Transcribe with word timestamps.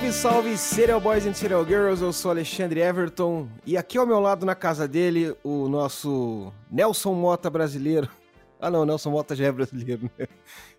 Salve, 0.00 0.12
salve, 0.12 0.56
Serial 0.56 0.98
Boys 0.98 1.26
and 1.26 1.34
Serial 1.34 1.62
Girls, 1.62 2.02
eu 2.02 2.10
sou 2.10 2.30
Alexandre 2.30 2.80
Everton 2.80 3.46
e 3.66 3.76
aqui 3.76 3.98
ao 3.98 4.06
meu 4.06 4.18
lado 4.18 4.46
na 4.46 4.54
casa 4.54 4.88
dele, 4.88 5.36
o 5.44 5.68
nosso 5.68 6.50
Nelson 6.70 7.12
Mota 7.12 7.50
brasileiro. 7.50 8.08
Ah 8.62 8.70
não, 8.70 8.84
Nelson 8.84 9.10
Mota 9.10 9.34
já 9.34 9.46
é 9.46 9.52
brasileiro, 9.52 10.10
né? 10.18 10.28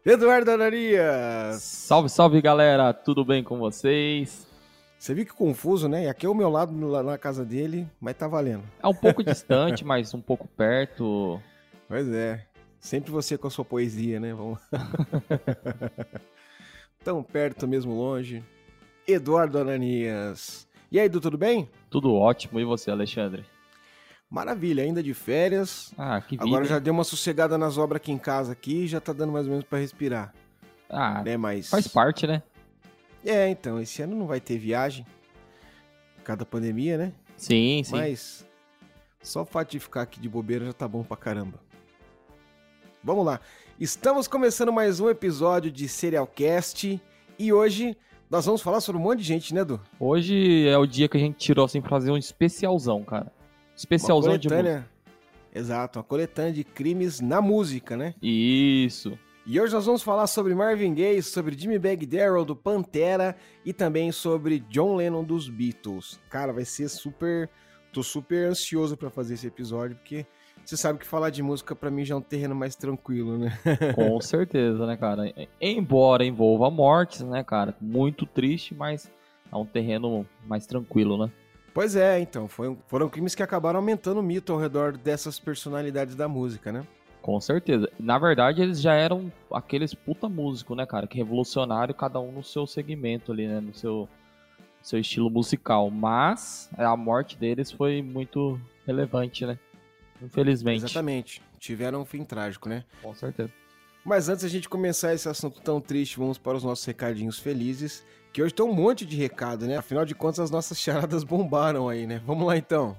Eduardo 0.05 0.51
Anarias! 0.51 1.63
Salve, 1.63 2.09
salve 2.09 2.39
galera, 2.39 2.93
tudo 2.93 3.25
bem 3.25 3.43
com 3.43 3.57
vocês? 3.57 4.45
Você 4.99 5.15
viu 5.15 5.25
que 5.25 5.33
confuso, 5.33 5.89
né? 5.89 6.05
E 6.05 6.07
aqui 6.07 6.27
ao 6.27 6.35
meu 6.35 6.47
lado, 6.47 6.73
na 6.73 7.17
casa 7.17 7.43
dele, 7.43 7.87
mas 7.99 8.15
tá 8.15 8.27
valendo. 8.27 8.63
É 8.83 8.87
um 8.87 8.93
pouco 8.93 9.21
distante, 9.25 9.83
mas 9.83 10.13
um 10.13 10.21
pouco 10.21 10.47
perto. 10.47 11.41
Pois 11.87 12.07
é, 12.07 12.45
sempre 12.79 13.11
você 13.11 13.35
com 13.35 13.47
a 13.47 13.51
sua 13.51 13.65
poesia, 13.65 14.19
né? 14.19 14.31
Vamos 14.31 14.59
Tão 17.03 17.23
perto, 17.23 17.67
mesmo 17.67 17.95
longe. 17.95 18.43
Eduardo 19.07 19.57
Ananias. 19.57 20.67
E 20.91 20.99
aí, 20.99 21.05
Edu, 21.05 21.21
tudo 21.21 21.37
bem? 21.37 21.69
Tudo 21.89 22.13
ótimo, 22.13 22.59
e 22.59 22.65
você, 22.65 22.91
Alexandre? 22.91 23.45
Maravilha, 24.29 24.83
ainda 24.83 25.03
de 25.03 25.13
férias. 25.13 25.93
Ah, 25.97 26.21
que 26.21 26.37
vida. 26.37 26.45
Agora 26.45 26.65
já 26.65 26.79
deu 26.79 26.93
uma 26.93 27.03
sossegada 27.03 27.57
nas 27.57 27.77
obras 27.77 27.97
aqui 27.97 28.11
em 28.11 28.17
casa 28.17 28.53
aqui, 28.53 28.87
já 28.87 29.01
tá 29.01 29.11
dando 29.11 29.33
mais 29.33 29.45
ou 29.45 29.51
menos 29.51 29.65
para 29.65 29.79
respirar. 29.79 30.33
Ah, 30.89 31.23
né, 31.23 31.37
mas 31.37 31.69
faz 31.69 31.87
parte, 31.87 32.27
né? 32.27 32.43
É, 33.25 33.49
então, 33.49 33.79
esse 33.79 34.01
ano 34.01 34.15
não 34.15 34.27
vai 34.27 34.39
ter 34.39 34.57
viagem. 34.57 35.05
Por 36.15 36.23
causa 36.23 36.39
da 36.39 36.45
pandemia, 36.45 36.97
né? 36.97 37.13
Sim, 37.35 37.83
sim. 37.83 37.91
Mas 37.91 38.45
só 39.21 39.41
o 39.41 39.45
fato 39.45 39.71
de 39.71 39.79
ficar 39.79 40.03
aqui 40.03 40.19
de 40.19 40.29
bobeira 40.29 40.65
já 40.65 40.73
tá 40.73 40.87
bom 40.87 41.03
pra 41.03 41.17
caramba. 41.17 41.59
Vamos 43.03 43.25
lá. 43.25 43.39
Estamos 43.79 44.27
começando 44.27 44.71
mais 44.71 44.99
um 44.99 45.09
episódio 45.09 45.71
de 45.71 45.87
Serialcast 45.87 47.01
e 47.37 47.53
hoje 47.53 47.97
nós 48.31 48.45
vamos 48.45 48.61
falar 48.61 48.79
sobre 48.79 48.99
um 48.99 49.03
monte 49.03 49.19
de 49.19 49.25
gente, 49.25 49.53
né, 49.53 49.59
Edu? 49.59 49.79
Hoje 49.99 50.65
é 50.65 50.77
o 50.77 50.85
dia 50.85 51.09
que 51.09 51.17
a 51.17 51.19
gente 51.19 51.35
tirou 51.35 51.65
assim 51.65 51.81
pra 51.81 51.89
fazer 51.89 52.11
um 52.11 52.17
especialzão, 52.17 53.03
cara. 53.03 53.29
Especialzão 53.75 54.37
de 54.37 54.47
música. 54.47 54.87
Exato, 55.53 55.99
uma 55.99 56.03
coletânea 56.03 56.53
de 56.53 56.63
crimes 56.63 57.19
na 57.19 57.41
música, 57.41 57.97
né? 57.97 58.15
Isso. 58.21 59.19
E 59.45 59.59
hoje 59.59 59.73
nós 59.73 59.85
vamos 59.85 60.01
falar 60.01 60.27
sobre 60.27 60.55
Marvin 60.55 60.93
Gaye, 60.93 61.21
sobre 61.21 61.57
Jimmy 61.59 61.77
Bag 61.77 62.05
Darrell 62.05 62.45
do 62.45 62.55
Pantera 62.55 63.35
e 63.65 63.73
também 63.73 64.13
sobre 64.13 64.59
John 64.69 64.95
Lennon 64.95 65.25
dos 65.25 65.49
Beatles. 65.49 66.17
Cara, 66.29 66.53
vai 66.53 66.63
ser 66.63 66.87
super. 66.87 67.49
Tô 67.91 68.01
super 68.01 68.47
ansioso 68.47 68.95
para 68.95 69.09
fazer 69.09 69.33
esse 69.33 69.47
episódio, 69.47 69.97
porque 69.97 70.25
você 70.63 70.77
sabe 70.77 70.99
que 70.99 71.05
falar 71.05 71.29
de 71.29 71.41
música 71.43 71.75
para 71.75 71.91
mim 71.91 72.05
já 72.05 72.15
é 72.15 72.17
um 72.17 72.21
terreno 72.21 72.55
mais 72.55 72.75
tranquilo, 72.75 73.37
né? 73.37 73.57
Com 73.95 74.19
certeza, 74.21 74.85
né, 74.85 74.95
cara? 74.97 75.33
Embora 75.59 76.25
envolva 76.25 76.69
mortes, 76.69 77.21
né, 77.21 77.43
cara? 77.43 77.75
Muito 77.79 78.25
triste, 78.25 78.73
mas 78.73 79.11
é 79.51 79.55
um 79.55 79.65
terreno 79.65 80.25
mais 80.45 80.65
tranquilo, 80.65 81.17
né? 81.17 81.31
Pois 81.73 81.95
é, 81.95 82.19
então. 82.19 82.47
Foi, 82.47 82.77
foram 82.87 83.09
crimes 83.09 83.35
que 83.35 83.43
acabaram 83.43 83.79
aumentando 83.79 84.19
o 84.19 84.23
mito 84.23 84.51
ao 84.53 84.59
redor 84.59 84.97
dessas 84.97 85.39
personalidades 85.39 86.15
da 86.15 86.27
música, 86.27 86.71
né? 86.71 86.85
Com 87.21 87.39
certeza. 87.39 87.89
Na 87.99 88.17
verdade, 88.17 88.61
eles 88.61 88.81
já 88.81 88.93
eram 88.93 89.31
aqueles 89.51 89.93
puta 89.93 90.27
músico, 90.27 90.75
né, 90.75 90.85
cara? 90.85 91.07
Que 91.07 91.17
revolucionário, 91.17 91.93
cada 91.93 92.19
um 92.19 92.31
no 92.31 92.43
seu 92.43 92.65
segmento 92.65 93.31
ali, 93.31 93.47
né? 93.47 93.59
No 93.59 93.73
seu, 93.73 94.09
seu 94.81 94.99
estilo 94.99 95.29
musical. 95.29 95.89
Mas 95.89 96.69
a 96.77 96.95
morte 96.97 97.37
deles 97.37 97.71
foi 97.71 98.01
muito 98.01 98.59
relevante, 98.85 99.45
né? 99.45 99.57
Infelizmente. 100.21 100.83
Exatamente. 100.83 101.41
Tiveram 101.59 102.01
um 102.01 102.05
fim 102.05 102.23
trágico, 102.23 102.69
né? 102.69 102.83
Com 103.01 103.13
certeza. 103.13 103.51
Mas 104.03 104.29
antes 104.29 104.43
da 104.43 104.49
gente 104.49 104.67
começar 104.67 105.13
esse 105.13 105.29
assunto 105.29 105.61
tão 105.61 105.79
triste, 105.79 106.17
vamos 106.17 106.37
para 106.37 106.57
os 106.57 106.63
nossos 106.63 106.85
recadinhos 106.85 107.39
felizes. 107.39 108.03
Que 108.33 108.41
hoje 108.41 108.53
tem 108.53 108.65
um 108.65 108.73
monte 108.73 109.05
de 109.05 109.15
recado, 109.15 109.67
né? 109.67 109.77
Afinal 109.77 110.05
de 110.05 110.15
contas, 110.15 110.39
as 110.39 110.51
nossas 110.51 110.79
charadas 110.79 111.23
bombaram 111.23 111.89
aí, 111.89 112.07
né? 112.07 112.21
Vamos 112.25 112.47
lá 112.47 112.57
então. 112.57 112.97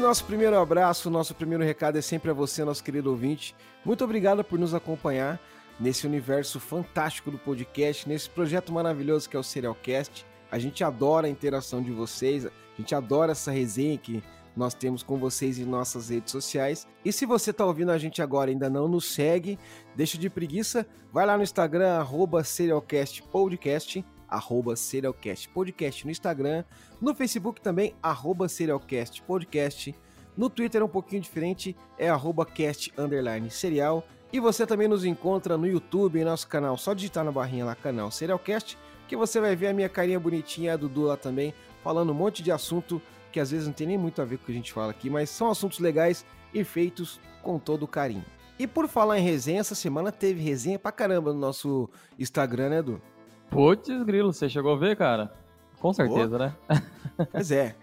Nosso 0.00 0.24
primeiro 0.24 0.58
abraço, 0.58 1.10
nosso 1.10 1.34
primeiro 1.34 1.62
recado 1.62 1.98
é 1.98 2.00
sempre 2.00 2.30
a 2.30 2.34
você, 2.34 2.64
nosso 2.64 2.82
querido 2.82 3.10
ouvinte. 3.10 3.54
Muito 3.84 4.02
obrigado 4.02 4.42
por 4.42 4.58
nos 4.58 4.74
acompanhar 4.74 5.38
nesse 5.78 6.06
universo 6.06 6.58
fantástico 6.58 7.30
do 7.30 7.38
podcast, 7.38 8.08
nesse 8.08 8.28
projeto 8.28 8.72
maravilhoso 8.72 9.28
que 9.28 9.36
é 9.36 9.38
o 9.38 9.42
Serialcast. 9.42 10.24
A 10.50 10.58
gente 10.58 10.82
adora 10.82 11.26
a 11.26 11.30
interação 11.30 11.82
de 11.82 11.90
vocês, 11.90 12.46
a 12.46 12.50
gente 12.78 12.94
adora 12.94 13.32
essa 13.32 13.50
resenha 13.50 13.96
que 13.98 14.22
nós 14.56 14.74
temos 14.74 15.02
com 15.02 15.18
vocês 15.18 15.58
em 15.58 15.64
nossas 15.64 16.08
redes 16.08 16.32
sociais. 16.32 16.88
E 17.04 17.12
se 17.12 17.24
você 17.26 17.50
está 17.50 17.64
ouvindo 17.64 17.92
a 17.92 17.98
gente 17.98 18.20
agora 18.20 18.50
e 18.50 18.54
ainda 18.54 18.68
não 18.68 18.88
nos 18.88 19.12
segue, 19.12 19.58
deixa 19.94 20.18
de 20.18 20.28
preguiça, 20.28 20.86
vai 21.12 21.26
lá 21.26 21.36
no 21.36 21.42
Instagram, 21.42 21.98
arroba 21.98 22.42
serialcastpodcast, 22.42 24.04
arroba 24.30 24.76
serialcastpodcast 24.76 26.04
no 26.04 26.10
Instagram, 26.10 26.64
no 27.00 27.14
Facebook 27.14 27.60
também, 27.60 27.94
arroba 28.02 28.48
serialcastpodcast, 28.48 29.94
no 30.36 30.48
Twitter 30.48 30.80
é 30.80 30.84
um 30.84 30.88
pouquinho 30.88 31.20
diferente, 31.20 31.76
é 31.98 32.08
arroba 32.08 32.46
cast 32.46 32.92
underline 32.96 33.50
serial, 33.50 34.06
e 34.32 34.38
você 34.38 34.64
também 34.64 34.86
nos 34.86 35.04
encontra 35.04 35.58
no 35.58 35.66
YouTube, 35.66 36.20
em 36.20 36.24
nosso 36.24 36.46
canal, 36.46 36.76
só 36.76 36.94
digitar 36.94 37.24
na 37.24 37.32
barrinha 37.32 37.64
lá, 37.64 37.74
canal 37.74 38.12
Serialcast, 38.12 38.78
que 39.08 39.16
você 39.16 39.40
vai 39.40 39.56
ver 39.56 39.66
a 39.66 39.74
minha 39.74 39.88
carinha 39.88 40.20
bonitinha, 40.20 40.74
a 40.74 40.76
Dudu 40.76 41.02
lá 41.02 41.16
também, 41.16 41.52
falando 41.82 42.10
um 42.10 42.14
monte 42.14 42.40
de 42.40 42.52
assunto 42.52 43.02
que 43.32 43.40
às 43.40 43.50
vezes 43.50 43.66
não 43.66 43.74
tem 43.74 43.88
nem 43.88 43.98
muito 43.98 44.22
a 44.22 44.24
ver 44.24 44.36
com 44.36 44.44
o 44.44 44.46
que 44.46 44.52
a 44.52 44.54
gente 44.54 44.72
fala 44.72 44.92
aqui, 44.92 45.10
mas 45.10 45.30
são 45.30 45.50
assuntos 45.50 45.80
legais 45.80 46.24
e 46.54 46.62
feitos 46.62 47.20
com 47.42 47.58
todo 47.58 47.88
carinho. 47.88 48.24
E 48.58 48.66
por 48.66 48.86
falar 48.86 49.18
em 49.18 49.22
resenha, 49.22 49.60
essa 49.60 49.74
semana 49.74 50.12
teve 50.12 50.40
resenha 50.42 50.78
pra 50.78 50.92
caramba 50.92 51.32
no 51.32 51.38
nosso 51.40 51.88
Instagram, 52.18 52.68
né, 52.68 52.78
Edu? 52.78 53.02
Putz, 53.50 53.88
grilo, 54.04 54.32
você 54.32 54.48
chegou 54.48 54.72
a 54.72 54.76
ver, 54.76 54.96
cara? 54.96 55.32
Com 55.80 55.92
certeza, 55.92 56.38
né? 56.38 56.56
pois 57.32 57.50
é. 57.50 57.74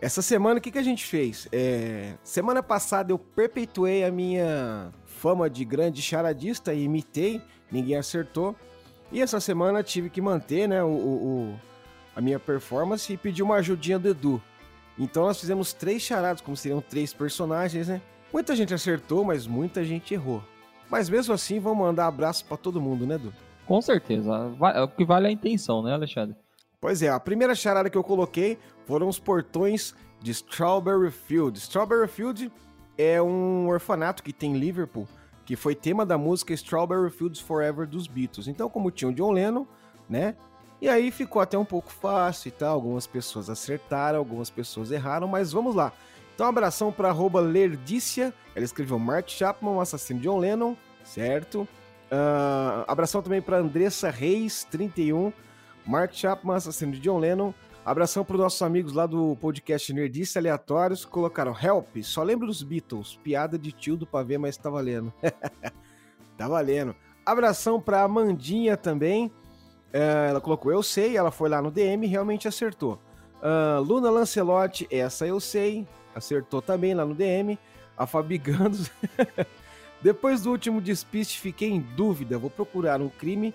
Essa 0.00 0.20
semana, 0.20 0.58
o 0.58 0.60
que, 0.60 0.70
que 0.70 0.78
a 0.78 0.82
gente 0.82 1.04
fez? 1.06 1.48
É... 1.50 2.14
Semana 2.22 2.62
passada 2.62 3.10
eu 3.10 3.18
perpetuei 3.18 4.04
a 4.04 4.10
minha 4.10 4.92
fama 5.06 5.48
de 5.48 5.64
grande 5.64 6.02
charadista 6.02 6.74
e 6.74 6.82
imitei, 6.82 7.40
ninguém 7.72 7.96
acertou. 7.96 8.54
E 9.10 9.22
essa 9.22 9.40
semana 9.40 9.82
tive 9.82 10.10
que 10.10 10.20
manter 10.20 10.68
né, 10.68 10.82
o, 10.82 10.88
o, 10.88 11.60
a 12.14 12.20
minha 12.20 12.38
performance 12.38 13.10
e 13.10 13.16
pedir 13.16 13.42
uma 13.42 13.56
ajudinha 13.56 13.98
do 13.98 14.08
Edu. 14.08 14.42
Então 14.98 15.24
nós 15.24 15.40
fizemos 15.40 15.72
três 15.72 16.02
charadas, 16.02 16.42
como 16.42 16.56
seriam 16.56 16.80
três 16.80 17.14
personagens, 17.14 17.88
né? 17.88 18.02
Muita 18.32 18.54
gente 18.54 18.74
acertou, 18.74 19.24
mas 19.24 19.46
muita 19.46 19.84
gente 19.84 20.12
errou. 20.12 20.42
Mas 20.90 21.08
mesmo 21.08 21.32
assim, 21.32 21.58
vamos 21.58 21.78
mandar 21.78 22.06
abraço 22.06 22.44
para 22.44 22.56
todo 22.56 22.80
mundo, 22.80 23.06
né, 23.06 23.14
Edu? 23.14 23.32
Com 23.66 23.80
certeza. 23.80 24.30
O 24.82 24.88
que 24.88 25.04
vale 25.04 25.26
é 25.26 25.30
a 25.30 25.32
intenção, 25.32 25.82
né, 25.82 25.92
Alexandre? 25.92 26.36
Pois 26.80 27.02
é, 27.02 27.08
a 27.08 27.18
primeira 27.18 27.54
charada 27.54 27.88
que 27.88 27.96
eu 27.96 28.04
coloquei 28.04 28.58
foram 28.84 29.08
os 29.08 29.18
portões 29.18 29.94
de 30.20 30.30
Strawberry 30.32 31.10
Field. 31.10 31.58
Strawberry 31.58 32.08
Field 32.08 32.52
é 32.98 33.20
um 33.22 33.68
orfanato 33.68 34.22
que 34.22 34.32
tem 34.32 34.52
em 34.52 34.58
Liverpool, 34.58 35.08
que 35.46 35.56
foi 35.56 35.74
tema 35.74 36.04
da 36.04 36.18
música 36.18 36.52
Strawberry 36.52 37.10
Fields 37.10 37.40
Forever 37.40 37.86
dos 37.86 38.06
Beatles. 38.06 38.48
Então, 38.48 38.68
como 38.68 38.90
tinha 38.90 39.10
o 39.10 39.14
John 39.14 39.32
Lennon, 39.32 39.66
né? 40.08 40.36
E 40.80 40.88
aí 40.88 41.10
ficou 41.10 41.40
até 41.40 41.56
um 41.56 41.64
pouco 41.64 41.90
fácil 41.90 42.48
e 42.48 42.50
tal. 42.50 42.74
Algumas 42.74 43.06
pessoas 43.06 43.48
acertaram, 43.48 44.18
algumas 44.18 44.50
pessoas 44.50 44.90
erraram, 44.90 45.26
mas 45.26 45.52
vamos 45.52 45.74
lá. 45.74 45.90
Então, 46.34 46.44
um 46.46 46.50
abração 46.50 46.92
para 46.92 47.12
Lerdícia. 47.40 48.34
Ela 48.54 48.64
escreveu 48.64 48.98
Mark 48.98 49.28
Chapman, 49.28 49.80
assassino 49.80 50.20
de 50.20 50.26
John 50.26 50.38
Lennon, 50.38 50.76
certo? 51.02 51.66
Uh, 52.14 52.84
abração 52.86 53.20
também 53.20 53.42
para 53.42 53.58
Andressa 53.58 54.08
Reis, 54.08 54.64
31. 54.70 55.32
Mark 55.84 56.14
Chapman, 56.14 56.54
assassino 56.54 56.92
de 56.92 57.00
John 57.00 57.18
Lennon. 57.18 57.52
Abração 57.84 58.24
para 58.24 58.36
os 58.36 58.40
nossos 58.40 58.62
amigos 58.62 58.92
lá 58.92 59.04
do 59.04 59.36
podcast 59.36 59.92
Nerdice 59.92 60.38
Aleatórios, 60.38 61.04
colocaram 61.04 61.54
Help, 61.60 61.98
só 62.02 62.22
lembro 62.22 62.46
dos 62.46 62.62
Beatles, 62.62 63.18
piada 63.22 63.58
de 63.58 63.72
tio 63.72 63.94
do 63.94 64.06
pavê, 64.06 64.38
mas 64.38 64.56
tá 64.56 64.70
valendo. 64.70 65.12
tá 66.38 66.48
valendo. 66.48 66.94
Abração 67.26 67.80
para 67.80 68.02
Amandinha 68.02 68.76
também. 68.76 69.26
Uh, 69.26 70.28
ela 70.28 70.40
colocou 70.40 70.72
Eu 70.72 70.82
Sei, 70.82 71.16
ela 71.16 71.30
foi 71.30 71.48
lá 71.48 71.60
no 71.60 71.70
DM 71.70 72.06
e 72.06 72.08
realmente 72.08 72.48
acertou. 72.48 72.98
Uh, 73.42 73.82
Luna 73.82 74.08
Lancelotti, 74.08 74.86
essa 74.90 75.26
eu 75.26 75.38
sei, 75.38 75.86
acertou 76.14 76.62
também 76.62 76.94
lá 76.94 77.04
no 77.04 77.14
DM. 77.14 77.58
A 77.96 78.06
Fabi 78.06 78.38
Gandos. 78.38 78.90
Depois 80.04 80.42
do 80.42 80.50
último 80.50 80.82
despiste, 80.82 81.40
fiquei 81.40 81.70
em 81.70 81.80
dúvida. 81.80 82.36
Vou 82.36 82.50
procurar 82.50 83.00
um 83.00 83.08
crime 83.08 83.54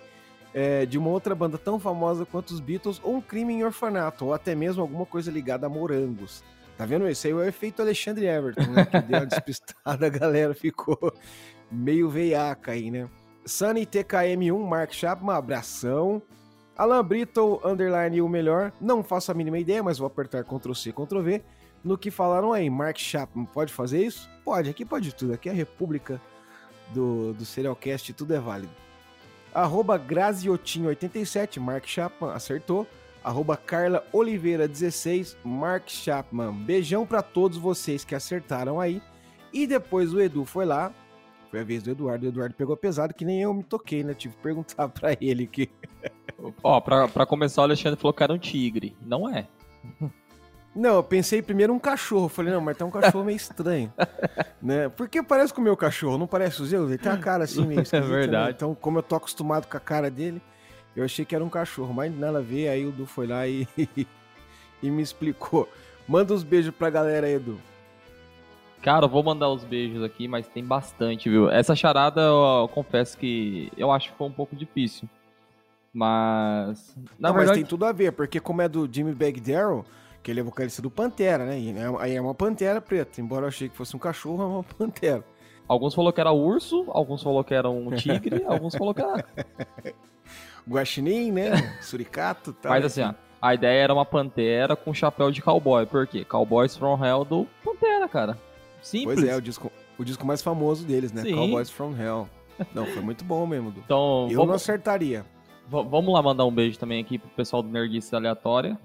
é, 0.52 0.84
de 0.84 0.98
uma 0.98 1.12
outra 1.12 1.36
banda 1.36 1.60
tão 1.60 1.80
famosa 1.80 2.26
quanto 2.26 2.50
os 2.50 2.60
Beatles, 2.60 3.00
ou 3.04 3.18
um 3.18 3.22
crime 3.22 3.54
em 3.54 3.64
orfanato, 3.64 4.26
ou 4.26 4.34
até 4.34 4.56
mesmo 4.56 4.82
alguma 4.82 5.06
coisa 5.06 5.30
ligada 5.30 5.68
a 5.68 5.70
morangos. 5.70 6.44
Tá 6.76 6.88
vendo? 6.88 7.08
Esse 7.08 7.28
aí 7.28 7.34
é 7.34 7.36
o 7.36 7.44
efeito 7.44 7.84
Alexandre 7.84 8.26
Everton, 8.26 8.64
né? 8.72 8.84
Que 8.84 9.00
deu 9.00 9.20
uma 9.20 9.26
despistada, 9.28 10.08
a 10.08 10.10
galera 10.10 10.56
ficou 10.56 11.14
meio 11.72 12.10
veiaca 12.10 12.72
aí, 12.72 12.90
né? 12.90 13.08
Sunny 13.46 13.86
TKM1, 13.86 14.68
Mark 14.68 14.92
Chapman, 14.92 15.36
abração. 15.36 16.20
Alan 16.76 17.06
Brito, 17.06 17.62
underline 17.64 18.24
o 18.24 18.28
melhor. 18.28 18.74
Não 18.82 19.04
faço 19.04 19.32
a 19.32 19.36
mínima 19.36 19.60
ideia, 19.60 19.84
mas 19.84 20.00
vou 20.00 20.08
apertar 20.08 20.44
Ctrl 20.44 20.74
C, 20.74 20.92
Ctrl 20.92 21.22
V. 21.22 21.44
No 21.84 21.96
que 21.96 22.10
falaram 22.10 22.52
aí, 22.54 22.68
Mark 22.72 22.98
Chapman, 22.98 23.46
pode 23.46 23.72
fazer 23.72 24.04
isso? 24.04 24.28
Pode, 24.44 24.68
aqui 24.68 24.84
pode 24.84 25.14
tudo. 25.14 25.34
Aqui 25.34 25.48
é 25.48 25.52
a 25.52 25.56
república 25.56 26.20
do, 26.94 27.34
do 27.34 27.46
Serialcast, 27.46 28.14
tudo 28.14 28.34
é 28.34 28.40
válido. 28.40 28.72
Arroba 29.54 30.00
Graziotinho87, 30.00 31.60
Mark 31.60 31.86
Chapman, 31.86 32.32
acertou. 32.32 32.88
Arroba 33.24 33.58
Carla 33.58 34.06
Oliveira 34.14 34.68
16, 34.68 35.38
Mark 35.44 35.90
Chapman. 35.90 36.54
Beijão 36.54 37.06
para 37.06 37.22
todos 37.22 37.58
vocês 37.58 38.06
que 38.06 38.16
acertaram 38.16 38.80
aí. 38.80 39.02
E 39.52 39.68
depois 39.68 40.14
o 40.14 40.22
Edu 40.22 40.46
foi 40.46 40.66
lá. 40.66 40.94
Foi 41.50 41.60
a 41.60 41.64
vez 41.64 41.84
do 41.84 41.92
Eduardo. 41.92 42.26
O 42.26 42.30
Eduardo 42.30 42.56
pegou 42.56 42.78
pesado, 42.78 43.14
que 43.14 43.26
nem 43.26 43.42
eu 43.42 43.54
me 43.54 43.64
toquei, 43.64 44.04
né? 44.04 44.14
Tive 44.14 44.36
que 44.36 44.42
perguntar 44.42 44.88
para 44.90 45.18
ele 45.20 45.48
que. 45.48 45.70
Ó, 46.64 46.80
pra, 46.80 47.08
pra 47.08 47.26
começar, 47.26 47.62
o 47.62 47.66
Alexandre 47.66 48.00
falou 48.00 48.14
que 48.14 48.24
era 48.24 48.34
um 48.34 48.38
tigre. 48.38 48.96
Não 49.02 49.28
é. 49.28 49.48
Não, 50.76 50.96
eu 50.96 51.04
pensei 51.04 51.42
primeiro 51.42 51.74
um 51.74 51.80
cachorro. 51.80 52.30
Falei, 52.30 52.54
não, 52.54 52.62
mas 52.62 52.78
tem 52.78 52.86
um 52.86 52.92
cachorro 52.92 53.24
meio 53.24 53.36
estranho. 53.36 53.92
né? 54.62 54.90
Porque 54.90 55.22
parece 55.24 55.54
com 55.54 55.62
o 55.62 55.64
meu 55.64 55.76
cachorro, 55.76 56.18
não 56.18 56.28
parece 56.28 56.62
o 56.62 56.66
Zeu? 56.66 56.88
Ele 56.88 56.98
tem 56.98 57.12
a 57.12 57.18
cara 57.18 57.44
assim 57.44 57.66
meio 57.66 57.82
É 57.92 58.02
verdade. 58.02 58.46
Né? 58.46 58.52
Então, 58.52 58.76
como 58.76 59.00
eu 59.00 59.04
tô 59.04 59.16
acostumado 59.16 59.68
com 59.68 59.78
a 59.78 59.80
cara 59.80 60.10
dele, 60.10 60.42
eu 60.96 61.04
achei 61.04 61.26
que 61.26 61.36
era 61.36 61.44
um 61.44 61.50
cachorro, 61.50 61.94
mas 61.94 62.16
nada 62.18 62.38
a 62.38 62.42
ver. 62.42 62.70
Aí 62.70 62.86
o 62.86 62.90
Edu 62.90 63.06
foi 63.06 63.28
lá 63.28 63.48
e, 63.48 63.68
e 64.82 64.90
me 64.90 65.02
explicou. 65.02 65.68
Manda 66.08 66.34
uns 66.34 66.44
beijos 66.44 66.74
pra 66.74 66.90
galera 66.90 67.28
aí, 67.28 67.34
Edu. 67.34 67.60
Cara, 68.82 69.06
eu 69.06 69.10
vou 69.10 69.22
mandar 69.22 69.50
os 69.50 69.64
beijos 69.64 70.02
aqui, 70.04 70.28
mas 70.28 70.48
tem 70.48 70.64
bastante, 70.64 71.30
viu? 71.30 71.50
Essa 71.50 71.76
charada, 71.76 72.22
eu, 72.22 72.62
eu 72.62 72.68
confesso 72.70 73.18
que 73.18 73.72
eu 73.76 73.92
acho 73.92 74.12
que 74.12 74.18
foi 74.18 74.28
um 74.28 74.32
pouco 74.32 74.56
difícil. 74.56 75.10
Mas. 75.94 76.96
Na 77.20 77.30
não, 77.30 77.36
verdade, 77.36 77.48
mas 77.48 77.52
tem 77.58 77.66
tudo 77.66 77.86
a 77.86 77.92
ver, 77.92 78.14
porque 78.14 78.40
como 78.40 78.62
é 78.62 78.70
do 78.70 78.88
Jimmy 78.90 79.14
Bagdarrell, 79.14 79.86
que 80.24 80.30
ele 80.32 80.40
é 80.40 80.44
vocalista 80.44 80.82
do 80.82 80.90
Pantera, 80.92 81.46
né? 81.46 81.60
E 81.60 81.70
é- 81.72 81.96
aí 82.04 82.16
é 82.16 82.22
uma 82.22 82.34
pantera 82.36 82.80
preta. 82.82 83.20
Embora 83.22 83.46
eu 83.46 83.48
achei 83.50 83.70
que 83.70 83.76
fosse 83.78 83.96
um 83.96 84.00
cachorro, 84.00 84.44
é 84.44 84.46
uma 84.46 84.64
pantera. 84.78 85.24
alguns 85.68 85.94
falou 85.94 86.12
que 86.12 86.20
era 86.20 86.32
urso, 86.32 86.86
alguns 86.90 87.22
falou 87.24 87.44
que 87.44 87.54
era 87.54 87.70
um 87.70 87.92
tigre, 87.92 88.44
alguns 88.48 88.76
falou 88.76 88.94
que 88.94 89.02
era. 89.02 89.26
Guaxinim, 90.68 91.32
né? 91.32 91.78
Suricato, 91.82 92.54
tal. 92.54 92.72
Mas 92.72 92.86
assim, 92.86 93.02
ó, 93.02 93.14
a 93.42 93.54
ideia 93.54 93.82
era 93.84 93.94
uma 93.94 94.06
pantera 94.06 94.76
com 94.76 94.94
chapéu 94.94 95.32
de 95.32 95.42
cowboy. 95.42 95.86
Por 95.86 96.06
quê? 96.08 96.24
Cowboys 96.26 96.76
from 96.76 97.04
Hell 97.04 97.26
do 97.26 97.48
Pantera, 97.64 98.08
cara. 98.08 98.38
Simples. 98.82 99.20
Pois 99.20 99.28
é, 99.30 99.36
o 99.36 99.42
disco, 99.42 99.72
o 99.98 100.04
disco 100.06 100.26
mais 100.26 100.42
famoso 100.42 100.86
deles, 100.86 101.12
né? 101.12 101.22
Sim. 101.24 101.36
Cowboys 101.36 101.70
from 101.70 101.96
Hell. 101.98 102.28
Não, 102.74 102.86
foi 102.86 103.02
muito 103.02 103.24
bom 103.24 103.48
mesmo, 103.48 103.72
Du. 103.72 103.80
Então, 103.80 104.28
Eu 104.30 104.38
não 104.38 104.46
vamos, 104.48 104.56
acertaria. 104.62 105.26
v- 105.68 105.84
vamos 105.90 106.14
lá 106.14 106.22
mandar 106.22 106.46
um 106.46 106.52
beijo 106.52 106.78
também 106.78 107.00
aqui 107.02 107.18
pro 107.18 107.30
pessoal 107.30 107.64
do 107.64 107.70
Nerdice 107.70 108.14
Aleatória. 108.16 108.78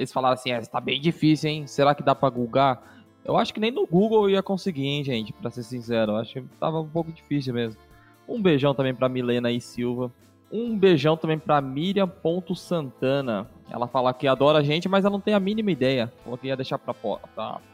Eles 0.00 0.12
falaram 0.12 0.34
assim, 0.34 0.50
é, 0.50 0.60
tá 0.62 0.80
bem 0.80 1.00
difícil, 1.00 1.50
hein? 1.50 1.66
Será 1.66 1.94
que 1.94 2.02
dá 2.02 2.14
pra 2.14 2.30
googar? 2.30 2.82
Eu 3.24 3.36
acho 3.36 3.52
que 3.52 3.60
nem 3.60 3.70
no 3.70 3.86
Google 3.86 4.24
eu 4.24 4.30
ia 4.30 4.42
conseguir, 4.42 4.86
hein, 4.86 5.04
gente? 5.04 5.32
Pra 5.32 5.50
ser 5.50 5.62
sincero, 5.62 6.12
eu 6.12 6.16
acho 6.16 6.32
que 6.34 6.42
tava 6.58 6.80
um 6.80 6.88
pouco 6.88 7.12
difícil 7.12 7.52
mesmo. 7.52 7.78
Um 8.26 8.40
beijão 8.40 8.74
também 8.74 8.94
pra 8.94 9.08
Milena 9.10 9.50
e 9.50 9.60
Silva. 9.60 10.10
Um 10.50 10.76
beijão 10.76 11.16
também 11.16 11.38
pra 11.38 11.60
Miriam.santana. 11.60 13.46
Ela 13.70 13.86
fala 13.86 14.12
que 14.12 14.26
adora 14.26 14.58
a 14.58 14.62
gente, 14.62 14.88
mas 14.88 15.04
ela 15.04 15.12
não 15.12 15.20
tem 15.20 15.34
a 15.34 15.40
mínima 15.40 15.70
ideia. 15.70 16.12
Falou 16.24 16.38
que 16.38 16.46
ia 16.48 16.56
deixar 16.56 16.78
pra, 16.78 16.94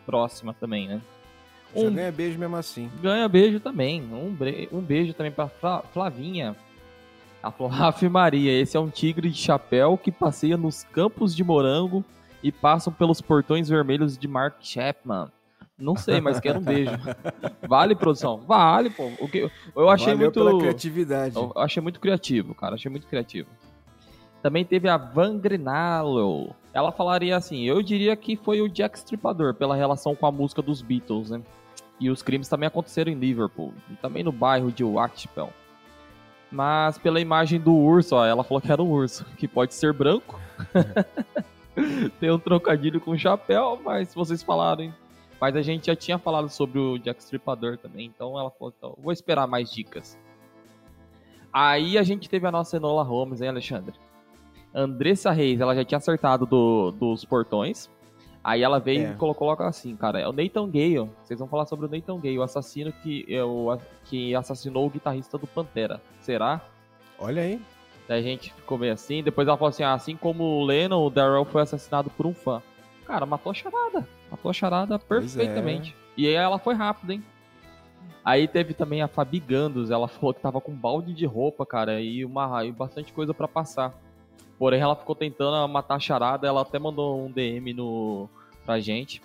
próxima 0.05 0.52
também, 0.55 0.88
né? 0.88 1.00
Um 1.75 1.93
ganha 1.93 2.12
beijo 2.12 2.38
mesmo 2.38 2.56
assim. 2.56 2.90
ganha 3.02 3.28
beijo 3.28 3.61
também. 3.61 4.02
Um, 4.02 4.32
bre- 4.34 4.69
um 4.73 4.81
beijo 4.81 5.14
também 5.14 5.32
pra 5.32 5.49
Fla- 5.49 5.82
Flavinha. 5.93 6.56
Falou, 7.56 7.73
Ave 7.73 8.08
Maria, 8.08 8.50
esse 8.61 8.76
é 8.76 8.81
um 8.81 8.88
tigre 8.90 9.31
de 9.31 9.38
chapéu 9.38 9.96
que 9.96 10.11
passeia 10.11 10.56
nos 10.56 10.82
campos 10.84 11.34
de 11.34 11.44
morango 11.44 12.05
e 12.43 12.53
passam 12.53 12.93
pelos 12.93 13.21
portões 13.21 13.69
vermelhos 13.69 14.17
de 14.17 14.29
Mark 14.29 14.56
Chapman. 14.61 15.31
Não 15.79 15.94
sei, 15.94 16.21
mas 16.21 16.41
quero 16.41 16.59
um 16.59 16.62
beijo. 16.62 16.93
Vale, 17.69 17.94
produção? 17.94 18.38
Vale, 18.47 18.88
pô. 18.88 19.11
O 19.21 19.29
que, 19.29 19.50
eu 19.75 19.91
achei 19.91 20.15
Valeu 20.15 20.27
muito. 20.27 20.35
pela 20.35 20.59
criatividade. 20.59 21.37
Eu 21.37 21.53
achei 21.56 21.83
muito 21.83 22.00
criativo, 22.00 22.55
cara. 22.55 22.77
Achei 22.77 22.91
muito 22.91 23.06
criativo. 23.06 23.49
Também 24.43 24.65
teve 24.65 24.88
a 24.88 24.97
Van 24.97 25.37
Grinalo. 25.38 26.55
Ela 26.73 26.93
falaria 26.93 27.37
assim: 27.37 27.65
eu 27.65 27.83
diria 27.83 28.17
que 28.17 28.37
foi 28.37 28.62
o 28.62 28.69
Jack 28.69 28.97
Stripador, 28.97 29.55
pela 29.55 29.77
relação 29.77 30.15
com 30.15 30.27
a 30.27 30.33
música 30.33 30.62
dos 30.62 30.81
Beatles, 30.81 31.31
né? 31.31 31.43
E 31.99 32.11
os 32.11 32.23
crimes 32.23 32.49
também 32.49 32.67
aconteceram 32.67 33.11
em 33.11 33.15
Liverpool, 33.15 33.73
e 33.91 33.94
também 33.97 34.23
no 34.23 34.31
bairro 34.31 34.71
de 34.71 34.85
Waxpel. 34.85 35.50
Mas 36.50 36.97
pela 36.99 37.21
imagem 37.21 37.59
do 37.59 37.75
urso, 37.75 38.15
ó, 38.17 38.25
ela 38.25 38.44
falou 38.44 38.61
que 38.61 38.71
era 38.71 38.83
um 38.83 38.91
urso, 38.91 39.25
que 39.37 39.49
pode 39.49 39.75
ser 39.75 39.93
branco. 39.93 40.38
Tem 42.19 42.31
um 42.31 42.38
trocadilho 42.38 43.00
com 43.00 43.17
chapéu, 43.17 43.78
mas 43.84 44.14
vocês 44.14 44.43
falaram, 44.43 44.84
hein? 44.84 44.94
Mas 45.40 45.55
a 45.55 45.62
gente 45.62 45.87
já 45.87 45.94
tinha 45.96 46.19
falado 46.19 46.49
sobre 46.49 46.78
o 46.78 46.99
Jack 46.99 47.23
Stripador 47.23 47.76
também, 47.76 48.06
então 48.06 48.38
ela 48.38 48.50
falou, 48.50 48.73
então, 48.76 48.94
vou 48.99 49.12
esperar 49.12 49.46
mais 49.46 49.70
dicas. 49.70 50.19
Aí 51.52 51.96
a 51.99 52.02
gente 52.02 52.28
teve 52.28 52.46
a 52.46 52.50
nossa 52.50 52.76
Enola 52.76 53.02
Holmes, 53.02 53.40
hein, 53.40 53.49
Alexandre? 53.49 53.94
Andressa 54.75 55.31
Reis, 55.31 55.61
ela 55.61 55.75
já 55.75 55.84
tinha 55.84 55.99
acertado 55.99 56.44
do- 56.46 56.90
dos 56.93 57.25
portões. 57.25 57.90
Aí 58.44 58.62
ela 58.62 58.78
veio 58.78 59.06
É. 59.08 59.11
e 59.12 59.14
colocou 59.17 59.49
logo 59.49 59.62
assim, 59.62 59.96
cara, 59.96 60.20
é 60.20 60.28
o 60.28 60.32
Nathan 60.32 60.67
Gale. 60.70 61.11
Vocês 61.25 61.38
vão 61.38 61.49
falar 61.49 61.67
sobre 61.67 61.87
o 61.87 61.88
Nathan 61.88 62.17
Gale, 62.20 62.38
o 62.38 62.43
assassino 62.43 62.93
que, 62.93 63.25
é 63.28 63.43
o, 63.43 63.76
que 64.05 64.34
assassinou 64.34 64.87
o 64.87 64.90
guitarrista 64.90 65.37
do 65.37 65.46
Pantera. 65.46 66.00
Será? 66.20 66.61
Olha 67.19 67.43
aí. 67.43 67.61
Daí 68.08 68.20
a 68.20 68.23
gente 68.23 68.53
ficou 68.53 68.79
meio 68.79 68.93
assim. 68.93 69.23
Depois 69.23 69.49
ela 69.49 69.56
falou 69.56 69.70
assim: 69.70 69.82
ah, 69.82 69.94
assim 69.94 70.17
como 70.17 70.44
o 70.44 70.64
Lennon, 70.64 71.05
o 71.05 71.11
Darrell 71.11 71.44
foi 71.44 71.62
assassinado 71.62 72.11
por 72.11 72.26
um 72.26 72.35
fã. 72.35 72.62
Cara, 73.06 73.26
matou 73.26 73.50
a 73.50 73.55
charada. 73.55 74.06
Matou 74.31 74.50
a 74.50 74.55
charada 74.55 74.99
Pois 74.99 75.37
é. 75.37 75.38
perfeitamente. 75.38 75.97
E 76.17 76.26
aí 76.26 76.35
ela 76.35 76.58
foi 76.58 76.75
rápida, 76.75 77.14
hein? 77.14 77.25
Aí 78.25 78.49
teve 78.49 78.75
também 78.75 79.03
a 79.03 79.08
Fabi 79.08 79.38
Gandos. 79.38 79.91
Ela 79.91 80.08
falou 80.08 80.35
que 80.35 80.41
tava 80.41 80.61
com 80.61 80.73
um 80.73 80.76
balde 80.76 81.12
de 81.14 81.25
roupa, 81.25 81.64
cara, 81.64 82.00
e, 82.00 82.25
uma, 82.25 82.64
e 82.64 82.73
bastante 82.73 83.12
coisa 83.12 83.32
pra 83.32 83.47
passar. 83.47 83.94
Porém, 84.59 84.81
ela 84.81 84.97
ficou 84.97 85.14
tentando 85.14 85.69
matar 85.69 85.97
a 85.97 86.00
charada. 86.00 86.47
Ela 86.47 86.62
até 86.62 86.79
mandou 86.79 87.25
um 87.25 87.31
DM 87.31 87.73
no, 87.73 88.29
pra 88.64 88.81
gente. 88.81 89.23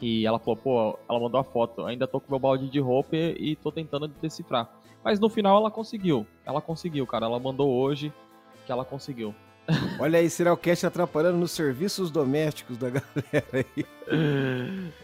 E 0.00 0.26
ela 0.26 0.38
falou, 0.38 0.56
pô, 0.56 0.98
ela 1.08 1.20
mandou 1.20 1.40
a 1.40 1.44
foto. 1.44 1.86
Ainda 1.86 2.08
tô 2.08 2.20
com 2.20 2.30
meu 2.30 2.38
balde 2.38 2.68
de 2.68 2.80
roupa 2.80 3.14
e, 3.14 3.52
e 3.52 3.56
tô 3.56 3.70
tentando 3.70 4.08
decifrar. 4.08 4.68
Mas 5.04 5.20
no 5.20 5.28
final 5.28 5.58
ela 5.58 5.70
conseguiu. 5.70 6.26
Ela 6.46 6.62
conseguiu, 6.62 7.06
cara. 7.06 7.26
Ela 7.26 7.38
mandou 7.38 7.70
hoje 7.70 8.12
que 8.64 8.72
ela 8.72 8.84
conseguiu. 8.84 9.34
Olha 10.00 10.18
aí, 10.18 10.28
Serialcast 10.28 10.86
atrapalhando 10.86 11.38
nos 11.38 11.50
serviços 11.50 12.10
domésticos 12.10 12.76
da 12.76 12.88
galera 12.90 13.46
aí. 13.52 13.86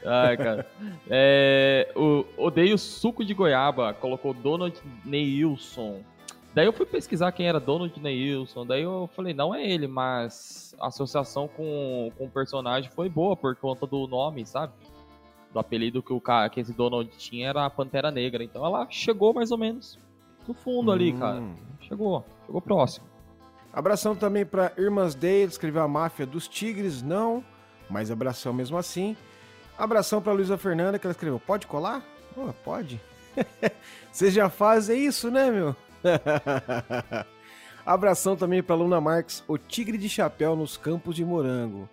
Ai, 0.04 0.37
cara. 0.37 0.66
É, 1.09 1.92
o 1.95 2.25
Odeio 2.37 2.78
Suco 2.78 3.25
de 3.25 3.35
Goiaba 3.35 3.92
colocou 3.95 4.35
Donald 4.35 4.76
Neilson. 5.04 6.02
Daí 6.52 6.66
eu 6.66 6.73
fui 6.73 6.85
pesquisar 6.85 7.30
quem 7.33 7.47
era 7.47 7.61
Donald 7.61 7.99
Neilson. 8.00 8.66
Daí 8.66 8.83
eu 8.83 9.09
falei, 9.14 9.33
não 9.33 9.54
é 9.54 9.64
ele, 9.64 9.87
mas 9.87 10.75
a 10.80 10.88
associação 10.88 11.47
com, 11.49 12.11
com 12.16 12.25
o 12.25 12.30
personagem 12.30 12.90
foi 12.90 13.09
boa 13.09 13.37
por 13.37 13.54
conta 13.57 13.87
do 13.87 14.07
nome, 14.07 14.45
sabe? 14.45 14.73
Do 15.52 15.59
apelido 15.59 16.02
que, 16.02 16.12
o 16.12 16.21
cara, 16.21 16.49
que 16.49 16.61
esse 16.61 16.73
Donald 16.73 17.11
tinha 17.19 17.49
era 17.49 17.66
a 17.66 17.71
Pantera 17.71 18.11
Negra. 18.11 18.45
Então 18.45 18.64
ela 18.64 18.87
chegou 18.88 19.35
mais 19.35 19.50
ou 19.50 19.59
menos 19.59 19.99
no 20.47 20.54
fundo 20.54 20.90
ali, 20.90 21.12
cara. 21.12 21.40
Hum. 21.40 21.54
Chegou, 21.80 22.25
chegou 22.47 22.61
próximo. 22.61 23.07
Abração 23.73 24.16
também 24.16 24.45
pra 24.45 24.73
Irmãs 24.76 25.14
Day, 25.14 25.45
escreveu 25.45 25.83
a 25.83 25.88
máfia 25.88 26.26
dos 26.26 26.49
tigres, 26.49 27.02
não, 27.02 27.45
mas 27.88 28.11
abração 28.11 28.52
mesmo 28.52 28.76
assim. 28.76 29.16
Abração 29.78 30.21
pra 30.21 30.33
Luísa 30.33 30.59
Fernanda, 30.59 30.99
que 30.99 31.07
ela 31.07 31.12
escreveu, 31.12 31.38
pode 31.38 31.66
colar? 31.66 32.02
Pô, 32.35 32.52
pode. 32.64 33.00
Vocês 34.11 34.35
já 34.35 34.50
fazem 34.50 35.04
isso, 35.04 35.30
né, 35.30 35.50
meu? 35.50 35.76
abração 37.87 38.37
também 38.37 38.62
pra 38.62 38.75
Luna 38.75 39.00
Marques, 39.00 39.45
o 39.47 39.57
tigre 39.57 39.97
de 39.97 40.09
chapéu 40.09 40.57
nos 40.57 40.76
campos 40.76 41.14
de 41.14 41.25
morango. 41.25 41.88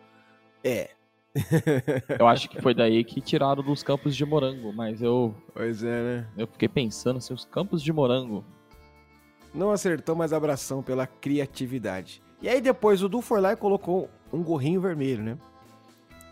É, 0.64 0.90
Eu 2.20 2.28
acho 2.28 2.50
que 2.50 2.62
foi 2.62 2.74
daí 2.74 3.04
que 3.04 3.22
tiraram 3.22 3.64
dos 3.64 3.84
campos 3.84 4.16
de 4.16 4.26
morango, 4.26 4.74
mas 4.74 5.02
eu, 5.02 5.36
pois 5.54 5.84
é, 5.84 6.02
né? 6.02 6.28
eu 6.38 6.48
fiquei 6.48 6.68
pensando 6.68 7.18
assim, 7.18 7.34
os 7.34 7.46
campos 7.46 7.82
de 7.82 7.92
morango. 7.92 8.44
Não 9.54 9.72
acertou, 9.72 10.16
mas 10.16 10.34
abração 10.34 10.84
pela 10.84 11.08
criatividade. 11.08 12.22
E 12.42 12.48
aí 12.48 12.62
depois 12.62 13.02
o 13.02 13.10
Du 13.10 13.22
foi 13.22 13.42
lá 13.42 13.54
e 13.54 13.56
colocou 13.56 14.10
um 14.32 14.44
gorrinho 14.44 14.82
vermelho, 14.82 15.24
né? 15.24 15.38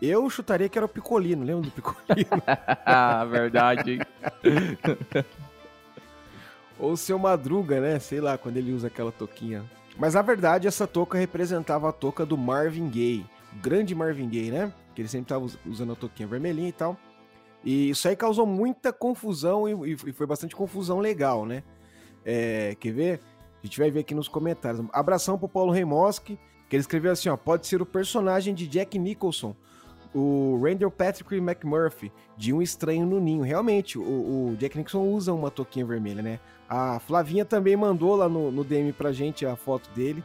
Eu 0.00 0.28
chutaria 0.28 0.68
que 0.68 0.78
era 0.78 0.84
o 0.84 0.88
Picolino, 0.88 1.44
lembra 1.44 1.62
do 1.62 1.70
Picolino? 1.70 2.42
ah, 2.84 3.24
verdade. 3.24 3.98
Ou 6.78 6.92
o 6.92 6.96
seu 6.96 7.18
Madruga, 7.18 7.80
né? 7.80 7.98
Sei 7.98 8.20
lá, 8.20 8.36
quando 8.36 8.58
ele 8.58 8.72
usa 8.72 8.88
aquela 8.88 9.10
touquinha. 9.10 9.64
Mas 9.98 10.14
na 10.14 10.22
verdade, 10.22 10.68
essa 10.68 10.86
touca 10.86 11.18
representava 11.18 11.88
a 11.88 11.92
touca 11.92 12.26
do 12.26 12.36
Marvin 12.36 12.88
Gaye. 12.88 13.24
O 13.54 13.60
grande 13.60 13.94
Marvin 13.94 14.28
Gaye, 14.28 14.50
né? 14.50 14.72
Que 14.96 15.02
ele 15.02 15.08
sempre 15.08 15.28
tava 15.28 15.44
us- 15.44 15.58
usando 15.66 15.92
a 15.92 15.94
touquinha 15.94 16.26
vermelhinha 16.26 16.70
e 16.70 16.72
tal. 16.72 16.96
E 17.62 17.90
isso 17.90 18.08
aí 18.08 18.16
causou 18.16 18.46
muita 18.46 18.92
confusão 18.92 19.68
e, 19.68 19.92
e 19.92 20.12
foi 20.12 20.26
bastante 20.26 20.56
confusão 20.56 21.00
legal, 21.00 21.44
né? 21.44 21.62
É, 22.24 22.74
quer 22.80 22.92
ver? 22.92 23.20
A 23.62 23.66
gente 23.66 23.78
vai 23.78 23.90
ver 23.90 24.00
aqui 24.00 24.14
nos 24.14 24.26
comentários. 24.26 24.82
Abração 24.92 25.38
pro 25.38 25.48
Paulo 25.48 25.70
Remoski, 25.70 26.38
que 26.68 26.76
ele 26.76 26.80
escreveu 26.80 27.12
assim, 27.12 27.28
ó, 27.28 27.36
pode 27.36 27.66
ser 27.66 27.82
o 27.82 27.86
personagem 27.86 28.54
de 28.54 28.66
Jack 28.66 28.98
Nicholson, 28.98 29.54
o 30.14 30.58
Randall 30.62 30.90
Patrick 30.90 31.34
McMurphy, 31.36 32.10
de 32.36 32.52
Um 32.54 32.62
Estranho 32.62 33.04
no 33.04 33.20
Ninho. 33.20 33.42
Realmente, 33.42 33.98
o, 33.98 34.02
o, 34.02 34.56
Jack 34.58 34.78
Nicholson 34.78 35.02
usa 35.02 35.32
uma 35.34 35.50
touquinha 35.50 35.84
vermelha, 35.84 36.22
né? 36.22 36.40
A 36.68 36.98
Flavinha 37.00 37.44
também 37.44 37.76
mandou 37.76 38.16
lá 38.16 38.28
no, 38.28 38.50
no 38.50 38.64
DM 38.64 38.92
pra 38.92 39.12
gente 39.12 39.44
a 39.44 39.56
foto 39.56 39.90
dele, 39.90 40.24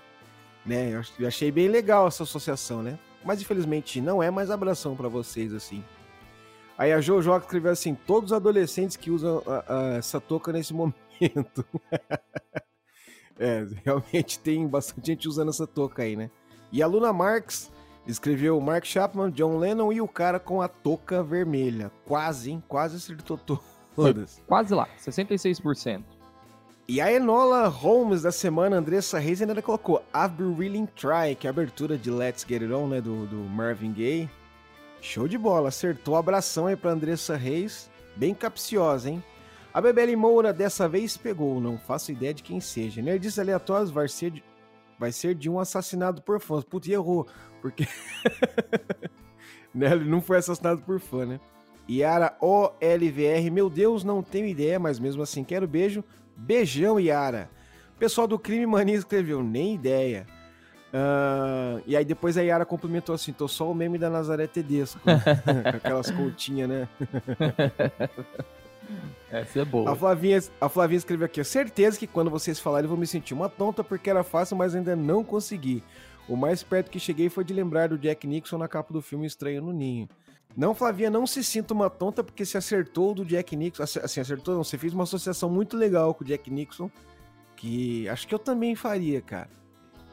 né? 0.65 1.01
Eu 1.19 1.27
achei 1.27 1.51
bem 1.51 1.67
legal 1.67 2.07
essa 2.07 2.23
associação, 2.23 2.81
né? 2.81 2.97
Mas 3.23 3.41
infelizmente 3.41 4.01
não 4.01 4.21
é 4.21 4.31
mais 4.31 4.49
abração 4.49 4.95
para 4.95 5.07
vocês, 5.07 5.53
assim. 5.53 5.83
Aí 6.77 6.91
a 6.91 6.99
Jojo 6.99 7.35
escreveu 7.37 7.71
assim: 7.71 7.93
todos 7.93 8.31
os 8.31 8.35
adolescentes 8.35 8.97
que 8.97 9.11
usam 9.11 9.43
a, 9.45 9.75
a, 9.75 9.97
essa 9.97 10.19
touca 10.19 10.51
nesse 10.51 10.73
momento. 10.73 11.65
é, 13.37 13.67
realmente 13.83 14.39
tem 14.39 14.67
bastante 14.67 15.07
gente 15.07 15.27
usando 15.27 15.49
essa 15.49 15.67
touca 15.67 16.03
aí, 16.03 16.15
né? 16.15 16.31
E 16.71 16.81
a 16.81 16.87
Luna 16.87 17.13
Marx 17.13 17.71
escreveu 18.07 18.59
Mark 18.59 18.85
Chapman, 18.85 19.29
John 19.31 19.57
Lennon 19.57 19.91
e 19.91 20.01
o 20.01 20.07
cara 20.07 20.39
com 20.39 20.61
a 20.61 20.67
touca 20.67 21.21
vermelha. 21.21 21.91
Quase, 22.05 22.51
hein? 22.51 22.63
Quase 22.67 22.95
acertou 22.95 23.37
todas. 23.95 24.35
Foi 24.35 24.43
quase 24.47 24.73
lá, 24.73 24.87
66%. 24.99 26.03
E 26.91 26.99
a 26.99 27.09
Enola 27.09 27.69
Holmes 27.69 28.23
da 28.23 28.33
semana, 28.33 28.75
Andressa 28.75 29.17
Reis, 29.17 29.41
ainda 29.41 29.61
colocou 29.61 30.03
I've 30.13 30.35
Been 30.35 30.53
Really 30.53 30.85
Try, 30.87 31.37
que 31.39 31.47
é 31.47 31.49
a 31.49 31.51
abertura 31.51 31.97
de 31.97 32.11
Let's 32.11 32.45
Get 32.45 32.63
It 32.63 32.73
On, 32.73 32.85
né, 32.85 32.99
do, 32.99 33.25
do 33.27 33.37
Marvin 33.37 33.93
Gaye. 33.93 34.29
Show 34.99 35.25
de 35.25 35.37
bola, 35.37 35.69
acertou. 35.69 36.17
Abração 36.17 36.67
aí 36.67 36.75
pra 36.75 36.91
Andressa 36.91 37.37
Reis. 37.37 37.89
Bem 38.17 38.33
capciosa, 38.33 39.09
hein? 39.09 39.23
A 39.73 39.79
Bebele 39.79 40.17
Moura 40.17 40.51
dessa 40.51 40.89
vez 40.89 41.15
pegou, 41.15 41.61
não 41.61 41.77
faço 41.77 42.11
ideia 42.11 42.33
de 42.33 42.43
quem 42.43 42.59
seja. 42.59 43.01
Nerdices 43.01 43.39
aleatórios 43.39 43.89
vai 43.89 44.09
ser 44.09 44.31
de, 44.31 44.43
vai 44.99 45.13
ser 45.13 45.33
de 45.33 45.49
um 45.49 45.61
assassinado 45.61 46.21
por 46.21 46.41
fãs. 46.41 46.65
Putz, 46.65 46.89
errou, 46.89 47.25
porque. 47.61 47.87
né, 49.73 49.93
ele 49.93 50.09
não 50.09 50.19
foi 50.19 50.39
assassinado 50.39 50.81
por 50.81 50.99
fã, 50.99 51.25
né? 51.25 51.39
Yara 51.89 52.35
OLVR, 52.41 53.49
meu 53.49 53.69
Deus, 53.69 54.03
não 54.03 54.21
tenho 54.21 54.45
ideia, 54.45 54.77
mas 54.77 54.99
mesmo 54.99 55.23
assim 55.23 55.41
quero 55.41 55.65
beijo. 55.65 56.03
Beijão, 56.41 56.99
Yara. 56.99 57.49
Pessoal 57.99 58.27
do 58.27 58.39
Crime 58.39 58.65
Mania 58.65 58.95
escreveu, 58.95 59.43
nem 59.43 59.75
ideia. 59.75 60.25
Uh, 60.91 61.81
e 61.85 61.95
aí 61.95 62.03
depois 62.03 62.35
a 62.35 62.41
Yara 62.41 62.65
complementou 62.65 63.13
assim, 63.15 63.31
tô 63.31 63.47
só 63.47 63.69
o 63.71 63.75
meme 63.75 63.97
da 63.97 64.09
Nazaré 64.09 64.47
Tedesco. 64.47 64.99
com 65.05 65.77
aquelas 65.77 66.09
coutinhas, 66.09 66.67
né? 66.67 66.89
Essa 69.31 69.61
é 69.61 69.65
boa. 69.65 69.91
A 69.91 69.95
Flavinha, 69.95 70.39
a 70.59 70.67
Flavinha 70.67 70.97
escreveu 70.97 71.25
aqui, 71.25 71.41
certeza 71.43 71.97
que 71.97 72.07
quando 72.07 72.29
vocês 72.29 72.59
falarem 72.59 72.85
eu 72.85 72.89
vou 72.89 72.97
me 72.97 73.07
sentir 73.07 73.33
uma 73.33 73.47
tonta 73.47 73.83
porque 73.83 74.09
era 74.09 74.23
fácil, 74.23 74.57
mas 74.57 74.75
ainda 74.75 74.95
não 74.95 75.23
consegui. 75.23 75.83
O 76.27 76.35
mais 76.35 76.63
perto 76.63 76.89
que 76.89 76.99
cheguei 76.99 77.29
foi 77.29 77.43
de 77.43 77.53
lembrar 77.53 77.89
do 77.89 77.97
Jack 77.97 78.27
Nixon 78.27 78.57
na 78.57 78.67
capa 78.67 78.91
do 78.91 79.01
filme 79.01 79.25
Estranho 79.27 79.61
no 79.61 79.71
Ninho. 79.71 80.09
Não, 80.55 80.75
Flavinha, 80.75 81.09
não 81.09 81.25
se 81.25 81.43
sinta 81.43 81.73
uma 81.73 81.89
tonta 81.89 82.23
porque 82.23 82.45
se 82.45 82.57
acertou 82.57 83.13
do 83.13 83.23
Jack 83.25 83.55
Nixon. 83.55 83.83
Assim, 83.83 84.19
acertou 84.19 84.55
não, 84.55 84.63
você 84.63 84.77
fez 84.77 84.93
uma 84.93 85.03
associação 85.03 85.49
muito 85.49 85.77
legal 85.77 86.13
com 86.13 86.23
o 86.23 86.27
Jack 86.27 86.51
Nixon, 86.51 86.89
que 87.55 88.07
acho 88.09 88.27
que 88.27 88.35
eu 88.35 88.39
também 88.39 88.75
faria, 88.75 89.21
cara. 89.21 89.49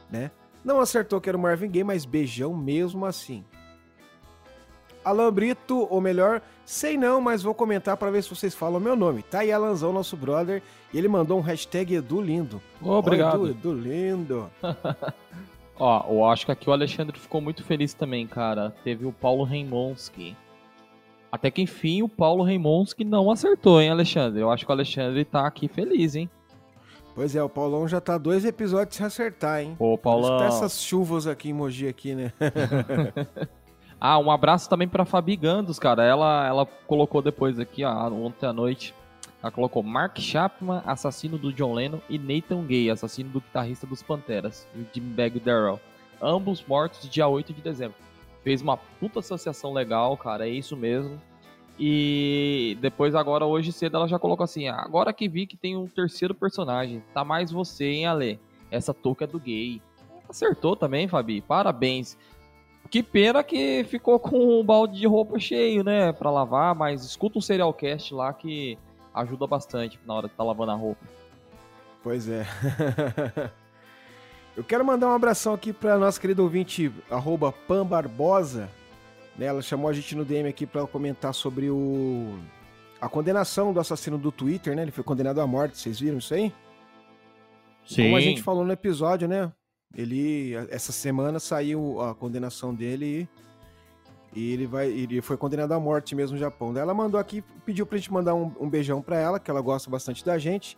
Né? 0.09 0.31
Não 0.63 0.79
acertou 0.79 1.19
que 1.19 1.29
era 1.29 1.37
o 1.37 1.41
Marvin 1.41 1.69
Gaye, 1.69 1.83
mas 1.83 2.05
beijão 2.05 2.55
mesmo 2.55 3.05
assim. 3.05 3.43
Alan 5.03 5.31
Brito, 5.31 5.87
ou 5.89 6.01
melhor, 6.01 6.41
sei 6.65 6.97
não, 6.97 7.21
mas 7.21 7.41
vou 7.41 7.53
comentar 7.53 7.95
para 7.97 8.11
ver 8.11 8.21
se 8.21 8.29
vocês 8.29 8.53
falam 8.53 8.79
meu 8.79 8.95
nome. 8.95 9.23
Tá 9.23 9.39
aí 9.39 9.51
Alanzão, 9.51 9.93
nosso 9.93 10.17
brother, 10.17 10.61
e 10.93 10.97
ele 10.97 11.07
mandou 11.07 11.37
um 11.37 11.41
hashtag 11.41 11.95
Edu 11.95 12.21
Lindo. 12.21 12.61
Obrigado. 12.81 13.47
Edu, 13.47 13.71
Edu 13.71 13.73
Lindo. 13.73 14.51
Ó, 15.79 16.05
eu 16.09 16.25
acho 16.25 16.45
que 16.45 16.51
aqui 16.51 16.69
o 16.69 16.73
Alexandre 16.73 17.17
ficou 17.17 17.39
muito 17.39 17.63
feliz 17.63 17.93
também, 17.93 18.27
cara. 18.27 18.75
Teve 18.83 19.05
o 19.05 19.13
Paulo 19.13 19.45
Reimonski. 19.45 20.35
Até 21.31 21.49
que 21.49 21.61
enfim 21.61 22.01
o 22.01 22.09
Paulo 22.09 22.43
Reimonski 22.43 23.05
não 23.05 23.31
acertou, 23.31 23.81
hein, 23.81 23.89
Alexandre? 23.89 24.41
Eu 24.41 24.51
acho 24.51 24.65
que 24.65 24.71
o 24.71 24.73
Alexandre 24.73 25.23
tá 25.23 25.47
aqui 25.47 25.67
feliz, 25.67 26.15
hein? 26.15 26.29
Pois 27.15 27.35
é, 27.35 27.43
o 27.43 27.49
Paulão 27.49 27.87
já 27.87 28.01
tá 28.01 28.17
dois 28.17 28.45
episódios 28.45 28.95
sem 28.95 29.05
acertar, 29.05 29.61
hein? 29.61 29.75
Ô, 29.79 29.97
Paulão. 29.97 30.37
Até 30.37 30.47
essas 30.47 30.81
chuvas 30.81 31.27
aqui 31.27 31.49
em 31.49 31.53
Mogi 31.53 31.87
aqui, 31.87 32.15
né? 32.15 32.33
ah, 33.99 34.19
um 34.19 34.31
abraço 34.31 34.69
também 34.69 34.87
pra 34.87 35.05
Fabi 35.05 35.35
Gandos, 35.35 35.79
cara. 35.79 36.03
Ela, 36.03 36.47
ela 36.47 36.65
colocou 36.65 37.21
depois 37.21 37.59
aqui, 37.59 37.83
ó, 37.83 38.09
ontem 38.09 38.45
à 38.45 38.53
noite. 38.53 38.93
Ela 39.41 39.51
colocou 39.51 39.81
Mark 39.81 40.19
Chapman, 40.19 40.81
assassino 40.85 41.37
do 41.37 41.53
John 41.53 41.73
Lennon, 41.73 41.99
e 42.09 42.17
Nathan 42.17 42.65
Gay, 42.65 42.89
assassino 42.89 43.29
do 43.29 43.39
guitarrista 43.39 43.87
dos 43.87 44.03
Panteras, 44.03 44.67
Jim 44.93 45.01
Bag 45.01 45.39
Darrell. 45.39 45.79
Ambos 46.21 46.63
mortos 46.65 47.09
dia 47.09 47.27
8 47.27 47.53
de 47.53 47.61
dezembro. 47.61 47.97
Fez 48.43 48.61
uma 48.61 48.75
puta 48.75 49.19
associação 49.19 49.71
legal, 49.73 50.17
cara, 50.17 50.47
é 50.47 50.51
isso 50.51 50.75
mesmo. 50.75 51.19
E 51.79 52.77
depois, 52.81 53.15
agora, 53.15 53.45
hoje 53.45 53.71
cedo, 53.71 53.95
ela 53.95 54.07
já 54.07 54.19
colocou 54.19 54.43
assim: 54.43 54.67
agora 54.67 55.13
que 55.13 55.29
vi 55.29 55.47
que 55.47 55.55
tem 55.55 55.77
um 55.77 55.87
terceiro 55.87 56.35
personagem, 56.35 57.01
tá 57.13 57.23
mais 57.23 57.51
você, 57.51 57.85
hein, 57.85 58.05
Ale? 58.05 58.39
Essa 58.69 58.93
touca 58.93 59.23
é 59.23 59.27
do 59.27 59.39
gay. 59.39 59.81
Acertou 60.27 60.75
também, 60.75 61.07
Fabi. 61.07 61.39
Parabéns. 61.41 62.17
Que 62.89 63.01
pena 63.01 63.43
que 63.43 63.83
ficou 63.85 64.19
com 64.19 64.59
um 64.59 64.63
balde 64.63 64.99
de 64.99 65.07
roupa 65.07 65.39
cheio, 65.39 65.83
né, 65.83 66.11
pra 66.11 66.31
lavar, 66.31 66.73
mas 66.73 67.05
escuta 67.05 67.37
um 67.37 67.41
serial 67.41 67.71
cast 67.73 68.13
lá 68.13 68.33
que 68.33 68.77
ajuda 69.13 69.47
bastante 69.47 69.99
na 70.05 70.13
hora 70.13 70.27
de 70.27 70.33
estar 70.33 70.43
tá 70.43 70.47
lavando 70.47 70.71
a 70.71 70.75
roupa. 70.75 71.05
Pois 72.03 72.27
é. 72.27 72.45
Eu 74.55 74.63
quero 74.63 74.83
mandar 74.83 75.07
um 75.07 75.13
abração 75.13 75.53
aqui 75.53 75.71
para 75.71 75.97
nossa 75.97 76.19
querida 76.19 76.41
ouvinte, 76.41 76.91
arroba 77.09 77.51
Pan 77.51 77.85
Barbosa. 77.85 78.69
Né, 79.37 79.45
ela 79.45 79.61
chamou 79.61 79.89
a 79.89 79.93
gente 79.93 80.15
no 80.15 80.25
DM 80.25 80.49
aqui 80.49 80.65
para 80.65 80.85
comentar 80.85 81.33
sobre 81.33 81.69
o 81.69 82.37
a 82.99 83.07
condenação 83.07 83.71
do 83.71 83.79
assassino 83.79 84.17
do 84.17 84.31
Twitter, 84.31 84.75
né? 84.75 84.81
Ele 84.81 84.91
foi 84.91 85.03
condenado 85.03 85.39
à 85.39 85.47
morte, 85.47 85.77
vocês 85.77 85.99
viram 85.99 86.17
isso 86.17 86.33
aí? 86.33 86.53
Sim. 87.85 88.03
Como 88.03 88.17
a 88.17 88.21
gente 88.21 88.41
falou 88.41 88.65
no 88.65 88.73
episódio, 88.73 89.27
né? 89.27 89.49
Ele 89.95 90.53
essa 90.69 90.91
semana 90.91 91.39
saiu 91.39 92.01
a 92.01 92.13
condenação 92.13 92.75
dele 92.75 93.05
e 93.05 93.29
e 94.33 94.53
ele 94.53 94.65
vai. 94.67 94.87
Ele 94.87 95.21
foi 95.21 95.37
condenado 95.37 95.71
à 95.73 95.79
morte 95.79 96.15
mesmo 96.15 96.35
no 96.35 96.39
Japão. 96.39 96.73
Daí 96.73 96.83
ela 96.83 96.93
mandou 96.93 97.19
aqui, 97.19 97.43
pediu 97.65 97.85
pra 97.85 97.97
gente 97.97 98.11
mandar 98.11 98.35
um, 98.35 98.51
um 98.59 98.69
beijão 98.69 99.01
pra 99.01 99.17
ela, 99.17 99.39
que 99.39 99.49
ela 99.49 99.61
gosta 99.61 99.89
bastante 99.89 100.23
da 100.23 100.37
gente. 100.37 100.77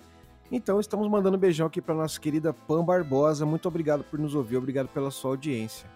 Então 0.52 0.80
estamos 0.80 1.08
mandando 1.08 1.38
um 1.38 1.40
beijão 1.40 1.68
aqui 1.68 1.82
pra 1.82 1.96
nossa 1.96 2.20
querida 2.20 2.54
Pam 2.54 2.84
Barbosa. 2.84 3.46
Muito 3.46 3.68
obrigado 3.68 4.04
por 4.04 4.20
nos 4.20 4.36
ouvir, 4.36 4.58
obrigado 4.58 4.88
pela 4.90 5.10
sua 5.10 5.32
audiência. 5.32 5.90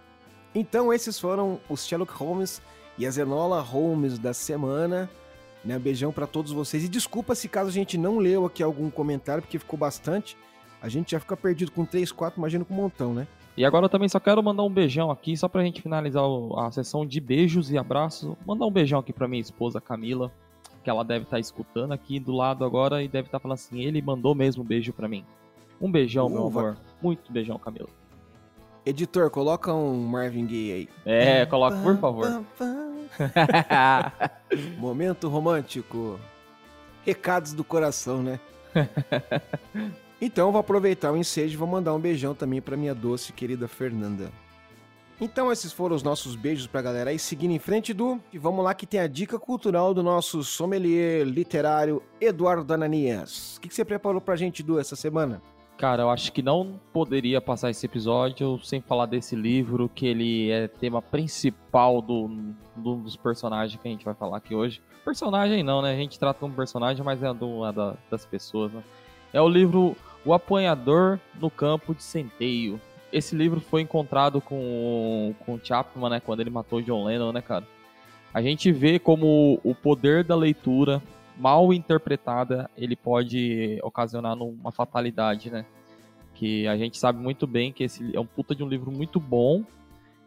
Então, 0.54 0.94
esses 0.94 1.20
foram 1.20 1.60
os 1.70 1.86
Sherlock 1.86 2.14
Holmes 2.14 2.62
e 2.98 3.06
a 3.06 3.12
Zenola 3.12 3.60
Holmes 3.60 4.18
da 4.18 4.34
semana. 4.34 5.10
Né? 5.66 5.78
Beijão 5.78 6.14
para 6.14 6.26
todos 6.26 6.54
vocês. 6.54 6.86
E 6.86 6.88
desculpa 6.88 7.36
se 7.36 7.50
caso 7.50 7.70
a 7.70 7.74
gente 7.74 7.98
não 7.98 8.20
leu 8.20 8.46
aqui 8.46 8.64
algum 8.64 8.90
comentário, 8.90 9.42
porque 9.42 9.60
ficou 9.60 9.78
bastante. 9.78 10.38
A 10.82 10.88
gente 10.88 11.12
já 11.12 11.20
fica 11.20 11.36
perdido 11.36 11.72
com 11.72 11.84
3, 11.84 12.12
4, 12.12 12.40
imagina 12.40 12.64
com 12.64 12.74
um 12.74 12.78
montão, 12.78 13.14
né? 13.14 13.28
E 13.58 13.64
agora 13.64 13.86
eu 13.86 13.90
também 13.90 14.10
só 14.10 14.20
quero 14.20 14.44
mandar 14.44 14.64
um 14.64 14.70
beijão 14.70 15.10
aqui, 15.10 15.36
só 15.38 15.48
pra 15.48 15.64
gente 15.64 15.82
finalizar 15.82 16.24
a 16.58 16.72
sessão 16.72 17.06
de 17.06 17.22
beijos 17.22 17.72
e 17.72 17.78
abraços. 17.78 18.36
Mandar 18.46 18.66
um 18.66 18.72
beijão 18.72 19.00
aqui 19.00 19.14
pra 19.14 19.28
minha 19.28 19.42
esposa 19.42 19.80
Camila, 19.80 20.30
que 20.84 20.90
ela 20.90 21.06
deve 21.06 21.24
estar 21.24 21.38
tá 21.38 21.40
escutando 21.40 21.94
aqui 21.94 22.20
do 22.20 22.34
lado 22.34 22.66
agora 22.66 23.02
e 23.02 23.08
deve 23.08 23.28
estar 23.28 23.40
tá 23.40 23.42
falando 23.42 23.56
assim: 23.56 23.82
ele 23.82 24.02
mandou 24.02 24.36
mesmo 24.36 24.62
um 24.62 24.66
beijo 24.66 24.92
pra 24.92 25.08
mim. 25.08 25.24
Um 25.80 25.90
beijão, 25.90 26.28
uh, 26.28 26.30
meu 26.30 26.48
amor. 26.48 26.78
Muito 27.02 27.32
beijão, 27.32 27.58
Camila. 27.58 27.88
Editor, 28.86 29.30
coloca 29.30 29.74
um 29.74 30.06
Marvin 30.06 30.46
Gaye 30.46 30.72
aí. 30.72 30.90
É, 31.06 31.46
coloca, 31.46 31.78
por 31.78 31.98
favor. 31.98 32.44
Momento 34.78 35.28
romântico. 35.30 36.20
Recados 37.06 37.54
do 37.54 37.64
coração, 37.64 38.22
né? 38.22 38.40
Então 40.22 40.52
vou 40.52 40.60
aproveitar 40.60 41.12
o 41.12 41.18
ensejo 41.18 41.54
e 41.54 41.58
vou 41.58 41.68
mandar 41.68 41.94
um 41.94 42.00
beijão 42.00 42.34
também 42.34 42.62
para 42.62 42.78
minha 42.78 42.96
doce 42.96 43.34
querida 43.34 43.68
Fernanda. 43.68 44.32
Então 45.20 45.52
esses 45.52 45.72
foram 45.72 45.96
os 45.96 46.04
nossos 46.04 46.36
beijos 46.36 46.68
pra 46.68 46.82
galera 46.82 47.10
aí, 47.10 47.20
seguindo 47.20 47.52
em 47.52 47.60
frente 47.60 47.94
do... 47.94 48.20
E 48.34 48.38
vamos 48.38 48.64
lá 48.66 48.74
que 48.74 48.86
tem 48.86 49.00
a 49.00 49.08
dica 49.08 49.40
cultural 49.40 49.94
do 49.94 50.04
nosso 50.04 50.44
sommelier 50.44 51.26
literário 51.26 52.04
Eduardo 52.20 52.74
Ananias. 52.74 53.56
O 53.56 53.62
que, 53.62 53.70
que 53.70 53.76
você 53.76 53.86
preparou 53.86 54.20
pra 54.20 54.36
gente, 54.36 54.62
Edu, 54.62 54.78
essa 54.78 54.96
semana? 54.96 55.42
Cara, 55.78 56.04
eu 56.04 56.10
acho 56.10 56.32
que 56.32 56.42
não 56.42 56.80
poderia 56.94 57.42
passar 57.42 57.70
esse 57.70 57.86
episódio 57.86 58.60
sem 58.64 58.82
falar 58.82 59.06
desse 59.06 59.36
livro, 59.36 59.90
que 59.94 60.06
ele 60.06 60.50
é 60.50 60.70
tema 60.70 61.02
principal 61.02 62.02
do, 62.02 62.30
do 62.76 62.96
dos 62.96 63.18
personagens 63.18 63.82
que 63.82 63.88
a 63.88 63.92
gente 63.92 64.06
vai 64.06 64.14
falar 64.14 64.38
aqui 64.38 64.56
hoje. 64.56 64.82
Personagem 65.04 65.64
não, 65.64 65.82
né? 65.82 65.92
A 65.92 65.98
gente 65.98 66.18
trata 66.18 66.40
como 66.40 66.54
personagem, 66.54 67.04
mas 67.04 67.22
é 67.22 67.34
do, 67.34 67.66
é 67.66 67.74
da, 67.74 67.96
das 68.10 68.26
pessoas, 68.26 68.72
né? 68.72 68.82
É 69.34 69.42
o 69.42 69.50
livro 69.50 69.98
O 70.26 70.34
Apanhador 70.34 71.20
no 71.40 71.50
Campo 71.50 71.94
de 71.94 72.02
Centeio. 72.02 72.82
Esse 73.14 73.36
livro 73.36 73.62
foi 73.62 73.82
encontrado 73.82 74.42
com, 74.42 75.34
com 75.46 75.60
Chapman, 75.64 76.10
né, 76.10 76.20
quando 76.20 76.42
ele 76.42 76.50
matou 76.50 76.82
John 76.82 77.06
Lennon, 77.06 77.32
né, 77.32 77.42
cara? 77.42 77.66
A 78.34 78.42
gente 78.42 78.72
vê 78.72 79.00
como 79.00 79.62
o 79.64 79.74
poder 79.74 80.24
da 80.24 80.36
leitura 80.36 81.02
mal 81.38 81.74
interpretada, 81.74 82.70
ele 82.78 82.96
pode 82.96 83.80
ocasionar 83.84 84.38
uma 84.38 84.72
fatalidade, 84.72 85.50
né? 85.50 85.66
Que 86.34 86.68
a 86.68 86.76
gente 86.76 86.98
sabe 86.98 87.20
muito 87.20 87.48
bem 87.48 87.72
que 87.72 87.84
esse 87.84 88.16
é 88.16 88.20
um 88.20 88.26
puta 88.26 88.54
de 88.54 88.64
um 88.64 88.68
livro 88.68 88.92
muito 88.92 89.20
bom. 89.20 89.64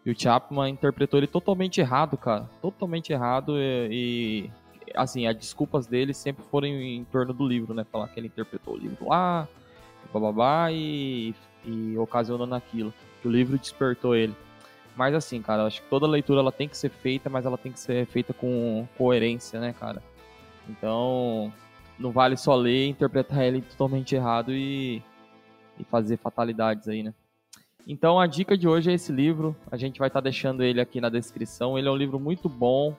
E 0.07 0.11
o 0.11 0.19
Chapman 0.19 0.71
interpretou 0.71 1.19
ele 1.19 1.27
totalmente 1.27 1.81
errado, 1.81 2.17
cara. 2.17 2.49
Totalmente 2.63 3.13
errado. 3.13 3.59
E, 3.59 3.91
e 3.93 4.51
assim, 4.95 5.27
as 5.27 5.37
desculpas 5.37 5.87
dele 5.87 6.15
sempre 6.15 6.43
foram 6.51 6.67
em, 6.67 6.99
em, 6.99 7.05
torno 7.05 7.35
do 7.35 7.47
livro, 7.47 7.75
né? 7.75 7.85
Falar 7.85 8.09
que 8.09 8.19
ele 8.19 8.29
interpretou 8.29 8.75
o 8.75 8.79
livro 8.79 9.09
lá, 9.09 9.47
bababá, 10.13 10.71
e, 10.73 11.35
e 11.65 11.97
ocasionando 11.99 12.55
aquilo. 12.55 12.93
Que 13.21 13.29
o 13.29 13.31
livro 13.31 13.59
despertou 13.59 14.15
ele. 14.15 14.35
Mas 14.97 15.15
assim, 15.15 15.41
cara, 15.41 15.65
acho 15.65 15.83
que 15.83 15.89
toda 15.89 16.07
leitura 16.07 16.41
ela 16.41 16.53
tem 16.53 16.69
que 16.69 16.77
ser 16.77 16.91
feita, 16.91 17.31
mas 17.31 17.47
ela 17.47 17.57
tem 17.57 17.71
que 17.71 17.79
ser 17.79 18.07
feita 18.07 18.33
com 18.33 18.87
coerência, 18.97 19.61
né, 19.61 19.73
cara? 19.73 20.03
Então, 20.69 21.53
não 21.99 22.11
vale 22.11 22.37
só 22.37 22.55
ler 22.55 22.89
interpretar 22.89 23.45
ele 23.45 23.61
totalmente 23.63 24.15
errado 24.15 24.53
e, 24.53 25.03
e 25.79 25.85
fazer 25.85 26.17
fatalidades 26.17 26.89
aí, 26.89 27.03
né? 27.03 27.15
Então 27.87 28.21
a 28.21 28.27
dica 28.27 28.57
de 28.57 28.69
hoje 28.69 28.91
é 28.91 28.95
esse 28.95 29.11
livro. 29.11 29.57
A 29.71 29.77
gente 29.77 29.99
vai 29.99 30.09
estar 30.09 30.21
tá 30.21 30.25
deixando 30.25 30.63
ele 30.63 30.81
aqui 30.81 31.01
na 31.01 31.09
descrição. 31.09 31.79
Ele 31.79 31.89
é 31.89 31.91
um 31.91 31.97
livro 31.97 32.21
muito 32.21 32.47
bom. 32.47 32.95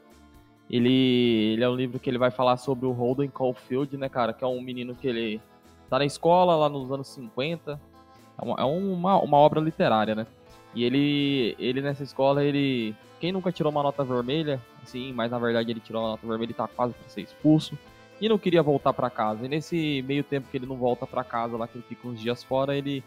Ele, 0.68 1.54
ele 1.54 1.64
é 1.64 1.70
um 1.70 1.76
livro 1.76 2.00
que 2.00 2.10
ele 2.10 2.18
vai 2.18 2.32
falar 2.32 2.58
sobre 2.58 2.88
o 2.88 2.92
Holden 2.92 3.30
Caulfield, 3.30 3.96
né, 3.98 4.10
cara? 4.10 4.34
Que 4.34 4.44
é 4.44 4.48
um 4.48 4.62
menino 4.62 4.96
que 4.96 5.08
ele 5.08 5.40
tá 5.90 6.00
na 6.00 6.06
escola 6.06 6.56
lá 6.56 6.70
nos 6.70 6.92
anos 6.92 7.08
50. 7.10 7.80
É 8.38 8.46
uma, 8.46 8.56
é 8.60 8.64
uma, 8.64 9.22
uma 9.22 9.38
obra 9.38 9.60
literária, 9.60 10.16
né? 10.16 10.28
E 10.74 10.84
ele, 10.84 11.56
ele 11.60 11.82
nessa 11.82 12.04
escola, 12.04 12.44
ele. 12.44 12.96
Quem 13.20 13.32
nunca 13.32 13.52
tirou 13.52 13.72
uma 13.72 13.84
nota 13.84 14.04
vermelha, 14.04 14.62
assim, 14.82 15.12
mas 15.12 15.30
na 15.30 15.40
verdade 15.40 15.72
ele 15.72 15.80
tirou 15.82 16.02
uma 16.02 16.12
nota 16.12 16.26
vermelha 16.26 16.52
e 16.52 16.54
tá 16.54 16.68
quase 16.68 16.94
para 16.94 17.10
ser 17.10 17.22
expulso 17.22 17.78
e 18.22 18.28
não 18.28 18.38
queria 18.38 18.62
voltar 18.62 18.94
para 18.94 19.10
casa. 19.10 19.46
E 19.46 19.50
nesse 19.50 20.04
meio 20.08 20.24
tempo 20.24 20.50
que 20.50 20.58
ele 20.58 20.66
não 20.66 20.76
volta 20.76 21.08
para 21.08 21.24
casa, 21.24 21.58
lá 21.58 21.68
que 21.68 21.78
ele 21.78 21.86
fica 21.88 22.08
uns 22.08 22.20
dias 22.20 22.44
fora, 22.44 22.76
ele, 22.76 23.04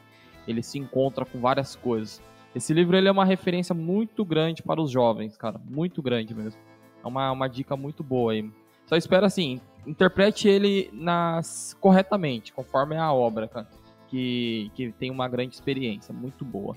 ele 0.46 0.62
se 0.62 0.78
encontra 0.78 1.24
com 1.24 1.40
várias 1.40 1.76
coisas. 1.76 2.20
Esse 2.54 2.72
livro 2.72 2.96
ele 2.96 3.08
é 3.08 3.12
uma 3.12 3.24
referência 3.24 3.74
muito 3.74 4.24
grande 4.24 4.62
para 4.62 4.80
os 4.80 4.90
jovens, 4.90 5.36
cara, 5.36 5.60
muito 5.64 6.02
grande 6.02 6.34
mesmo. 6.34 6.60
É 7.02 7.06
uma, 7.06 7.30
uma 7.32 7.48
dica 7.48 7.76
muito 7.76 8.02
boa 8.02 8.32
aí. 8.32 8.50
Só 8.86 8.96
espero 8.96 9.26
assim, 9.26 9.60
interprete 9.86 10.48
ele 10.48 10.90
nas 10.92 11.76
corretamente, 11.80 12.52
conforme 12.52 12.96
a 12.96 13.12
obra, 13.12 13.48
cara, 13.48 13.68
que, 14.08 14.70
que 14.74 14.92
tem 14.92 15.10
uma 15.10 15.28
grande 15.28 15.54
experiência, 15.54 16.14
muito 16.14 16.44
boa. 16.44 16.76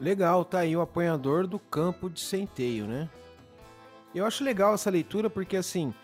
Legal, 0.00 0.44
tá 0.44 0.60
aí 0.60 0.76
o 0.76 0.80
apanhador 0.80 1.46
do 1.46 1.58
campo 1.58 2.08
de 2.08 2.20
centeio, 2.20 2.86
né? 2.86 3.08
Eu 4.14 4.24
acho 4.24 4.42
legal 4.42 4.74
essa 4.74 4.90
leitura 4.90 5.28
porque 5.28 5.56
assim, 5.56 5.94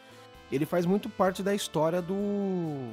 ele 0.50 0.66
faz 0.66 0.84
muito 0.86 1.08
parte 1.08 1.42
da 1.42 1.54
história 1.54 2.00
do 2.00 2.92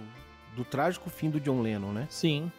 do 0.55 0.63
trágico 0.63 1.09
fim 1.09 1.29
do 1.29 1.39
John 1.39 1.61
Lennon, 1.61 1.91
né? 1.91 2.07
Sim. 2.09 2.51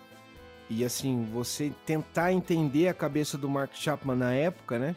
E 0.69 0.85
assim, 0.85 1.25
você 1.33 1.73
tentar 1.87 2.33
entender 2.33 2.88
a 2.88 2.95
cabeça 2.95 3.38
do 3.38 3.49
Mark 3.49 3.73
Chapman 3.75 4.16
na 4.16 4.33
época, 4.33 4.78
né? 4.78 4.97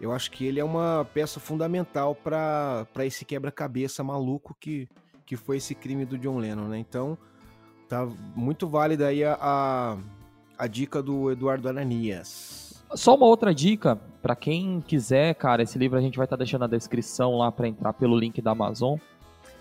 Eu 0.00 0.12
acho 0.12 0.30
que 0.30 0.46
ele 0.46 0.60
é 0.60 0.64
uma 0.64 1.06
peça 1.12 1.40
fundamental 1.40 2.14
para 2.14 2.86
esse 3.00 3.24
quebra-cabeça 3.24 4.04
maluco 4.04 4.56
que, 4.58 4.88
que 5.28 5.36
foi 5.36 5.58
esse 5.58 5.74
crime 5.74 6.06
do 6.06 6.16
John 6.16 6.38
Lennon, 6.38 6.68
né? 6.68 6.78
Então, 6.78 7.18
tá 7.86 8.08
muito 8.34 8.66
válida 8.66 9.08
aí 9.08 9.22
a, 9.22 9.36
a, 9.38 9.98
a 10.56 10.66
dica 10.66 11.02
do 11.02 11.30
Eduardo 11.30 11.68
Ananias. 11.68 12.82
Só 12.94 13.14
uma 13.14 13.26
outra 13.26 13.54
dica, 13.54 13.96
para 14.22 14.34
quem 14.34 14.80
quiser, 14.80 15.34
cara, 15.34 15.62
esse 15.62 15.78
livro 15.78 15.98
a 15.98 16.00
gente 16.00 16.16
vai 16.16 16.24
estar 16.24 16.38
tá 16.38 16.42
deixando 16.42 16.62
na 16.62 16.66
descrição 16.66 17.36
lá 17.36 17.52
para 17.52 17.68
entrar 17.68 17.92
pelo 17.92 18.18
link 18.18 18.40
da 18.40 18.52
Amazon. 18.52 18.96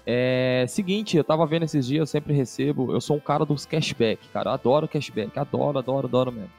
É 0.06 0.64
seguinte, 0.70 1.18
eu 1.18 1.24
tava 1.24 1.46
vendo 1.46 1.64
esses 1.64 1.86
dias, 1.86 2.00
eu 2.00 2.08
sempre 2.08 2.34
recebo, 2.34 2.94
eu 2.94 3.02
sou 3.02 3.18
um 3.18 3.20
cara 3.20 3.44
dos 3.44 3.66
cashback, 3.66 4.26
cara, 4.30 4.52
eu 4.52 4.54
adoro 4.54 4.88
cashback, 4.88 5.38
adoro, 5.38 5.78
adoro, 5.78 6.08
adoro 6.08 6.32
mesmo. 6.32 6.52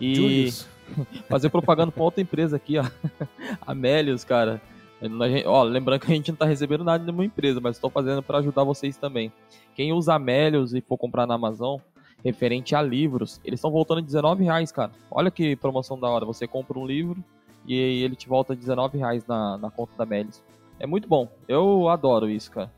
E 0.00 0.50
fazer 1.28 1.50
propaganda 1.50 1.92
pra 1.92 2.02
outra 2.02 2.22
empresa 2.22 2.56
aqui, 2.56 2.78
ó, 2.78 2.86
Amélios, 3.66 4.24
cara. 4.24 4.58
Gente, 5.00 5.46
ó, 5.46 5.62
lembrando 5.62 6.00
que 6.00 6.10
a 6.10 6.14
gente 6.14 6.30
não 6.30 6.36
tá 6.36 6.44
recebendo 6.44 6.82
nada 6.82 6.98
de 6.98 7.04
nenhuma 7.04 7.24
empresa, 7.24 7.60
mas 7.60 7.76
estou 7.76 7.88
fazendo 7.88 8.22
para 8.22 8.38
ajudar 8.38 8.64
vocês 8.64 8.96
também. 8.96 9.32
Quem 9.74 9.92
usa 9.92 10.14
Amélios 10.14 10.74
e 10.74 10.80
for 10.80 10.98
comprar 10.98 11.26
na 11.26 11.34
Amazon, 11.34 11.78
referente 12.24 12.74
a 12.74 12.82
livros, 12.82 13.40
eles 13.44 13.58
estão 13.58 13.70
voltando 13.70 13.98
a 13.98 14.02
19 14.02 14.44
reais, 14.44 14.72
cara. 14.72 14.90
Olha 15.10 15.30
que 15.30 15.54
promoção 15.56 15.98
da 15.98 16.08
hora. 16.08 16.24
Você 16.26 16.46
compra 16.46 16.78
um 16.78 16.86
livro 16.86 17.22
e 17.64 18.02
ele 18.02 18.16
te 18.16 18.28
volta 18.28 18.56
19 18.56 18.98
reais 18.98 19.24
na, 19.26 19.56
na 19.56 19.70
conta 19.70 19.92
da 19.96 20.04
Amélios. 20.04 20.42
É 20.80 20.86
muito 20.86 21.08
bom. 21.08 21.28
Eu 21.46 21.88
adoro 21.88 22.28
isso, 22.28 22.50
cara. 22.50 22.72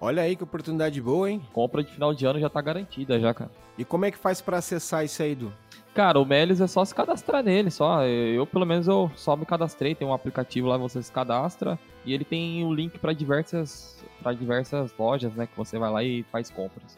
Olha 0.00 0.22
aí 0.22 0.36
que 0.36 0.44
oportunidade 0.44 1.00
boa, 1.00 1.30
hein? 1.30 1.42
Compra 1.52 1.82
de 1.82 1.90
final 1.90 2.14
de 2.14 2.24
ano 2.24 2.38
já 2.38 2.48
tá 2.48 2.60
garantida 2.60 3.18
já, 3.18 3.34
cara. 3.34 3.50
E 3.76 3.84
como 3.84 4.04
é 4.04 4.10
que 4.10 4.18
faz 4.18 4.40
para 4.40 4.58
acessar 4.58 5.04
isso 5.04 5.22
aí, 5.22 5.34
Du? 5.34 5.52
Cara, 5.98 6.20
o 6.20 6.24
Melis 6.24 6.60
é 6.60 6.68
só 6.68 6.84
se 6.84 6.94
cadastrar 6.94 7.42
nele, 7.42 7.72
só. 7.72 8.04
Eu, 8.06 8.46
pelo 8.46 8.64
menos, 8.64 8.86
eu 8.86 9.10
só 9.16 9.34
me 9.34 9.44
cadastrei. 9.44 9.96
Tem 9.96 10.06
um 10.06 10.12
aplicativo 10.12 10.68
lá 10.68 10.76
você 10.76 11.02
se 11.02 11.10
cadastra. 11.10 11.76
E 12.04 12.14
ele 12.14 12.24
tem 12.24 12.64
o 12.64 12.72
link 12.72 13.00
para 13.00 13.12
diversas, 13.12 14.00
pra 14.22 14.32
diversas 14.32 14.94
lojas, 14.96 15.34
né? 15.34 15.48
Que 15.48 15.56
você 15.56 15.76
vai 15.76 15.90
lá 15.90 16.04
e 16.04 16.22
faz 16.30 16.50
compras. 16.50 16.96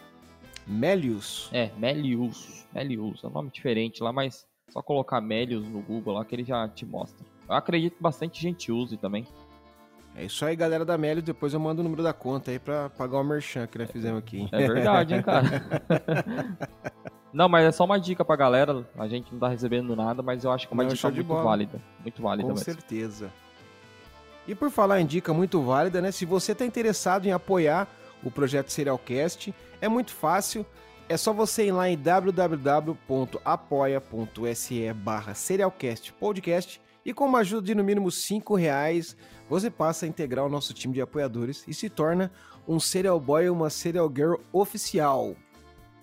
Melius? 0.67 1.49
É, 1.51 1.71
Melius. 1.79 2.67
Melius. 2.75 3.25
É 3.25 3.29
um 3.29 3.31
nome 3.31 3.49
diferente 3.49 4.03
lá, 4.03 4.13
mas 4.13 4.47
só 4.69 4.83
colocar 4.83 5.19
Melius 5.23 5.67
no 5.67 5.81
Google 5.81 6.13
lá 6.13 6.25
que 6.27 6.35
ele 6.35 6.45
já 6.45 6.69
te 6.69 6.85
mostra. 6.85 7.25
Eu 7.49 7.55
acredito 7.55 7.97
que 7.97 8.03
bastante 8.03 8.39
gente 8.39 8.71
use 8.71 8.99
também. 8.99 9.27
É 10.15 10.27
isso 10.27 10.45
aí, 10.45 10.55
galera 10.55 10.85
da 10.85 10.99
Melius. 10.99 11.25
Depois 11.25 11.55
eu 11.55 11.61
mando 11.61 11.81
o 11.81 11.85
número 11.85 12.03
da 12.03 12.13
conta 12.13 12.51
aí 12.51 12.59
pra 12.59 12.91
pagar 12.91 13.19
o 13.21 13.25
merchan 13.25 13.67
que 13.67 13.79
nós 13.79 13.91
fizemos 13.91 14.19
aqui. 14.19 14.47
É 14.53 14.59
verdade, 14.59 15.15
hein, 15.15 15.23
cara? 15.23 15.49
não, 17.33 17.49
mas 17.49 17.67
é 17.67 17.73
só 17.73 17.85
uma 17.85 17.99
dica 17.99 18.25
pra 18.25 18.37
galera. 18.37 18.87
A 18.99 19.09
gente 19.09 19.33
não 19.33 19.39
tá 19.39 19.49
recebendo 19.49 19.95
nada, 19.95 20.23
mas 20.23 20.45
eu 20.45 20.51
acho 20.51 20.67
que 20.67 20.73
é 20.73 20.75
uma 20.75 20.85
não, 20.85 20.91
dica 20.91 21.11
muito 21.11 21.27
bola. 21.27 21.45
válida. 21.45 21.81
Muito 22.03 22.23
válida 22.23 22.49
Com 22.49 22.55
mesmo. 22.55 22.65
certeza. 22.65 23.31
E 24.47 24.55
por 24.55 24.71
falar 24.71 25.01
em 25.01 25.07
dica 25.07 25.33
muito 25.33 25.63
válida, 25.63 26.01
né? 26.01 26.11
Se 26.11 26.25
você 26.25 26.55
tá 26.55 26.65
interessado 26.65 27.27
em 27.27 27.33
apoiar 27.33 27.87
o 28.23 28.31
projeto 28.31 28.71
Serialcast, 28.71 29.55
é 29.81 29.89
muito 29.89 30.13
fácil. 30.13 30.65
É 31.09 31.17
só 31.17 31.33
você 31.33 31.67
ir 31.67 31.73
lá 31.73 31.89
em 31.89 31.99
www.apoia.se 31.99 34.93
barra 34.95 35.35
Serialcast 35.35 36.13
Podcast 36.15 36.81
e 37.05 37.13
com 37.13 37.27
uma 37.27 37.41
ajuda 37.41 37.67
de 37.67 37.75
no 37.75 37.83
mínimo 37.83 38.11
5 38.11 38.55
reais, 38.55 39.17
você 39.49 39.71
passa 39.71 40.07
a 40.07 40.09
integrar 40.09 40.47
o 40.47 40.49
nosso 40.49 40.73
time 40.73 40.95
de 40.95 41.01
apoiadores 41.01 41.65
e 41.67 41.75
se 41.75 41.89
torna 41.89 42.31
um 42.69 42.79
Serial 42.79 43.19
Boy 43.19 43.49
ou 43.49 43.57
uma 43.57 43.71
Serial 43.71 44.09
Girl 44.15 44.35
oficial. 44.53 45.35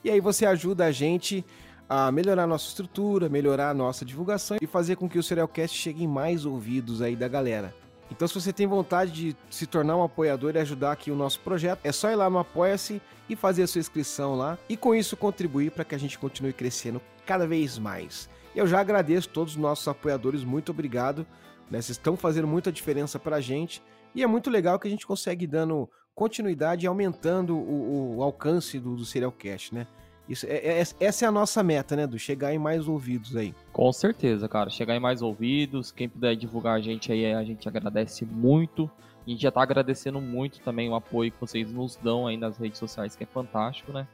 E 0.03 0.09
aí 0.09 0.19
você 0.19 0.45
ajuda 0.45 0.85
a 0.85 0.91
gente 0.91 1.45
a 1.89 2.11
melhorar 2.11 2.43
a 2.43 2.47
nossa 2.47 2.67
estrutura, 2.67 3.29
melhorar 3.29 3.69
a 3.69 3.73
nossa 3.73 4.03
divulgação 4.03 4.57
e 4.61 4.67
fazer 4.67 4.95
com 4.95 5.07
que 5.07 5.17
o 5.17 5.23
Serialcast 5.23 5.77
chegue 5.77 6.03
em 6.03 6.07
mais 6.07 6.45
ouvidos 6.45 7.01
aí 7.01 7.15
da 7.15 7.27
galera. 7.27 7.73
Então, 8.11 8.27
se 8.27 8.33
você 8.33 8.53
tem 8.53 8.67
vontade 8.67 9.11
de 9.11 9.37
se 9.49 9.65
tornar 9.65 9.97
um 9.97 10.03
apoiador 10.03 10.55
e 10.55 10.59
ajudar 10.59 10.93
aqui 10.93 11.11
o 11.11 11.15
nosso 11.15 11.39
projeto, 11.41 11.79
é 11.83 11.91
só 11.91 12.09
ir 12.09 12.15
lá 12.15 12.29
no 12.29 12.39
Apoia-se 12.39 13.01
e 13.29 13.35
fazer 13.35 13.63
a 13.63 13.67
sua 13.67 13.79
inscrição 13.79 14.35
lá 14.35 14.57
e 14.69 14.77
com 14.77 14.95
isso 14.95 15.17
contribuir 15.17 15.71
para 15.71 15.83
que 15.83 15.93
a 15.93 15.97
gente 15.97 16.17
continue 16.17 16.53
crescendo 16.53 17.01
cada 17.25 17.45
vez 17.45 17.77
mais. 17.77 18.29
Eu 18.55 18.65
já 18.65 18.79
agradeço 18.79 19.29
todos 19.29 19.53
os 19.53 19.59
nossos 19.59 19.87
apoiadores, 19.87 20.43
muito 20.43 20.71
obrigado. 20.71 21.27
Né? 21.69 21.81
Vocês 21.81 21.97
estão 21.97 22.15
fazendo 22.15 22.47
muita 22.47 22.71
diferença 22.71 23.19
para 23.19 23.35
a 23.35 23.41
gente 23.41 23.81
e 24.17 24.23
é 24.23 24.27
muito 24.27 24.49
legal 24.49 24.79
que 24.79 24.87
a 24.87 24.91
gente 24.91 25.05
consegue 25.05 25.45
dando 25.45 25.87
continuidade 26.15 26.85
e 26.85 26.87
aumentando 26.87 27.55
o, 27.55 28.17
o 28.17 28.23
alcance 28.23 28.79
do, 28.79 28.95
do 28.95 29.05
Serialcast, 29.05 29.75
né? 29.75 29.85
Isso, 30.27 30.47
é, 30.47 30.57
é, 30.57 30.83
essa 30.99 31.25
é 31.25 31.27
a 31.27 31.31
nossa 31.31 31.61
meta, 31.61 31.95
né, 31.95 32.07
do 32.07 32.17
chegar 32.17 32.51
em 32.53 32.57
mais 32.57 32.87
ouvidos 32.87 33.35
aí. 33.35 33.53
Com 33.71 33.93
certeza, 33.93 34.49
cara. 34.49 34.71
Chegar 34.71 34.95
em 34.95 34.99
mais 34.99 35.21
ouvidos. 35.21 35.91
Quem 35.91 36.09
puder 36.09 36.35
divulgar 36.35 36.75
a 36.75 36.81
gente 36.81 37.11
aí, 37.11 37.31
a 37.31 37.43
gente 37.43 37.67
agradece 37.67 38.25
muito. 38.25 38.89
A 39.25 39.29
gente 39.29 39.41
já 39.41 39.51
tá 39.51 39.61
agradecendo 39.61 40.19
muito 40.19 40.59
também 40.61 40.89
o 40.89 40.95
apoio 40.95 41.31
que 41.31 41.39
vocês 41.39 41.71
nos 41.71 41.95
dão 41.95 42.25
aí 42.25 42.35
nas 42.37 42.57
redes 42.57 42.79
sociais, 42.79 43.15
que 43.15 43.23
é 43.23 43.27
fantástico, 43.27 43.93
né? 43.93 44.07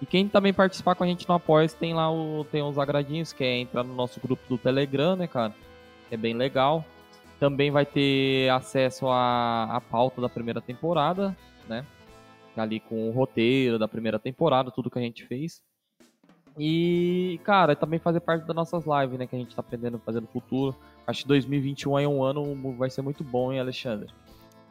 E 0.00 0.06
quem 0.06 0.28
também 0.28 0.52
participar 0.52 0.94
com 0.94 1.04
a 1.04 1.06
gente 1.06 1.28
no 1.28 1.34
Apoia 1.34 1.68
tem 1.68 1.92
lá 1.92 2.10
o, 2.10 2.46
tem 2.50 2.62
os 2.62 2.78
agradinhos, 2.78 3.32
que 3.32 3.44
é 3.44 3.58
entrar 3.58 3.82
no 3.82 3.94
nosso 3.94 4.18
grupo 4.18 4.42
do 4.48 4.56
Telegram, 4.56 5.14
né, 5.14 5.26
cara? 5.26 5.54
É 6.10 6.16
bem 6.16 6.34
legal. 6.34 6.84
Também 7.40 7.70
vai 7.70 7.86
ter 7.86 8.50
acesso 8.50 9.08
à, 9.08 9.76
à 9.76 9.80
pauta 9.80 10.20
da 10.20 10.28
primeira 10.28 10.60
temporada, 10.60 11.34
né? 11.66 11.84
Ali 12.54 12.78
com 12.78 13.08
o 13.08 13.12
roteiro 13.12 13.78
da 13.78 13.88
primeira 13.88 14.18
temporada, 14.18 14.70
tudo 14.70 14.90
que 14.90 14.98
a 14.98 15.02
gente 15.02 15.26
fez. 15.26 15.62
E, 16.58 17.40
cara, 17.42 17.74
também 17.74 17.98
fazer 17.98 18.20
parte 18.20 18.46
das 18.46 18.54
nossas 18.54 18.84
lives, 18.84 19.18
né? 19.18 19.26
Que 19.26 19.34
a 19.34 19.38
gente 19.38 19.56
tá 19.56 19.60
aprendendo 19.60 19.96
a 19.96 20.00
fazer 20.00 20.20
no 20.20 20.26
futuro. 20.26 20.76
Acho 21.06 21.22
que 21.22 21.28
2021 21.28 21.98
é 21.98 22.06
um 22.06 22.22
ano, 22.22 22.54
vai 22.76 22.90
ser 22.90 23.00
muito 23.00 23.24
bom, 23.24 23.50
hein, 23.50 23.60
Alexandre? 23.60 24.12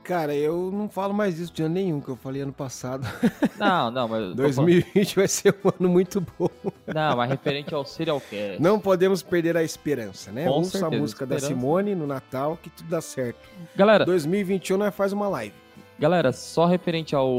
Cara, 0.03 0.33
eu 0.35 0.71
não 0.71 0.89
falo 0.89 1.13
mais 1.13 1.37
isso 1.37 1.53
de 1.53 1.61
ano 1.61 1.75
nenhum, 1.75 2.01
que 2.01 2.09
eu 2.09 2.15
falei 2.15 2.41
ano 2.41 2.53
passado. 2.53 3.05
Não, 3.59 3.91
não, 3.91 4.07
mas. 4.07 4.33
2020 4.35 5.15
vai 5.17 5.27
ser 5.27 5.53
um 5.63 5.69
ano 5.77 5.89
muito 5.89 6.21
bom. 6.39 6.49
Não, 6.87 7.17
mas 7.17 7.29
referente 7.29 7.75
ao 7.75 7.83
Serial 7.83 8.21
Cast. 8.21 8.61
Não 8.61 8.79
podemos 8.79 9.21
perder 9.21 9.57
a 9.57 9.63
esperança, 9.63 10.31
né? 10.31 10.45
Com 10.45 10.51
Ouça 10.51 10.79
certeza, 10.79 10.95
a 10.95 10.99
música 10.99 11.23
esperança. 11.25 11.47
da 11.49 11.53
Simone 11.53 11.93
no 11.93 12.07
Natal, 12.07 12.57
que 12.63 12.69
tudo 12.69 12.89
dá 12.89 13.01
certo. 13.01 13.37
Galera. 13.75 14.05
2021 14.05 14.77
nós 14.77 14.95
faz 14.95 15.11
uma 15.11 15.27
live. 15.27 15.53
Galera, 15.99 16.31
só 16.31 16.65
referente 16.65 17.13
ao 17.13 17.29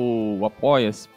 Apoias, 0.45 1.09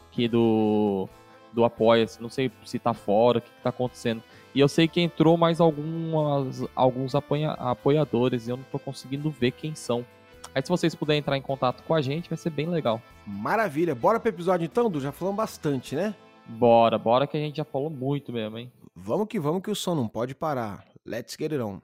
aqui 0.10 0.28
do, 0.28 1.10
do 1.52 1.66
Apoia-se. 1.66 2.22
Não 2.22 2.30
sei 2.30 2.52
se 2.64 2.80
tá 2.80 2.94
fora, 2.94 3.40
o 3.40 3.42
que, 3.42 3.50
que 3.50 3.62
tá 3.62 3.70
acontecendo. 3.70 4.24
E 4.56 4.60
eu 4.60 4.68
sei 4.68 4.88
que 4.88 5.02
entrou 5.02 5.36
mais 5.36 5.60
algumas, 5.60 6.64
alguns 6.76 7.16
apoia, 7.16 7.52
apoiadores 7.52 8.48
e 8.48 8.52
eu 8.52 8.58
não 8.58 8.66
tô 8.72 8.78
conseguindo 8.78 9.32
ver 9.32 9.52
quem 9.52 9.74
são. 9.74 10.06
Aí 10.54 10.62
se 10.62 10.70
vocês 10.70 10.94
puderem 10.94 11.20
entrar 11.20 11.36
em 11.36 11.42
contato 11.42 11.82
com 11.84 11.96
a 11.96 12.02
gente, 12.02 12.30
vai 12.30 12.38
ser 12.38 12.52
bem 12.52 12.68
legal. 12.68 13.02
Maravilha. 13.26 13.96
Bora 13.96 14.20
pro 14.20 14.30
episódio 14.30 14.66
então, 14.66 14.90
Du? 14.90 15.02
Já 15.02 15.12
falamos 15.12 15.38
bastante, 15.38 15.96
né? 15.96 16.14
Bora, 16.48 16.98
bora 16.98 17.26
que 17.26 17.38
a 17.38 17.40
gente 17.40 17.58
já 17.58 17.64
falou 17.64 17.90
muito 17.90 18.34
mesmo, 18.34 18.58
hein? 18.58 18.72
Vamos 18.96 19.28
que 19.28 19.40
vamos 19.40 19.64
que 19.64 19.72
o 19.72 19.76
som 19.76 19.96
não 19.96 20.08
pode 20.08 20.36
parar. 20.36 20.86
Let's 21.06 21.36
get 21.40 21.52
it 21.52 21.62
on. 21.62 21.82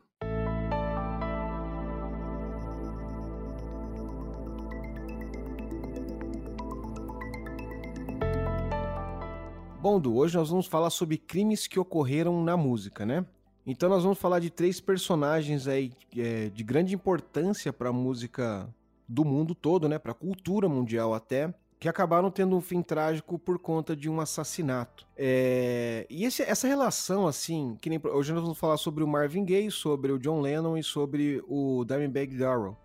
Bom, 9.81 9.97
Du, 9.97 10.17
hoje 10.17 10.37
nós 10.37 10.49
vamos 10.49 10.67
falar 10.67 10.89
sobre 10.89 11.17
crimes 11.17 11.65
que 11.65 11.79
ocorreram 11.79 12.43
na 12.43 12.57
música, 12.57 13.05
né? 13.05 13.25
Então 13.65 13.87
nós 13.87 14.03
vamos 14.03 14.19
falar 14.19 14.39
de 14.39 14.49
três 14.49 14.81
personagens 14.81 15.69
aí 15.69 15.93
é, 16.17 16.49
de 16.49 16.63
grande 16.65 16.93
importância 16.93 17.71
para 17.71 17.89
a 17.89 17.93
música 17.93 18.67
do 19.07 19.23
mundo 19.23 19.55
todo, 19.55 19.87
né? 19.87 19.97
Para 19.97 20.11
a 20.11 20.15
cultura 20.15 20.67
mundial 20.67 21.13
até, 21.13 21.53
que 21.79 21.87
acabaram 21.87 22.29
tendo 22.29 22.55
um 22.55 22.61
fim 22.61 22.81
trágico 22.81 23.39
por 23.39 23.57
conta 23.57 23.95
de 23.95 24.09
um 24.09 24.19
assassinato. 24.19 25.07
É... 25.15 26.05
E 26.09 26.25
esse, 26.25 26.43
essa 26.43 26.67
relação, 26.67 27.25
assim, 27.25 27.77
que 27.81 27.89
nem 27.89 27.99
hoje 28.03 28.33
nós 28.33 28.41
vamos 28.41 28.57
falar 28.57 28.77
sobre 28.77 29.03
o 29.03 29.07
Marvin 29.07 29.45
Gaye, 29.45 29.71
sobre 29.71 30.11
o 30.11 30.19
John 30.19 30.41
Lennon 30.41 30.77
e 30.77 30.83
sobre 30.83 31.41
o 31.47 31.85
Dimebag 31.85 32.37
Darrell. 32.37 32.77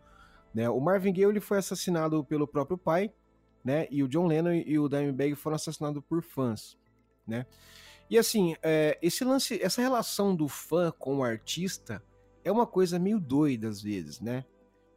Né? 0.54 0.70
O 0.70 0.78
Marvin 0.78 1.12
Gaye 1.12 1.28
ele 1.28 1.40
foi 1.40 1.58
assassinado 1.58 2.24
pelo 2.24 2.46
próprio 2.46 2.78
pai, 2.78 3.12
né? 3.64 3.88
E 3.90 4.04
o 4.04 4.08
John 4.08 4.26
Lennon 4.26 4.52
e 4.52 4.78
o 4.78 4.88
Dimebag 4.88 5.34
foram 5.34 5.56
assassinados 5.56 6.00
por 6.08 6.22
fãs 6.22 6.76
né? 7.26 7.46
E 8.08 8.18
assim, 8.18 8.54
é, 8.62 8.98
esse 9.00 9.24
lance, 9.24 9.60
essa 9.62 9.80
relação 9.80 10.36
do 10.36 10.46
fã 10.46 10.92
com 10.98 11.18
o 11.18 11.24
artista 11.24 12.02
é 12.44 12.52
uma 12.52 12.66
coisa 12.66 12.98
meio 12.98 13.18
doida 13.18 13.68
às 13.68 13.80
vezes, 13.80 14.20
né? 14.20 14.44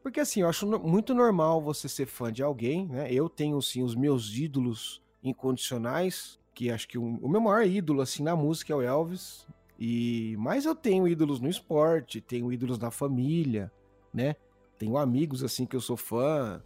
Porque 0.07 0.21
assim, 0.21 0.39
eu 0.39 0.47
acho 0.47 0.65
muito 0.79 1.13
normal 1.13 1.61
você 1.61 1.89
ser 1.89 2.05
fã 2.05 2.31
de 2.31 2.41
alguém, 2.41 2.87
né? 2.87 3.11
Eu 3.11 3.27
tenho 3.27 3.61
sim 3.61 3.83
os 3.83 3.93
meus 3.93 4.33
ídolos 4.33 5.03
incondicionais, 5.21 6.39
que 6.53 6.71
acho 6.71 6.87
que 6.87 6.97
o, 6.97 7.27
meu 7.27 7.41
maior 7.41 7.65
ídolo 7.67 7.99
assim 7.99 8.23
na 8.23 8.33
música 8.33 8.71
é 8.71 8.75
o 8.77 8.81
Elvis, 8.81 9.45
e 9.77 10.33
mas 10.39 10.63
eu 10.63 10.73
tenho 10.73 11.09
ídolos 11.09 11.41
no 11.41 11.49
esporte, 11.49 12.21
tenho 12.21 12.53
ídolos 12.53 12.79
na 12.79 12.89
família, 12.89 13.69
né? 14.13 14.37
Tenho 14.77 14.95
amigos 14.95 15.43
assim 15.43 15.65
que 15.65 15.75
eu 15.75 15.81
sou 15.81 15.97
fã. 15.97 16.63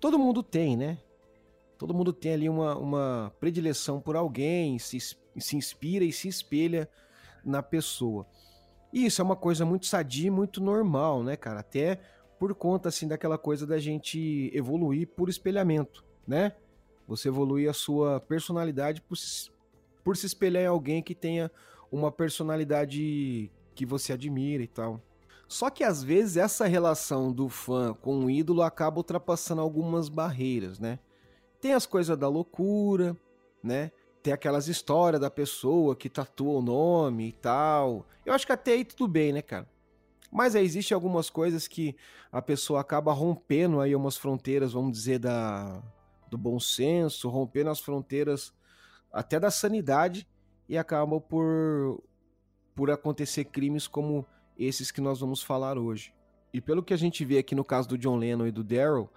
Todo 0.00 0.18
mundo 0.18 0.42
tem, 0.42 0.76
né? 0.76 0.98
todo 1.78 1.94
mundo 1.94 2.12
tem 2.12 2.32
ali 2.32 2.48
uma, 2.48 2.76
uma 2.76 3.32
predileção 3.38 4.00
por 4.00 4.16
alguém, 4.16 4.80
se, 4.80 4.98
se 4.98 5.56
inspira 5.56 6.04
e 6.04 6.12
se 6.12 6.26
espelha 6.26 6.90
na 7.44 7.62
pessoa. 7.62 8.26
E 8.92 9.06
isso 9.06 9.22
é 9.22 9.24
uma 9.24 9.36
coisa 9.36 9.64
muito 9.64 9.86
sadia 9.86 10.26
e 10.26 10.30
muito 10.30 10.60
normal, 10.60 11.22
né, 11.22 11.36
cara? 11.36 11.60
Até 11.60 12.00
por 12.40 12.54
conta, 12.54 12.88
assim, 12.88 13.06
daquela 13.06 13.36
coisa 13.36 13.66
da 13.66 13.78
gente 13.78 14.50
evoluir 14.54 15.06
por 15.08 15.28
espelhamento, 15.28 16.02
né? 16.26 16.56
Você 17.06 17.28
evoluir 17.28 17.68
a 17.68 17.74
sua 17.74 18.18
personalidade 18.18 19.02
por 19.02 19.14
se, 19.14 19.50
por 20.02 20.16
se 20.16 20.24
espelhar 20.24 20.62
em 20.62 20.66
alguém 20.66 21.02
que 21.02 21.14
tenha 21.14 21.52
uma 21.92 22.10
personalidade 22.10 23.52
que 23.74 23.84
você 23.84 24.14
admira 24.14 24.62
e 24.62 24.66
tal. 24.66 25.02
Só 25.46 25.68
que 25.68 25.84
às 25.84 26.02
vezes 26.02 26.38
essa 26.38 26.66
relação 26.66 27.30
do 27.30 27.46
fã 27.50 27.92
com 27.92 28.24
o 28.24 28.30
ídolo 28.30 28.62
acaba 28.62 28.96
ultrapassando 28.96 29.60
algumas 29.60 30.08
barreiras, 30.08 30.78
né? 30.78 30.98
Tem 31.60 31.74
as 31.74 31.84
coisas 31.84 32.16
da 32.16 32.28
loucura, 32.28 33.14
né? 33.62 33.92
Tem 34.22 34.32
aquelas 34.32 34.66
histórias 34.66 35.20
da 35.20 35.30
pessoa 35.30 35.94
que 35.94 36.08
tatua 36.08 36.60
o 36.60 36.62
nome 36.62 37.28
e 37.28 37.32
tal. 37.32 38.06
Eu 38.24 38.32
acho 38.32 38.46
que 38.46 38.52
até 38.52 38.72
aí 38.72 38.84
tudo 38.84 39.06
bem, 39.06 39.30
né, 39.30 39.42
cara? 39.42 39.68
Mas 40.30 40.54
aí 40.54 40.64
existem 40.64 40.94
algumas 40.94 41.28
coisas 41.28 41.66
que 41.66 41.96
a 42.30 42.40
pessoa 42.40 42.80
acaba 42.80 43.12
rompendo 43.12 43.80
aí 43.80 43.96
umas 43.96 44.16
fronteiras, 44.16 44.72
vamos 44.72 44.92
dizer, 44.92 45.18
da, 45.18 45.82
do 46.30 46.38
bom 46.38 46.60
senso, 46.60 47.28
rompendo 47.28 47.70
as 47.70 47.80
fronteiras 47.80 48.52
até 49.12 49.40
da 49.40 49.50
sanidade 49.50 50.26
e 50.68 50.78
acaba 50.78 51.20
por, 51.20 52.00
por 52.74 52.90
acontecer 52.90 53.46
crimes 53.46 53.88
como 53.88 54.24
esses 54.56 54.92
que 54.92 55.00
nós 55.00 55.18
vamos 55.18 55.42
falar 55.42 55.76
hoje. 55.76 56.14
E 56.52 56.60
pelo 56.60 56.82
que 56.82 56.94
a 56.94 56.96
gente 56.96 57.24
vê 57.24 57.38
aqui 57.38 57.54
no 57.54 57.64
caso 57.64 57.88
do 57.88 57.98
John 57.98 58.16
Lennon 58.16 58.46
e 58.46 58.52
do 58.52 58.62
Daryl, 58.62 59.10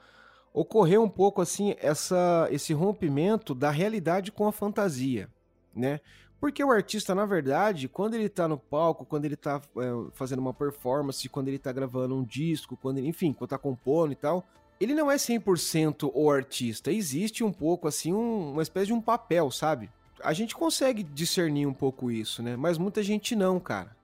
ocorreu 0.51 1.03
um 1.03 1.09
pouco 1.09 1.41
assim 1.41 1.75
essa, 1.79 2.47
esse 2.51 2.73
rompimento 2.73 3.53
da 3.53 3.69
realidade 3.69 4.31
com 4.31 4.47
a 4.47 4.51
fantasia, 4.51 5.29
né? 5.75 5.99
Porque 6.43 6.61
o 6.61 6.73
artista, 6.73 7.15
na 7.15 7.25
verdade, 7.25 7.87
quando 7.87 8.15
ele 8.15 8.27
tá 8.27 8.49
no 8.49 8.57
palco, 8.57 9.05
quando 9.05 9.23
ele 9.23 9.37
tá 9.37 9.61
é, 9.77 10.11
fazendo 10.11 10.39
uma 10.39 10.53
performance, 10.53 11.29
quando 11.29 11.47
ele 11.47 11.57
tá 11.57 11.71
gravando 11.71 12.17
um 12.17 12.21
disco, 12.21 12.75
quando 12.75 12.97
ele, 12.97 13.07
enfim, 13.07 13.31
quando 13.31 13.51
tá 13.51 13.57
compondo 13.57 14.11
e 14.11 14.15
tal, 14.17 14.45
ele 14.77 14.93
não 14.93 15.09
é 15.09 15.15
100% 15.15 16.11
o 16.13 16.29
artista. 16.29 16.91
Existe 16.91 17.45
um 17.45 17.51
pouco, 17.53 17.87
assim, 17.87 18.11
um, 18.11 18.51
uma 18.51 18.61
espécie 18.61 18.87
de 18.87 18.93
um 18.93 18.99
papel, 18.99 19.49
sabe? 19.51 19.89
A 20.21 20.33
gente 20.33 20.53
consegue 20.53 21.01
discernir 21.01 21.65
um 21.65 21.73
pouco 21.73 22.11
isso, 22.11 22.43
né? 22.43 22.57
Mas 22.57 22.77
muita 22.77 23.01
gente 23.01 23.37
não, 23.37 23.57
cara. 23.57 23.95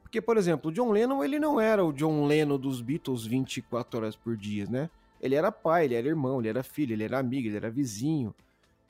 Porque, 0.00 0.22
por 0.22 0.38
exemplo, 0.38 0.70
o 0.70 0.72
John 0.72 0.90
Lennon, 0.90 1.22
ele 1.22 1.38
não 1.38 1.60
era 1.60 1.84
o 1.84 1.92
John 1.92 2.24
Lennon 2.24 2.58
dos 2.58 2.80
Beatles 2.80 3.26
24 3.26 3.98
horas 3.98 4.16
por 4.16 4.34
dia, 4.34 4.64
né? 4.64 4.88
Ele 5.20 5.34
era 5.34 5.52
pai, 5.52 5.84
ele 5.84 5.94
era 5.94 6.08
irmão, 6.08 6.40
ele 6.40 6.48
era 6.48 6.62
filho, 6.62 6.94
ele 6.94 7.04
era 7.04 7.18
amigo, 7.18 7.46
ele 7.46 7.56
era 7.58 7.68
vizinho, 7.70 8.34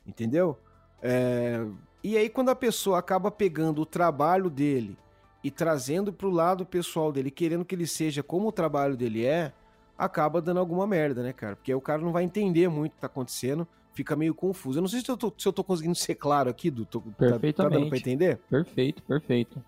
entendeu? 0.07 0.57
É... 1.03 1.67
E 2.07 2.17
aí, 2.17 2.29
quando 2.29 2.51
a 2.51 2.55
pessoa 2.55 3.01
acaba 3.01 3.33
pegando 3.33 3.83
o 3.83 3.85
trabalho 3.85 4.49
dele 4.49 4.97
e 5.43 5.51
trazendo 5.51 6.13
para 6.13 6.29
o 6.29 6.31
lado 6.31 6.65
pessoal 6.65 7.11
dele, 7.11 7.33
querendo 7.33 7.65
que 7.65 7.75
ele 7.75 7.85
seja 7.85 8.23
como 8.23 8.47
o 8.47 8.53
trabalho 8.53 8.97
dele 8.97 9.27
é, 9.27 9.53
acaba 9.99 10.41
dando 10.41 10.61
alguma 10.61 10.87
merda, 10.87 11.21
né, 11.21 11.33
cara? 11.33 11.57
Porque 11.57 11.73
aí 11.73 11.75
o 11.75 11.81
cara 11.81 12.01
não 12.01 12.13
vai 12.13 12.23
entender 12.23 12.69
muito 12.69 12.93
o 12.93 12.95
que 12.95 13.01
tá 13.01 13.09
acontecendo, 13.09 13.67
fica 13.93 14.15
meio 14.15 14.37
confuso. 14.37 14.79
Eu 14.79 14.83
não 14.83 14.89
sei 14.89 15.01
se 15.01 15.11
eu 15.11 15.17
tô, 15.17 15.33
se 15.37 15.49
eu 15.49 15.53
tô 15.53 15.65
conseguindo 15.65 15.97
ser 15.97 16.15
claro 16.15 16.49
aqui, 16.49 16.71
Du. 16.71 16.87
Tô, 16.87 17.01
Perfeitamente. 17.01 17.55
Tá, 17.55 17.63
tá 17.65 17.69
dando 17.71 17.89
pra 17.89 17.99
entender? 17.99 18.39
Perfeito, 18.49 19.03
perfeito. 19.03 19.61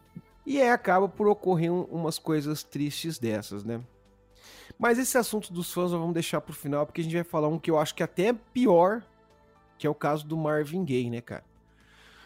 E 0.46 0.62
aí 0.62 0.70
acaba 0.70 1.08
por 1.08 1.26
ocorrer 1.26 1.72
umas 1.72 2.20
coisas 2.20 2.62
tristes 2.62 3.18
dessas, 3.18 3.64
né? 3.64 3.80
Mas 4.78 4.96
esse 4.96 5.18
assunto 5.18 5.52
dos 5.52 5.72
fãs 5.72 5.90
nós 5.90 5.98
vamos 6.00 6.14
deixar 6.14 6.40
pro 6.40 6.54
final, 6.54 6.86
porque 6.86 7.00
a 7.00 7.04
gente 7.04 7.16
vai 7.16 7.24
falar 7.24 7.48
um 7.48 7.58
que 7.58 7.68
eu 7.68 7.80
acho 7.80 7.96
que 7.96 8.02
até 8.04 8.28
é 8.28 8.32
pior, 8.32 9.02
que 9.76 9.88
é 9.88 9.90
o 9.90 9.94
caso 9.94 10.24
do 10.24 10.36
Marvin 10.36 10.84
Gaye, 10.84 11.10
né, 11.10 11.20
cara? 11.20 11.47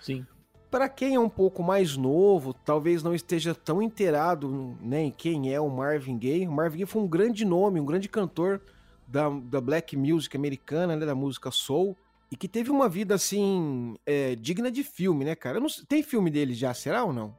Sim. 0.03 0.27
Para 0.71 0.89
quem 0.89 1.15
é 1.15 1.21
um 1.21 1.29
pouco 1.29 1.63
mais 1.63 1.97
novo, 1.97 2.53
talvez 2.53 3.03
não 3.03 3.15
esteja 3.15 3.55
tão 3.55 3.81
inteirado 3.81 4.77
né, 4.81 5.03
em 5.03 5.11
quem 5.11 5.53
é 5.53 5.61
o 5.61 5.69
Marvin 5.69 6.19
Gaye. 6.19 6.49
O 6.49 6.53
Marvin 6.53 6.79
Gaye 6.79 6.87
foi 6.87 7.03
um 7.03 7.09
grande 7.09 7.45
nome, 7.45 7.79
um 7.79 7.85
grande 7.85 8.09
cantor 8.09 8.61
da, 9.07 9.29
da 9.29 9.61
black 9.61 9.97
music 9.97 10.37
americana, 10.37 10.97
né, 10.97 11.05
da 11.05 11.15
música 11.15 11.51
soul, 11.51 11.97
e 12.31 12.37
que 12.37 12.49
teve 12.49 12.71
uma 12.71 12.89
vida 12.89 13.15
assim 13.15 13.95
é, 14.07 14.35
digna 14.35 14.71
de 14.71 14.83
filme, 14.83 15.25
né, 15.25 15.35
cara? 15.35 15.61
Não, 15.61 15.67
tem 15.87 16.03
filme 16.03 16.31
dele 16.31 16.55
já, 16.55 16.73
será 16.73 17.05
ou 17.05 17.13
não? 17.13 17.37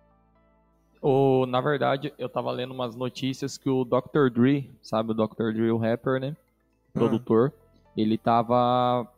O, 1.01 1.45
na 1.47 1.59
verdade, 1.59 2.13
eu 2.17 2.29
tava 2.29 2.51
lendo 2.51 2.73
umas 2.73 2.95
notícias 2.95 3.57
que 3.57 3.69
o 3.69 3.83
Dr. 3.83 4.29
Dre, 4.31 4.69
sabe 4.81 5.11
o 5.11 5.13
Dr. 5.13 5.51
Dre, 5.51 5.71
o 5.71 5.77
rapper, 5.77 6.19
né? 6.19 6.37
Ah. 6.37 6.99
Produtor, 6.99 7.51
ele 7.97 8.17
tava 8.17 9.11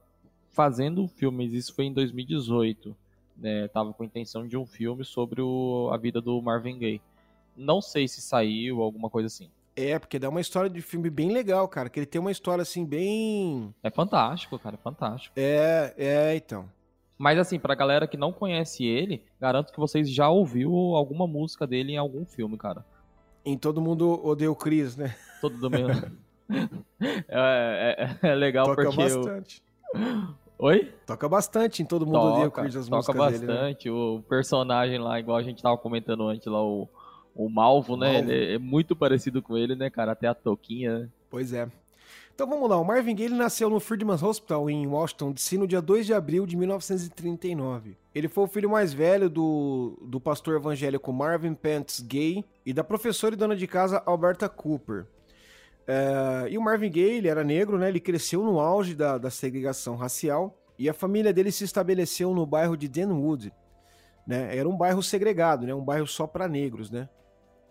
fazendo 0.51 1.07
filmes, 1.09 1.51
isso 1.51 1.75
foi 1.75 1.85
em 1.85 1.93
2018. 1.93 2.95
Né? 3.37 3.67
Tava 3.67 3.93
com 3.93 4.03
a 4.03 4.05
intenção 4.05 4.47
de 4.47 4.57
um 4.57 4.65
filme 4.65 5.03
sobre 5.03 5.41
o, 5.41 5.89
a 5.91 5.97
vida 5.97 6.21
do 6.21 6.41
Marvin 6.41 6.77
Gaye. 6.77 7.01
Não 7.55 7.81
sei 7.81 8.07
se 8.07 8.21
saiu, 8.21 8.81
alguma 8.81 9.09
coisa 9.09 9.27
assim. 9.27 9.49
É, 9.75 9.99
porque 9.99 10.17
dá 10.17 10.29
uma 10.29 10.39
história 10.39 10.69
de 10.69 10.81
filme 10.81 11.09
bem 11.09 11.31
legal, 11.31 11.67
cara. 11.67 11.89
Que 11.89 11.99
ele 11.99 12.05
tem 12.05 12.21
uma 12.21 12.31
história 12.31 12.61
assim, 12.61 12.85
bem. 12.85 13.73
É 13.83 13.89
fantástico, 13.89 14.57
cara, 14.57 14.75
é 14.75 14.77
fantástico. 14.77 15.33
É, 15.37 15.93
é, 15.97 16.35
então. 16.35 16.69
Mas 17.17 17.37
assim, 17.37 17.59
pra 17.59 17.75
galera 17.75 18.07
que 18.07 18.17
não 18.17 18.31
conhece 18.31 18.85
ele, 18.85 19.23
garanto 19.39 19.71
que 19.71 19.79
vocês 19.79 20.09
já 20.09 20.29
ouviu 20.29 20.73
alguma 20.95 21.27
música 21.27 21.67
dele 21.67 21.93
em 21.93 21.97
algum 21.97 22.25
filme, 22.25 22.57
cara. 22.57 22.85
Em 23.45 23.57
Todo 23.57 23.81
Mundo 23.81 24.25
Odeia 24.25 24.51
o 24.51 24.55
Chris, 24.55 24.95
né? 24.95 25.15
Todo 25.39 25.69
mundo. 25.69 26.17
é, 27.27 28.17
é, 28.21 28.29
é, 28.29 28.35
legal 28.35 28.65
Toca 28.65 28.85
porque... 28.85 28.97
bastante. 28.97 29.63
Eu... 29.93 30.44
Oi? 30.57 30.93
Toca 31.05 31.27
bastante 31.27 31.81
em 31.81 31.85
Todo 31.85 32.05
Mundo 32.05 32.15
toca, 32.15 32.31
Odeia 32.33 32.47
o 32.47 32.51
Chris 32.51 32.75
as 32.75 32.89
músicas 32.89 33.05
Toca 33.05 33.17
bastante. 33.17 33.45
Dele, 33.45 33.89
né? 33.89 33.91
O 33.91 34.21
personagem 34.21 34.97
lá, 34.97 35.19
igual 35.19 35.37
a 35.37 35.43
gente 35.43 35.61
tava 35.61 35.77
comentando 35.77 36.27
antes 36.27 36.47
lá, 36.47 36.63
o, 36.63 36.87
o 37.35 37.49
Malvo, 37.49 37.97
né? 37.97 38.13
Malvo. 38.13 38.31
Ele 38.31 38.55
é 38.55 38.57
muito 38.57 38.95
parecido 38.95 39.41
com 39.41 39.57
ele, 39.57 39.75
né, 39.75 39.89
cara? 39.89 40.13
Até 40.13 40.27
a 40.27 40.33
toquinha, 40.33 40.99
né? 40.99 41.09
Pois 41.29 41.53
é. 41.53 41.67
Então 42.33 42.47
vamos 42.47 42.69
lá, 42.69 42.77
o 42.77 42.83
Marvin 42.83 43.15
Gaye 43.15 43.29
nasceu 43.29 43.69
no 43.69 43.79
Freedman's 43.79 44.21
Hospital 44.21 44.69
em 44.69 44.85
Washington 44.85 45.31
DC 45.31 45.57
no 45.57 45.65
dia 45.65 45.81
2 45.81 46.05
de 46.05 46.13
abril 46.13 46.45
de 46.45 46.57
1939. 46.57 47.95
Ele 48.13 48.27
foi 48.27 48.43
o 48.43 48.47
filho 48.47 48.69
mais 48.69 48.93
velho 48.93 49.29
do, 49.29 49.97
do 50.01 50.19
pastor 50.19 50.57
evangélico 50.57 51.13
Marvin 51.13 51.53
Pence 51.53 52.03
Gaye 52.03 52.43
e 52.65 52.73
da 52.73 52.83
professora 52.83 53.35
e 53.35 53.37
dona 53.37 53.55
de 53.55 53.65
casa 53.67 54.03
Alberta 54.05 54.49
Cooper. 54.49 55.05
É, 55.87 56.49
e 56.49 56.57
o 56.57 56.61
Marvin 56.61 56.89
Gaye, 56.89 57.17
ele 57.17 57.27
era 57.27 57.43
negro, 57.43 57.77
né? 57.77 57.89
Ele 57.89 57.99
cresceu 57.99 58.43
no 58.43 58.59
auge 58.59 58.95
da, 58.95 59.17
da 59.17 59.29
segregação 59.29 59.95
racial 59.95 60.57
e 60.77 60.89
a 60.89 60.93
família 60.93 61.31
dele 61.31 61.51
se 61.51 61.63
estabeleceu 61.63 62.33
no 62.33 62.45
bairro 62.45 62.75
de 62.75 62.87
Denwood, 62.87 63.53
né? 64.27 64.55
Era 64.55 64.67
um 64.67 64.75
bairro 64.75 65.01
segregado, 65.03 65.65
né? 65.65 65.73
Um 65.73 65.83
bairro 65.83 66.07
só 66.07 66.25
para 66.25 66.47
negros, 66.47 66.89
né? 66.89 67.07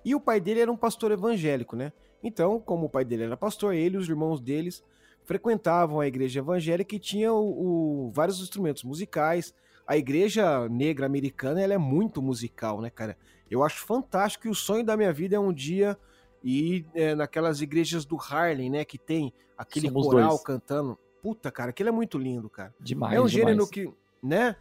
E 0.04 0.14
o 0.14 0.20
pai 0.20 0.40
dele 0.40 0.60
era 0.60 0.70
um 0.70 0.76
pastor 0.76 1.10
evangélico, 1.10 1.74
né? 1.76 1.92
Então, 2.22 2.60
como 2.60 2.86
o 2.86 2.90
pai 2.90 3.04
dele 3.04 3.24
era 3.24 3.36
pastor, 3.36 3.74
ele 3.74 3.96
e 3.96 3.98
os 3.98 4.08
irmãos 4.08 4.40
deles 4.40 4.82
frequentavam 5.24 6.00
a 6.00 6.06
igreja 6.06 6.40
evangélica 6.40 6.94
e 6.94 6.98
tinha 6.98 7.32
o, 7.32 8.06
o, 8.06 8.10
vários 8.10 8.40
instrumentos 8.40 8.84
musicais. 8.84 9.54
A 9.86 9.96
igreja 9.96 10.68
negra 10.68 11.06
americana 11.06 11.60
ela 11.60 11.74
é 11.74 11.78
muito 11.78 12.22
musical, 12.22 12.80
né, 12.80 12.90
cara? 12.90 13.16
Eu 13.50 13.62
acho 13.62 13.84
fantástico 13.84 14.46
e 14.46 14.50
o 14.50 14.54
sonho 14.54 14.84
da 14.84 14.96
minha 14.96 15.12
vida 15.12 15.36
é 15.36 15.40
um 15.40 15.52
dia 15.52 15.98
ir 16.44 16.86
é, 16.94 17.14
naquelas 17.14 17.62
igrejas 17.62 18.04
do 18.04 18.16
Harlem, 18.16 18.70
né, 18.70 18.84
que 18.84 18.98
tem 18.98 19.32
aquele 19.56 19.88
Somos 19.88 20.06
coral 20.06 20.28
dois. 20.30 20.42
cantando. 20.42 20.98
Puta, 21.22 21.50
cara, 21.50 21.70
aquilo 21.70 21.88
é 21.88 21.92
muito 21.92 22.18
lindo, 22.18 22.50
cara. 22.50 22.74
Demais. 22.78 23.14
É 23.14 23.20
um 23.20 23.26
demais. 23.26 23.48
gênero 23.48 23.66
que, 23.66 23.90
né? 24.22 24.54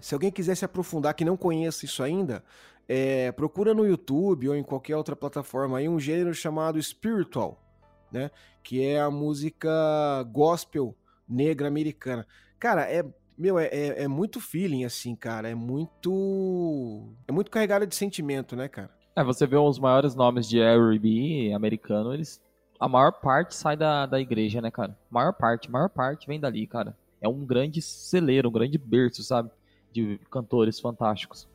Se 0.00 0.12
alguém 0.12 0.32
quiser 0.32 0.56
se 0.56 0.64
aprofundar, 0.64 1.14
que 1.14 1.24
não 1.24 1.36
conheça 1.36 1.84
isso 1.84 2.02
ainda, 2.02 2.42
é, 2.88 3.30
procura 3.30 3.72
no 3.72 3.86
YouTube 3.86 4.48
ou 4.48 4.56
em 4.56 4.64
qualquer 4.64 4.96
outra 4.96 5.14
plataforma 5.14 5.78
aí 5.78 5.88
um 5.88 6.00
gênero 6.00 6.34
chamado 6.34 6.82
spiritual, 6.82 7.62
né? 8.10 8.30
Que 8.62 8.84
é 8.84 9.00
a 9.00 9.10
música 9.10 9.70
gospel 10.32 10.96
negra 11.28 11.68
americana. 11.68 12.26
Cara, 12.58 12.90
é 12.90 13.04
meu, 13.38 13.58
é, 13.58 13.66
é, 13.66 14.02
é, 14.02 14.08
muito 14.08 14.38
feeling, 14.38 14.84
assim, 14.84 15.14
cara. 15.14 15.48
É 15.48 15.54
muito. 15.54 17.14
É 17.26 17.32
muito 17.32 17.50
carregado 17.50 17.86
de 17.86 17.94
sentimento, 17.94 18.54
né, 18.54 18.68
cara? 18.68 18.90
É, 19.14 19.24
você 19.24 19.46
vê 19.46 19.56
os 19.56 19.78
maiores 19.78 20.14
nomes 20.14 20.48
de 20.48 20.60
R&B 20.60 21.52
americano, 21.54 22.14
eles. 22.14 22.40
A 22.78 22.88
maior 22.88 23.12
parte 23.12 23.54
sai 23.54 23.76
da, 23.76 24.06
da 24.06 24.20
igreja, 24.20 24.60
né, 24.60 24.70
cara? 24.70 24.96
A 25.10 25.14
maior 25.14 25.32
parte, 25.32 25.68
a 25.68 25.70
maior 25.70 25.88
parte 25.90 26.26
vem 26.26 26.40
dali, 26.40 26.66
cara. 26.66 26.96
É 27.20 27.28
um 27.28 27.44
grande 27.44 27.82
celeiro, 27.82 28.48
um 28.48 28.52
grande 28.52 28.78
berço, 28.78 29.22
sabe? 29.22 29.50
De 29.92 30.18
cantores 30.30 30.80
fantásticos. 30.80 31.46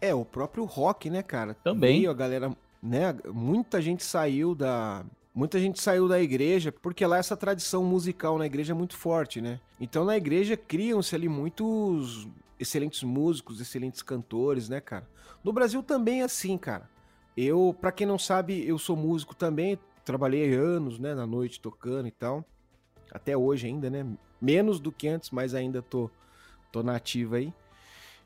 É, 0.00 0.14
o 0.14 0.24
próprio 0.24 0.64
rock, 0.64 1.08
né, 1.08 1.22
cara? 1.22 1.54
Também. 1.54 2.00
Veio 2.00 2.10
a 2.10 2.14
galera, 2.14 2.54
né? 2.82 3.16
Muita 3.32 3.80
gente 3.80 4.04
saiu 4.04 4.54
da. 4.54 5.04
Muita 5.34 5.58
gente 5.58 5.80
saiu 5.80 6.06
da 6.06 6.20
igreja, 6.20 6.70
porque 6.70 7.04
lá 7.06 7.16
essa 7.16 7.36
tradição 7.36 7.82
musical 7.82 8.38
na 8.38 8.46
igreja 8.46 8.72
é 8.72 8.76
muito 8.76 8.96
forte, 8.96 9.40
né? 9.40 9.58
Então 9.80 10.04
na 10.04 10.16
igreja 10.16 10.56
criam-se 10.56 11.14
ali 11.14 11.28
muitos 11.28 12.28
excelentes 12.58 13.02
músicos, 13.02 13.60
excelentes 13.60 14.02
cantores, 14.02 14.68
né, 14.68 14.80
cara? 14.80 15.08
No 15.42 15.52
Brasil 15.52 15.82
também 15.82 16.20
é 16.20 16.24
assim, 16.24 16.56
cara. 16.56 16.88
Eu, 17.36 17.76
para 17.78 17.92
quem 17.92 18.06
não 18.06 18.18
sabe, 18.18 18.66
eu 18.66 18.78
sou 18.78 18.96
músico 18.96 19.34
também, 19.34 19.78
trabalhei 20.04 20.54
anos, 20.54 20.98
né, 20.98 21.14
na 21.14 21.26
noite 21.26 21.60
tocando 21.60 22.06
e 22.06 22.12
tal. 22.12 22.44
Até 23.10 23.36
hoje 23.36 23.66
ainda, 23.66 23.90
né? 23.90 24.06
Menos 24.40 24.80
do 24.80 24.92
que 24.92 25.08
antes, 25.08 25.30
mas 25.30 25.54
ainda 25.54 25.82
tô 25.82 26.10
tô 26.70 26.82
nativa 26.82 27.36
aí. 27.36 27.54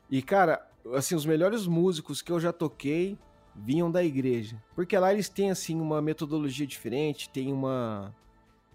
E 0.09 0.21
cara, 0.21 0.67
assim, 0.93 1.15
os 1.15 1.25
melhores 1.25 1.67
músicos 1.67 2.21
que 2.21 2.31
eu 2.31 2.39
já 2.39 2.51
toquei 2.51 3.17
vinham 3.55 3.91
da 3.91 4.03
igreja. 4.03 4.61
Porque 4.75 4.97
lá 4.97 5.13
eles 5.13 5.29
têm, 5.29 5.51
assim, 5.51 5.79
uma 5.79 6.01
metodologia 6.01 6.65
diferente, 6.65 7.29
tem 7.29 7.51
uma. 7.51 8.13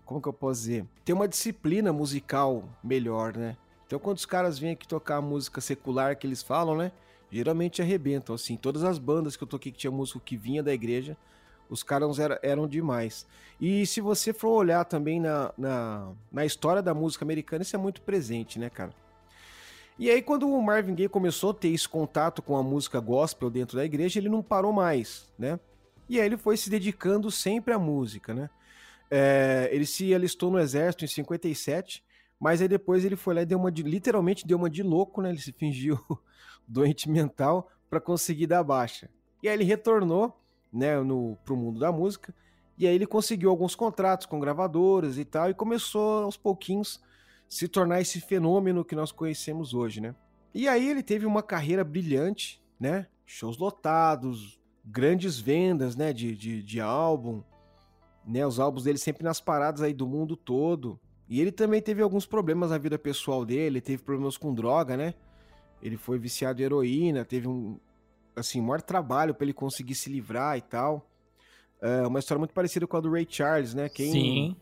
Como 0.04 0.20
que 0.20 0.28
eu 0.28 0.32
posso 0.32 0.60
dizer? 0.60 0.86
Tem 1.04 1.14
uma 1.14 1.26
disciplina 1.26 1.92
musical 1.92 2.68
melhor, 2.82 3.36
né? 3.36 3.56
Então, 3.94 4.02
quando 4.02 4.16
os 4.16 4.26
caras 4.26 4.59
vêm 4.59 4.72
aqui 4.72 4.88
tocar 4.88 5.18
a 5.18 5.22
música 5.22 5.61
secular 5.61 6.16
que 6.16 6.26
eles 6.26 6.42
falam, 6.42 6.76
né? 6.76 6.90
Geralmente 7.30 7.80
arrebentam, 7.80 8.35
assim. 8.35 8.57
Todas 8.57 8.83
as 8.83 8.98
bandas 8.98 9.37
que 9.37 9.44
eu 9.44 9.46
toquei 9.46 9.70
que 9.70 9.78
tinha 9.78 9.90
músico 9.92 10.18
que 10.18 10.37
vinha 10.37 10.64
da 10.64 10.74
igreja, 10.74 11.16
os 11.70 11.85
caras 11.85 12.18
eram, 12.18 12.37
eram 12.42 12.66
demais. 12.66 13.24
E 13.61 13.87
se 13.87 14.00
você 14.00 14.33
for 14.33 14.48
olhar 14.48 14.85
também 14.85 15.20
na, 15.20 15.54
na, 15.57 16.12
na 16.33 16.44
história 16.44 16.83
da 16.83 16.92
música 16.92 17.24
americana, 17.24 17.62
isso 17.62 17.76
é 17.76 17.78
muito 17.78 18.02
presente, 18.02 18.59
né, 18.59 18.68
cara? 18.68 18.90
E 19.96 20.11
aí, 20.11 20.20
quando 20.20 20.48
o 20.48 20.61
Marvin 20.61 20.96
Gaye 20.96 21.09
começou 21.09 21.52
a 21.52 21.54
ter 21.54 21.68
esse 21.68 21.88
contato 21.88 22.42
com 22.42 22.57
a 22.57 22.64
música 22.64 22.98
gospel 22.98 23.48
dentro 23.48 23.76
da 23.76 23.85
igreja, 23.85 24.18
ele 24.18 24.28
não 24.28 24.42
parou 24.42 24.72
mais, 24.72 25.33
né? 25.38 25.61
E 26.09 26.18
aí 26.18 26.26
ele 26.26 26.37
foi 26.37 26.57
se 26.57 26.68
dedicando 26.68 27.30
sempre 27.30 27.72
à 27.72 27.78
música, 27.78 28.35
né? 28.35 28.50
É, 29.09 29.68
ele 29.70 29.87
se 29.87 30.12
alistou 30.12 30.50
no 30.50 30.59
exército 30.59 31.04
em 31.04 31.09
57, 31.09 32.02
mas 32.38 32.61
aí 32.61 32.68
depois 32.68 33.05
ele 33.05 33.16
foi 33.16 33.35
lá 33.35 33.42
e 33.42 33.47
deu 33.47 33.59
uma 33.59 33.70
de, 33.70 33.83
literalmente 33.83 34.47
deu 34.47 34.59
uma 34.59 34.70
de 34.70 34.83
louco, 34.83 35.23
né? 35.23 35.31
Ele 35.31 35.40
se 35.40 35.53
fingiu 35.53 35.99
doente 36.66 37.09
mental 37.09 37.70
para 37.88 38.01
conseguir 38.01 38.47
dar 38.47 38.62
baixa. 38.62 39.09
E 39.42 39.49
aí 39.49 39.55
ele 39.55 39.64
retornou, 39.64 40.37
né, 40.73 41.01
no, 41.01 41.37
pro 41.44 41.57
mundo 41.57 41.79
da 41.79 41.92
música, 41.92 42.35
e 42.77 42.87
aí 42.87 42.94
ele 42.94 43.07
conseguiu 43.07 43.51
alguns 43.51 43.75
contratos 43.75 44.27
com 44.27 44.40
gravadoras 44.40 45.16
e 45.16 45.25
tal, 45.25 45.49
e 45.49 45.55
começou 45.55 46.25
aos 46.25 46.37
pouquinhos 46.37 47.01
se 47.49 47.68
tornar 47.68 48.01
esse 48.01 48.20
fenômeno 48.20 48.85
que 48.85 48.97
nós 48.97 49.12
conhecemos 49.12 49.75
hoje, 49.75 50.01
né? 50.01 50.14
E 50.53 50.68
aí 50.68 50.88
ele 50.88 51.03
teve 51.03 51.27
uma 51.27 51.42
carreira 51.42 51.85
brilhante, 51.85 52.62
né? 52.79 53.07
Shows 53.27 53.59
lotados, 53.59 54.59
grandes 54.85 55.38
vendas, 55.38 55.94
né? 55.94 56.12
De, 56.12 56.35
de, 56.37 56.62
de 56.62 56.81
álbum, 56.81 57.42
né? 58.27 58.47
Os 58.47 58.59
álbuns 58.59 58.85
dele 58.85 58.99
sempre 58.99 59.23
nas 59.23 59.40
paradas 59.40 59.83
aí 59.83 59.92
do 59.92 60.07
mundo 60.07 60.37
todo. 60.37 60.99
E 61.28 61.40
ele 61.40 61.50
também 61.52 61.80
teve 61.80 62.02
alguns 62.02 62.26
problemas 62.26 62.70
na 62.70 62.78
vida 62.78 62.98
pessoal 62.98 63.44
dele, 63.44 63.80
teve 63.80 64.02
problemas 64.02 64.37
com 64.37 64.54
droga, 64.54 64.96
né? 64.96 65.14
Ele 65.82 65.96
foi 65.96 66.18
viciado 66.18 66.60
em 66.60 66.64
heroína, 66.64 67.24
teve 67.24 67.48
um, 67.48 67.78
assim, 68.37 68.60
maior 68.60 68.82
trabalho 68.82 69.34
para 69.34 69.44
ele 69.44 69.52
conseguir 69.52 69.94
se 69.94 70.10
livrar 70.10 70.56
e 70.58 70.62
tal. 70.62 71.08
É 71.80 72.06
uma 72.06 72.18
história 72.18 72.38
muito 72.38 72.54
parecida 72.54 72.87
com 72.87 72.96
a 72.96 73.00
do 73.00 73.10
Ray 73.10 73.26
Charles, 73.28 73.74
né? 73.74 73.88
Quem, 73.88 74.12
Sim. 74.12 74.56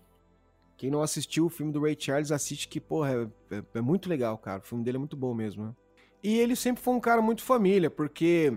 Quem 0.83 0.90
não 0.90 1.01
assistiu 1.01 1.46
o 1.46 1.48
filme 1.48 1.72
do 1.72 1.81
Ray 1.81 1.96
Charles, 1.96 2.33
assiste 2.33 2.66
que, 2.66 2.81
porra, 2.81 3.31
é, 3.51 3.57
é, 3.57 3.62
é 3.75 3.81
muito 3.81 4.09
legal, 4.09 4.37
cara. 4.37 4.59
O 4.59 4.64
filme 4.64 4.83
dele 4.83 4.96
é 4.96 4.98
muito 4.98 5.16
bom 5.16 5.33
mesmo, 5.33 5.66
né? 5.66 5.75
E 6.25 6.38
ele 6.38 6.57
sempre 6.57 6.83
foi 6.83 6.92
um 6.94 6.98
cara 6.98 7.22
muito 7.22 7.42
família, 7.42 7.88
porque 7.88 8.53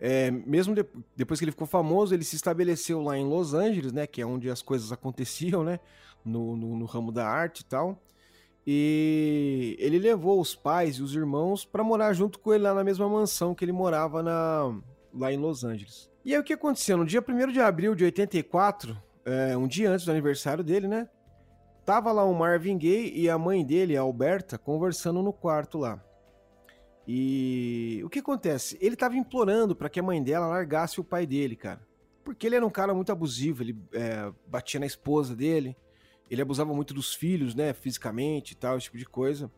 é, 0.00 0.30
mesmo 0.30 0.74
de, 0.74 0.82
depois 1.14 1.38
que 1.38 1.44
ele 1.44 1.52
ficou 1.52 1.66
famoso, 1.66 2.14
ele 2.14 2.24
se 2.24 2.36
estabeleceu 2.36 3.02
lá 3.02 3.18
em 3.18 3.24
Los 3.26 3.52
Angeles, 3.52 3.92
né? 3.92 4.06
Que 4.06 4.22
é 4.22 4.26
onde 4.26 4.48
as 4.48 4.62
coisas 4.62 4.92
aconteciam, 4.92 5.62
né? 5.62 5.78
No, 6.24 6.56
no, 6.56 6.76
no 6.76 6.84
ramo 6.84 7.10
da 7.10 7.26
arte 7.26 7.60
e 7.60 7.64
tal. 7.64 8.02
E 8.66 9.76
ele 9.78 9.98
levou 9.98 10.40
os 10.40 10.54
pais 10.54 10.96
e 10.96 11.02
os 11.02 11.14
irmãos 11.14 11.64
para 11.64 11.82
morar 11.82 12.12
junto 12.12 12.38
com 12.38 12.52
ele 12.52 12.64
lá 12.64 12.74
na 12.74 12.84
mesma 12.84 13.08
mansão 13.08 13.54
que 13.54 13.64
ele 13.64 13.72
morava 13.72 14.22
na, 14.22 14.78
lá 15.14 15.32
em 15.32 15.38
Los 15.38 15.64
Angeles. 15.64 16.10
E 16.24 16.34
aí 16.34 16.40
o 16.40 16.44
que 16.44 16.52
aconteceu? 16.52 16.98
No 16.98 17.06
dia 17.06 17.24
1 17.26 17.50
de 17.50 17.60
abril 17.60 17.94
de 17.94 18.04
84, 18.04 18.94
é, 19.24 19.56
um 19.56 19.66
dia 19.66 19.90
antes 19.90 20.04
do 20.04 20.10
aniversário 20.10 20.62
dele, 20.62 20.86
né? 20.86 21.08
Tava 21.84 22.12
lá 22.12 22.22
o 22.24 22.34
Marvin 22.34 22.76
Gaye 22.76 23.10
e 23.18 23.30
a 23.30 23.38
mãe 23.38 23.64
dele, 23.64 23.96
a 23.96 24.02
Alberta, 24.02 24.58
conversando 24.58 25.22
no 25.22 25.32
quarto 25.32 25.78
lá. 25.78 26.04
E 27.06 28.02
o 28.04 28.10
que 28.10 28.18
acontece? 28.18 28.76
Ele 28.82 28.94
tava 28.94 29.16
implorando 29.16 29.74
para 29.74 29.88
que 29.88 29.98
a 29.98 30.02
mãe 30.02 30.22
dela 30.22 30.46
largasse 30.46 31.00
o 31.00 31.04
pai 31.04 31.26
dele, 31.26 31.56
cara. 31.56 31.80
Porque 32.22 32.46
ele 32.46 32.56
era 32.56 32.66
um 32.66 32.70
cara 32.70 32.92
muito 32.92 33.10
abusivo, 33.10 33.62
ele 33.62 33.74
é, 33.94 34.30
batia 34.46 34.78
na 34.78 34.84
esposa 34.84 35.34
dele, 35.34 35.74
ele 36.30 36.42
abusava 36.42 36.74
muito 36.74 36.92
dos 36.92 37.14
filhos, 37.14 37.54
né, 37.54 37.72
fisicamente 37.72 38.52
e 38.52 38.54
tal, 38.54 38.76
esse 38.76 38.84
tipo 38.84 38.98
de 38.98 39.06
coisa. 39.06 39.50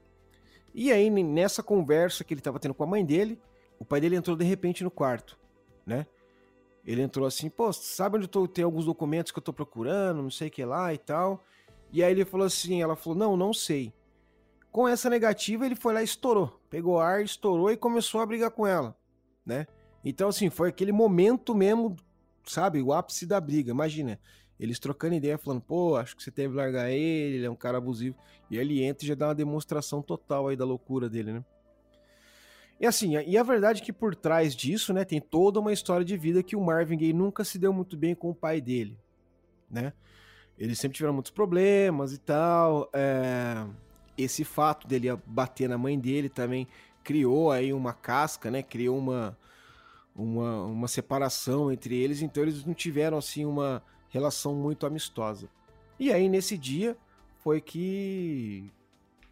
E 0.72 0.92
aí, 0.92 1.10
nessa 1.10 1.62
conversa 1.62 2.22
que 2.22 2.32
ele 2.32 2.40
tava 2.40 2.58
tendo 2.60 2.74
com 2.74 2.84
a 2.84 2.86
mãe 2.86 3.04
dele, 3.04 3.40
o 3.78 3.84
pai 3.84 4.00
dele 4.00 4.16
entrou 4.16 4.36
de 4.36 4.44
repente 4.44 4.84
no 4.84 4.90
quarto, 4.90 5.38
né? 5.84 6.06
Ele 6.84 7.02
entrou 7.02 7.26
assim, 7.26 7.50
pô, 7.50 7.72
sabe 7.72 8.16
onde 8.16 8.24
eu 8.24 8.28
tô, 8.28 8.48
tem 8.48 8.64
alguns 8.64 8.86
documentos 8.86 9.32
que 9.32 9.38
eu 9.38 9.42
tô 9.42 9.52
procurando, 9.52 10.22
não 10.22 10.30
sei 10.30 10.48
o 10.48 10.50
que 10.50 10.64
lá 10.64 10.94
e 10.94 10.98
tal. 10.98 11.42
E 11.92 12.02
aí 12.02 12.12
ele 12.12 12.24
falou 12.24 12.46
assim, 12.46 12.80
ela 12.80 12.96
falou, 12.96 13.18
não, 13.18 13.36
não 13.36 13.52
sei. 13.52 13.92
Com 14.70 14.86
essa 14.86 15.10
negativa, 15.10 15.66
ele 15.66 15.74
foi 15.74 15.92
lá 15.92 16.00
e 16.00 16.04
estourou. 16.04 16.60
Pegou 16.70 17.00
ar, 17.00 17.22
estourou 17.22 17.70
e 17.70 17.76
começou 17.76 18.20
a 18.20 18.26
brigar 18.26 18.50
com 18.50 18.66
ela, 18.66 18.96
né? 19.44 19.66
Então, 20.04 20.28
assim, 20.28 20.48
foi 20.48 20.68
aquele 20.68 20.92
momento 20.92 21.54
mesmo, 21.54 21.96
sabe? 22.44 22.80
O 22.80 22.92
ápice 22.92 23.26
da 23.26 23.40
briga. 23.40 23.70
Imagina, 23.70 24.18
eles 24.60 24.78
trocando 24.78 25.14
ideia, 25.14 25.38
falando, 25.38 25.62
pô, 25.62 25.96
acho 25.96 26.14
que 26.14 26.22
você 26.22 26.30
deve 26.30 26.54
largar 26.54 26.90
ele, 26.90 27.36
ele 27.36 27.46
é 27.46 27.50
um 27.50 27.56
cara 27.56 27.78
abusivo. 27.78 28.14
E 28.50 28.58
ele 28.58 28.82
entra 28.82 29.04
e 29.04 29.08
já 29.08 29.14
dá 29.14 29.28
uma 29.28 29.34
demonstração 29.34 30.02
total 30.02 30.48
aí 30.48 30.56
da 30.56 30.66
loucura 30.66 31.08
dele, 31.08 31.32
né? 31.32 31.44
E 32.78 32.86
assim, 32.86 33.16
e 33.16 33.38
a 33.38 33.42
verdade 33.42 33.80
é 33.80 33.84
que 33.84 33.92
por 33.92 34.14
trás 34.14 34.54
disso, 34.54 34.92
né, 34.92 35.04
tem 35.04 35.20
toda 35.20 35.60
uma 35.60 35.72
história 35.72 36.04
de 36.04 36.16
vida 36.16 36.42
que 36.42 36.56
o 36.56 36.60
Marvin 36.60 36.96
Gaye 36.96 37.12
nunca 37.12 37.44
se 37.44 37.58
deu 37.58 37.72
muito 37.72 37.96
bem 37.96 38.14
com 38.14 38.30
o 38.30 38.34
pai 38.34 38.60
dele, 38.60 38.98
né? 39.70 39.92
Eles 40.58 40.78
sempre 40.78 40.96
tiveram 40.96 41.14
muitos 41.14 41.30
problemas 41.30 42.12
e 42.12 42.18
tal. 42.18 42.90
É... 42.92 43.66
Esse 44.16 44.44
fato 44.44 44.86
dele 44.86 45.08
bater 45.24 45.68
na 45.68 45.78
mãe 45.78 45.98
dele 45.98 46.28
também 46.28 46.68
criou 47.02 47.50
aí 47.50 47.72
uma 47.72 47.94
casca, 47.94 48.50
né? 48.50 48.62
Criou 48.62 48.98
uma, 48.98 49.36
uma, 50.14 50.64
uma 50.64 50.88
separação 50.88 51.72
entre 51.72 51.96
eles. 51.96 52.20
Então 52.20 52.42
eles 52.42 52.62
não 52.64 52.74
tiveram 52.74 53.16
assim 53.16 53.46
uma 53.46 53.82
relação 54.10 54.54
muito 54.54 54.86
amistosa. 54.86 55.48
E 55.98 56.12
aí, 56.12 56.28
nesse 56.28 56.58
dia, 56.58 56.96
foi 57.38 57.60
que. 57.60 58.70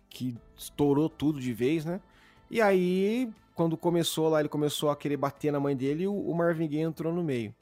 que 0.09 0.37
estourou 0.57 1.09
tudo 1.09 1.41
de 1.41 1.53
vez, 1.53 1.85
né? 1.85 2.01
E 2.51 2.61
aí, 2.62 3.31
quando 3.55 3.77
começou 3.77 4.29
lá, 4.29 4.41
ele 4.41 4.49
começou 4.49 4.91
a 4.91 4.97
querer 4.97 5.17
bater 5.17 5.53
na 5.53 5.61
mãe 5.61 5.77
dele, 5.77 6.07
o 6.07 6.33
Marvin 6.35 6.69
Gaye 6.69 6.83
entrou 6.83 7.12
no 7.12 7.23
meio. 7.23 7.55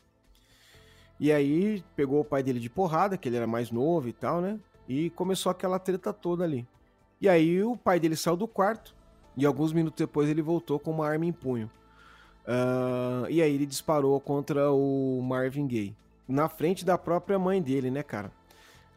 E 1.19 1.33
aí 1.33 1.83
pegou 1.95 2.21
o 2.21 2.25
pai 2.25 2.43
dele 2.43 2.61
de 2.61 2.69
porrada, 2.69 3.17
que 3.17 3.29
ele 3.29 3.37
era 3.37 3.47
mais 3.47 3.71
novo 3.71 4.09
e 4.09 4.13
tal, 4.13 4.41
né? 4.41 4.61
E 4.87 5.11
começou 5.11 5.51
aquela 5.51 5.79
treta 5.79 6.13
toda 6.13 6.45
ali. 6.45 6.67
E 7.21 7.29
aí 7.29 7.63
o 7.63 7.77
pai 7.77 7.99
dele 7.99 8.15
saiu 8.15 8.37
do 8.37 8.47
quarto 8.47 8.95
e 9.37 9.47
alguns 9.47 9.73
minutos 9.73 9.99
depois 9.99 10.29
ele 10.29 10.43
voltou 10.43 10.79
com 10.79 10.91
uma 10.91 11.09
arma 11.09 11.25
em 11.25 11.33
punho. 11.33 11.71
Uh, 12.47 13.29
e 13.31 13.41
aí 13.43 13.55
ele 13.55 13.67
disparou 13.67 14.21
contra 14.21 14.71
o 14.71 15.21
Marvin 15.23 15.67
Gaye. 15.67 15.97
Na 16.29 16.49
frente 16.49 16.85
da 16.85 16.99
própria 16.99 17.39
mãe 17.39 17.63
dele, 17.63 17.91
né, 17.91 18.03
cara? 18.03 18.33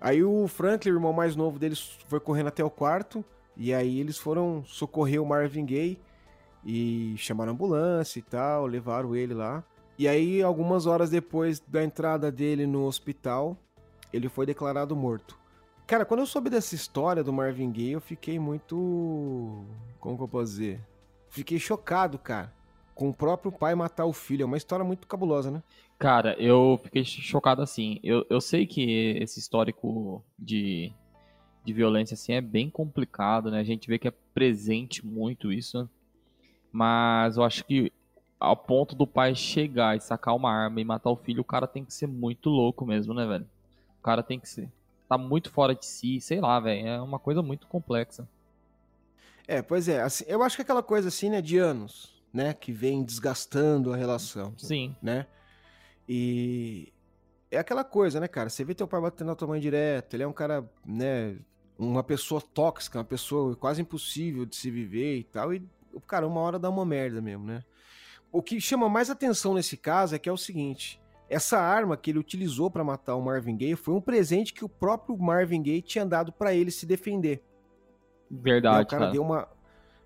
Aí 0.01 0.23
o 0.23 0.47
Franklin, 0.47 0.91
o 0.91 0.95
irmão 0.95 1.13
mais 1.13 1.35
novo 1.35 1.59
deles, 1.59 1.97
foi 2.07 2.19
correndo 2.19 2.47
até 2.47 2.63
o 2.63 2.69
quarto. 2.69 3.23
E 3.55 3.73
aí 3.73 3.99
eles 3.99 4.17
foram 4.17 4.63
socorrer 4.65 5.21
o 5.21 5.25
Marvin 5.25 5.65
Gaye 5.65 5.99
e 6.63 7.15
chamaram 7.17 7.51
a 7.51 7.53
ambulância 7.53 8.19
e 8.19 8.21
tal, 8.21 8.65
levaram 8.65 9.15
ele 9.15 9.33
lá. 9.33 9.63
E 9.97 10.07
aí, 10.07 10.41
algumas 10.41 10.85
horas 10.85 11.09
depois 11.09 11.59
da 11.59 11.83
entrada 11.83 12.31
dele 12.31 12.65
no 12.65 12.85
hospital, 12.85 13.57
ele 14.13 14.29
foi 14.29 14.45
declarado 14.45 14.95
morto. 14.95 15.37
Cara, 15.85 16.05
quando 16.05 16.21
eu 16.21 16.25
soube 16.25 16.49
dessa 16.49 16.73
história 16.73 17.21
do 17.21 17.33
Marvin 17.33 17.69
Gaye, 17.69 17.91
eu 17.91 17.99
fiquei 17.99 18.39
muito. 18.39 19.65
Como 19.99 20.15
que 20.15 20.23
eu 20.23 20.27
posso 20.27 20.51
dizer? 20.51 20.79
Fiquei 21.29 21.59
chocado, 21.59 22.17
cara. 22.17 22.53
Com 22.95 23.09
o 23.09 23.13
próprio 23.13 23.51
pai 23.51 23.75
matar 23.75 24.05
o 24.05 24.13
filho. 24.13 24.43
É 24.43 24.45
uma 24.45 24.55
história 24.55 24.85
muito 24.85 25.05
cabulosa, 25.05 25.51
né? 25.51 25.61
Cara, 25.99 26.33
eu 26.39 26.79
fiquei 26.81 27.03
chocado 27.03 27.61
assim. 27.61 27.99
Eu, 28.01 28.25
eu 28.29 28.39
sei 28.39 28.65
que 28.65 29.17
esse 29.19 29.37
histórico 29.37 30.23
de, 30.37 30.93
de 31.65 31.73
violência 31.73 32.13
assim 32.13 32.31
é 32.31 32.39
bem 32.39 32.69
complicado, 32.69 33.51
né? 33.51 33.59
A 33.59 33.65
gente 33.65 33.89
vê 33.89 33.99
que 33.99 34.07
é 34.07 34.13
presente 34.33 35.05
muito 35.05 35.51
isso, 35.51 35.83
né? 35.83 35.89
Mas 36.71 37.35
eu 37.35 37.43
acho 37.43 37.65
que 37.65 37.91
ao 38.39 38.55
ponto 38.55 38.95
do 38.95 39.05
pai 39.05 39.35
chegar 39.35 39.97
e 39.97 39.99
sacar 39.99 40.33
uma 40.33 40.49
arma 40.49 40.79
e 40.79 40.85
matar 40.85 41.09
o 41.09 41.17
filho, 41.17 41.41
o 41.41 41.45
cara 41.45 41.67
tem 41.67 41.83
que 41.83 41.93
ser 41.93 42.07
muito 42.07 42.49
louco 42.49 42.85
mesmo, 42.85 43.13
né, 43.13 43.27
velho? 43.27 43.45
O 43.99 44.01
cara 44.01 44.23
tem 44.23 44.39
que 44.39 44.47
ser. 44.47 44.71
Tá 45.09 45.17
muito 45.17 45.51
fora 45.51 45.75
de 45.75 45.85
si, 45.85 46.21
sei 46.21 46.39
lá, 46.39 46.61
velho. 46.61 46.87
É 46.87 47.01
uma 47.01 47.19
coisa 47.19 47.41
muito 47.41 47.67
complexa. 47.67 48.25
É, 49.45 49.61
pois 49.61 49.89
é. 49.89 50.01
Assim, 50.01 50.23
eu 50.27 50.41
acho 50.43 50.55
que 50.55 50.61
é 50.61 50.63
aquela 50.63 50.83
coisa 50.83 51.09
assim, 51.09 51.29
né, 51.29 51.41
de 51.41 51.57
anos, 51.57 52.23
né, 52.31 52.53
que 52.53 52.71
vem 52.71 53.03
desgastando 53.03 53.91
a 53.91 53.97
relação. 53.97 54.53
Sim. 54.55 54.95
Né? 55.01 55.25
E 56.09 56.91
é 57.51 57.59
aquela 57.59 57.83
coisa, 57.83 58.19
né, 58.19 58.27
cara? 58.27 58.49
Você 58.49 58.63
vê 58.63 58.73
teu 58.73 58.87
pai 58.87 58.99
batendo 58.99 59.27
na 59.27 59.35
tua 59.35 59.47
mãe 59.47 59.61
direto, 59.61 60.15
ele 60.15 60.23
é 60.23 60.27
um 60.27 60.33
cara, 60.33 60.67
né, 60.83 61.37
uma 61.77 62.03
pessoa 62.03 62.41
tóxica, 62.41 62.97
uma 62.97 63.05
pessoa 63.05 63.55
quase 63.55 63.81
impossível 63.81 64.45
de 64.45 64.55
se 64.55 64.71
viver 64.71 65.17
e 65.17 65.23
tal, 65.23 65.53
e, 65.53 65.63
cara, 66.07 66.27
uma 66.27 66.41
hora 66.41 66.57
dá 66.57 66.69
uma 66.69 66.85
merda 66.85 67.21
mesmo, 67.21 67.45
né? 67.45 67.63
o 68.31 68.41
que 68.41 68.59
chama 68.61 68.87
mais 68.87 69.09
atenção 69.09 69.53
nesse 69.53 69.75
caso 69.75 70.15
é 70.15 70.19
que 70.19 70.29
é 70.29 70.31
o 70.31 70.37
seguinte: 70.37 71.01
essa 71.29 71.59
arma 71.59 71.97
que 71.97 72.11
ele 72.11 72.19
utilizou 72.19 72.69
para 72.69 72.83
matar 72.83 73.15
o 73.15 73.21
Marvin 73.21 73.57
Gaye 73.57 73.75
foi 73.75 73.93
um 73.93 74.01
presente 74.01 74.53
que 74.53 74.63
o 74.63 74.69
próprio 74.69 75.17
Marvin 75.17 75.61
Gaye 75.61 75.81
tinha 75.81 76.05
dado 76.05 76.31
para 76.31 76.53
ele 76.53 76.71
se 76.71 76.85
defender. 76.85 77.43
Verdade. 78.29 78.77
E 78.77 78.83
o 78.83 78.87
cara, 78.87 79.01
cara, 79.01 79.11
deu 79.11 79.21
uma. 79.21 79.47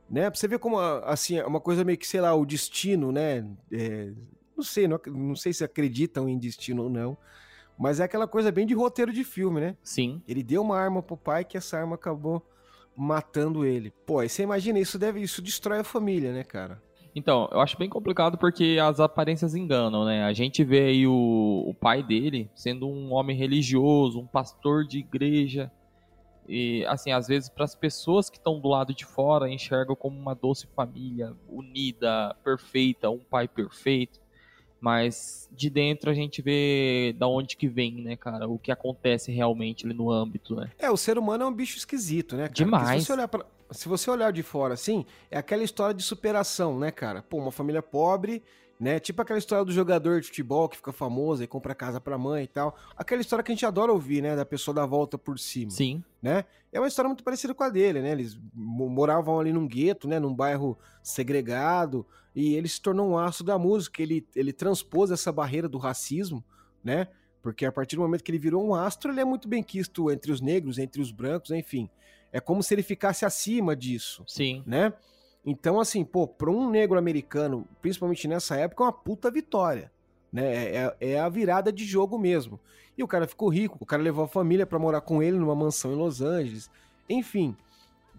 Né, 0.10 0.30
pra 0.30 0.40
você 0.40 0.48
ver 0.48 0.60
como, 0.60 0.80
assim, 0.80 1.38
é 1.38 1.46
uma 1.46 1.60
coisa 1.60 1.84
meio 1.84 1.98
que, 1.98 2.06
sei 2.06 2.22
lá, 2.22 2.36
o 2.36 2.46
destino, 2.46 3.12
né? 3.12 3.48
É, 3.72 4.12
não 4.56 4.64
sei, 4.64 4.88
não, 4.88 5.00
não 5.08 5.36
sei 5.36 5.54
se 5.54 5.64
acreditam 5.64 6.28
em 6.28 6.38
destino 6.38 6.84
ou 6.84 6.90
não. 6.90 7.18
Mas 7.78 8.00
é 8.00 8.04
aquela 8.04 8.28
coisa 8.28 8.52
bem 8.52 8.66
de 8.66 8.74
roteiro 8.74 9.12
de 9.12 9.24
filme, 9.24 9.60
né? 9.60 9.78
Sim. 9.84 10.22
Ele 10.28 10.44
deu 10.44 10.62
uma 10.62 10.78
arma 10.78 11.02
pro 11.02 11.18
pai 11.18 11.44
que 11.44 11.58
essa 11.58 11.78
arma 11.78 11.96
acabou 11.96 12.46
matando 12.96 13.66
ele. 13.66 13.92
Pô, 14.06 14.20
aí 14.20 14.30
você 14.30 14.44
imagina, 14.44 14.80
isso 14.80 15.00
deve. 15.00 15.22
Isso 15.22 15.42
destrói 15.42 15.80
a 15.80 15.84
família, 15.84 16.32
né, 16.32 16.44
cara? 16.44 16.82
Então, 17.16 17.48
eu 17.52 17.60
acho 17.60 17.78
bem 17.78 17.90
complicado 17.90 18.38
porque 18.38 18.80
as 18.82 19.00
aparências 19.00 19.54
enganam, 19.54 20.04
né? 20.04 20.24
A 20.24 20.34
gente 20.34 20.64
vê 20.64 20.86
aí 20.86 21.08
o, 21.08 21.64
o 21.68 21.74
pai 21.74 22.02
dele 22.02 22.50
sendo 22.56 22.88
um 22.88 23.14
homem 23.14 23.36
religioso, 23.36 24.20
um 24.20 24.26
pastor 24.26 24.86
de 24.86 25.00
igreja. 25.00 25.72
E, 26.48 26.84
assim, 26.88 27.12
às 27.12 27.28
vezes, 27.28 27.50
para 27.50 27.66
as 27.66 27.76
pessoas 27.76 28.30
que 28.30 28.38
estão 28.38 28.60
do 28.60 28.68
lado 28.68 28.94
de 28.94 29.06
fora, 29.06 29.50
enxergam 29.50 29.96
como 29.96 30.20
uma 30.20 30.34
doce 30.34 30.68
família, 30.76 31.34
unida, 31.48 32.36
perfeita, 32.44 33.10
um 33.10 33.20
pai 33.20 33.48
perfeito. 33.48 34.20
Mas 34.84 35.48
de 35.50 35.70
dentro 35.70 36.12
a 36.12 36.14
gente 36.14 36.42
vê 36.42 37.16
da 37.18 37.26
onde 37.26 37.56
que 37.56 37.70
vem, 37.70 38.02
né, 38.02 38.18
cara? 38.18 38.50
O 38.50 38.60
que 38.60 38.70
acontece 38.70 39.32
realmente 39.32 39.86
ali 39.86 39.94
no 39.96 40.12
âmbito, 40.12 40.58
né? 40.58 40.72
É, 40.78 40.92
o 40.92 40.98
ser 40.98 41.18
humano 41.18 41.46
é 41.46 41.48
um 41.48 41.54
bicho 41.54 41.78
esquisito, 41.78 42.36
né, 42.36 42.50
cara? 42.50 42.54
Demais. 42.54 43.02
se 43.02 43.06
você 43.06 43.14
olhar 43.14 43.28
pra, 43.30 43.46
se 43.72 43.88
você 43.88 44.12
olhar 44.12 44.34
de 44.34 44.44
fora 44.44 44.74
assim, 44.74 45.06
é 45.32 45.38
aquela 45.38 45.64
história 45.64 45.94
de 45.94 46.04
superação, 46.04 46.78
né, 46.78 46.92
cara? 46.92 47.22
Pô, 47.22 47.38
uma 47.38 47.50
família 47.50 47.82
pobre, 47.82 48.44
né? 48.80 49.00
Tipo 49.00 49.22
aquela 49.22 49.40
história 49.40 49.64
do 49.64 49.72
jogador 49.72 50.20
de 50.20 50.28
futebol 50.28 50.68
que 50.68 50.78
fica 50.78 50.92
famoso 50.92 51.44
e 51.44 51.48
compra 51.48 51.76
casa 51.76 52.02
pra 52.02 52.18
mãe 52.18 52.44
e 52.44 52.48
tal. 52.48 52.76
Aquela 52.96 53.22
história 53.22 53.44
que 53.44 53.52
a 53.52 53.56
gente 53.56 53.66
adora 53.66 53.92
ouvir, 53.92 54.22
né? 54.22 54.36
Da 54.36 54.46
pessoa 54.46 54.74
dar 54.74 54.86
volta 54.86 55.18
por 55.18 55.40
cima. 55.40 55.72
Sim. 55.72 56.04
Né? 56.22 56.46
É 56.72 56.80
uma 56.80 56.88
história 56.88 57.08
muito 57.08 57.24
parecida 57.24 57.54
com 57.54 57.64
a 57.64 57.70
dele, 57.70 58.02
né? 58.02 58.12
Eles 58.12 58.38
moravam 58.54 59.40
ali 59.40 59.54
num 59.54 59.68
gueto, 59.68 60.08
né? 60.08 60.20
Num 60.20 60.34
bairro 60.34 60.78
segregado. 61.02 62.06
E 62.36 62.56
ele 62.56 62.68
se 62.68 62.82
tornou 62.82 63.10
um 63.10 63.18
aço 63.18 63.44
da 63.44 63.58
música. 63.58 64.02
Ele, 64.02 64.28
ele 64.36 64.52
transpôs 64.52 65.12
essa 65.12 65.32
barreira 65.32 65.70
do 65.70 65.78
racismo, 65.78 66.44
né? 66.84 67.08
Porque 67.42 67.66
a 67.66 67.72
partir 67.72 67.96
do 67.98 68.02
momento 68.02 68.24
que 68.24 68.32
ele 68.32 68.40
virou 68.40 68.66
um 68.66 68.74
astro, 68.74 69.12
ele 69.12 69.20
é 69.20 69.26
muito 69.26 69.48
bem 69.48 69.62
quisto 69.62 70.10
entre 70.10 70.32
os 70.32 70.42
negros, 70.42 70.78
entre 70.78 71.02
os 71.02 71.12
brancos, 71.12 71.52
enfim. 71.52 71.90
É 72.32 72.40
como 72.40 72.64
se 72.64 72.74
ele 72.74 72.82
ficasse 72.82 73.26
acima 73.26 73.76
disso. 73.76 74.24
Sim. 74.26 74.64
Né? 74.66 74.92
Então, 75.46 75.80
assim, 75.80 76.06
pô, 76.06 76.28
para 76.28 76.50
um 76.50 76.70
negro 76.70 76.98
americano, 76.98 77.68
principalmente 77.82 78.28
nessa 78.28 78.56
época, 78.56 78.84
é 78.84 78.88
uma 78.88 78.94
puta 78.94 79.30
vitória. 79.30 79.92
Né? 80.32 80.56
É, 80.56 80.76
é, 80.76 81.12
é 81.12 81.20
a 81.20 81.28
virada 81.30 81.72
de 81.72 81.86
jogo 81.86 82.18
mesmo. 82.18 82.60
E 82.98 83.04
o 83.04 83.08
cara 83.08 83.28
ficou 83.28 83.50
rico, 83.50 83.78
o 83.80 83.86
cara 83.86 84.02
levou 84.02 84.26
a 84.26 84.28
família 84.28 84.66
para 84.66 84.80
morar 84.80 85.02
com 85.02 85.22
ele 85.22 85.38
numa 85.38 85.56
mansão 85.56 85.92
em 85.92 85.96
Los 85.96 86.22
Angeles. 86.22 86.70
Enfim, 87.10 87.56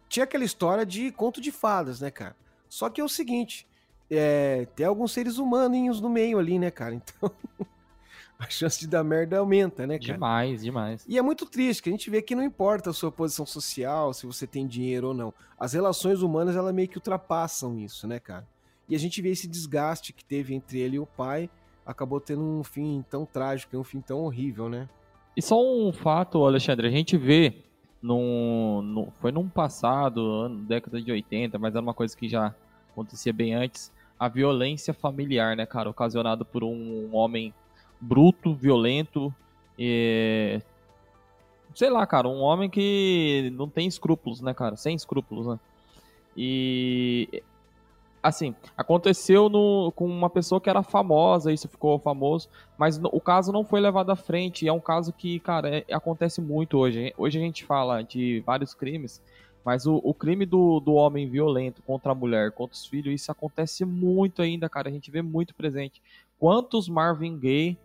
tinha 0.09 0.25
aquela 0.25 0.45
história 0.45 0.85
de 0.85 1.11
conto 1.13 1.41
de 1.41 1.51
fadas, 1.51 2.01
né, 2.01 2.11
cara? 2.11 2.37
Só 2.69 2.91
que 2.91 3.01
é 3.01 3.05
o 3.05 3.09
seguinte, 3.09 3.67
é, 4.11 4.67
tem 4.77 4.85
alguns 4.85 5.13
seres 5.13 5.39
humanos 5.39 6.01
no 6.01 6.11
meio 6.11 6.39
ali, 6.39 6.59
né, 6.59 6.71
cara? 6.71 6.95
Então, 6.95 7.31
a 8.39 8.49
chance 8.49 8.79
de 8.81 8.87
dar 8.87 9.05
merda 9.05 9.39
aumenta, 9.39 9.87
né, 9.87 9.99
cara? 9.99 10.15
Demais, 10.15 10.63
demais. 10.63 11.05
E 11.09 11.19
é 11.19 11.23
muito 11.23 11.47
triste, 11.47 11.83
que 11.83 11.89
a 11.89 11.93
gente 11.93 12.11
vê 12.11 12.21
que 12.21 12.35
não 12.35 12.43
importa 12.43 12.91
a 12.91 12.93
sua 12.93 13.11
posição 13.11 13.47
social, 13.47 14.13
se 14.13 14.27
você 14.27 14.47
tem 14.47 14.67
dinheiro 14.67 15.09
ou 15.09 15.15
não. 15.15 15.33
As 15.59 15.73
relações 15.73 16.23
humanas, 16.23 16.57
elas 16.57 16.75
meio 16.75 16.89
que 16.89 16.99
ultrapassam 16.99 17.79
isso, 17.79 18.07
né, 18.07 18.19
cara? 18.19 18.47
E 18.89 18.95
a 18.95 18.99
gente 18.99 19.23
vê 19.23 19.31
esse 19.31 19.49
desgaste 19.49 20.13
que 20.13 20.25
teve 20.25 20.55
entre 20.55 20.81
ele 20.81 20.97
e 20.97 21.01
o 21.01 21.07
pai, 21.07 21.49
acabou 21.87 22.21
tendo 22.21 22.43
um 22.43 22.63
fim 22.63 23.05
tão 23.09 23.25
trágico, 23.25 23.77
um 23.77 23.85
fim 23.85 24.01
tão 24.01 24.21
horrível, 24.21 24.69
né? 24.69 24.89
E 25.37 25.43
só 25.43 25.61
um 25.61 25.93
fato, 25.93 26.45
Alexandre, 26.45 26.87
a 26.87 26.91
gente 26.91 27.17
vê 27.17 27.65
num, 28.01 28.83
num, 28.83 29.11
foi 29.21 29.33
num 29.33 29.49
passado, 29.49 30.49
década 30.67 31.01
de 31.01 31.11
80, 31.11 31.59
mas 31.59 31.75
era 31.75 31.83
uma 31.83 31.95
coisa 31.95 32.17
que 32.17 32.29
já 32.29 32.55
acontecia 32.91 33.33
bem 33.33 33.55
antes, 33.55 33.93
a 34.19 34.29
violência 34.29 34.95
familiar, 34.95 35.57
né, 35.57 35.67
cara, 35.67 35.91
ocasionada 35.91 36.45
por 36.45 36.63
um 36.63 37.15
homem 37.15 37.53
bruto, 38.01 38.55
violento, 38.55 39.35
e... 39.79 40.61
sei 41.75 41.91
lá, 41.91 42.07
cara, 42.07 42.29
um 42.29 42.41
homem 42.41 42.69
que 42.69 43.53
não 43.55 43.69
tem 43.69 43.87
escrúpulos, 43.87 44.41
né, 44.41 44.55
cara, 44.55 44.77
sem 44.77 44.95
escrúpulos, 44.95 45.47
né? 45.47 45.59
E 46.37 47.43
assim, 48.25 48.55
aconteceu 48.75 49.51
no, 49.51 49.93
com 49.95 50.07
uma 50.07 50.31
pessoa 50.31 50.59
que 50.59 50.71
era 50.71 50.83
famosa, 50.83 51.53
isso 51.53 51.69
ficou 51.69 51.99
famoso, 51.99 52.49
mas 52.79 52.99
o 52.99 53.21
caso 53.21 53.53
não 53.53 53.63
foi 53.63 53.81
levado 53.81 54.11
à 54.11 54.17
frente, 54.17 54.67
é 54.67 54.73
um 54.73 54.81
caso 54.81 55.13
que, 55.13 55.39
cara, 55.41 55.69
é, 55.69 55.85
acontece 55.93 56.41
muito 56.41 56.79
hoje. 56.79 57.13
Hoje 57.19 57.39
a 57.39 57.43
gente 57.43 57.67
fala 57.67 58.03
de 58.03 58.43
vários 58.47 58.73
crimes, 58.73 59.21
mas 59.63 59.87
o, 59.87 60.01
o 60.03 60.15
crime 60.15 60.47
do, 60.47 60.81
do 60.81 60.95
homem 60.95 61.29
violento 61.29 61.83
contra 61.83 62.13
a 62.13 62.15
mulher, 62.15 62.51
contra 62.53 62.75
os 62.75 62.87
filhos, 62.87 63.15
isso 63.15 63.31
acontece 63.31 63.85
muito 63.85 64.41
ainda, 64.41 64.71
cara, 64.71 64.89
a 64.89 64.93
gente 64.93 65.11
vê 65.11 65.21
muito 65.21 65.55
presente. 65.55 66.01
Quantos 66.45 66.91
Marvin 66.91 67.39
Gaye 67.39 67.79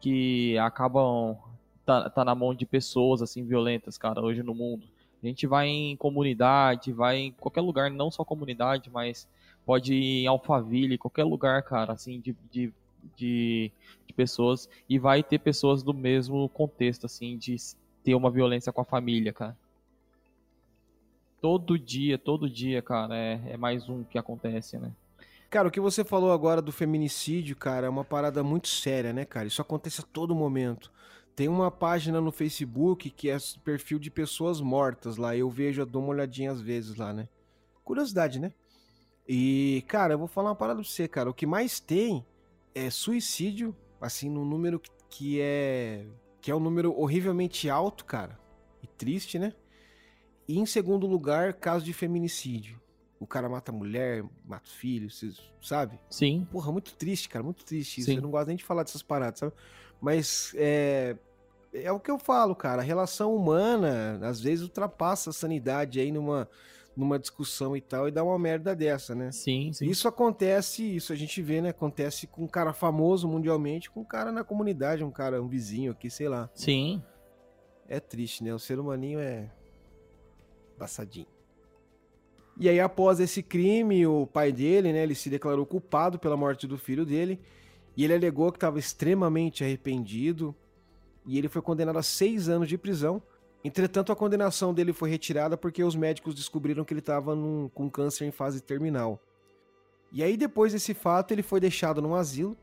que 0.00 0.56
acabam 0.58 1.36
tá, 1.84 2.08
tá 2.08 2.24
na 2.24 2.32
mão 2.32 2.54
de 2.54 2.64
pessoas 2.64 3.20
assim 3.20 3.44
violentas, 3.44 3.98
cara, 3.98 4.22
hoje 4.22 4.40
no 4.40 4.54
mundo. 4.54 4.86
A 5.20 5.26
gente 5.26 5.48
vai 5.48 5.66
em 5.66 5.96
comunidade, 5.96 6.92
vai 6.92 7.16
em 7.16 7.32
qualquer 7.32 7.62
lugar, 7.62 7.90
não 7.90 8.12
só 8.12 8.24
comunidade, 8.24 8.88
mas 8.88 9.28
pode 9.66 9.94
ir 9.94 10.22
em 10.22 10.26
Alphaville, 10.28 10.96
qualquer 10.96 11.24
lugar, 11.24 11.60
cara, 11.64 11.94
assim, 11.94 12.20
de, 12.20 12.36
de, 12.52 12.72
de, 13.16 13.72
de, 14.06 14.14
pessoas, 14.14 14.70
e 14.88 14.96
vai 14.96 15.20
ter 15.20 15.40
pessoas 15.40 15.82
do 15.82 15.92
mesmo 15.92 16.48
contexto, 16.50 17.06
assim, 17.06 17.36
de 17.36 17.56
ter 18.04 18.14
uma 18.14 18.30
violência 18.30 18.72
com 18.72 18.80
a 18.80 18.84
família, 18.84 19.32
cara. 19.32 19.58
Todo 21.40 21.76
dia, 21.76 22.16
todo 22.16 22.48
dia, 22.48 22.80
cara, 22.80 23.16
é, 23.16 23.40
é 23.48 23.56
mais 23.56 23.88
um 23.88 24.04
que 24.04 24.16
acontece, 24.16 24.78
né? 24.78 24.92
Cara, 25.54 25.68
o 25.68 25.70
que 25.70 25.78
você 25.78 26.02
falou 26.02 26.32
agora 26.32 26.60
do 26.60 26.72
feminicídio, 26.72 27.54
cara, 27.54 27.86
é 27.86 27.88
uma 27.88 28.04
parada 28.04 28.42
muito 28.42 28.66
séria, 28.66 29.12
né, 29.12 29.24
cara? 29.24 29.46
Isso 29.46 29.62
acontece 29.62 30.00
a 30.00 30.04
todo 30.04 30.34
momento. 30.34 30.90
Tem 31.36 31.46
uma 31.46 31.70
página 31.70 32.20
no 32.20 32.32
Facebook 32.32 33.08
que 33.08 33.30
é 33.30 33.36
perfil 33.62 34.00
de 34.00 34.10
pessoas 34.10 34.60
mortas 34.60 35.16
lá. 35.16 35.36
Eu 35.36 35.48
vejo, 35.48 35.80
eu 35.80 35.86
dou 35.86 36.02
uma 36.02 36.10
olhadinha 36.10 36.50
às 36.50 36.60
vezes 36.60 36.96
lá, 36.96 37.12
né? 37.12 37.28
Curiosidade, 37.84 38.40
né? 38.40 38.52
E, 39.28 39.84
cara, 39.86 40.14
eu 40.14 40.18
vou 40.18 40.26
falar 40.26 40.48
uma 40.48 40.56
parada 40.56 40.80
pra 40.80 40.90
você, 40.90 41.06
cara. 41.06 41.30
O 41.30 41.34
que 41.34 41.46
mais 41.46 41.78
tem 41.78 42.26
é 42.74 42.90
suicídio, 42.90 43.76
assim, 44.00 44.28
no 44.28 44.44
número 44.44 44.82
que 45.08 45.40
é. 45.40 46.04
que 46.40 46.50
é 46.50 46.56
um 46.56 46.58
número 46.58 46.92
horrivelmente 46.98 47.70
alto, 47.70 48.04
cara. 48.04 48.36
E 48.82 48.88
triste, 48.88 49.38
né? 49.38 49.52
E 50.48 50.58
em 50.58 50.66
segundo 50.66 51.06
lugar, 51.06 51.54
caso 51.54 51.84
de 51.84 51.92
feminicídio. 51.92 52.82
O 53.24 53.26
cara 53.26 53.48
mata 53.48 53.72
a 53.72 53.74
mulher, 53.74 54.22
mata 54.44 54.66
os 54.66 54.72
filhos, 54.74 55.50
sabe? 55.62 55.98
Sim. 56.10 56.46
Porra, 56.50 56.70
muito 56.70 56.94
triste, 56.94 57.28
cara, 57.28 57.42
muito 57.42 57.64
triste 57.64 58.00
isso. 58.00 58.10
Sim. 58.10 58.16
Eu 58.16 58.22
não 58.22 58.30
gosto 58.30 58.48
nem 58.48 58.56
de 58.56 58.64
falar 58.64 58.82
dessas 58.82 59.02
paradas, 59.02 59.40
sabe? 59.40 59.52
Mas 59.98 60.52
é, 60.56 61.16
é 61.72 61.90
o 61.90 61.98
que 61.98 62.10
eu 62.10 62.18
falo, 62.18 62.54
cara. 62.54 62.82
A 62.82 62.84
relação 62.84 63.34
humana, 63.34 64.20
às 64.22 64.40
vezes, 64.40 64.62
ultrapassa 64.62 65.30
a 65.30 65.32
sanidade 65.32 65.98
aí 65.98 66.12
numa, 66.12 66.46
numa 66.94 67.18
discussão 67.18 67.74
e 67.74 67.80
tal, 67.80 68.06
e 68.06 68.10
dá 68.10 68.22
uma 68.22 68.38
merda 68.38 68.76
dessa, 68.76 69.14
né? 69.14 69.32
Sim, 69.32 69.72
sim. 69.72 69.86
Isso 69.86 70.06
acontece, 70.06 70.82
isso 70.82 71.12
a 71.12 71.16
gente 71.16 71.40
vê, 71.40 71.62
né? 71.62 71.70
Acontece 71.70 72.26
com 72.26 72.44
um 72.44 72.48
cara 72.48 72.74
famoso 72.74 73.26
mundialmente, 73.26 73.90
com 73.90 74.00
um 74.00 74.04
cara 74.04 74.30
na 74.30 74.44
comunidade, 74.44 75.02
um 75.02 75.10
cara, 75.10 75.42
um 75.42 75.48
vizinho 75.48 75.92
aqui, 75.92 76.10
sei 76.10 76.28
lá. 76.28 76.50
Sim. 76.54 77.02
É 77.88 77.98
triste, 77.98 78.44
né? 78.44 78.54
O 78.54 78.58
ser 78.58 78.78
humaninho 78.78 79.18
é. 79.18 79.50
passadinho. 80.78 81.33
E 82.58 82.68
aí, 82.68 82.78
após 82.78 83.18
esse 83.18 83.42
crime, 83.42 84.06
o 84.06 84.26
pai 84.26 84.52
dele, 84.52 84.92
né? 84.92 85.02
Ele 85.02 85.14
se 85.14 85.28
declarou 85.28 85.66
culpado 85.66 86.18
pela 86.18 86.36
morte 86.36 86.66
do 86.66 86.78
filho 86.78 87.04
dele. 87.04 87.40
E 87.96 88.04
ele 88.04 88.14
alegou 88.14 88.50
que 88.52 88.56
estava 88.56 88.78
extremamente 88.78 89.64
arrependido. 89.64 90.54
E 91.26 91.36
ele 91.36 91.48
foi 91.48 91.60
condenado 91.60 91.98
a 91.98 92.02
seis 92.02 92.48
anos 92.48 92.68
de 92.68 92.78
prisão. 92.78 93.22
Entretanto, 93.64 94.12
a 94.12 94.16
condenação 94.16 94.74
dele 94.74 94.92
foi 94.92 95.10
retirada 95.10 95.56
porque 95.56 95.82
os 95.82 95.96
médicos 95.96 96.34
descobriram 96.34 96.84
que 96.84 96.92
ele 96.92 97.00
estava 97.00 97.34
com 97.72 97.90
câncer 97.90 98.26
em 98.26 98.30
fase 98.30 98.60
terminal. 98.60 99.20
E 100.12 100.22
aí, 100.22 100.36
depois 100.36 100.72
desse 100.72 100.94
fato, 100.94 101.32
ele 101.32 101.42
foi 101.42 101.58
deixado 101.58 102.00
num 102.00 102.14
asilo. 102.14 102.56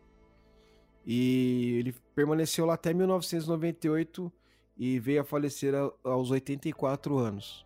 E 1.06 1.78
ele 1.80 1.96
permaneceu 2.16 2.66
lá 2.66 2.76
até 2.76 2.94
1998 2.94 4.32
e 4.78 5.00
veio 5.00 5.22
a 5.22 5.24
falecer 5.26 5.74
aos 6.04 6.32
84 6.32 7.18
anos. 7.18 7.66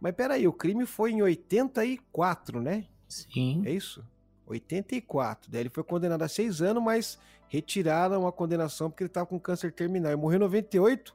Mas 0.00 0.14
peraí, 0.14 0.46
o 0.46 0.52
crime 0.52 0.86
foi 0.86 1.12
em 1.12 1.22
84, 1.22 2.60
né? 2.60 2.84
Sim. 3.08 3.62
É 3.66 3.70
isso? 3.72 4.04
84. 4.46 5.50
Daí 5.50 5.62
ele 5.62 5.68
foi 5.70 5.82
condenado 5.82 6.22
a 6.22 6.28
seis 6.28 6.62
anos, 6.62 6.82
mas 6.82 7.18
retiraram 7.48 8.26
a 8.26 8.32
condenação 8.32 8.90
porque 8.90 9.02
ele 9.04 9.08
estava 9.10 9.26
com 9.26 9.38
câncer 9.38 9.72
terminal. 9.72 10.12
Ele 10.12 10.20
morreu 10.20 10.36
em 10.36 10.40
98. 10.40 11.14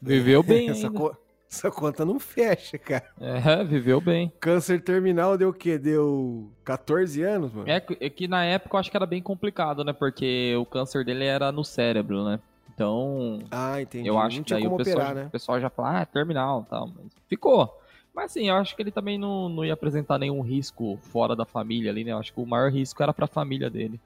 Viveu 0.00 0.42
bem 0.42 0.68
essa, 0.70 0.86
ainda. 0.88 0.98
co 0.98 1.16
essa 1.50 1.70
conta 1.70 2.04
não 2.04 2.18
fecha, 2.18 2.78
cara. 2.78 3.04
É, 3.20 3.62
viveu 3.62 4.00
bem. 4.00 4.32
Câncer 4.40 4.82
terminal 4.82 5.36
deu 5.38 5.50
o 5.50 5.52
quê? 5.54 5.78
Deu 5.78 6.50
14 6.64 7.22
anos, 7.22 7.52
mano? 7.52 7.68
É, 7.68 7.78
que- 7.78 7.96
é 8.00 8.08
que 8.10 8.26
na 8.26 8.44
época 8.44 8.74
eu 8.76 8.80
acho 8.80 8.90
que 8.90 8.96
era 8.96 9.06
bem 9.06 9.22
complicado, 9.22 9.84
né? 9.84 9.92
Porque 9.92 10.54
o 10.56 10.64
câncer 10.66 11.04
dele 11.04 11.24
era 11.24 11.52
no 11.52 11.62
cérebro, 11.64 12.24
né? 12.24 12.40
Então, 12.74 13.40
Ah, 13.50 13.80
entendi. 13.80 14.08
eu 14.08 14.18
acho 14.18 14.42
que 14.42 14.50
daí 14.50 14.62
como 14.62 14.74
o 14.74 14.78
pessoal, 14.78 14.96
operar, 14.96 15.14
né? 15.14 15.26
o 15.26 15.30
pessoal 15.30 15.60
já 15.60 15.68
fala, 15.70 15.98
ah, 15.98 16.00
é 16.02 16.04
terminal 16.04 16.64
e 16.66 16.70
tal. 16.70 16.88
Mas 16.88 17.12
ficou. 17.28 17.78
Mas 18.14 18.26
assim, 18.26 18.48
eu 18.48 18.56
acho 18.56 18.76
que 18.76 18.82
ele 18.82 18.90
também 18.90 19.18
não, 19.18 19.48
não 19.48 19.64
ia 19.64 19.72
apresentar 19.72 20.18
nenhum 20.18 20.40
risco 20.42 20.98
fora 21.02 21.34
da 21.34 21.44
família 21.46 21.90
ali, 21.90 22.04
né? 22.04 22.12
Eu 22.12 22.18
acho 22.18 22.32
que 22.32 22.40
o 22.40 22.46
maior 22.46 22.70
risco 22.70 23.02
era 23.02 23.12
pra 23.12 23.26
família 23.26 23.70
dele. 23.70 23.98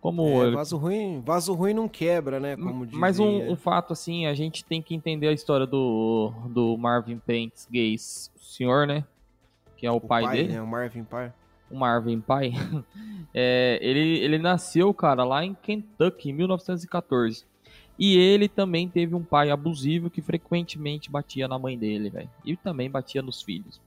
Como 0.00 0.42
É, 0.42 0.50
vaso 0.50 0.76
ruim, 0.76 1.22
vaso 1.24 1.54
ruim 1.54 1.72
não 1.72 1.88
quebra, 1.88 2.40
né? 2.40 2.56
Como 2.56 2.84
Mas 2.92 3.20
um, 3.20 3.38
dizia. 3.38 3.52
um 3.52 3.56
fato, 3.56 3.92
assim, 3.92 4.26
a 4.26 4.34
gente 4.34 4.64
tem 4.64 4.82
que 4.82 4.96
entender 4.96 5.28
a 5.28 5.32
história 5.32 5.64
do, 5.64 6.32
do 6.48 6.76
Marvin 6.76 7.18
Pence 7.18 7.68
Gays, 7.70 8.32
o 8.36 8.40
senhor, 8.44 8.84
né? 8.84 9.04
Que 9.76 9.86
é 9.86 9.92
o, 9.92 9.96
o 9.96 10.00
pai, 10.00 10.28
dele, 10.28 10.54
né? 10.54 10.60
O 10.60 10.66
Marvin 10.66 11.04
pai. 11.04 11.32
o 11.70 11.76
Marvin 11.76 12.20
pai. 12.20 12.52
É, 13.34 13.78
ele, 13.80 14.18
ele 14.18 14.38
nasceu, 14.38 14.92
cara, 14.92 15.24
lá 15.24 15.42
em 15.42 15.54
Kentucky, 15.54 16.28
em 16.28 16.34
1914. 16.34 17.46
E 17.98 18.16
ele 18.16 18.48
também 18.48 18.88
teve 18.88 19.14
um 19.14 19.22
pai 19.22 19.50
abusivo 19.50 20.10
que 20.10 20.22
frequentemente 20.22 21.10
batia 21.10 21.46
na 21.46 21.58
mãe 21.58 21.78
dele, 21.78 22.10
velho. 22.10 22.30
E 22.44 22.56
também 22.56 22.90
batia 22.90 23.22
nos 23.22 23.42
filhos. 23.42 23.80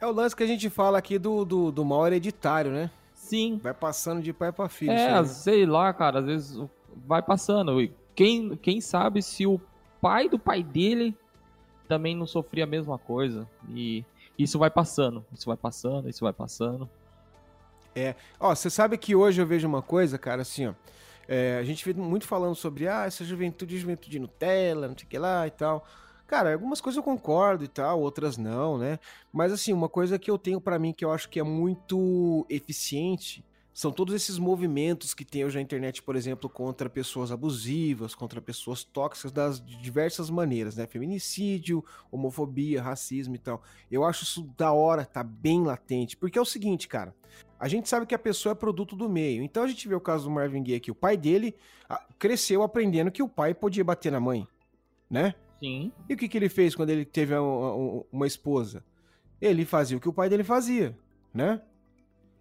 É 0.00 0.06
o 0.06 0.12
lance 0.12 0.34
que 0.34 0.42
a 0.42 0.46
gente 0.46 0.70
fala 0.70 0.98
aqui 0.98 1.18
do, 1.18 1.44
do, 1.44 1.70
do 1.70 1.84
mal 1.84 2.06
hereditário, 2.06 2.70
né? 2.70 2.90
Sim, 3.14 3.60
Vai 3.62 3.74
passando 3.74 4.22
de 4.22 4.32
pai 4.32 4.50
pra 4.50 4.68
filho. 4.68 4.92
É, 4.92 5.20
né? 5.20 5.24
sei 5.24 5.66
lá, 5.66 5.92
cara, 5.92 6.20
às 6.20 6.26
vezes 6.26 6.68
vai 7.06 7.20
passando. 7.20 7.80
E 7.80 7.92
Quem, 8.14 8.56
quem 8.56 8.80
sabe 8.80 9.22
se 9.22 9.46
o 9.46 9.60
pai 10.00 10.28
do 10.28 10.38
pai 10.38 10.62
dele 10.62 11.14
também 11.86 12.16
não 12.16 12.26
sofria 12.26 12.64
a 12.64 12.66
mesma 12.66 12.98
coisa. 12.98 13.46
E 13.68 14.04
isso 14.38 14.58
vai 14.58 14.70
passando, 14.70 15.24
isso 15.32 15.46
vai 15.46 15.56
passando, 15.56 16.08
isso 16.08 16.24
vai 16.24 16.32
passando. 16.32 16.88
Ó, 18.38 18.54
você 18.54 18.70
sabe 18.70 18.96
que 18.96 19.14
hoje 19.14 19.40
eu 19.42 19.46
vejo 19.46 19.68
uma 19.68 19.82
coisa, 19.82 20.16
cara, 20.16 20.42
assim, 20.42 20.66
ó. 20.66 20.72
É, 21.32 21.58
a 21.58 21.62
gente 21.62 21.84
vê 21.84 21.94
muito 21.94 22.26
falando 22.26 22.56
sobre, 22.56 22.88
ah, 22.88 23.04
essa 23.06 23.24
juventude, 23.24 23.78
juventude 23.78 24.18
Nutella, 24.18 24.88
não 24.88 24.98
sei 24.98 25.06
o 25.06 25.08
que 25.08 25.16
lá 25.16 25.46
e 25.46 25.50
tal. 25.52 25.86
Cara, 26.26 26.52
algumas 26.52 26.80
coisas 26.80 26.96
eu 26.96 27.04
concordo 27.04 27.62
e 27.62 27.68
tal, 27.68 28.00
outras 28.00 28.36
não, 28.36 28.76
né? 28.76 28.98
Mas, 29.32 29.52
assim, 29.52 29.72
uma 29.72 29.88
coisa 29.88 30.18
que 30.18 30.28
eu 30.28 30.36
tenho 30.36 30.60
pra 30.60 30.76
mim 30.76 30.92
que 30.92 31.04
eu 31.04 31.12
acho 31.12 31.28
que 31.28 31.38
é 31.38 31.44
muito 31.44 32.44
eficiente 32.50 33.44
são 33.80 33.90
todos 33.90 34.14
esses 34.14 34.38
movimentos 34.38 35.14
que 35.14 35.24
tem 35.24 35.42
hoje 35.42 35.56
na 35.56 35.62
internet, 35.62 36.02
por 36.02 36.14
exemplo, 36.14 36.50
contra 36.50 36.90
pessoas 36.90 37.32
abusivas, 37.32 38.14
contra 38.14 38.38
pessoas 38.38 38.84
tóxicas 38.84 39.32
das 39.32 39.64
diversas 39.64 40.28
maneiras, 40.28 40.76
né? 40.76 40.86
Feminicídio, 40.86 41.82
homofobia, 42.12 42.82
racismo 42.82 43.34
e 43.34 43.38
tal. 43.38 43.62
Eu 43.90 44.04
acho 44.04 44.24
isso 44.24 44.42
da 44.54 44.70
hora, 44.70 45.06
tá 45.06 45.22
bem 45.24 45.62
latente. 45.64 46.14
Porque 46.14 46.38
é 46.38 46.42
o 46.42 46.44
seguinte, 46.44 46.86
cara. 46.86 47.14
A 47.58 47.68
gente 47.68 47.88
sabe 47.88 48.04
que 48.04 48.14
a 48.14 48.18
pessoa 48.18 48.52
é 48.52 48.54
produto 48.54 48.94
do 48.94 49.08
meio. 49.08 49.42
Então 49.42 49.62
a 49.62 49.66
gente 49.66 49.88
vê 49.88 49.94
o 49.94 50.00
caso 50.00 50.24
do 50.24 50.30
Marvin 50.30 50.62
Gaye 50.62 50.76
aqui. 50.76 50.90
O 50.90 50.94
pai 50.94 51.16
dele 51.16 51.54
cresceu 52.18 52.62
aprendendo 52.62 53.10
que 53.10 53.22
o 53.22 53.28
pai 53.30 53.54
podia 53.54 53.82
bater 53.82 54.12
na 54.12 54.20
mãe, 54.20 54.46
né? 55.08 55.34
Sim, 55.58 55.90
E 56.06 56.12
o 56.12 56.16
que, 56.18 56.28
que 56.28 56.36
ele 56.36 56.50
fez 56.50 56.74
quando 56.74 56.90
ele 56.90 57.06
teve 57.06 57.32
a- 57.32 57.38
a- 57.38 57.74
uma 58.12 58.26
esposa? 58.26 58.84
Ele 59.40 59.64
fazia 59.64 59.96
o 59.96 60.00
que 60.00 60.08
o 60.08 60.12
pai 60.12 60.28
dele 60.28 60.44
fazia, 60.44 60.94
né? 61.32 61.62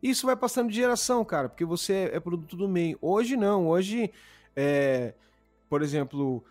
Isso 0.01 0.25
vai 0.25 0.35
passando 0.35 0.69
de 0.69 0.75
geração, 0.75 1.25
cara, 1.25 1.49
porque 1.49 1.65
você 1.65 2.09
é 2.13 2.19
produto 2.19 2.55
do 2.55 2.67
meio. 2.67 2.97
Hoje 3.01 3.35
não, 3.35 3.67
hoje, 3.67 4.11
é, 4.55 5.13
por 5.69 5.81
exemplo, 5.81 6.43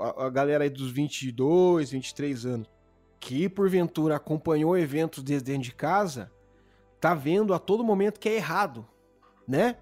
a, 0.00 0.26
a 0.26 0.30
galera 0.30 0.64
aí 0.64 0.70
dos 0.70 0.92
22, 0.92 1.90
23 1.90 2.46
anos, 2.46 2.70
que 3.18 3.48
porventura 3.48 4.16
acompanhou 4.16 4.78
eventos 4.78 5.22
desde 5.22 5.52
dentro 5.52 5.64
de 5.64 5.74
casa, 5.74 6.30
tá 7.00 7.14
vendo 7.14 7.52
a 7.52 7.58
todo 7.58 7.84
momento 7.84 8.20
que 8.20 8.28
é 8.28 8.36
errado, 8.36 8.86
né? 9.46 9.76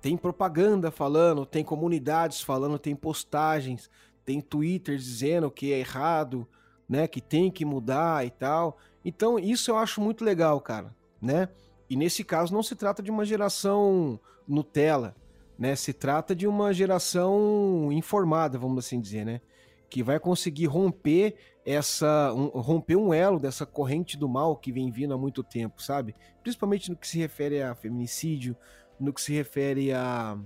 Tem 0.00 0.16
propaganda 0.16 0.90
falando, 0.90 1.46
tem 1.46 1.62
comunidades 1.62 2.40
falando, 2.40 2.78
tem 2.78 2.96
postagens, 2.96 3.90
tem 4.24 4.40
Twitter 4.40 4.96
dizendo 4.96 5.50
que 5.50 5.72
é 5.72 5.78
errado, 5.78 6.48
né? 6.88 7.06
Que 7.06 7.20
tem 7.20 7.50
que 7.50 7.64
mudar 7.64 8.26
e 8.26 8.30
tal. 8.30 8.78
Então, 9.04 9.38
isso 9.38 9.70
eu 9.70 9.76
acho 9.76 10.00
muito 10.00 10.24
legal, 10.24 10.60
cara, 10.60 10.94
né? 11.20 11.48
E 11.92 11.96
nesse 11.96 12.24
caso 12.24 12.54
não 12.54 12.62
se 12.62 12.74
trata 12.74 13.02
de 13.02 13.10
uma 13.10 13.22
geração 13.22 14.18
Nutella, 14.48 15.14
né? 15.58 15.76
Se 15.76 15.92
trata 15.92 16.34
de 16.34 16.46
uma 16.46 16.72
geração 16.72 17.90
informada, 17.92 18.58
vamos 18.58 18.86
assim 18.86 18.98
dizer, 18.98 19.26
né? 19.26 19.42
Que 19.90 20.02
vai 20.02 20.18
conseguir 20.18 20.64
romper 20.64 21.34
essa 21.66 22.32
um- 22.32 22.46
romper 22.48 22.96
um 22.96 23.12
elo 23.12 23.38
dessa 23.38 23.66
corrente 23.66 24.16
do 24.16 24.26
mal 24.26 24.56
que 24.56 24.72
vem 24.72 24.90
vindo 24.90 25.12
há 25.12 25.18
muito 25.18 25.42
tempo, 25.44 25.82
sabe? 25.82 26.14
Principalmente 26.42 26.88
no 26.88 26.96
que 26.96 27.06
se 27.06 27.18
refere 27.18 27.62
a 27.62 27.74
feminicídio, 27.74 28.56
no 28.98 29.12
que 29.12 29.20
se 29.20 29.34
refere 29.34 29.92
a 29.92 30.38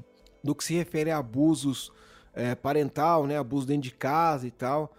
no 0.42 0.52
que 0.52 0.64
se 0.64 0.74
refere 0.74 1.12
a 1.12 1.18
abusos 1.18 1.92
é, 2.34 2.56
parental, 2.56 3.24
né? 3.24 3.38
Abuso 3.38 3.68
dentro 3.68 3.82
de 3.82 3.94
casa 3.94 4.48
e 4.48 4.50
tal. 4.50 4.92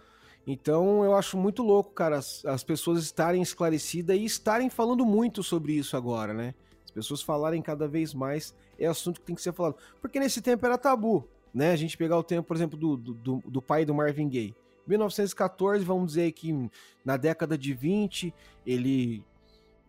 Então 0.50 1.04
eu 1.04 1.14
acho 1.14 1.36
muito 1.36 1.62
louco, 1.62 1.90
cara, 1.90 2.16
as, 2.16 2.42
as 2.46 2.64
pessoas 2.64 3.02
estarem 3.02 3.42
esclarecidas 3.42 4.16
e 4.16 4.24
estarem 4.24 4.70
falando 4.70 5.04
muito 5.04 5.42
sobre 5.42 5.74
isso 5.74 5.94
agora, 5.94 6.32
né? 6.32 6.54
As 6.86 6.90
pessoas 6.90 7.20
falarem 7.20 7.60
cada 7.60 7.86
vez 7.86 8.14
mais 8.14 8.54
é 8.78 8.86
assunto 8.86 9.20
que 9.20 9.26
tem 9.26 9.36
que 9.36 9.42
ser 9.42 9.52
falado. 9.52 9.76
Porque 10.00 10.18
nesse 10.18 10.40
tempo 10.40 10.64
era 10.64 10.78
tabu, 10.78 11.28
né? 11.52 11.72
A 11.72 11.76
gente 11.76 11.98
pegar 11.98 12.16
o 12.16 12.22
tempo, 12.22 12.48
por 12.48 12.56
exemplo, 12.56 12.78
do, 12.78 12.96
do, 12.96 13.42
do- 13.44 13.60
pai 13.60 13.84
do 13.84 13.94
Marvin 13.94 14.26
Gaye. 14.26 14.56
1914, 14.86 15.84
vamos 15.84 16.06
dizer 16.06 16.32
que 16.32 16.70
na 17.04 17.18
década 17.18 17.58
de 17.58 17.74
20, 17.74 18.32
ele 18.64 19.22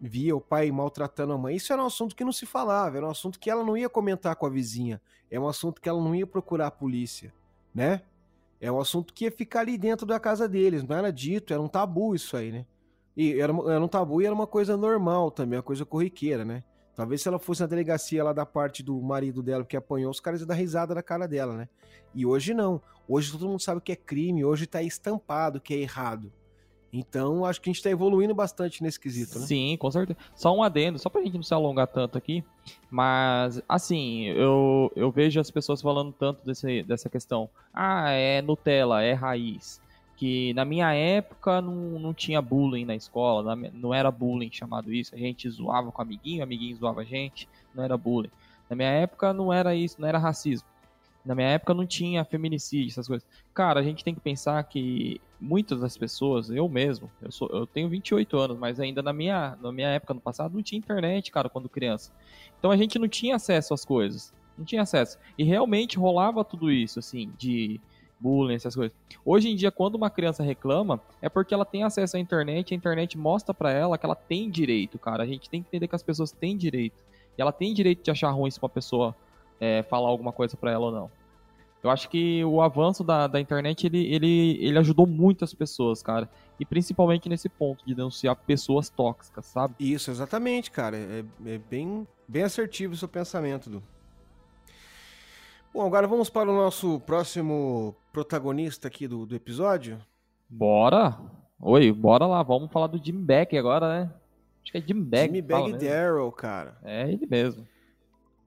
via 0.02 0.36
o 0.36 0.42
pai 0.42 0.70
maltratando 0.72 1.32
a 1.32 1.38
mãe. 1.38 1.56
Isso 1.56 1.72
era 1.72 1.82
um 1.82 1.86
assunto 1.86 2.14
que 2.14 2.26
não 2.26 2.34
se 2.34 2.46
falava, 2.46 2.98
era 2.98 3.08
um 3.08 3.10
assunto 3.10 3.40
que 3.40 3.50
ela 3.50 3.64
não 3.64 3.78
ia 3.78 3.88
comentar 3.88 4.36
com 4.36 4.46
a 4.46 4.50
vizinha, 4.50 5.02
é 5.32 5.40
um 5.40 5.48
assunto 5.48 5.82
que 5.82 5.88
ela 5.88 6.04
não 6.04 6.14
ia 6.14 6.28
procurar 6.28 6.68
a 6.68 6.72
polícia, 6.72 7.34
né? 7.74 8.02
É 8.62 8.72
um 8.72 8.80
assunto 8.80 9.14
que 9.14 9.26
ia 9.26 9.32
ficar 9.32 9.62
ali 9.62 9.78
dentro 9.78 10.06
da 10.06 10.20
casa 10.20 10.48
deles, 10.48 10.84
não 10.84 10.96
era 10.96 11.12
dito, 11.12 11.54
era 11.54 11.62
um 11.62 11.68
tabu 11.68 12.14
isso 12.14 12.36
aí, 12.36 12.52
né? 12.52 12.66
E 13.16 13.40
era, 13.40 13.54
era 13.54 13.84
um 13.84 13.88
tabu 13.88 14.22
e 14.22 14.26
era 14.26 14.34
uma 14.34 14.48
coisa 14.48 14.76
normal 14.76 15.32
também, 15.32 15.58
uma 15.58 15.64
coisa 15.64 15.86
corriqueira, 15.86 16.44
né? 16.44 16.64
Talvez 16.96 17.22
se 17.22 17.30
ela 17.30 17.40
fosse 17.40 17.62
na 17.62 17.68
delegacia 17.68 18.22
lá 18.24 18.34
da 18.34 18.46
parte 18.46 18.84
do 18.84 19.02
marido 19.02 19.42
dela 19.42 19.64
que 19.64 19.78
apanhou, 19.78 20.12
os 20.12 20.20
caras 20.20 20.42
iam 20.42 20.48
dar 20.48 20.56
risada 20.56 20.94
na 20.94 21.02
cara 21.02 21.28
dela, 21.28 21.56
né? 21.56 21.70
E 22.14 22.26
hoje 22.26 22.54
não. 22.54 22.82
Hoje 23.08 23.32
todo 23.32 23.48
mundo 23.48 23.62
sabe 23.62 23.80
que 23.80 23.94
é 23.94 23.96
crime, 23.96 24.44
hoje 24.44 24.68
tá 24.68 24.82
estampado 24.84 25.62
que 25.62 25.74
é 25.74 25.78
errado. 25.78 26.32
Então, 26.92 27.46
acho 27.46 27.62
que 27.62 27.70
a 27.70 27.74
gente 27.74 27.84
tá 27.84 27.90
evoluindo 27.90 28.34
bastante 28.34 28.82
nesse 28.82 29.00
quesito, 29.00 29.40
né? 29.40 29.46
Sim, 29.46 29.78
com 29.78 29.92
certeza. 29.92 30.18
Só 30.36 30.56
um 30.56 30.64
adendo, 30.64 30.98
só 30.98 31.10
pra 31.10 31.22
gente 31.22 31.36
não 31.36 31.44
se 31.44 31.54
alongar 31.54 31.88
tanto 31.88 32.18
aqui, 32.18 32.44
mas, 32.90 33.62
assim, 33.70 34.26
eu, 34.26 34.92
eu 34.96 35.12
vejo 35.12 35.40
as 35.40 35.52
pessoas 35.52 35.82
falando 35.82 36.12
tanto 36.12 36.44
desse, 36.44 36.82
dessa 36.84 37.10
questão. 37.10 37.50
Ah, 37.74 38.10
é 38.10 38.42
Nutella, 38.42 39.04
é 39.04 39.14
raiz. 39.14 39.80
Que 40.18 40.54
na 40.54 40.66
minha 40.66 40.94
época 40.94 41.62
não, 41.62 41.98
não 42.00 42.14
tinha 42.14 42.42
bullying 42.42 42.84
na 42.84 42.96
escola, 42.96 43.56
não 43.56 43.94
era 43.94 44.12
bullying 44.12 44.52
chamado 44.52 44.92
isso. 44.92 45.16
A 45.16 45.18
gente 45.18 45.50
zoava 45.50 45.92
com 45.92 46.02
amiguinho, 46.02 46.44
amiguinho 46.44 46.76
zoava 46.76 47.02
a 47.02 47.06
gente, 47.06 47.48
não 47.74 47.84
era 47.84 47.96
bullying. 47.96 48.32
Na 48.70 48.76
minha 48.76 48.90
época 48.90 49.32
não 49.32 49.54
era 49.54 49.74
isso, 49.74 49.96
não 50.02 50.08
era 50.08 50.18
racismo. 50.18 50.68
Na 51.24 51.36
minha 51.36 51.48
época 51.48 51.74
não 51.74 51.86
tinha 51.86 52.26
feminicídio, 52.26 52.92
essas 52.92 53.08
coisas. 53.08 53.26
Cara, 53.54 53.80
a 53.80 53.84
gente 53.84 54.04
tem 54.04 54.14
que 54.14 54.20
pensar 54.20 54.62
que 54.64 55.22
muitas 55.40 55.80
das 55.80 55.98
pessoas, 55.98 56.50
eu 56.50 56.68
mesmo, 56.68 57.10
eu, 57.22 57.32
sou, 57.32 57.50
eu 57.50 57.66
tenho 57.66 57.88
28 57.88 58.38
anos, 58.38 58.58
mas 58.58 58.80
ainda 58.80 59.02
na 59.02 59.14
minha, 59.14 59.58
na 59.62 59.72
minha 59.72 59.88
época, 59.90 60.14
no 60.14 60.20
passado, 60.20 60.54
não 60.54 60.62
tinha 60.62 60.80
internet, 60.80 61.32
cara, 61.32 61.50
quando 61.50 61.70
criança. 61.70 62.12
Então 62.58 62.72
a 62.72 62.78
gente 62.78 63.00
não 63.00 63.08
tinha 63.08 63.36
acesso 63.36 63.74
às 63.74 63.86
coisas. 63.86 64.34
Não 64.58 64.66
tinha 64.66 64.82
acesso. 64.82 65.18
E 65.38 65.44
realmente 65.44 65.98
rolava 65.98 66.44
tudo 66.44 66.70
isso, 66.70 67.00
assim, 67.00 67.32
de 67.38 67.80
bullying, 68.20 68.56
essas 68.56 68.76
coisas. 68.76 68.96
Hoje 69.24 69.50
em 69.50 69.56
dia, 69.56 69.72
quando 69.72 69.96
uma 69.96 70.10
criança 70.10 70.44
reclama, 70.44 71.00
é 71.22 71.30
porque 71.30 71.54
ela 71.54 71.64
tem 71.64 71.84
acesso 71.84 72.18
à 72.18 72.20
internet, 72.20 72.74
a 72.74 72.78
internet 72.78 73.18
mostra 73.18 73.54
para 73.54 73.72
ela 73.72 73.98
que 73.98 74.06
ela 74.06 74.16
tem 74.16 74.50
direito, 74.50 75.00
cara. 75.00 75.24
A 75.24 75.26
gente 75.26 75.50
tem 75.50 75.62
que 75.62 75.70
entender 75.70 75.88
que 75.88 75.96
as 75.96 76.04
pessoas 76.04 76.32
têm 76.32 76.58
direito. 76.58 77.02
E 77.38 77.42
ela 77.42 77.54
tem 77.54 77.74
direito 77.74 78.04
de 78.04 78.12
achar 78.12 78.30
ruim 78.32 78.52
se 78.52 78.60
uma 78.62 78.68
pessoa 78.68 79.16
é, 79.62 79.84
falar 79.84 80.10
alguma 80.10 80.34
coisa 80.34 80.58
para 80.58 80.72
ela 80.72 80.88
ou 80.88 80.92
não. 80.92 81.19
Eu 81.82 81.90
acho 81.90 82.10
que 82.10 82.44
o 82.44 82.62
avanço 82.62 83.04
da, 83.04 83.26
da 83.26 83.40
internet, 83.40 83.88
ele, 83.88 84.14
ele, 84.14 84.58
ele 84.60 84.78
ajudou 84.80 85.08
muitas 85.08 85.54
pessoas, 85.54 86.04
cara. 86.04 86.30
E 86.60 86.66
principalmente 86.66 87.30
nesse 87.30 87.48
ponto 87.48 87.86
de 87.86 87.96
denunciar 87.96 88.36
pessoas 88.36 88.90
tóxicas, 88.90 89.46
sabe? 89.46 89.76
Isso, 89.80 90.12
exatamente, 90.12 90.70
cara. 90.72 90.98
É, 90.98 91.24
é 91.46 91.58
bem, 91.58 92.06
bem 92.28 92.44
assertivo 92.44 92.94
o 92.94 92.98
seu 92.98 93.08
pensamento, 93.08 93.70
Du. 93.70 93.84
Bom, 95.74 95.86
agora 95.86 96.08
vamos 96.08 96.30
para 96.30 96.50
o 96.50 96.56
nosso 96.56 97.00
próximo 97.02 97.96
protagonista 98.12 98.88
aqui 98.88 99.08
do, 99.08 99.26
do 99.26 99.36
episódio. 99.36 100.00
Bora! 100.50 101.18
Oi, 101.62 101.92
bora 101.92 102.26
lá. 102.26 102.42
Vamos 102.42 102.72
falar 102.72 102.88
do 102.88 103.04
Jim 103.04 103.24
Beck 103.24 103.56
agora, 103.56 103.88
né? 103.88 104.12
Acho 104.64 104.72
que 104.72 104.78
é 104.78 104.82
Jim 104.82 105.02
Beck. 105.02 105.26
Jimmy 105.26 105.42
Beck 105.42 105.78
Darrell, 105.78 106.32
cara. 106.32 106.78
É 106.84 107.12
ele 107.12 107.26
mesmo. 107.26 107.68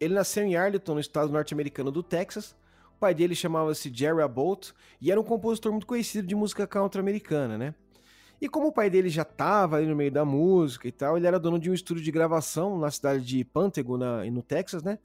Ele 0.01 0.15
nasceu 0.15 0.45
em 0.45 0.57
Arlington, 0.57 0.95
no 0.95 1.01
estado 1.01 1.33
norte-americano 1.33 1.91
do 1.91 2.03
Texas. 2.03 2.57
Pai 3.03 3.17
dele 3.17 3.35
chamava-se 3.35 3.91
Jerry 3.93 4.23
Abbott 4.23 4.73
e 5.01 5.11
era 5.11 5.21
um 5.21 5.25
compositor 5.25 5.73
muito 5.73 5.89
conhecido 5.89 6.25
de 6.25 6.37
música 6.37 6.69
country 6.69 7.01
americana, 7.01 7.59
né? 7.59 7.75
E 8.41 8.49
como 8.49 8.69
o 8.69 8.73
pai 8.73 8.89
dele 8.89 9.09
já 9.09 9.23
estava 9.23 9.79
ali 9.79 9.87
no 9.87 9.97
meio 9.97 10.13
da 10.13 10.25
música 10.25 10.87
e 10.87 10.93
tal, 10.93 11.17
ele 11.17 11.27
era 11.27 11.37
dono 11.37 11.59
de 11.59 11.69
um 11.69 11.75
estúdio 11.75 12.01
de 12.01 12.13
gravação 12.13 12.79
na 12.79 12.93
cidade 12.93 13.25
de 13.25 13.45
Pantego, 13.45 13.99
na, 13.99 14.25
no 14.27 14.41
Texas, 14.41 14.85
né? 14.85 15.01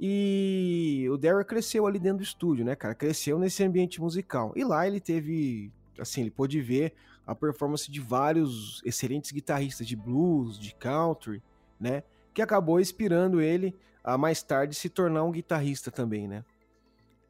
E 0.00 1.06
o 1.12 1.16
Darryl 1.16 1.44
cresceu 1.44 1.86
ali 1.86 2.00
dentro 2.00 2.18
do 2.18 2.24
estúdio, 2.24 2.64
né, 2.64 2.74
cara? 2.74 2.92
Cresceu 2.92 3.38
nesse 3.38 3.62
ambiente 3.62 4.00
musical. 4.00 4.52
E 4.56 4.64
lá 4.64 4.84
ele 4.84 4.98
teve, 4.98 5.70
assim, 6.00 6.22
ele 6.22 6.30
pôde 6.32 6.60
ver 6.60 6.92
a 7.24 7.36
performance 7.36 7.88
de 7.88 8.00
vários 8.00 8.82
excelentes 8.84 9.30
guitarristas 9.30 9.86
de 9.86 9.94
blues, 9.94 10.58
de 10.58 10.74
country, 10.74 11.40
né? 11.78 12.02
Que 12.34 12.42
acabou 12.42 12.80
inspirando 12.80 13.40
ele 13.40 13.76
a 14.02 14.18
mais 14.18 14.42
tarde 14.42 14.74
se 14.74 14.88
tornar 14.88 15.22
um 15.22 15.30
guitarrista 15.30 15.88
também, 15.88 16.26
né? 16.26 16.44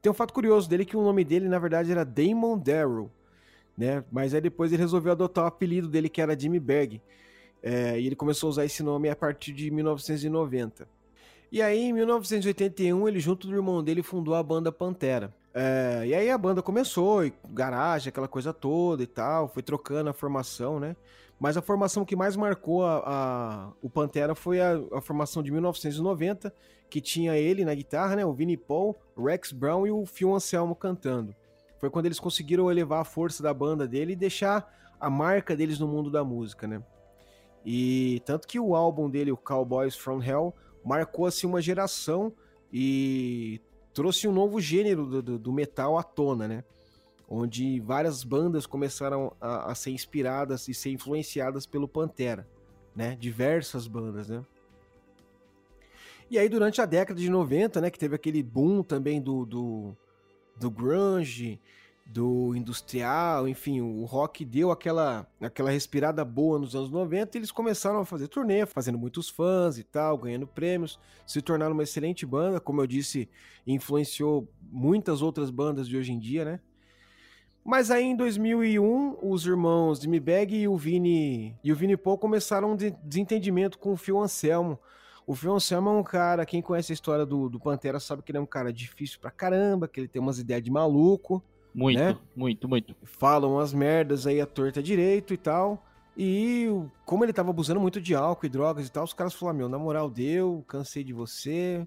Tem 0.03 0.11
um 0.11 0.15
fato 0.15 0.35
curioso 0.35 0.69
dele 0.69 0.85
que 0.85 0.97
o 0.97 1.03
nome 1.03 1.23
dele 1.23 1.49
na 1.49 1.61
verdade 1.61 1.93
era 1.93 2.05
Damon 2.05 2.59
Darrell, 2.59 3.09
né? 3.79 4.03
Mas 4.11 4.35
aí 4.35 4.41
depois 4.41 4.73
ele 4.73 4.83
resolveu 4.83 5.13
adotar 5.13 5.45
o 5.45 5.47
apelido 5.47 5.87
dele 5.87 6.09
que 6.09 6.21
era 6.21 6.37
Jimmy 6.39 6.59
Berg. 6.59 7.01
É, 7.63 8.01
e 8.01 8.09
ele 8.09 8.17
começou 8.17 8.49
a 8.49 8.51
usar 8.51 8.65
esse 8.65 8.83
nome 8.83 9.09
a 9.09 9.15
partir 9.15 9.53
de 9.53 9.71
1990. 9.71 10.89
E 11.53 11.63
aí, 11.63 11.79
em 11.79 11.93
1981, 11.93 13.07
ele, 13.07 13.21
junto 13.21 13.47
do 13.47 13.55
irmão 13.55 13.85
dele, 13.85 14.03
fundou 14.03 14.35
a 14.35 14.43
banda 14.43 14.73
Pantera. 14.73 15.33
É, 15.55 16.03
e 16.07 16.15
aí 16.15 16.31
a 16.31 16.39
banda 16.39 16.63
começou, 16.63 17.25
e 17.25 17.33
garagem, 17.51 18.09
aquela 18.09 18.27
coisa 18.27 18.53
toda 18.53 19.03
e 19.03 19.07
tal, 19.07 19.49
foi 19.49 19.63
trocando 19.63 20.11
a 20.11 20.13
formação, 20.13 20.81
né? 20.81 20.97
Mas 21.43 21.57
a 21.57 21.61
formação 21.61 22.05
que 22.05 22.15
mais 22.15 22.37
marcou 22.37 22.87
a, 22.87 23.03
a 23.05 23.73
o 23.83 23.91
Pantera 23.91 24.33
foi 24.33 24.61
a, 24.61 24.81
a, 24.93 25.01
formação 25.01 25.43
de 25.43 25.51
1990, 25.51 26.55
que 26.89 27.01
tinha 27.01 27.37
ele 27.37 27.65
na 27.65 27.75
guitarra, 27.75 28.15
né? 28.15 28.25
O 28.25 28.33
Vinnie 28.33 28.57
Paul, 28.57 28.97
Rex 29.19 29.51
Brown 29.51 29.85
e 29.85 29.91
o 29.91 30.07
Phil 30.07 30.33
Anselmo 30.33 30.77
cantando. 30.77 31.35
Foi 31.81 31.91
quando 31.91 32.07
eles 32.07 32.21
conseguiram 32.21 32.71
elevar 32.71 33.01
a 33.01 33.05
força 33.05 33.43
da 33.43 33.53
banda 33.53 33.89
dele 33.89 34.13
e 34.13 34.17
deixar 34.17 34.73
a 35.01 35.11
marca 35.11 35.57
deles 35.57 35.81
no 35.81 35.89
mundo 35.89 36.13
da 36.13 36.23
música, 36.23 36.69
né? 36.69 36.81
E 37.67 38.23
tanto 38.25 38.47
que 38.47 38.61
o 38.61 38.77
álbum 38.77 39.11
dele, 39.11 39.33
o 39.33 39.37
Cowboys 39.37 39.97
from 39.97 40.23
Hell, 40.23 40.55
marcou 40.85 41.27
assim 41.27 41.49
uma 41.49 41.61
geração 41.61 42.33
e 42.73 43.61
trouxe 43.93 44.29
um 44.29 44.33
novo 44.33 44.61
gênero 44.61 45.07
do, 45.07 45.21
do, 45.21 45.39
do 45.41 45.53
metal 45.53 45.99
à 45.99 46.05
tona, 46.05 46.47
né? 46.47 46.65
Onde 47.35 47.81
várias 47.81 48.23
bandas 48.23 48.67
começaram 48.67 49.35
a, 49.41 49.73
a, 49.73 49.75
ser 49.75 49.91
inspiradas 49.91 50.69
e 50.69 50.75
ser 50.75 50.91
influenciadas 50.91 51.65
pelo 51.65 51.89
Pantera, 51.89 52.47
né? 52.95 53.17
Diversas 53.19 53.87
bandas, 53.87 54.29
né? 54.29 54.45
E 56.31 56.39
aí 56.39 56.49
durante 56.49 56.81
a 56.83 56.87
década 56.87 57.19
de 57.19 57.31
90, 57.31 57.81
né, 57.81 57.91
que 57.91 57.99
teve 57.99 58.15
aquele 58.15 58.43
boom 58.43 58.83
também 58.83 59.21
do, 59.21 59.47
do, 59.47 59.97
do 60.57 60.71
grunge, 60.71 61.59
do 62.05 62.55
industrial, 62.55 63.49
enfim, 63.49 63.81
o 63.81 64.05
rock 64.05 64.45
deu 64.45 64.71
aquela, 64.71 65.27
aquela 65.41 65.71
respirada 65.71 66.25
boa 66.25 66.59
nos 66.59 66.75
anos 66.75 66.91
90 66.91 67.37
e 67.37 67.39
eles 67.39 67.53
começaram 67.53 68.01
a 68.01 68.05
fazer 68.05 68.29
turnê, 68.29 68.67
fazendo 68.67 68.99
muitos 68.99 69.29
fãs 69.29 69.79
e 69.79 69.85
tal, 69.85 70.19
ganhando 70.19 70.47
prêmios, 70.47 70.99
se 71.27 71.41
tornaram 71.41 71.73
uma 71.73 71.83
excelente 71.83 72.27
banda, 72.27 72.61
como 72.61 72.81
eu 72.81 72.87
disse, 72.87 73.29
influenciou 73.67 74.49
muitas 74.71 75.23
outras 75.23 75.51
bandas 75.51 75.89
de 75.89 75.97
hoje 75.97 76.13
em 76.13 76.19
dia, 76.19 76.45
né? 76.45 76.61
Mas 77.65 77.91
aí 77.93 78.05
em 78.05 78.17
2001, 78.17 79.19
os 79.23 79.47
irmãos 79.47 80.01
Jimmy 80.01 80.19
Bag 80.19 80.57
e 80.57 80.67
o 80.67 80.77
Vini 80.77 81.57
e 81.63 81.73
o 81.73 81.77
Vini 81.77 81.97
Paul 81.97 82.19
começaram 82.19 82.73
um 82.73 82.77
desentendimento 82.77 83.79
com 83.79 83.93
o 83.93 83.97
Phil 83.97 84.19
Anselmo. 84.19 84.79
O 85.25 85.35
Phil 85.37 85.55
Anselmo 85.55 85.91
é 85.91 85.93
um 85.93 86.03
cara, 86.03 86.45
quem 86.45 86.61
conhece 86.61 86.93
a 86.93 86.95
história 86.95 87.25
do, 87.25 87.49
do 87.49 87.61
Pantera 87.61 88.01
sabe 88.01 88.23
que 88.23 88.33
ele 88.33 88.39
é 88.39 88.41
um 88.41 88.47
cara 88.47 88.73
difícil 88.73 89.21
pra 89.21 89.31
caramba, 89.31 89.87
que 89.87 90.01
ele 90.01 90.09
tem 90.09 90.21
umas 90.21 90.41
ideias 90.41 90.63
de 90.63 90.71
maluco. 90.71 91.43
Muito, 91.73 91.99
né? 91.99 92.19
muito, 92.35 92.69
muito. 92.69 92.97
Falam 93.05 93.53
umas 93.53 93.73
merdas 93.73 94.27
aí 94.27 94.41
a 94.41 94.47
torta 94.47 94.83
direito 94.83 95.33
e 95.33 95.37
tal. 95.37 95.81
E 96.17 96.69
como 97.07 97.25
ele 97.25 97.33
tava 97.33 97.51
abusando 97.51 97.81
muito 97.81 98.01
de 98.01 98.15
álcool 98.15 98.45
e 98.45 98.49
drogas 98.49 98.89
e 98.89 98.91
tal, 98.91 99.05
os 99.05 99.15
caras 99.15 99.33
falaram: 99.35 99.59
Meu, 99.59 99.69
na 99.69 99.79
moral, 99.79 100.11
deu, 100.11 100.65
cansei 100.67 101.05
de 101.05 101.13
você. 101.13 101.87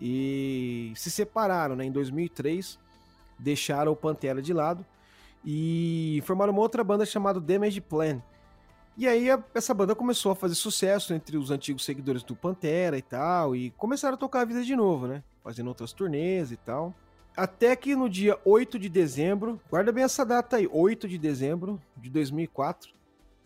E 0.00 0.92
se 0.96 1.10
separaram, 1.10 1.76
né? 1.76 1.84
Em 1.84 1.92
2003, 1.92 2.78
deixaram 3.38 3.92
o 3.92 3.96
Pantera 3.96 4.40
de 4.40 4.52
lado 4.52 4.84
e 5.44 6.22
formaram 6.24 6.52
uma 6.52 6.62
outra 6.62 6.84
banda 6.84 7.04
chamada 7.04 7.40
Damage 7.40 7.80
Plan. 7.80 8.22
E 8.96 9.08
aí 9.08 9.30
a, 9.30 9.42
essa 9.54 9.72
banda 9.72 9.94
começou 9.94 10.32
a 10.32 10.34
fazer 10.34 10.54
sucesso 10.54 11.14
entre 11.14 11.36
os 11.36 11.50
antigos 11.50 11.84
seguidores 11.84 12.22
do 12.22 12.36
Pantera 12.36 12.98
e 12.98 13.02
tal, 13.02 13.56
e 13.56 13.70
começaram 13.72 14.14
a 14.14 14.18
tocar 14.18 14.42
a 14.42 14.44
vida 14.44 14.62
de 14.62 14.76
novo, 14.76 15.06
né? 15.06 15.22
Fazendo 15.42 15.68
outras 15.68 15.92
turnês 15.92 16.52
e 16.52 16.56
tal. 16.56 16.94
Até 17.34 17.74
que 17.74 17.96
no 17.96 18.08
dia 18.08 18.38
8 18.44 18.78
de 18.78 18.90
dezembro, 18.90 19.58
guarda 19.70 19.90
bem 19.90 20.04
essa 20.04 20.24
data 20.24 20.56
aí, 20.56 20.68
8 20.70 21.08
de 21.08 21.16
dezembro 21.16 21.80
de 21.96 22.10
2004, 22.10 22.92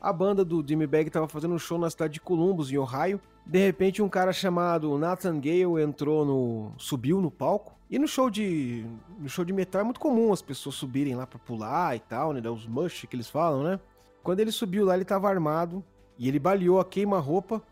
a 0.01 0.13
banda 0.13 0.45
do 0.45 0.65
Jimmy 0.67 0.89
estava 1.07 1.29
fazendo 1.29 1.55
um 1.55 1.59
show 1.59 1.79
na 1.79 1.89
cidade 1.89 2.15
de 2.15 2.21
Columbus, 2.21 2.71
em 2.71 2.79
Ohio. 2.79 3.21
De 3.47 3.59
repente, 3.59 4.03
um 4.03 4.09
cara 4.09 4.33
chamado 4.33 4.99
Nathan 4.99 5.39
Gale 5.39 5.83
entrou 5.83 6.25
no. 6.25 6.73
subiu 6.77 7.21
no 7.21 7.31
palco 7.31 7.76
e 7.91 7.99
no 7.99 8.09
show 8.09 8.29
de 8.29 8.85
no 9.19 9.29
show 9.29 9.45
de 9.45 9.53
metal 9.53 9.81
é 9.81 9.85
muito 9.85 10.01
comum 10.01 10.33
as 10.33 10.43
pessoas 10.43 10.75
subirem 10.75 11.15
lá 11.15 11.27
para 11.27 11.39
pular 11.39 11.95
e 11.97 12.01
tal, 12.01 12.33
né, 12.33 12.49
os 12.49 12.67
mush 12.67 13.07
que 13.09 13.17
eles 13.17 13.29
falam, 13.29 13.63
né? 13.63 13.81
Quando 14.23 14.41
ele 14.41 14.51
subiu 14.51 14.85
lá, 14.85 14.95
ele 14.95 15.05
tava 15.05 15.29
armado 15.29 15.85
e 16.19 16.29
ele 16.29 16.39
baleou 16.39 16.81
a 16.81 16.85
queima-roupa 16.85 17.63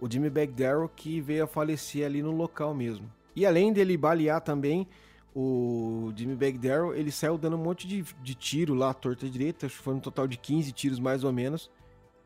o 0.00 0.10
Jimmy 0.10 0.28
Bagdarrow 0.28 0.88
que 0.88 1.20
veio 1.20 1.44
a 1.44 1.46
falecer 1.46 2.04
ali 2.04 2.22
no 2.22 2.32
local 2.32 2.74
mesmo. 2.74 3.08
E 3.36 3.46
além 3.46 3.72
dele 3.72 3.96
balear 3.96 4.40
também 4.40 4.86
o 5.34 6.12
Jimmy 6.16 6.34
Bagdarrow, 6.34 6.94
ele 6.94 7.12
saiu 7.12 7.38
dando 7.38 7.56
um 7.56 7.62
monte 7.62 7.86
de, 7.86 8.04
de 8.20 8.34
tiro 8.34 8.74
lá, 8.74 8.92
torta 8.92 9.28
direita, 9.28 9.68
foi 9.68 9.94
um 9.94 10.00
total 10.00 10.26
de 10.26 10.36
15 10.36 10.72
tiros 10.72 10.98
mais 10.98 11.22
ou 11.22 11.32
menos 11.32 11.70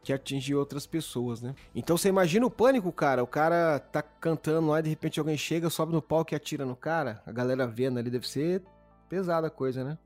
que 0.06 0.12
atinge 0.12 0.54
outras 0.54 0.86
pessoas, 0.86 1.42
né? 1.42 1.52
Então 1.74 1.96
você 1.96 2.08
imagina 2.08 2.46
o 2.46 2.50
pânico, 2.50 2.92
cara. 2.92 3.24
O 3.24 3.26
cara 3.26 3.80
tá 3.80 4.00
cantando 4.00 4.68
lá 4.68 4.78
e 4.78 4.84
de 4.84 4.88
repente 4.88 5.18
alguém 5.18 5.36
chega, 5.36 5.68
sobe 5.68 5.92
no 5.92 6.00
palco 6.00 6.32
e 6.32 6.36
atira 6.36 6.64
no 6.64 6.76
cara. 6.76 7.20
A 7.26 7.32
galera 7.32 7.66
vendo 7.66 7.98
ali 7.98 8.08
deve 8.08 8.28
ser 8.28 8.62
pesada 9.08 9.48
a 9.48 9.50
coisa, 9.50 9.82
né? 9.82 9.98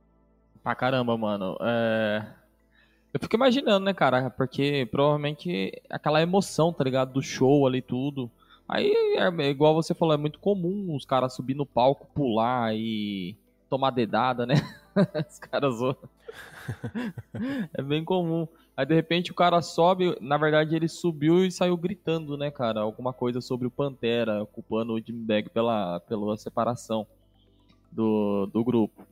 Pra 0.62 0.74
caramba, 0.74 1.18
mano. 1.18 1.54
É... 1.60 2.24
Eu 3.12 3.20
fico 3.20 3.36
imaginando, 3.36 3.84
né, 3.84 3.92
cara? 3.92 4.30
Porque 4.30 4.88
provavelmente 4.90 5.70
aquela 5.90 6.22
emoção, 6.22 6.72
tá 6.72 6.82
ligado? 6.82 7.12
Do 7.12 7.22
show 7.22 7.66
ali 7.66 7.82
tudo. 7.82 8.30
Aí, 8.66 8.90
é, 9.18 9.50
igual 9.50 9.74
você 9.74 9.92
falou, 9.92 10.14
é 10.14 10.16
muito 10.16 10.38
comum 10.38 10.94
os 10.94 11.04
caras 11.04 11.34
subir 11.34 11.54
no 11.54 11.66
palco, 11.66 12.08
pular 12.14 12.74
e 12.74 13.36
tomar 13.68 13.90
dedada, 13.90 14.46
né? 14.46 14.54
os 15.28 15.38
caras 15.38 15.74
é 17.76 17.82
bem 17.82 18.02
comum. 18.02 18.48
Aí 18.80 18.86
de 18.86 18.94
repente 18.94 19.30
o 19.30 19.34
cara 19.34 19.60
sobe, 19.60 20.16
na 20.22 20.38
verdade 20.38 20.74
ele 20.74 20.88
subiu 20.88 21.44
e 21.44 21.52
saiu 21.52 21.76
gritando, 21.76 22.34
né, 22.38 22.50
cara? 22.50 22.80
Alguma 22.80 23.12
coisa 23.12 23.38
sobre 23.38 23.66
o 23.66 23.70
Pantera, 23.70 24.46
culpando 24.46 24.94
o 24.94 24.98
Jim 24.98 25.22
Bag 25.22 25.50
pela, 25.50 26.00
pela 26.00 26.34
separação 26.38 27.06
do, 27.92 28.46
do 28.46 28.64
grupo. 28.64 29.06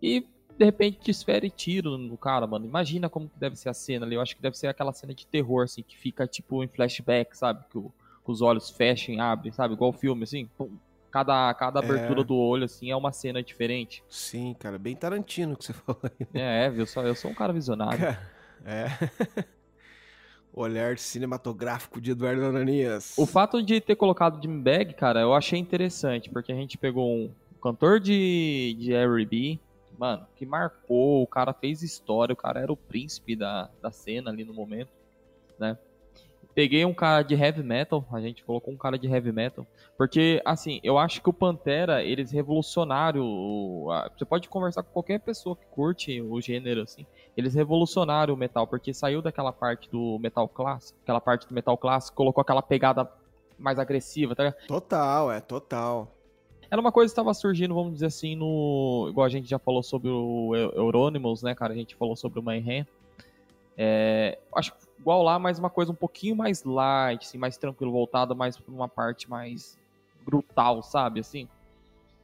E 0.00 0.26
de 0.56 0.64
repente 0.64 1.00
desfere 1.04 1.50
tiro 1.50 1.98
no 1.98 2.16
cara, 2.16 2.46
mano. 2.46 2.64
Imagina 2.64 3.10
como 3.10 3.28
que 3.28 3.38
deve 3.38 3.56
ser 3.56 3.68
a 3.68 3.74
cena 3.74 4.06
ali. 4.06 4.14
Eu 4.14 4.22
acho 4.22 4.34
que 4.34 4.40
deve 4.40 4.56
ser 4.56 4.68
aquela 4.68 4.94
cena 4.94 5.12
de 5.12 5.26
terror, 5.26 5.64
assim, 5.64 5.82
que 5.82 5.98
fica 5.98 6.26
tipo 6.26 6.64
em 6.64 6.68
flashback, 6.68 7.36
sabe? 7.36 7.62
Que, 7.70 7.76
o, 7.76 7.92
que 8.24 8.32
os 8.32 8.40
olhos 8.40 8.70
fecham 8.70 9.14
e 9.14 9.20
abrem, 9.20 9.52
sabe? 9.52 9.74
Igual 9.74 9.90
o 9.90 9.92
filme, 9.98 10.24
assim. 10.24 10.48
Pum. 10.56 10.70
Cada, 11.10 11.52
cada 11.52 11.80
abertura 11.80 12.22
é... 12.22 12.24
do 12.24 12.36
olho, 12.36 12.64
assim, 12.64 12.90
é 12.90 12.96
uma 12.96 13.12
cena 13.12 13.42
diferente. 13.42 14.02
Sim, 14.08 14.56
cara, 14.58 14.78
bem 14.78 14.96
Tarantino 14.96 15.58
que 15.58 15.66
você 15.66 15.74
falou 15.84 16.00
aí. 16.04 16.26
Né? 16.32 16.64
É, 16.64 16.70
viu? 16.70 16.86
Só, 16.86 17.02
eu 17.02 17.14
sou 17.14 17.30
um 17.30 17.34
cara 17.34 17.52
visionário. 17.52 17.98
Cara, 17.98 18.39
é. 18.64 18.86
Olhar 20.52 20.98
cinematográfico 20.98 22.00
de 22.00 22.10
Eduardo 22.10 22.44
Ananias. 22.44 23.16
O 23.16 23.24
fato 23.24 23.62
de 23.62 23.80
ter 23.80 23.94
colocado 23.94 24.42
Jim 24.42 24.60
Bag, 24.60 24.94
cara, 24.94 25.20
eu 25.20 25.32
achei 25.32 25.58
interessante, 25.58 26.28
porque 26.28 26.50
a 26.50 26.56
gente 26.56 26.76
pegou 26.76 27.08
um 27.08 27.30
cantor 27.62 28.00
de, 28.00 28.76
de 28.78 28.92
R&B, 28.92 29.60
mano, 29.96 30.26
que 30.34 30.44
marcou, 30.44 31.22
o 31.22 31.26
cara 31.26 31.52
fez 31.52 31.82
história, 31.82 32.32
o 32.32 32.36
cara 32.36 32.60
era 32.60 32.72
o 32.72 32.76
príncipe 32.76 33.36
da, 33.36 33.70
da 33.80 33.90
cena 33.92 34.30
ali 34.30 34.44
no 34.44 34.52
momento, 34.52 34.90
né? 35.58 35.78
Peguei 36.52 36.84
um 36.84 36.92
cara 36.92 37.22
de 37.22 37.34
heavy 37.34 37.62
metal, 37.62 38.04
a 38.10 38.20
gente 38.20 38.42
colocou 38.42 38.74
um 38.74 38.76
cara 38.76 38.98
de 38.98 39.06
heavy 39.06 39.30
metal, 39.30 39.64
porque, 39.96 40.42
assim, 40.44 40.80
eu 40.82 40.98
acho 40.98 41.22
que 41.22 41.28
o 41.28 41.32
Pantera, 41.32 42.02
eles 42.02 42.32
revolucionaram, 42.32 43.84
você 44.16 44.24
pode 44.24 44.48
conversar 44.48 44.82
com 44.82 44.90
qualquer 44.90 45.20
pessoa 45.20 45.54
que 45.54 45.66
curte 45.66 46.20
o 46.20 46.40
gênero, 46.40 46.82
assim, 46.82 47.06
eles 47.36 47.54
revolucionaram 47.54 48.34
o 48.34 48.36
metal, 48.36 48.66
porque 48.66 48.92
saiu 48.92 49.22
daquela 49.22 49.52
parte 49.52 49.88
do 49.90 50.18
metal 50.18 50.48
clássico, 50.48 50.98
aquela 51.02 51.20
parte 51.20 51.46
do 51.46 51.54
metal 51.54 51.76
clássico, 51.76 52.16
colocou 52.16 52.42
aquela 52.42 52.62
pegada 52.62 53.10
mais 53.58 53.78
agressiva, 53.78 54.34
tá 54.34 54.52
Total, 54.66 55.30
é, 55.30 55.40
total. 55.40 56.08
Era 56.70 56.80
uma 56.80 56.92
coisa 56.92 57.08
que 57.08 57.12
estava 57.12 57.34
surgindo, 57.34 57.74
vamos 57.74 57.94
dizer 57.94 58.06
assim, 58.06 58.36
no. 58.36 59.06
Igual 59.10 59.26
a 59.26 59.28
gente 59.28 59.48
já 59.48 59.58
falou 59.58 59.82
sobre 59.82 60.08
o 60.08 60.54
Euronymous, 60.54 61.42
né, 61.42 61.52
cara? 61.52 61.72
A 61.72 61.76
gente 61.76 61.96
falou 61.96 62.14
sobre 62.14 62.38
o 62.38 62.42
Mayhem. 62.42 62.86
É, 63.76 64.38
acho 64.54 64.72
igual 64.98 65.22
lá, 65.22 65.38
mas 65.38 65.58
uma 65.58 65.70
coisa 65.70 65.90
um 65.90 65.96
pouquinho 65.96 66.36
mais 66.36 66.62
light, 66.62 67.26
assim, 67.26 67.38
mais 67.38 67.56
tranquilo, 67.56 67.90
voltada 67.90 68.34
mais 68.34 68.56
para 68.56 68.72
uma 68.72 68.88
parte 68.88 69.28
mais 69.28 69.76
brutal, 70.24 70.82
sabe? 70.82 71.20
Assim. 71.20 71.48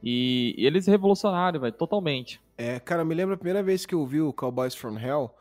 E, 0.03 0.55
eles 0.57 0.85
revolucionaram, 0.87 1.59
velho, 1.59 1.73
totalmente. 1.73 2.41
É, 2.57 2.79
cara, 2.79 3.03
me 3.03 3.15
lembro 3.15 3.35
a 3.35 3.37
primeira 3.37 3.63
vez 3.63 3.85
que 3.85 3.95
eu 3.95 4.05
vi 4.05 4.21
o 4.21 4.33
Cowboys 4.33 4.75
from 4.75 4.97
Hell, 4.97 5.33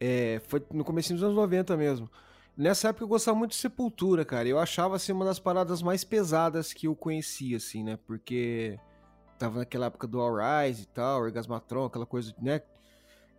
é, 0.00 0.40
foi 0.46 0.64
no 0.72 0.84
começo 0.84 1.12
dos 1.12 1.22
anos 1.22 1.36
90 1.36 1.76
mesmo. 1.76 2.10
Nessa 2.56 2.88
época 2.88 3.04
eu 3.04 3.08
gostava 3.08 3.38
muito 3.38 3.52
de 3.52 3.56
Sepultura, 3.56 4.24
cara. 4.24 4.48
Eu 4.48 4.58
achava, 4.58 4.96
assim, 4.96 5.12
uma 5.12 5.24
das 5.24 5.38
paradas 5.38 5.80
mais 5.80 6.02
pesadas 6.02 6.72
que 6.72 6.88
eu 6.88 6.96
conhecia, 6.96 7.56
assim, 7.56 7.84
né? 7.84 7.98
Porque 8.04 8.78
tava 9.38 9.60
naquela 9.60 9.86
época 9.86 10.08
do 10.08 10.20
All 10.20 10.34
Rise 10.34 10.82
e 10.82 10.86
tal, 10.86 11.22
Orgasmatron, 11.22 11.84
aquela 11.84 12.06
coisa, 12.06 12.34
né? 12.40 12.60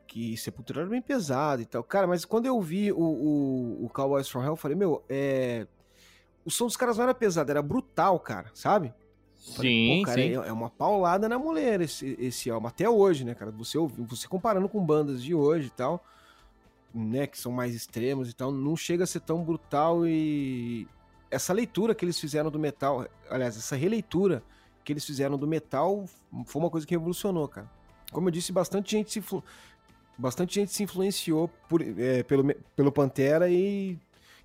Que 0.07 0.37
Sepultura 0.37 0.81
era 0.81 0.89
bem 0.89 1.01
pesado 1.01 1.61
e 1.61 1.65
tal. 1.65 1.83
Cara, 1.83 2.07
mas 2.07 2.23
quando 2.23 2.45
eu 2.45 2.61
vi 2.61 2.93
o, 2.93 2.97
o, 2.97 3.85
o 3.85 3.89
Cowboys 3.89 4.29
from 4.29 4.41
Hell, 4.41 4.53
eu 4.53 4.55
falei, 4.55 4.77
meu, 4.77 5.03
é... 5.09 5.67
O 6.45 6.49
som 6.49 6.65
dos 6.65 6.77
caras 6.77 6.95
não 6.95 7.03
era 7.03 7.13
pesado, 7.13 7.51
era 7.51 7.61
brutal, 7.61 8.17
cara, 8.19 8.49
sabe? 8.53 8.93
Falei, 9.55 9.71
sim, 9.71 10.03
cara, 10.03 10.21
sim. 10.21 10.29
É, 10.29 10.33
é, 10.33 10.51
uma 10.51 10.69
paulada 10.69 11.29
na 11.29 11.39
mulher 11.39 11.81
esse, 11.81 12.17
esse 12.19 12.49
álbum, 12.49 12.67
até 12.67 12.89
hoje, 12.89 13.23
né, 13.23 13.33
cara? 13.33 13.51
Você, 13.51 13.77
você 13.77 14.27
comparando 14.27 14.67
com 14.67 14.83
bandas 14.83 15.23
de 15.23 15.33
hoje 15.33 15.67
e 15.67 15.71
tal 15.71 16.03
né, 16.93 17.27
que 17.27 17.37
são 17.37 17.51
mais 17.51 17.75
extremos 17.75 18.29
e 18.29 18.33
tal, 18.33 18.51
não 18.51 18.75
chega 18.75 19.03
a 19.03 19.07
ser 19.07 19.21
tão 19.21 19.43
brutal 19.43 20.07
e 20.07 20.87
essa 21.29 21.53
leitura 21.53 21.93
que 21.93 22.03
eles 22.03 22.19
fizeram 22.19 22.49
do 22.49 22.59
metal, 22.59 23.07
aliás, 23.29 23.55
essa 23.55 23.75
releitura 23.75 24.43
que 24.83 24.91
eles 24.91 25.05
fizeram 25.05 25.37
do 25.37 25.47
metal 25.47 26.05
foi 26.45 26.61
uma 26.61 26.69
coisa 26.69 26.87
que 26.87 26.95
revolucionou, 26.95 27.47
cara. 27.47 27.69
Como 28.11 28.27
eu 28.27 28.31
disse, 28.31 28.51
bastante 28.51 28.91
gente 28.91 29.11
se, 29.11 29.23
bastante 30.17 30.55
gente 30.55 30.71
se 30.71 30.81
influenciou 30.81 31.47
por, 31.67 31.81
é, 31.81 32.23
pelo, 32.23 32.51
pelo 32.75 32.91
Pantera 32.91 33.49
e 33.49 33.99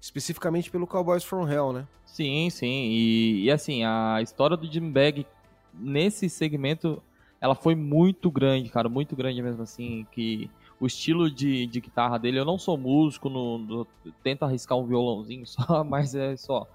especificamente 0.05 0.71
pelo 0.71 0.87
Cowboys 0.87 1.25
from 1.25 1.49
Hell, 1.49 1.73
né? 1.73 1.89
Sim, 2.05 2.51
sim. 2.51 2.91
E, 2.91 3.45
e 3.45 3.51
assim, 3.51 3.85
a 3.85 4.21
história 4.21 4.55
do 4.55 4.71
Jim 4.71 4.91
Bag 4.91 5.27
nesse 5.73 6.29
segmento, 6.29 7.03
ela 7.41 7.55
foi 7.55 7.75
muito 7.75 8.31
grande, 8.31 8.69
cara, 8.69 8.87
muito 8.87 9.17
grande 9.17 9.41
mesmo 9.41 9.63
assim, 9.63 10.07
que 10.13 10.51
o 10.79 10.87
estilo 10.87 11.31
de, 11.31 11.67
de 11.67 11.81
guitarra 11.81 12.19
dele. 12.19 12.39
Eu 12.39 12.45
não 12.45 12.59
sou 12.59 12.77
músico, 12.77 13.31
no, 13.31 13.57
no, 13.57 13.87
tento 14.23 14.43
arriscar 14.43 14.77
um 14.77 14.85
violãozinho 14.85 15.47
só, 15.49 15.83
mas 15.83 16.15
é 16.15 16.37
só. 16.37 16.69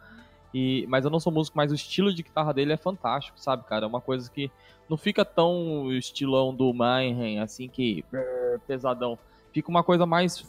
E, 0.52 0.88
mas 0.90 1.06
eu 1.06 1.12
não 1.12 1.20
sou 1.20 1.32
músico, 1.32 1.56
mas 1.56 1.72
o 1.72 1.76
estilo 1.76 2.12
de 2.12 2.24
guitarra 2.24 2.52
dele 2.52 2.74
é 2.74 2.78
fantástico, 2.78 3.40
sabe, 3.40 3.64
cara? 3.66 3.86
É 3.86 3.88
uma 3.88 4.02
coisa 4.02 4.28
que 4.32 4.50
não 4.90 4.98
fica 4.98 5.24
tão 5.24 5.94
estilão 5.94 6.52
do 6.52 6.74
Mayhem, 6.74 7.40
assim, 7.40 7.68
que 7.68 8.04
pesadão. 8.66 9.20
Fica 9.54 9.70
uma 9.70 9.84
coisa 9.84 10.08
mais 10.08 10.44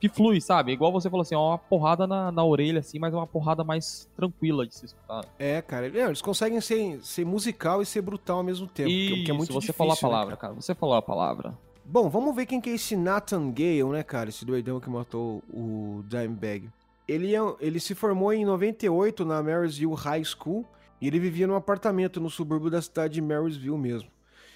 que 0.00 0.08
flui, 0.08 0.40
sabe? 0.40 0.72
Igual 0.72 0.92
você 0.92 1.08
falou 1.08 1.22
assim, 1.22 1.34
ó, 1.34 1.50
uma 1.50 1.58
porrada 1.58 2.06
na, 2.06 2.30
na 2.30 2.44
orelha, 2.44 2.80
assim, 2.80 2.98
mas 2.98 3.14
é 3.14 3.16
uma 3.16 3.26
porrada 3.26 3.64
mais 3.64 4.08
tranquila 4.14 4.66
de 4.66 4.74
se 4.74 4.86
escutar. 4.86 5.24
É, 5.38 5.62
cara, 5.62 5.86
eles 5.86 6.20
conseguem 6.20 6.60
ser, 6.60 7.00
ser 7.02 7.24
musical 7.24 7.80
e 7.80 7.86
ser 7.86 8.02
brutal 8.02 8.38
ao 8.38 8.44
mesmo 8.44 8.66
tempo. 8.66 8.90
Isso, 8.90 9.24
que 9.24 9.30
é 9.30 9.34
muito 9.34 9.52
você 9.52 9.60
difícil, 9.60 9.74
falou 9.74 9.92
a 9.92 9.94
né, 9.94 10.00
palavra, 10.00 10.30
né, 10.30 10.36
cara? 10.36 10.52
cara? 10.52 10.62
Você 10.62 10.74
falou 10.74 10.94
a 10.94 11.02
palavra. 11.02 11.58
Bom, 11.84 12.10
vamos 12.10 12.34
ver 12.34 12.46
quem 12.46 12.60
que 12.60 12.70
é 12.70 12.74
esse 12.74 12.96
Nathan 12.96 13.50
Gale, 13.50 13.84
né, 13.84 14.02
cara? 14.02 14.28
Esse 14.28 14.44
doidão 14.44 14.80
que 14.80 14.90
matou 14.90 15.42
o 15.52 16.02
Dimebag. 16.06 16.68
Ele, 17.06 17.34
é, 17.34 17.40
ele 17.60 17.78
se 17.78 17.94
formou 17.94 18.32
em 18.32 18.44
98 18.44 19.24
na 19.24 19.42
Marysville 19.42 19.94
High 19.94 20.24
School 20.24 20.66
e 21.00 21.06
ele 21.06 21.20
vivia 21.20 21.46
num 21.46 21.54
apartamento 21.54 22.20
no 22.20 22.28
subúrbio 22.28 22.68
da 22.68 22.82
cidade 22.82 23.14
de 23.14 23.22
Marysville 23.22 23.78
mesmo. 23.78 24.10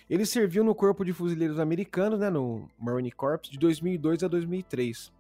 Ele 0.09 0.27
serviu 0.27 0.65
no 0.65 0.75
Corpo 0.75 1.05
de 1.05 1.13
Fuzileiros 1.13 1.61
Americanos, 1.61 2.19
né, 2.19 2.29
no 2.29 2.69
Marine 2.77 3.13
Corps, 3.13 3.49
de 3.49 3.57
2002 3.57 4.25
a 4.25 4.29
2003. 4.29 5.13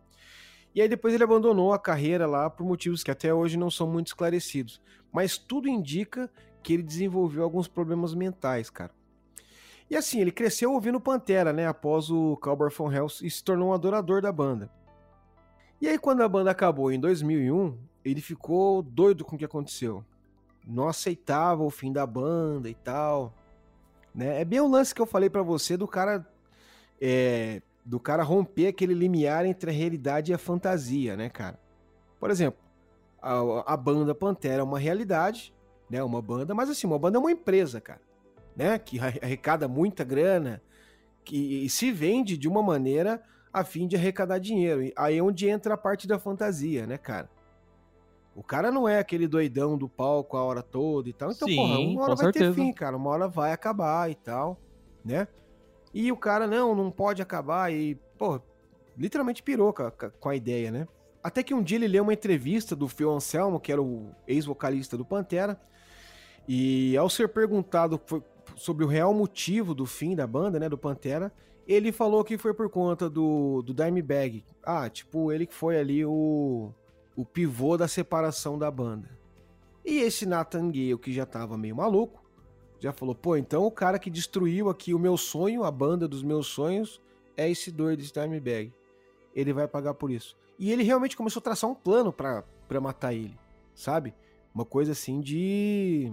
E 0.75 0.81
aí 0.81 0.89
depois 0.89 1.12
ele 1.14 1.25
abandonou 1.25 1.73
a 1.73 1.79
carreira 1.79 2.27
lá 2.27 2.49
por 2.49 2.64
motivos 2.64 3.03
que 3.03 3.11
até 3.11 3.35
hoje 3.35 3.57
não 3.57 3.71
são 3.71 3.87
muito 3.87 4.09
esclarecidos. 4.09 4.81
Mas 5.12 5.37
tudo 5.37 5.68
indica 5.68 6.31
que 6.62 6.73
ele 6.73 6.83
desenvolveu 6.83 7.43
alguns 7.43 7.66
problemas 7.66 8.14
mentais, 8.14 8.71
cara. 8.71 8.93
E 9.89 9.97
assim, 9.97 10.21
ele 10.21 10.31
cresceu 10.31 10.73
ouvindo 10.73 11.01
Pantera, 11.01 11.53
né? 11.53 11.66
Após 11.66 12.11
o 12.11 12.37
Cowboy 12.37 12.71
von 12.71 12.93
Hell 12.93 13.09
e 13.23 13.29
se 13.29 13.43
tornou 13.43 13.71
um 13.71 13.73
adorador 13.73 14.23
da 14.23 14.31
banda. 14.31 14.71
E 15.81 15.89
aí, 15.89 15.99
quando 15.99 16.23
a 16.23 16.29
banda 16.29 16.51
acabou 16.51 16.93
em 16.93 17.01
2001, 17.01 17.77
ele 18.05 18.21
ficou 18.21 18.83
doido 18.83 19.25
com 19.25 19.35
o 19.35 19.39
que 19.39 19.45
aconteceu. 19.45 20.05
Não 20.64 20.87
aceitava 20.87 21.64
o 21.64 21.71
fim 21.71 21.93
da 21.93 22.07
banda 22.07 22.68
e 22.68 22.75
tal. 22.75 23.35
Né? 24.14 24.41
É 24.41 24.45
bem 24.45 24.61
o 24.61 24.68
lance 24.68 24.95
que 24.95 25.03
eu 25.03 25.07
falei 25.07 25.29
para 25.29 25.43
você 25.43 25.77
do 25.77 25.89
cara. 25.89 26.25
É, 27.01 27.61
do 27.85 27.99
cara 27.99 28.22
romper 28.22 28.68
aquele 28.68 28.95
limiar 28.95 29.45
entre 29.45 29.70
a 29.70 29.74
realidade 29.74 30.33
e 30.33 30.35
a 30.35 30.39
fantasia, 30.39 31.16
né, 31.16 31.28
cara? 31.28 31.59
Por 32.18 32.31
exemplo, 32.31 32.61
a, 33.20 33.74
a 33.74 33.76
banda 33.76 34.14
Pantera 34.14 34.61
é 34.61 34.64
uma 34.64 34.78
realidade, 34.78 35.55
né? 35.89 36.03
Uma 36.03 36.20
banda, 36.20 36.55
mas 36.55 36.70
assim, 36.70 36.87
uma 36.87 36.99
banda 36.99 37.18
é 37.18 37.20
uma 37.20 37.33
empresa, 37.33 37.81
cara 37.81 38.01
né? 38.61 38.78
Que 38.78 38.99
arrecada 38.99 39.68
muita 39.68 40.05
grana 40.05 40.62
que, 41.24 41.64
e 41.64 41.70
se 41.70 41.91
vende 41.91 42.37
de 42.37 42.49
uma 42.49 42.62
maneira 42.62 43.22
a 43.53 43.64
fim 43.64 43.87
de 43.87 43.97
arrecadar 43.97 44.39
dinheiro. 44.39 44.93
Aí 44.97 45.18
é 45.18 45.22
onde 45.22 45.49
entra 45.49 45.74
a 45.74 45.78
parte 45.78 46.07
da 46.07 46.18
fantasia, 46.18 46.87
né, 46.87 46.99
cara? 46.99 47.31
O 48.35 48.43
cara 48.43 48.70
não 48.70 48.89
é 48.89 48.99
aquele 48.99 49.26
doidão 49.26 49.76
do 49.76 49.89
palco 49.89 50.37
a 50.37 50.45
hora 50.45 50.62
toda 50.62 51.09
e 51.09 51.12
tal. 51.12 51.33
Então, 51.33 51.49
Sim, 51.49 51.57
porra, 51.57 51.78
uma 51.78 52.03
hora 52.03 52.14
vai 52.14 52.24
certeza. 52.26 52.55
ter 52.55 52.55
fim, 52.55 52.72
cara. 52.72 52.97
Uma 52.97 53.11
hora 53.11 53.28
vai 53.28 53.53
acabar 53.53 54.11
e 54.11 54.14
tal, 54.14 54.59
né? 55.05 55.26
E 55.93 56.11
o 56.12 56.16
cara, 56.16 56.47
não, 56.47 56.74
não 56.74 56.91
pode 56.91 57.20
acabar 57.20 57.72
e, 57.72 57.97
pô, 58.16 58.41
literalmente 58.97 59.43
pirou 59.43 59.72
com 59.72 60.28
a, 60.28 60.36
ideia, 60.36 60.70
né? 60.70 60.86
Até 61.22 61.43
que 61.43 61.53
um 61.53 61.62
dia 61.62 61.76
ele 61.76 61.88
leu 61.88 62.03
uma 62.03 62.12
entrevista 62.12 62.76
do 62.76 62.88
Phil 62.88 63.11
Anselmo, 63.11 63.61
que 63.61 63.72
era 63.72 63.82
o 63.82 64.11
ex-vocalista 64.26 64.97
do 64.97 65.05
Pantera, 65.05 65.61
e 66.49 66.97
ao 66.97 67.11
ser 67.11 67.28
perguntado 67.28 68.01
sobre 68.57 68.84
o 68.84 68.88
real 68.88 69.12
motivo 69.12 69.74
do 69.74 69.84
fim 69.84 70.14
da 70.14 70.26
banda, 70.26 70.59
né, 70.59 70.68
do 70.68 70.78
Pantera, 70.78 71.32
ele 71.66 71.93
falou 71.93 72.24
que 72.24 72.38
foi 72.38 72.53
por 72.55 72.68
conta 72.68 73.09
do, 73.09 73.62
do 73.62 73.72
Dimebag. 73.72 74.45
Ah, 74.62 74.88
tipo, 74.88 75.30
ele 75.30 75.47
que 75.47 75.55
foi 75.55 75.78
ali 75.78 76.05
o, 76.05 76.72
o 77.14 77.24
pivô 77.24 77.76
da 77.76 77.86
separação 77.86 78.59
da 78.59 78.70
banda. 78.70 79.09
E 79.84 80.01
esse 80.01 80.26
Nathan 80.26 80.70
Gale, 80.70 80.99
que 80.99 81.12
já 81.12 81.24
tava 81.24 81.57
meio 81.57 81.76
maluco, 81.76 82.20
já 82.81 82.93
falou, 82.93 83.14
pô, 83.14 83.37
então 83.37 83.64
o 83.64 83.70
cara 83.70 83.99
que 83.99 84.11
destruiu 84.11 84.70
aqui 84.70 84.95
o 84.95 84.99
meu 84.99 85.16
sonho, 85.16 85.64
a 85.64 85.70
banda 85.70 86.09
dos 86.09 86.22
meus 86.22 86.47
sonhos, 86.47 87.01
é 87.37 87.49
esse 87.49 87.70
doido 87.70 88.03
de 88.03 88.11
Dimebag. 88.11 88.72
Ele 89.35 89.53
vai 89.53 89.68
pagar 89.68 89.95
por 89.95 90.11
isso. 90.11 90.37
E 90.59 90.72
ele 90.72 90.83
realmente 90.83 91.16
começou 91.16 91.41
a 91.41 91.45
traçar 91.45 91.68
um 91.68 91.74
plano 91.74 92.12
para 92.12 92.81
matar 92.81 93.12
ele, 93.12 93.39
sabe? 93.74 94.14
Uma 94.55 94.64
coisa 94.64 94.93
assim 94.93 95.20
de 95.20 96.11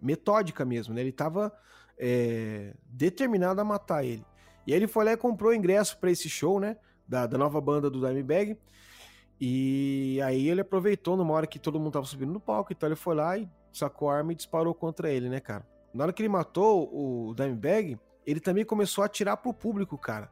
metódica 0.00 0.64
mesmo, 0.64 0.94
né? 0.94 1.00
Ele 1.00 1.12
tava 1.12 1.52
é, 1.98 2.74
determinado 2.86 3.60
a 3.60 3.64
matar 3.64 4.04
ele. 4.04 4.24
E 4.66 4.72
aí 4.72 4.78
ele 4.78 4.86
foi 4.86 5.04
lá 5.04 5.12
e 5.12 5.16
comprou 5.16 5.50
o 5.50 5.54
ingresso 5.54 5.98
para 5.98 6.10
esse 6.10 6.28
show, 6.28 6.60
né? 6.60 6.76
Da, 7.06 7.26
da 7.26 7.36
nova 7.36 7.60
banda 7.60 7.90
do 7.90 8.00
Dimebag. 8.00 8.56
E 9.40 10.20
aí 10.22 10.48
ele 10.48 10.60
aproveitou 10.60 11.16
numa 11.16 11.34
hora 11.34 11.46
que 11.46 11.58
todo 11.58 11.80
mundo 11.80 11.92
tava 11.92 12.06
subindo 12.06 12.32
no 12.32 12.40
palco, 12.40 12.72
então 12.72 12.88
ele 12.88 12.96
foi 12.96 13.14
lá 13.14 13.36
e 13.36 13.48
sacou 13.72 14.10
a 14.10 14.16
arma 14.16 14.32
e 14.32 14.34
disparou 14.36 14.74
contra 14.74 15.10
ele, 15.10 15.28
né, 15.28 15.40
cara? 15.40 15.66
Na 15.92 16.04
hora 16.04 16.12
que 16.12 16.22
ele 16.22 16.28
matou 16.28 16.88
o 16.92 17.34
Dimebag, 17.34 17.98
ele 18.26 18.40
também 18.40 18.64
começou 18.64 19.02
a 19.02 19.06
atirar 19.06 19.36
pro 19.36 19.52
público, 19.52 19.98
cara. 19.98 20.30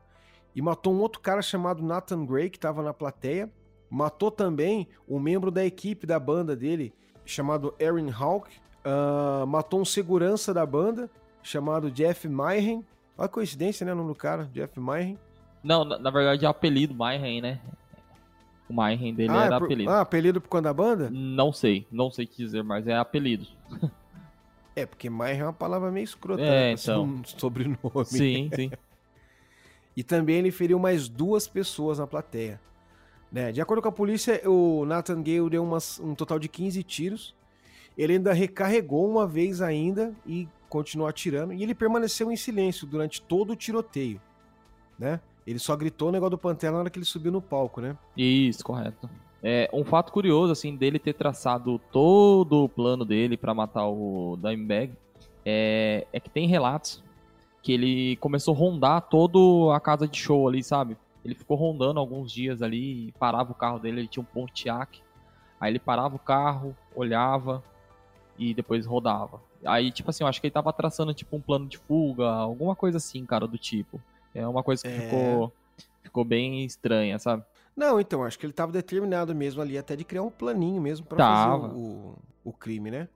E 0.55 0.63
matou 0.63 0.93
um 0.93 1.01
outro 1.01 1.21
cara 1.21 1.43
chamado 1.43 1.83
Nathan 1.83 2.25
Gray, 2.25 2.51
que 2.51 2.59
tava 2.59 2.83
na 2.83 2.95
plateia. 2.95 3.51
Matou 3.91 4.31
também 4.31 4.89
um 5.09 5.19
membro 5.19 5.51
da 5.51 5.65
equipe 5.65 6.07
da 6.07 6.19
banda 6.19 6.55
dele, 6.55 6.93
chamado 7.25 7.75
Aaron 7.81 8.11
Hawk. 8.13 8.51
Uh, 8.85 9.47
matou 9.47 9.81
um 9.81 9.85
segurança 9.85 10.55
da 10.55 10.65
banda, 10.65 11.11
chamado 11.43 11.91
Jeff 11.91 12.29
Mayhem. 12.29 12.85
Olha 13.17 13.27
a 13.27 13.29
coincidência, 13.29 13.85
né, 13.85 13.93
o 13.93 13.97
nome 13.97 14.09
do 14.09 14.15
cara, 14.15 14.49
Jeff 14.53 14.79
Mayhem. 14.79 15.19
Não, 15.63 15.85
na, 15.85 15.99
na 15.99 16.11
verdade 16.11 16.45
é 16.45 16.49
o 16.49 16.51
apelido 16.51 16.95
Mayhem, 16.95 17.41
né? 17.41 17.61
O 18.69 18.73
Mayhem 18.73 19.15
dele 19.15 19.33
ah, 19.33 19.45
era 19.45 19.57
é 19.57 19.59
por, 19.59 19.65
apelido. 19.65 19.91
Ah, 19.91 20.01
apelido 20.01 20.41
por 20.41 20.49
conta 20.49 20.63
da 20.65 20.75
banda? 20.75 21.11
Não 21.11 21.53
sei, 21.53 21.87
não 21.91 22.11
sei 22.11 22.27
te 22.27 22.37
dizer, 22.37 22.63
mas 22.63 22.87
é 22.87 22.97
apelido. 22.97 23.47
É, 24.79 24.87
porque 24.87 25.11
Mayhem 25.11 25.41
é 25.41 25.45
uma 25.45 25.53
palavra 25.53 25.91
meio 25.91 26.05
escrota, 26.05 26.43
é, 26.43 26.51
né? 26.51 26.73
então. 26.73 27.05
Um 27.05 27.25
sobrenome. 27.25 27.79
Sim, 28.05 28.49
sim. 28.55 28.71
e 29.97 30.05
também 30.05 30.37
ele 30.37 30.53
feriu 30.53 30.79
mais 30.79 31.09
duas 31.09 31.49
pessoas 31.49 31.99
na 31.99 32.07
plateia. 32.07 32.61
Né? 33.31 33.51
De 33.51 33.61
acordo 33.61 33.83
com 33.83 33.89
a 33.89 33.93
polícia, 33.93 34.41
o 34.49 34.85
Nathan 34.85 35.21
Gale 35.23 35.51
deu 35.51 35.65
umas, 35.65 35.99
um 35.99 36.15
total 36.15 36.39
de 36.39 36.49
15 36.49 36.83
tiros. 36.85 37.35
Ele 37.97 38.13
ainda 38.13 38.33
recarregou 38.33 39.11
uma 39.11 39.27
vez 39.27 39.61
ainda 39.61 40.15
e 40.25 40.49
continuou 40.69 41.09
atirando. 41.09 41.53
E 41.53 41.63
ele 41.63 41.75
permaneceu 41.75 42.31
em 42.31 42.37
silêncio 42.37 42.87
durante 42.87 43.21
todo 43.21 43.55
o 43.55 43.57
tiroteio. 43.57 44.21
Né? 44.97 45.21
Ele 45.45 45.59
só 45.59 45.75
gritou 45.75 46.11
o 46.11 46.13
negócio 46.13 46.31
do 46.31 46.39
Pantera 46.39 46.75
na 46.75 46.79
hora 46.79 46.91
que 46.91 46.99
ele 46.99 47.05
subiu 47.05 47.33
no 47.33 47.43
palco, 47.43 47.81
né? 47.81 47.97
Isso, 48.17 48.63
correto. 48.65 49.11
É, 49.43 49.71
um 49.73 49.85
fato 49.85 50.13
curioso, 50.13 50.53
assim, 50.53 50.75
dele 50.75 50.99
ter 50.99 51.13
traçado 51.13 51.79
todo 51.93 52.65
o 52.65 52.69
plano 52.69 53.05
dele 53.05 53.37
para 53.37 53.55
matar 53.55 53.87
o 53.87 54.37
Dimebag 54.43 54.93
é, 55.45 56.07
é 56.13 56.21
que 56.21 56.29
tem 56.29 56.47
relatos 56.49 57.03
que 57.63 57.73
ele 57.73 58.17
começou 58.17 58.55
a 58.55 58.59
rondar 58.59 59.03
toda 59.03 59.75
a 59.75 59.81
casa 59.81 60.09
de 60.09 60.19
show 60.19 60.49
ali, 60.49 60.63
sabe? 60.63 60.97
Ele 61.25 61.35
ficou 61.35 61.57
rondando 61.57 62.01
alguns 62.01 62.33
dias 62.33 62.63
ali, 62.63 63.13
parava 63.19 63.53
o 63.53 63.55
carro 63.55 63.79
dele, 63.79 64.01
ele 64.01 64.09
tinha 64.09 64.23
um 64.23 64.27
Pontiac. 64.27 65.01
Aí 65.61 65.73
ele 65.73 65.79
parava 65.79 66.17
o 66.17 66.19
carro, 66.19 66.77
olhava 66.95 67.63
e 68.39 68.55
depois 68.55 68.87
rodava. 68.87 69.41
Aí, 69.65 69.91
tipo 69.91 70.11
assim, 70.11 70.23
eu 70.23 70.29
acho 70.29 70.41
que 70.41 70.47
ele 70.47 70.53
tava 70.53 70.73
traçando 70.73 71.13
tipo 71.13 71.37
um 71.37 71.41
plano 71.41 71.67
de 71.67 71.79
fuga, 71.79 72.29
alguma 72.29 72.77
coisa 72.77 72.99
assim, 72.99 73.25
cara, 73.27 73.47
do 73.47 73.59
tipo. 73.59 74.01
É 74.35 74.47
uma 74.47 74.63
coisa 74.63 74.83
que 74.83 74.89
é... 74.89 75.01
ficou, 75.01 75.53
ficou 76.03 76.25
bem 76.25 76.65
estranha, 76.65 77.19
sabe? 77.19 77.43
Não, 77.79 78.01
então, 78.01 78.25
acho 78.25 78.37
que 78.37 78.45
ele 78.45 78.51
estava 78.51 78.73
determinado 78.73 79.33
mesmo 79.33 79.63
ali, 79.63 79.79
até 79.79 79.95
de 79.95 80.03
criar 80.03 80.25
um 80.25 80.31
planinho 80.31 80.83
mesmo 80.83 81.07
para 81.07 81.17
fazer 81.17 81.77
o, 81.77 82.19
o, 82.43 82.53
crime, 82.53 82.91
né? 82.91 83.09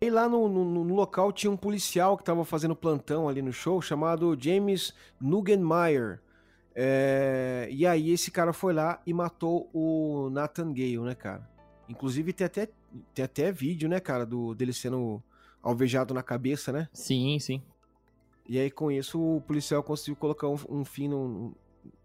E 0.00 0.08
lá 0.08 0.26
no, 0.26 0.48
no, 0.48 0.82
no, 0.82 0.94
local 0.94 1.30
tinha 1.30 1.50
um 1.50 1.58
policial 1.58 2.16
que 2.16 2.22
estava 2.22 2.42
fazendo 2.42 2.74
plantão 2.74 3.28
ali 3.28 3.42
no 3.42 3.52
show, 3.52 3.82
chamado 3.82 4.34
James 4.40 4.94
Nugenmeyer. 5.20 6.22
É... 6.74 7.68
E 7.70 7.86
aí 7.86 8.10
esse 8.10 8.30
cara 8.30 8.54
foi 8.54 8.72
lá 8.72 8.98
e 9.04 9.12
matou 9.12 9.68
o 9.74 10.30
Nathan 10.30 10.72
Gale, 10.72 11.00
né, 11.00 11.14
cara? 11.14 11.46
Inclusive 11.86 12.32
tem 12.32 12.46
até, 12.46 12.66
tem 13.12 13.26
até 13.26 13.52
vídeo, 13.52 13.90
né, 13.90 14.00
cara, 14.00 14.24
do, 14.24 14.54
dele 14.54 14.72
sendo 14.72 15.22
alvejado 15.62 16.14
na 16.14 16.22
cabeça, 16.22 16.72
né? 16.72 16.88
Sim, 16.94 17.38
sim. 17.38 17.62
E 18.48 18.58
aí, 18.58 18.70
com 18.70 18.90
isso, 18.90 19.20
o 19.20 19.42
policial 19.42 19.82
conseguiu 19.82 20.16
colocar 20.16 20.48
um, 20.48 20.56
um 20.66 20.82
fim 20.82 21.08
no, 21.08 21.28
no, 21.28 21.56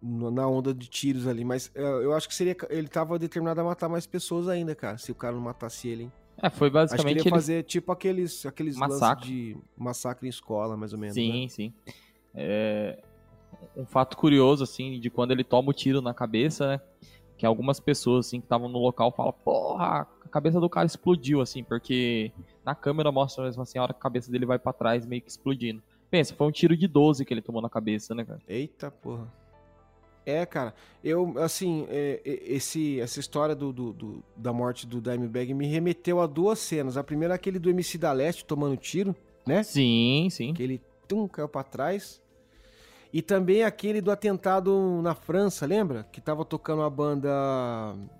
na 0.01 0.47
onda 0.47 0.73
de 0.73 0.88
tiros 0.88 1.28
ali. 1.28 1.43
Mas 1.43 1.71
eu, 1.73 2.03
eu 2.03 2.13
acho 2.13 2.28
que 2.28 2.36
seria. 2.36 2.55
Ele 2.69 2.88
tava 2.88 3.17
determinado 3.17 3.61
a 3.61 3.63
matar 3.63 3.89
mais 3.89 4.05
pessoas 4.05 4.47
ainda, 4.47 4.76
cara. 4.76 4.97
Se 4.97 5.11
o 5.11 5.15
cara 5.15 5.36
não 5.36 5.41
matasse 5.41 5.88
ele, 5.88 6.03
hein? 6.03 6.11
É, 6.41 6.49
foi 6.49 6.69
basicamente. 6.69 7.05
Acho 7.05 7.23
que 7.23 7.28
ele 7.30 7.30
ia 7.30 7.41
fazer 7.41 7.63
tipo 7.63 7.91
aqueles, 7.91 8.45
aqueles 8.45 8.76
massacre. 8.76 9.28
de 9.28 9.57
massacre 9.78 10.28
em 10.28 10.30
escola, 10.30 10.76
mais 10.76 10.93
ou 10.93 10.99
menos. 10.99 11.15
Sim, 11.15 11.43
né? 11.43 11.47
sim. 11.49 11.73
É... 12.34 13.01
Um 13.76 13.86
fato 13.86 14.17
curioso, 14.17 14.63
assim, 14.63 14.99
de 14.99 15.09
quando 15.09 15.32
ele 15.32 15.43
toma 15.43 15.69
o 15.69 15.73
tiro 15.73 16.01
na 16.01 16.13
cabeça, 16.13 16.67
né? 16.67 16.82
Que 17.38 17.45
algumas 17.45 17.80
pessoas, 17.80 18.28
assim, 18.28 18.39
que 18.39 18.45
estavam 18.45 18.67
no 18.67 18.80
local 18.80 19.11
falam, 19.11 19.34
porra, 19.43 20.07
a 20.23 20.30
cabeça 20.30 20.59
do 20.59 20.69
cara 20.69 20.86
explodiu, 20.86 21.41
assim, 21.41 21.63
porque 21.63 22.32
na 22.65 22.76
câmera 22.76 23.11
mostra 23.11 23.45
mesmo 23.45 23.63
assim, 23.63 23.78
a 23.78 23.84
hora 23.84 23.93
que 23.93 23.99
a 23.99 24.01
cabeça 24.01 24.32
dele 24.32 24.45
vai 24.45 24.59
para 24.59 24.73
trás, 24.73 25.05
meio 25.05 25.21
que 25.21 25.30
explodindo. 25.30 25.82
Pensa, 26.09 26.36
foi 26.36 26.47
um 26.47 26.51
tiro 26.51 26.76
de 26.78 26.88
12 26.88 27.26
que 27.26 27.34
ele 27.34 27.41
tomou 27.41 27.61
na 27.61 27.69
cabeça, 27.69 28.13
né, 28.13 28.23
cara? 28.23 28.39
Eita 28.47 28.91
porra. 28.91 29.32
É, 30.26 30.45
cara, 30.45 30.73
eu, 31.03 31.36
assim, 31.38 31.86
é, 31.89 32.19
esse, 32.26 32.99
essa 32.99 33.19
história 33.19 33.53
do, 33.53 33.71
do, 33.71 33.93
do, 33.93 34.23
da 34.36 34.51
morte 34.51 34.88
do 34.88 34.99
Dimebag 34.99 35.53
me 35.53 35.67
remeteu 35.67 36.19
a 36.19 36.26
duas 36.26 36.59
cenas. 36.59 36.97
A 36.97 37.03
primeira 37.03 37.34
é 37.34 37.36
aquele 37.36 37.59
do 37.59 37.69
MC 37.69 37.97
da 37.97 38.11
Leste 38.11 38.43
tomando 38.43 38.76
tiro, 38.76 39.15
né? 39.45 39.61
Sim, 39.61 40.28
sim. 40.32 40.53
Que 40.53 40.63
ele, 40.63 40.82
tum, 41.07 41.28
caiu 41.28 41.47
pra 41.47 41.63
trás. 41.63 42.21
E 43.13 43.21
também 43.21 43.63
aquele 43.63 44.01
do 44.01 44.11
atentado 44.11 44.99
na 45.01 45.13
França, 45.15 45.65
lembra? 45.65 46.03
Que 46.11 46.19
tava 46.19 46.43
tocando 46.43 46.82
a 46.82 46.89
banda... 46.89 47.30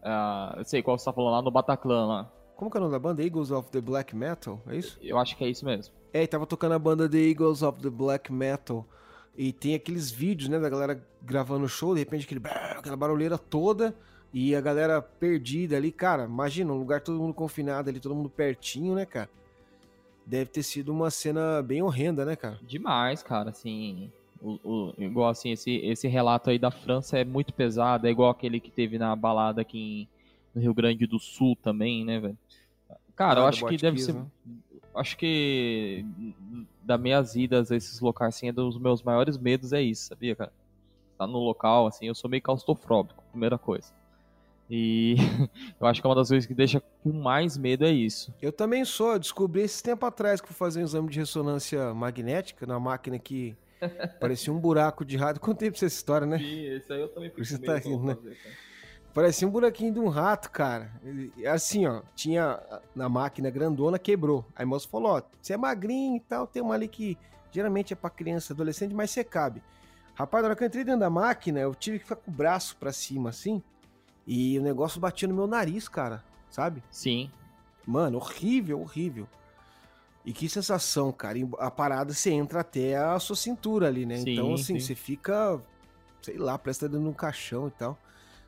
Ah, 0.04 0.56
eu 0.58 0.64
sei 0.64 0.82
qual 0.82 0.98
você 0.98 1.06
tá 1.06 1.12
falando, 1.12 1.34
lá 1.34 1.42
no 1.42 1.52
Bataclan, 1.52 2.06
lá. 2.06 2.32
Como 2.56 2.72
que 2.72 2.78
é 2.78 2.80
o 2.80 2.84
nome 2.84 2.94
da 2.94 3.00
banda? 3.00 3.22
Eagles 3.22 3.52
of 3.52 3.70
the 3.72 3.82
Black 3.82 4.16
Metal, 4.16 4.62
é 4.68 4.78
isso? 4.78 4.98
Eu 5.02 5.18
acho 5.18 5.36
que 5.36 5.44
é 5.44 5.50
isso 5.50 5.66
mesmo. 5.66 5.94
É, 6.14 6.26
tava 6.26 6.46
tocando 6.46 6.72
a 6.72 6.80
banda 6.80 7.10
The 7.10 7.18
Eagles 7.18 7.62
of 7.62 7.82
the 7.82 7.90
Black 7.90 8.32
Metal. 8.32 8.88
E 9.38 9.52
tem 9.52 9.76
aqueles 9.76 10.10
vídeos, 10.10 10.50
né, 10.50 10.60
da 10.60 10.70
galera 10.70 11.04
gravando 11.22 11.66
o 11.66 11.70
show, 11.70 11.94
de 11.94 12.00
repente 12.00 12.26
aquele, 12.26 12.42
aquela 12.78 12.96
barulheira 12.96 13.38
toda 13.38 13.96
e 14.34 14.56
a 14.56 14.62
galera 14.62 15.02
perdida 15.02 15.76
ali. 15.76 15.92
Cara, 15.92 16.26
imagina, 16.26 16.72
um 16.72 16.78
lugar 16.78 17.02
todo 17.02 17.20
mundo 17.20 17.34
confinado 17.34 17.90
ali, 17.90 18.00
todo 18.00 18.16
mundo 18.16 18.30
pertinho, 18.30 18.96
né, 18.96 19.06
cara? 19.06 19.30
Deve 20.26 20.50
ter 20.50 20.64
sido 20.64 20.92
uma 20.92 21.12
cena 21.12 21.62
bem 21.62 21.82
horrenda, 21.82 22.26
né, 22.26 22.36
cara? 22.36 22.60
Demais, 22.62 23.22
cara, 23.22 23.50
assim. 23.50 24.12
O, 24.42 24.60
o, 24.64 24.94
igual 24.98 25.30
assim, 25.30 25.52
esse, 25.52 25.72
esse 25.78 26.08
relato 26.08 26.50
aí 26.50 26.60
da 26.60 26.70
França 26.70 27.18
é 27.18 27.26
muito 27.26 27.54
pesado, 27.54 28.08
é 28.08 28.12
igual 28.12 28.30
aquele 28.30 28.60
que 28.60 28.70
teve 28.70 28.98
na 28.98 29.16
balada 29.16 29.62
aqui 29.62 29.80
em, 29.80 30.08
no 30.54 30.62
Rio 30.62 30.74
Grande 30.74 31.06
do 31.08 31.20
Sul 31.20 31.58
também, 31.62 32.06
né, 32.06 32.20
velho? 32.20 32.38
Cara, 33.16 33.40
ah, 33.40 33.44
eu 33.44 33.48
acho 33.48 33.66
que 33.66 33.78
deve 33.78 33.98
ser. 34.00 34.14
Né? 34.14 34.26
acho 34.96 35.18
que 35.18 36.06
das 36.86 37.00
minhas 37.00 37.36
idas 37.36 37.72
a 37.72 37.76
esses 37.76 38.00
locais, 38.00 38.36
assim, 38.36 38.48
é 38.48 38.52
dos 38.52 38.78
meus 38.78 39.02
maiores 39.02 39.38
medos 39.38 39.74
é 39.74 39.82
isso, 39.82 40.08
sabia, 40.08 40.36
cara? 40.36 40.54
Tá 41.18 41.26
no 41.26 41.40
local, 41.40 41.88
assim, 41.88 42.08
eu 42.08 42.16
sou 42.16 42.30
meio 42.30 42.44
claustrofóbico, 42.44 43.24
primeira 43.32 43.58
coisa. 43.58 43.92
E 44.70 45.16
eu 45.80 45.88
acho 45.88 46.02
que 46.02 46.08
é 46.08 46.10
uma 46.10 46.16
das 46.16 46.30
coisas 46.30 46.46
que 46.46 46.54
deixa 46.54 46.82
com 47.04 47.12
mais 47.12 47.58
medo 47.58 47.86
é 47.86 47.92
isso. 47.92 48.34
Eu 48.42 48.52
também 48.52 48.86
sou, 48.86 49.14
eu 49.14 49.20
descobri 49.20 49.62
esse 49.62 49.82
tempo 49.82 50.06
atrás 50.06 50.42
que 50.42 50.48
fui 50.48 50.56
fazer 50.56 50.82
um 50.82 50.84
exame 50.84 51.10
de 51.10 51.20
ressonância 51.20 51.94
magnética 51.94 52.66
na 52.66 52.80
máquina 52.80 53.18
que 53.18 53.56
parecia 54.20 54.54
um 54.54 54.60
buraco 54.60 55.04
de 55.06 55.18
rádio. 55.18 55.42
Contei 55.42 55.70
pra 55.70 55.80
você 55.80 55.86
essa 55.86 55.96
história, 55.96 56.28
né? 56.28 56.38
Sim, 56.38 56.66
esse 56.66 56.94
aí 56.94 57.02
eu 57.02 57.10
também 57.10 57.30
fui 57.30 57.44
Você 57.44 57.58
tá 57.58 57.78
rindo, 57.78 58.04
né? 58.04 58.16
Fazer, 58.16 58.38
Parecia 59.16 59.48
um 59.48 59.52
buraquinho 59.52 59.94
de 59.94 60.00
um 60.02 60.10
rato, 60.10 60.52
cara. 60.52 60.92
Assim, 61.50 61.86
ó, 61.86 62.02
tinha 62.14 62.60
na 62.94 63.08
máquina 63.08 63.50
grandona, 63.50 63.98
quebrou. 63.98 64.46
Aí 64.54 64.66
o 64.66 64.68
moço 64.68 64.90
falou: 64.90 65.14
ó, 65.14 65.22
você 65.42 65.54
é 65.54 65.58
magrinho 65.58 66.18
e 66.18 66.20
tal, 66.20 66.46
tem 66.46 66.62
uma 66.62 66.74
ali 66.74 66.90
que 66.90 67.18
geralmente 67.50 67.94
é 67.94 67.96
pra 67.96 68.10
criança, 68.10 68.52
adolescente, 68.52 68.94
mas 68.94 69.12
você 69.12 69.24
cabe. 69.24 69.64
Rapaz, 70.16 70.44
na 70.44 70.50
hora 70.50 70.56
que 70.58 70.64
eu 70.64 70.68
entrei 70.68 70.84
dentro 70.84 71.00
da 71.00 71.10
máquina, 71.10 71.62
eu 71.62 71.74
tive 71.74 71.98
que 71.98 72.04
ficar 72.04 72.18
com 72.18 72.30
o 72.30 72.34
braço 72.34 72.76
pra 72.76 72.92
cima, 72.92 73.30
assim, 73.30 73.64
e 74.28 74.60
o 74.60 74.62
negócio 74.62 75.00
batia 75.00 75.30
no 75.30 75.34
meu 75.34 75.48
nariz, 75.48 75.88
cara, 75.88 76.22
sabe? 76.50 76.84
Sim. 76.92 77.32
Mano, 77.88 78.18
horrível, 78.18 78.82
horrível. 78.82 79.30
E 80.26 80.34
que 80.34 80.50
sensação, 80.50 81.14
cara. 81.14 81.40
A 81.60 81.72
parada 81.72 82.14
você 82.14 82.32
entra 82.32 82.60
até 82.60 82.98
a 82.98 83.18
sua 83.18 83.38
cintura 83.38 83.88
ali, 83.88 84.06
né? 84.06 84.18
Sim, 84.18 84.34
então, 84.34 84.54
assim, 84.54 84.78
sim. 84.78 84.80
você 84.82 84.94
fica, 84.94 85.58
sei 86.22 86.38
lá, 86.38 86.58
presta 86.58 86.90
dentro 86.90 87.04
de 87.04 87.10
um 87.10 87.14
caixão 87.14 87.70
e 87.70 87.72
tal. 87.72 87.98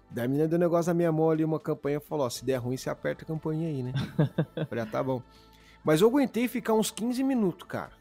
Daí 0.10 0.26
a 0.26 0.28
menina 0.28 0.48
deu 0.48 0.58
um 0.58 0.62
negócio 0.62 0.90
na 0.90 0.94
minha 0.94 1.12
mão 1.12 1.30
ali, 1.30 1.44
uma 1.44 1.60
campanha, 1.60 2.00
falou, 2.00 2.26
ó, 2.26 2.30
se 2.30 2.46
der 2.46 2.58
ruim, 2.58 2.78
você 2.78 2.90
aperta 2.90 3.24
a 3.24 3.28
campanha 3.28 3.68
aí, 3.68 3.84
né? 3.84 3.94
Falei, 4.70 4.84
ah, 4.84 4.88
tá 4.88 5.04
bom. 5.04 5.22
Mas 5.84 6.02
eu 6.02 6.08
aguentei 6.10 6.48
ficar 6.48 6.74
uns 6.74 6.92
15 6.92 7.24
minutos, 7.24 7.66
cara. 7.68 7.92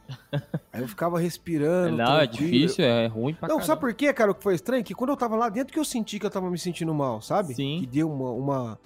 Aí 0.72 0.80
eu 0.82 0.88
ficava 0.88 1.18
respirando. 1.20 1.96
Não, 1.96 2.18
é 2.18 2.26
difícil, 2.26 2.84
é 2.84 3.06
ruim 3.06 3.32
pra 3.34 3.48
Não, 3.48 3.56
caramba. 3.56 3.66
sabe 3.66 3.80
por 3.80 3.94
quê, 3.94 4.12
cara, 4.12 4.30
o 4.32 4.34
que 4.34 4.42
foi 4.42 4.54
estranho? 4.54 4.82
Que 4.82 4.94
quando 4.94 5.10
eu 5.10 5.16
tava 5.16 5.36
lá 5.36 5.48
dentro 5.48 5.72
que 5.72 5.78
eu 5.78 5.84
senti 5.84 6.18
que 6.18 6.26
eu 6.26 6.30
tava 6.30 6.50
me 6.50 6.58
sentindo 6.58 6.92
mal, 6.92 7.22
sabe? 7.22 7.54
Sim. 7.54 7.78
Que 7.80 7.86
deu 7.86 8.10
uma, 8.10 8.30
uma, 8.30 8.78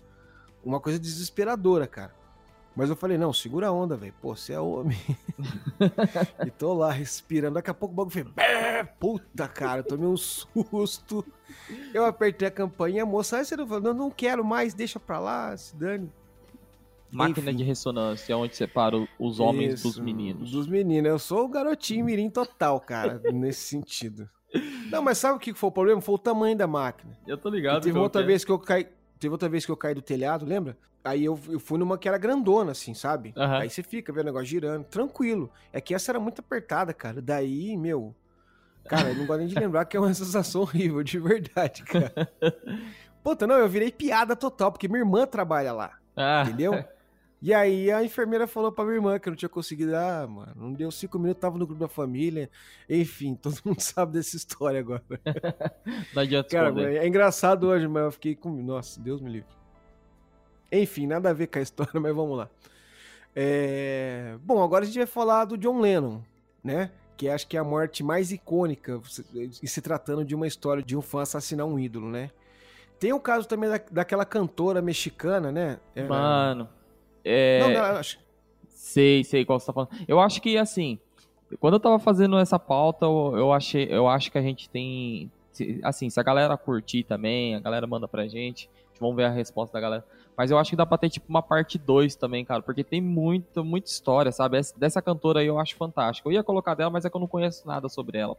uma 0.63 0.81
coisa 0.81 0.99
desesperadora, 0.99 1.87
cara. 1.87 2.13
Mas 2.77 2.89
eu 2.89 2.97
falei, 2.97 3.19
não, 3.19 3.33
segura 3.33 3.69
a 3.69 3.73
onda, 3.73 3.97
velho. 3.97 4.15
Pô, 4.23 4.35
você 4.35 4.53
é 4.53 4.61
homem. 4.61 4.97
e 6.47 6.51
tô 6.51 6.73
lá 6.73 6.91
respirando. 6.93 7.55
Daqui 7.55 7.71
a 7.71 7.75
pouco 7.75 7.93
o 7.93 7.97
bagulho 7.97 8.13
fez. 8.13 8.27
Puta, 8.99 9.49
cara, 9.49 9.83
tomei 9.83 10.07
um 10.07 10.17
susto. 10.17 11.25
Eu 11.93 12.05
apertei 12.05 12.49
a 12.49 12.51
campanha 12.51 12.99
e 12.99 13.01
a 13.01 13.07
moça, 13.07 13.39
aí 13.39 13.45
você 13.45 13.57
não 13.57 13.67
falou, 13.67 13.83
não, 13.83 13.95
não 13.95 14.11
quero 14.11 14.45
mais, 14.45 14.73
deixa 14.73 15.01
pra 15.01 15.19
lá, 15.19 15.57
se 15.57 15.75
dane. 15.77 16.11
Máquina 17.11 17.51
Enfim. 17.51 17.59
de 17.59 17.65
ressonância, 17.65 18.37
onde 18.37 18.55
separa 18.55 18.97
os 19.19 19.41
homens 19.41 19.83
dos 19.83 19.93
Isso, 19.93 20.03
meninos. 20.03 20.53
Dos 20.53 20.69
meninos. 20.69 21.11
Eu 21.11 21.19
sou 21.19 21.45
o 21.45 21.49
garotinho 21.49 22.05
mirim 22.05 22.31
total, 22.31 22.81
cara, 22.81 23.21
nesse 23.33 23.63
sentido. 23.67 24.29
Não, 24.91 25.03
mas 25.03 25.19
sabe 25.19 25.37
o 25.37 25.41
que 25.41 25.53
foi 25.53 25.69
o 25.69 25.73
problema? 25.73 26.01
Foi 26.01 26.15
o 26.15 26.19
tamanho 26.19 26.57
da 26.57 26.69
máquina. 26.69 27.19
Eu 27.27 27.37
tô 27.37 27.49
E 27.49 27.53
ligado. 27.53 27.83
teve 27.83 27.95
qual 27.95 28.05
outra 28.05 28.23
é. 28.23 28.25
vez 28.25 28.45
que 28.45 28.53
eu 28.53 28.59
caí. 28.61 28.87
Teve 29.21 29.33
outra 29.33 29.49
vez 29.49 29.67
que 29.67 29.71
eu 29.71 29.77
caí 29.77 29.95
do 29.95 30.01
telhado, 30.03 30.47
lembra? 30.47 30.77
Aí 31.05 31.25
eu, 31.25 31.39
eu 31.49 31.61
fui 31.61 31.79
numa 31.79 31.97
que 31.99 32.09
era 32.09 32.19
grandona, 32.19 32.73
assim, 32.73 32.95
sabe? 32.95 33.33
Aham. 33.37 33.59
Aí 33.59 33.71
você 33.71 33.83
fica 33.83 34.13
vendo 34.13 34.23
o 34.23 34.27
negócio 34.27 34.47
girando, 34.47 34.85
tranquilo. 34.85 35.51
É 35.73 35.81
que 35.81 35.95
essa 35.95 36.11
era 36.11 36.19
muito 36.19 36.41
apertada, 36.41 36.93
cara. 36.95 37.21
Daí, 37.23 37.77
meu. 37.77 38.15
Cara, 38.89 39.09
eu 39.11 39.15
não 39.15 39.27
gosto 39.27 39.41
nem 39.41 39.47
de 39.49 39.55
lembrar 39.55 39.85
que 39.85 39.97
é 39.97 40.01
uma 40.01 40.13
sensação 40.15 40.63
horrível, 40.63 41.03
de 41.03 41.19
verdade, 41.19 41.85
cara. 41.85 42.13
Puta, 43.23 43.47
não, 43.47 43.57
eu 43.57 43.69
virei 43.69 43.93
piada 43.93 44.35
total, 44.35 44.73
porque 44.73 44.89
minha 44.89 45.01
irmã 45.01 45.27
trabalha 45.27 45.73
lá, 45.73 45.93
Ah, 46.17 46.43
entendeu? 46.47 46.83
E 47.43 47.55
aí 47.55 47.91
a 47.91 48.05
enfermeira 48.05 48.47
falou 48.47 48.71
pra 48.71 48.85
minha 48.85 48.97
irmã 48.97 49.19
que 49.19 49.27
eu 49.29 49.31
não 49.31 49.37
tinha 49.37 49.49
conseguido. 49.49 49.97
Ah, 49.97 50.27
mano, 50.29 50.53
não 50.57 50.73
deu 50.75 50.91
cinco 50.91 51.19
minutos, 51.19 51.41
tava 51.41 51.57
no 51.57 51.67
grupo 51.67 51.81
da 51.81 51.89
família. 51.89 52.51
Enfim, 52.89 53.35
todo 53.41 53.59
mundo 53.65 53.81
sabe 53.81 54.13
dessa 54.13 54.37
história 54.37 54.79
agora. 54.81 55.03
não 56.15 56.23
adianta 56.23 56.51
Cara, 56.51 56.69
esconder. 56.69 56.97
é 57.03 57.07
engraçado 57.07 57.67
hoje, 57.69 57.89
mas 57.89 58.05
eu 58.05 58.13
fiquei 58.13 58.35
com. 58.37 58.51
Nossa, 58.63 59.01
Deus 59.01 59.21
me 59.23 59.31
livre. 59.31 59.49
Enfim, 60.71 61.07
nada 61.07 61.31
a 61.31 61.33
ver 61.33 61.47
com 61.47 61.59
a 61.59 61.63
história, 61.63 61.93
mas 61.99 62.15
vamos 62.15 62.37
lá. 62.37 62.49
É, 63.35 64.37
Bom, 64.43 64.63
agora 64.63 64.85
a 64.85 64.87
gente 64.87 64.99
vai 64.99 65.07
falar 65.07 65.45
do 65.47 65.57
John 65.57 65.81
Lennon, 65.81 66.21
né? 66.63 66.91
Que 67.17 67.29
acho 67.29 67.47
que 67.47 67.57
é 67.57 67.61
a 67.61 67.65
morte 67.65 68.03
mais 68.03 68.33
icônica, 68.33 69.01
e 69.63 69.69
se 69.69 69.81
tratando 69.83 70.25
de 70.25 70.35
uma 70.35 70.47
história 70.47 70.83
de 70.83 70.97
um 70.97 71.03
fã 71.03 71.23
assassinar 71.23 71.67
um 71.67 71.79
ídolo, 71.79 72.11
né? 72.11 72.31
Tem 72.99 73.13
o 73.13 73.21
caso 73.21 73.47
também 73.49 73.69
da, 73.71 73.81
daquela 73.91 74.25
cantora 74.25 74.83
mexicana, 74.83 75.51
né? 75.53 75.79
Era- 75.95 76.09
Mano. 76.09 76.69
É... 77.25 77.61
Não, 77.61 77.71
não, 77.73 77.99
acho- 77.99 78.19
Sei, 78.69 79.23
sei 79.25 79.45
qual 79.45 79.59
você 79.61 79.67
tá 79.67 79.73
falando. 79.73 79.91
Eu 80.09 80.19
acho 80.21 80.41
que, 80.41 80.57
assim, 80.57 80.99
quando 81.61 81.75
eu 81.75 81.81
tava 81.81 81.99
fazendo 81.99 82.39
essa 82.39 82.59
pauta, 82.59 83.05
eu, 83.07 83.53
achei, 83.53 83.87
eu 83.91 84.09
acho 84.09 84.31
que 84.33 84.39
a 84.39 84.43
gente 84.43 84.69
tem. 84.69 85.31
Assim, 85.83 86.09
se 86.09 86.19
a 86.19 86.23
galera 86.23 86.57
curtir 86.57 87.05
também, 87.05 87.55
a 87.55 87.61
galera 87.61 87.87
manda 87.87 88.09
pra 88.09 88.27
gente, 88.27 88.71
vamos 88.99 89.17
ver 89.17 89.25
a 89.25 89.31
resposta 89.31 89.73
da 89.75 89.81
galera. 89.81 90.05
Mas 90.37 90.51
eu 90.51 90.59
acho 90.59 90.71
que 90.71 90.77
dá 90.77 90.87
pra 90.87 90.97
ter, 90.97 91.11
tipo, 91.11 91.27
uma 91.29 91.43
parte 91.43 91.77
2 91.77 92.17
também, 92.17 92.45
cara, 92.45 92.63
porque 92.63 92.83
tem 92.83 93.01
muita, 93.01 93.63
muita 93.63 93.91
história, 93.91 94.33
sabe? 94.33 94.57
Essa- 94.57 94.79
Dessa 94.79 95.03
cantora 95.03 95.41
aí 95.41 95.47
eu 95.47 95.59
acho 95.59 95.77
fantástica. 95.77 96.29
Eu 96.29 96.33
ia 96.33 96.43
colocar 96.43 96.75
dela, 96.75 96.91
mas 96.91 97.05
é 97.05 97.11
que 97.11 97.17
eu 97.17 97.21
não 97.21 97.29
conheço 97.29 97.67
nada 97.69 97.89
sobre 97.89 98.17
ela. 98.19 98.37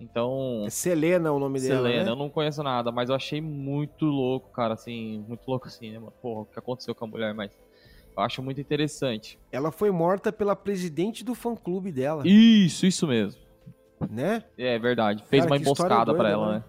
Então. 0.00 0.62
é 0.66 0.70
Selena 0.70 1.32
o 1.32 1.38
nome 1.38 1.60
dela. 1.60 1.82
Selena, 1.82 2.04
né? 2.04 2.10
eu 2.10 2.16
não 2.16 2.30
conheço 2.30 2.62
nada, 2.62 2.90
mas 2.92 3.10
eu 3.10 3.14
achei 3.16 3.40
muito 3.40 4.06
louco, 4.06 4.48
cara, 4.50 4.74
assim, 4.74 5.24
muito 5.28 5.42
louco 5.48 5.66
assim, 5.66 5.90
né, 5.90 5.98
mano? 5.98 6.12
Porra, 6.22 6.42
o 6.42 6.46
que 6.46 6.58
aconteceu 6.58 6.94
com 6.94 7.04
a 7.04 7.08
mulher, 7.08 7.34
mas 7.34 7.50
eu 8.20 8.24
acho 8.26 8.42
muito 8.42 8.60
interessante. 8.60 9.38
Ela 9.50 9.70
foi 9.72 9.90
morta 9.90 10.32
pela 10.32 10.54
presidente 10.54 11.24
do 11.24 11.34
fã-clube 11.34 11.90
dela, 11.90 12.22
Isso, 12.26 12.86
isso 12.86 13.06
mesmo. 13.06 13.40
né? 14.10 14.44
É 14.56 14.78
verdade. 14.78 15.24
Fez 15.28 15.42
Cara, 15.44 15.52
uma 15.54 15.60
emboscada 15.60 16.14
pra 16.14 16.24
doida, 16.24 16.28
ela, 16.28 16.46
né? 16.52 16.54
né? 16.58 16.64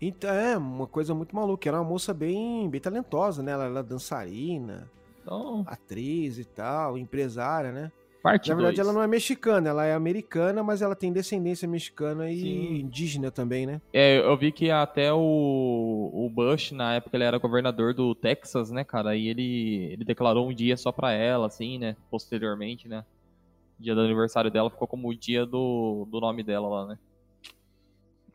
Então, 0.00 0.30
é, 0.30 0.56
uma 0.56 0.86
coisa 0.86 1.12
muito 1.14 1.34
maluca. 1.34 1.68
Era 1.68 1.78
uma 1.80 1.88
moça 1.88 2.14
bem, 2.14 2.68
bem 2.70 2.80
talentosa, 2.80 3.42
né? 3.42 3.50
Ela 3.52 3.64
era 3.64 3.82
dançarina, 3.82 4.88
Então, 5.22 5.64
atriz 5.66 6.38
e 6.38 6.44
tal, 6.44 6.96
empresária, 6.96 7.72
né? 7.72 7.92
Parte 8.32 8.48
Na 8.50 8.54
verdade, 8.54 8.76
dois. 8.76 8.86
ela 8.86 8.94
não 8.94 9.02
é 9.02 9.06
mexicana, 9.06 9.68
ela 9.70 9.84
é 9.84 9.94
americana, 9.94 10.62
mas 10.62 10.82
ela 10.82 10.94
tem 10.94 11.12
descendência 11.12 11.66
mexicana 11.66 12.30
e 12.30 12.40
Sim. 12.40 12.74
indígena 12.80 13.30
também, 13.30 13.66
né? 13.66 13.80
É, 13.92 14.18
eu 14.18 14.36
vi 14.36 14.52
que 14.52 14.70
até 14.70 15.12
o, 15.12 15.18
o 16.12 16.30
Bush, 16.30 16.72
na 16.72 16.94
época, 16.94 17.16
ele 17.16 17.24
era 17.24 17.38
governador 17.38 17.94
do 17.94 18.14
Texas, 18.14 18.70
né, 18.70 18.84
cara? 18.84 19.16
E 19.16 19.28
ele, 19.28 19.92
ele 19.92 20.04
declarou 20.04 20.48
um 20.48 20.52
dia 20.52 20.76
só 20.76 20.92
pra 20.92 21.12
ela, 21.12 21.46
assim, 21.46 21.78
né? 21.78 21.96
Posteriormente, 22.10 22.88
né? 22.88 23.04
Dia 23.78 23.94
do 23.94 24.00
aniversário 24.00 24.50
dela 24.50 24.70
ficou 24.70 24.88
como 24.88 25.08
o 25.08 25.14
dia 25.14 25.46
do, 25.46 26.06
do 26.10 26.20
nome 26.20 26.42
dela 26.42 26.68
lá, 26.68 26.86
né? 26.86 26.98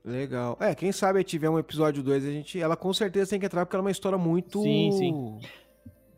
Legal. 0.06 0.58
É, 0.60 0.76
quem 0.76 0.92
sabe 0.92 1.24
tiver 1.24 1.50
um 1.50 1.58
episódio 1.58 2.04
2, 2.04 2.26
a 2.26 2.32
gente. 2.32 2.60
Ela 2.60 2.76
com 2.76 2.92
certeza 2.94 3.30
tem 3.30 3.40
que 3.40 3.46
entrar, 3.46 3.66
porque 3.66 3.76
ela 3.76 3.84
é 3.84 3.86
uma 3.86 3.92
história 3.92 4.18
muito. 4.18 4.62
Sim, 4.62 4.92
sim. 4.92 5.40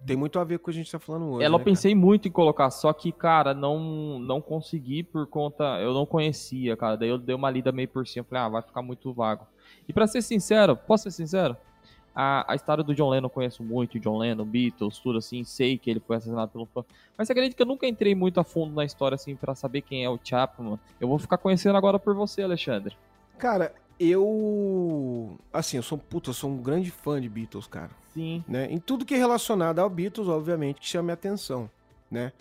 Tem 0.05 0.15
muito 0.15 0.37
a 0.39 0.43
ver 0.43 0.59
com 0.59 0.63
o 0.63 0.65
que 0.65 0.71
a 0.71 0.73
gente 0.73 0.91
tá 0.91 0.99
falando 0.99 1.25
hoje. 1.31 1.45
Ela 1.45 1.55
eu 1.55 1.59
né, 1.59 1.65
pensei 1.65 1.95
muito 1.95 2.27
em 2.27 2.31
colocar, 2.31 2.69
só 2.69 2.93
que, 2.93 3.11
cara, 3.11 3.53
não, 3.53 4.19
não 4.19 4.39
consegui 4.39 5.03
por 5.03 5.25
conta. 5.25 5.79
Eu 5.81 5.93
não 5.93 6.05
conhecia, 6.05 6.77
cara. 6.77 6.95
Daí 6.95 7.09
eu 7.09 7.17
dei 7.17 7.35
uma 7.35 7.49
lida 7.49 7.71
meio 7.71 7.87
por 7.87 8.05
cima. 8.07 8.25
Falei, 8.29 8.43
ah, 8.43 8.49
vai 8.49 8.61
ficar 8.61 8.81
muito 8.81 9.11
vago. 9.11 9.47
E 9.87 9.93
pra 9.93 10.05
ser 10.05 10.21
sincero, 10.21 10.75
posso 10.75 11.03
ser 11.03 11.11
sincero? 11.11 11.57
A, 12.15 12.53
a 12.53 12.55
história 12.55 12.83
do 12.83 12.95
John 12.95 13.09
Lennon 13.09 13.25
eu 13.25 13.29
conheço 13.29 13.61
muito, 13.61 13.99
John 13.99 14.17
Lennon, 14.17 14.45
Beatles, 14.45 14.99
tudo 14.99 15.17
assim, 15.17 15.43
sei 15.43 15.77
que 15.77 15.89
ele 15.89 15.99
foi 15.99 16.15
assassinado 16.15 16.49
pelo 16.49 16.65
fã. 16.65 16.85
Mas 17.17 17.27
você 17.27 17.33
acredita 17.33 17.57
que 17.57 17.61
eu 17.61 17.67
nunca 17.67 17.85
entrei 17.85 18.15
muito 18.15 18.39
a 18.39 18.43
fundo 18.43 18.73
na 18.73 18.85
história, 18.85 19.15
assim, 19.15 19.35
pra 19.35 19.53
saber 19.53 19.81
quem 19.81 20.05
é 20.05 20.09
o 20.09 20.17
Chapman? 20.23 20.79
Eu 20.99 21.09
vou 21.09 21.19
ficar 21.19 21.37
conhecendo 21.37 21.75
agora 21.75 21.99
por 21.99 22.15
você, 22.15 22.41
Alexandre. 22.41 22.95
Cara, 23.37 23.75
eu. 23.99 25.37
Assim, 25.51 25.75
eu 25.75 25.83
sou, 25.83 25.97
puta, 25.97 26.29
eu 26.29 26.33
sou 26.33 26.49
um 26.49 26.57
grande 26.57 26.89
fã 26.89 27.19
de 27.19 27.27
Beatles, 27.27 27.67
cara. 27.67 27.91
Sim. 28.15 28.43
né? 28.47 28.67
Em 28.71 28.79
tudo 28.79 29.05
que 29.05 29.13
é 29.13 29.17
relacionado 29.17 29.77
ao 29.79 29.89
Beatles, 29.89 30.27
obviamente, 30.27 30.79
que 30.81 30.87
chama 30.87 31.03
minha 31.03 31.13
atenção, 31.13 31.69
né? 32.09 32.31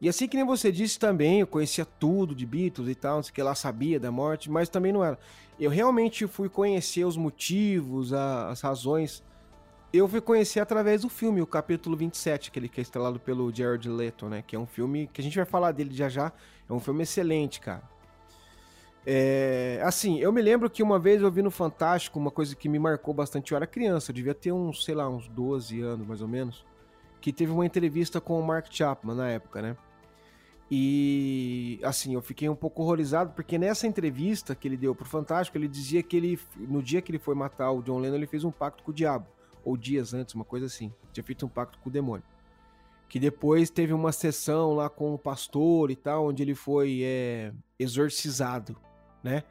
E 0.00 0.08
assim 0.08 0.26
que 0.28 0.36
nem 0.36 0.46
você 0.46 0.70
disse 0.72 0.98
também, 0.98 1.40
eu 1.40 1.46
conhecia 1.46 1.84
tudo 1.84 2.34
de 2.34 2.46
Beatles 2.46 2.88
e 2.88 2.94
tal, 2.94 3.16
não 3.16 3.22
sei 3.22 3.30
o 3.30 3.34
que 3.34 3.42
lá 3.42 3.54
sabia 3.54 3.98
da 4.00 4.10
morte, 4.12 4.50
mas 4.50 4.68
também 4.68 4.92
não 4.92 5.04
era. 5.04 5.18
Eu 5.58 5.70
realmente 5.70 6.26
fui 6.26 6.48
conhecer 6.48 7.04
os 7.04 7.16
motivos, 7.16 8.12
a- 8.12 8.48
as 8.48 8.60
razões. 8.60 9.22
Eu 9.92 10.06
fui 10.08 10.20
conhecer 10.20 10.60
através 10.60 11.02
do 11.02 11.08
filme, 11.08 11.40
o 11.42 11.46
capítulo 11.46 11.96
27, 11.96 12.48
aquele 12.50 12.68
que 12.68 12.80
é 12.80 12.82
estrelado 12.82 13.18
pelo 13.18 13.52
Jared 13.54 13.88
Leto, 13.88 14.26
né? 14.28 14.42
Que 14.46 14.54
é 14.54 14.58
um 14.58 14.66
filme 14.66 15.08
que 15.12 15.20
a 15.20 15.24
gente 15.24 15.36
vai 15.36 15.44
falar 15.46 15.72
dele 15.72 15.92
já 15.94 16.08
já. 16.08 16.32
É 16.68 16.72
um 16.72 16.78
filme 16.80 17.02
excelente, 17.02 17.58
cara. 17.60 17.82
É, 19.10 19.80
assim, 19.82 20.18
eu 20.18 20.30
me 20.30 20.42
lembro 20.42 20.68
que 20.68 20.82
uma 20.82 20.98
vez 20.98 21.22
eu 21.22 21.32
vi 21.32 21.40
no 21.40 21.50
Fantástico 21.50 22.18
uma 22.18 22.30
coisa 22.30 22.54
que 22.54 22.68
me 22.68 22.78
marcou 22.78 23.14
bastante. 23.14 23.52
Eu 23.52 23.56
era 23.56 23.66
criança, 23.66 24.10
eu 24.10 24.14
devia 24.14 24.34
ter 24.34 24.52
uns, 24.52 24.84
sei 24.84 24.94
lá, 24.94 25.08
uns 25.08 25.26
12 25.28 25.80
anos 25.80 26.06
mais 26.06 26.20
ou 26.20 26.28
menos. 26.28 26.62
Que 27.18 27.32
teve 27.32 27.50
uma 27.50 27.64
entrevista 27.64 28.20
com 28.20 28.38
o 28.38 28.46
Mark 28.46 28.66
Chapman 28.70 29.16
na 29.16 29.30
época, 29.30 29.62
né? 29.62 29.78
E 30.70 31.80
assim, 31.82 32.12
eu 32.12 32.20
fiquei 32.20 32.50
um 32.50 32.54
pouco 32.54 32.82
horrorizado 32.82 33.32
porque 33.32 33.56
nessa 33.56 33.86
entrevista 33.86 34.54
que 34.54 34.68
ele 34.68 34.76
deu 34.76 34.94
pro 34.94 35.06
Fantástico, 35.06 35.56
ele 35.56 35.68
dizia 35.68 36.02
que 36.02 36.14
ele, 36.14 36.38
no 36.58 36.82
dia 36.82 37.00
que 37.00 37.10
ele 37.10 37.18
foi 37.18 37.34
matar 37.34 37.70
o 37.70 37.80
John 37.80 38.00
Lennon, 38.00 38.16
ele 38.16 38.26
fez 38.26 38.44
um 38.44 38.50
pacto 38.50 38.82
com 38.82 38.90
o 38.90 38.94
diabo. 38.94 39.26
Ou 39.64 39.74
dias 39.74 40.12
antes, 40.12 40.34
uma 40.34 40.44
coisa 40.44 40.66
assim. 40.66 40.92
Tinha 41.14 41.24
feito 41.24 41.46
um 41.46 41.48
pacto 41.48 41.78
com 41.78 41.88
o 41.88 41.92
demônio. 41.92 42.26
Que 43.08 43.18
depois 43.18 43.70
teve 43.70 43.94
uma 43.94 44.12
sessão 44.12 44.74
lá 44.74 44.90
com 44.90 45.14
o 45.14 45.18
pastor 45.18 45.90
e 45.90 45.96
tal, 45.96 46.26
onde 46.26 46.42
ele 46.42 46.54
foi 46.54 47.00
é, 47.02 47.54
exorcizado, 47.78 48.76
né? 49.22 49.42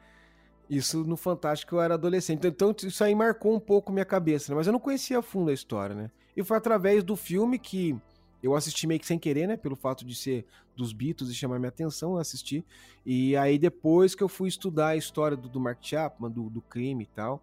Isso 0.68 1.02
no 1.04 1.16
Fantástico 1.16 1.76
eu 1.76 1.80
era 1.80 1.94
adolescente. 1.94 2.46
Então 2.46 2.74
isso 2.82 3.02
aí 3.02 3.14
marcou 3.14 3.54
um 3.54 3.60
pouco 3.60 3.90
minha 3.90 4.04
cabeça, 4.04 4.52
né? 4.52 4.56
Mas 4.56 4.66
eu 4.66 4.72
não 4.72 4.80
conhecia 4.80 5.18
a 5.18 5.22
fundo 5.22 5.50
a 5.50 5.54
história, 5.54 5.94
né? 5.94 6.10
E 6.36 6.44
foi 6.44 6.56
através 6.56 7.02
do 7.02 7.16
filme 7.16 7.58
que 7.58 7.96
eu 8.42 8.54
assisti 8.54 8.86
meio 8.86 9.00
que 9.00 9.06
sem 9.06 9.18
querer, 9.18 9.46
né? 9.46 9.56
Pelo 9.56 9.74
fato 9.74 10.04
de 10.04 10.14
ser 10.14 10.44
dos 10.76 10.92
Beatles 10.92 11.30
e 11.30 11.34
chamar 11.34 11.58
minha 11.58 11.70
atenção, 11.70 12.12
eu 12.12 12.18
assisti. 12.18 12.64
E 13.04 13.36
aí 13.36 13.58
depois 13.58 14.14
que 14.14 14.22
eu 14.22 14.28
fui 14.28 14.48
estudar 14.48 14.88
a 14.88 14.96
história 14.96 15.36
do, 15.36 15.48
do 15.48 15.58
Mark 15.58 15.78
Chapman, 15.80 16.30
do, 16.30 16.50
do 16.50 16.60
crime 16.60 17.04
e 17.04 17.06
tal. 17.06 17.42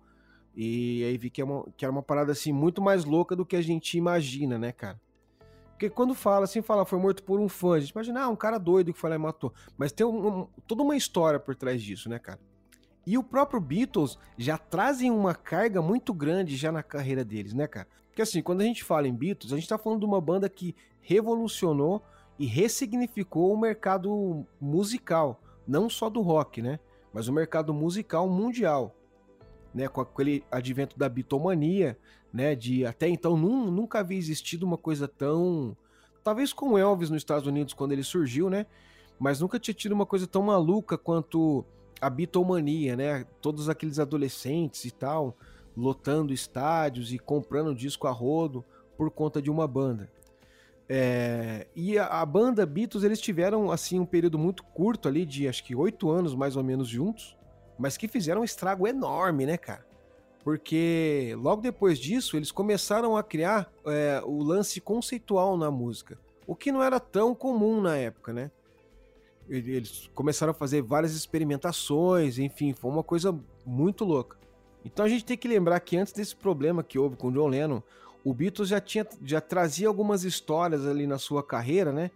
E 0.55 1.03
aí 1.03 1.17
vi 1.17 1.29
que, 1.29 1.41
é 1.41 1.43
uma, 1.43 1.65
que 1.75 1.83
era 1.83 1.91
uma 1.91 2.03
parada 2.03 2.31
assim 2.31 2.53
muito 2.53 2.81
mais 2.81 3.03
louca 3.03 3.35
do 3.35 3.45
que 3.45 3.57
a 3.57 3.61
gente 3.61 3.97
imagina, 3.97 4.57
né, 4.57 4.71
cara? 4.71 5.01
Porque 5.75 5.89
quando 5.89 6.15
fala 6.15 6.45
assim, 6.45 6.61
fala, 6.61 6.85
foi 6.85 6.97
morto 6.97 7.21
por 7.21 7.37
um 7.37 7.49
fã, 7.49 7.75
a 7.75 7.79
gente 7.81 7.89
imagina, 7.89 8.21
ah, 8.23 8.29
um 8.29 8.35
cara 8.35 8.57
doido 8.57 8.93
que 8.93 8.99
foi 8.99 9.09
lá 9.09 9.17
e 9.17 9.19
matou. 9.19 9.53
Mas 9.77 9.91
tem 9.91 10.07
um- 10.07 10.27
um- 10.27 10.47
toda 10.65 10.81
uma 10.81 10.95
história 10.95 11.37
por 11.37 11.53
trás 11.53 11.83
disso, 11.83 12.07
né, 12.07 12.17
cara? 12.17 12.39
E 13.05 13.17
o 13.17 13.23
próprio 13.23 13.59
Beatles 13.59 14.17
já 14.37 14.57
trazem 14.57 15.11
uma 15.11 15.35
carga 15.35 15.81
muito 15.81 16.13
grande 16.13 16.55
já 16.55 16.71
na 16.71 16.81
carreira 16.81 17.25
deles, 17.25 17.53
né, 17.53 17.67
cara? 17.67 17.87
Porque 18.07 18.21
assim, 18.21 18.41
quando 18.41 18.61
a 18.61 18.63
gente 18.63 18.85
fala 18.85 19.05
em 19.05 19.13
Beatles, 19.13 19.51
a 19.51 19.57
gente 19.57 19.67
tá 19.67 19.77
falando 19.77 19.99
de 19.99 20.05
uma 20.05 20.21
banda 20.21 20.47
que 20.47 20.73
revolucionou 21.01 22.01
e 22.39 22.45
ressignificou 22.45 23.53
o 23.53 23.59
mercado 23.59 24.45
musical, 24.59 25.41
não 25.67 25.89
só 25.89 26.09
do 26.09 26.21
rock, 26.21 26.61
né? 26.61 26.79
Mas 27.13 27.27
o 27.27 27.33
mercado 27.33 27.73
musical 27.73 28.29
mundial, 28.29 28.95
né? 29.73 29.89
Com 29.89 29.99
aquele 29.99 30.41
advento 30.49 30.97
da 30.97 31.09
bitomania, 31.09 31.97
né? 32.35 32.53
De 32.53 32.85
até 32.85 33.07
então 33.07 33.37
nun- 33.37 33.71
nunca 33.71 33.99
havia 33.99 34.17
existido 34.17 34.65
uma 34.65 34.77
coisa 34.77 35.07
tão. 35.07 35.75
Talvez 36.21 36.51
com 36.51 36.77
Elvis 36.77 37.09
nos 37.09 37.21
Estados 37.21 37.47
Unidos 37.47 37.73
quando 37.73 37.93
ele 37.93 38.03
surgiu, 38.03 38.49
né? 38.49 38.65
Mas 39.17 39.39
nunca 39.39 39.57
tinha 39.57 39.73
tido 39.73 39.93
uma 39.93 40.05
coisa 40.05 40.27
tão 40.27 40.41
maluca 40.41 40.97
quanto 40.97 41.63
a 42.01 42.09
bitomania, 42.09 42.97
né? 42.97 43.25
Todos 43.41 43.69
aqueles 43.69 43.99
adolescentes 43.99 44.83
e 44.83 44.91
tal, 44.91 45.37
lotando 45.77 46.33
estádios 46.33 47.13
e 47.13 47.17
comprando 47.17 47.73
disco 47.73 48.05
a 48.05 48.11
rodo 48.11 48.65
por 48.97 49.09
conta 49.09 49.41
de 49.41 49.49
uma 49.49 49.65
banda. 49.65 50.11
É, 50.89 51.67
e 51.73 51.97
a, 51.97 52.07
a 52.07 52.25
banda 52.25 52.65
Beatles, 52.65 53.03
eles 53.03 53.21
tiveram 53.21 53.71
assim 53.71 53.97
um 53.97 54.05
período 54.05 54.37
muito 54.37 54.61
curto 54.61 55.07
ali, 55.07 55.25
de 55.25 55.47
acho 55.47 55.63
que 55.63 55.73
oito 55.73 56.11
anos 56.11 56.35
mais 56.35 56.57
ou 56.57 56.63
menos 56.63 56.89
juntos, 56.89 57.37
mas 57.79 57.95
que 57.95 58.09
fizeram 58.09 58.41
um 58.41 58.43
estrago 58.45 58.85
enorme, 58.85 59.45
né, 59.45 59.57
cara? 59.57 59.85
Porque 60.45 61.35
logo 61.39 61.63
depois 61.63 61.97
disso, 61.97 62.37
eles 62.37 62.51
começaram 62.51 63.17
a 63.17 63.23
criar 63.23 63.67
é, 63.83 64.21
o 64.23 64.43
lance 64.43 64.79
conceitual 64.79 65.57
na 65.57 65.71
música. 65.71 66.19
o 66.45 66.55
que 66.55 66.71
não 66.71 66.83
era 66.83 66.99
tão 66.99 67.33
comum 67.33 67.81
na 67.81 67.97
época, 67.97 68.31
né? 68.31 68.51
Eles 69.49 70.07
começaram 70.13 70.51
a 70.51 70.53
fazer 70.53 70.83
várias 70.83 71.15
experimentações, 71.15 72.37
enfim, 72.37 72.73
foi 72.73 72.91
uma 72.91 73.01
coisa 73.01 73.35
muito 73.65 74.05
louca. 74.05 74.37
Então 74.83 75.03
a 75.03 75.09
gente 75.09 75.25
tem 75.25 75.35
que 75.35 75.47
lembrar 75.47 75.79
que 75.79 75.97
antes 75.97 76.13
desse 76.13 76.35
problema 76.35 76.83
que 76.83 76.99
houve 76.99 77.15
com 77.15 77.29
o 77.29 77.31
John 77.31 77.47
Lennon, 77.47 77.81
o 78.23 78.31
Beatles 78.31 78.69
já 78.69 78.79
tinha 78.79 79.07
já 79.23 79.41
trazia 79.41 79.87
algumas 79.87 80.23
histórias 80.23 80.85
ali 80.85 81.07
na 81.07 81.17
sua 81.17 81.41
carreira, 81.41 81.91
né? 81.91 82.11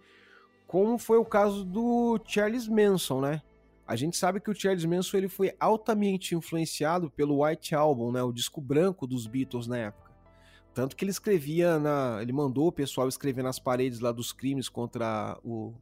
Como 0.68 0.98
foi 0.98 1.18
o 1.18 1.24
caso 1.24 1.64
do 1.64 2.20
Charles 2.24 2.68
Manson, 2.68 3.20
né? 3.22 3.42
A 3.90 3.96
gente 3.96 4.16
sabe 4.16 4.38
que 4.38 4.48
o 4.48 4.54
Charles 4.54 4.84
Manson 4.84 5.16
ele 5.16 5.28
foi 5.28 5.52
altamente 5.58 6.36
influenciado 6.36 7.10
pelo 7.10 7.44
White 7.44 7.74
Album, 7.74 8.12
né? 8.12 8.22
O 8.22 8.30
disco 8.30 8.60
branco 8.60 9.04
dos 9.04 9.26
Beatles 9.26 9.66
na 9.66 9.78
época. 9.78 10.12
Tanto 10.72 10.94
que 10.94 11.04
ele 11.04 11.10
escrevia 11.10 11.76
na, 11.76 12.20
ele 12.22 12.32
mandou 12.32 12.68
o 12.68 12.72
pessoal 12.72 13.08
escrever 13.08 13.42
nas 13.42 13.58
paredes 13.58 13.98
lá 13.98 14.12
dos 14.12 14.32
crimes 14.32 14.68
contra 14.68 15.36
o 15.42 15.74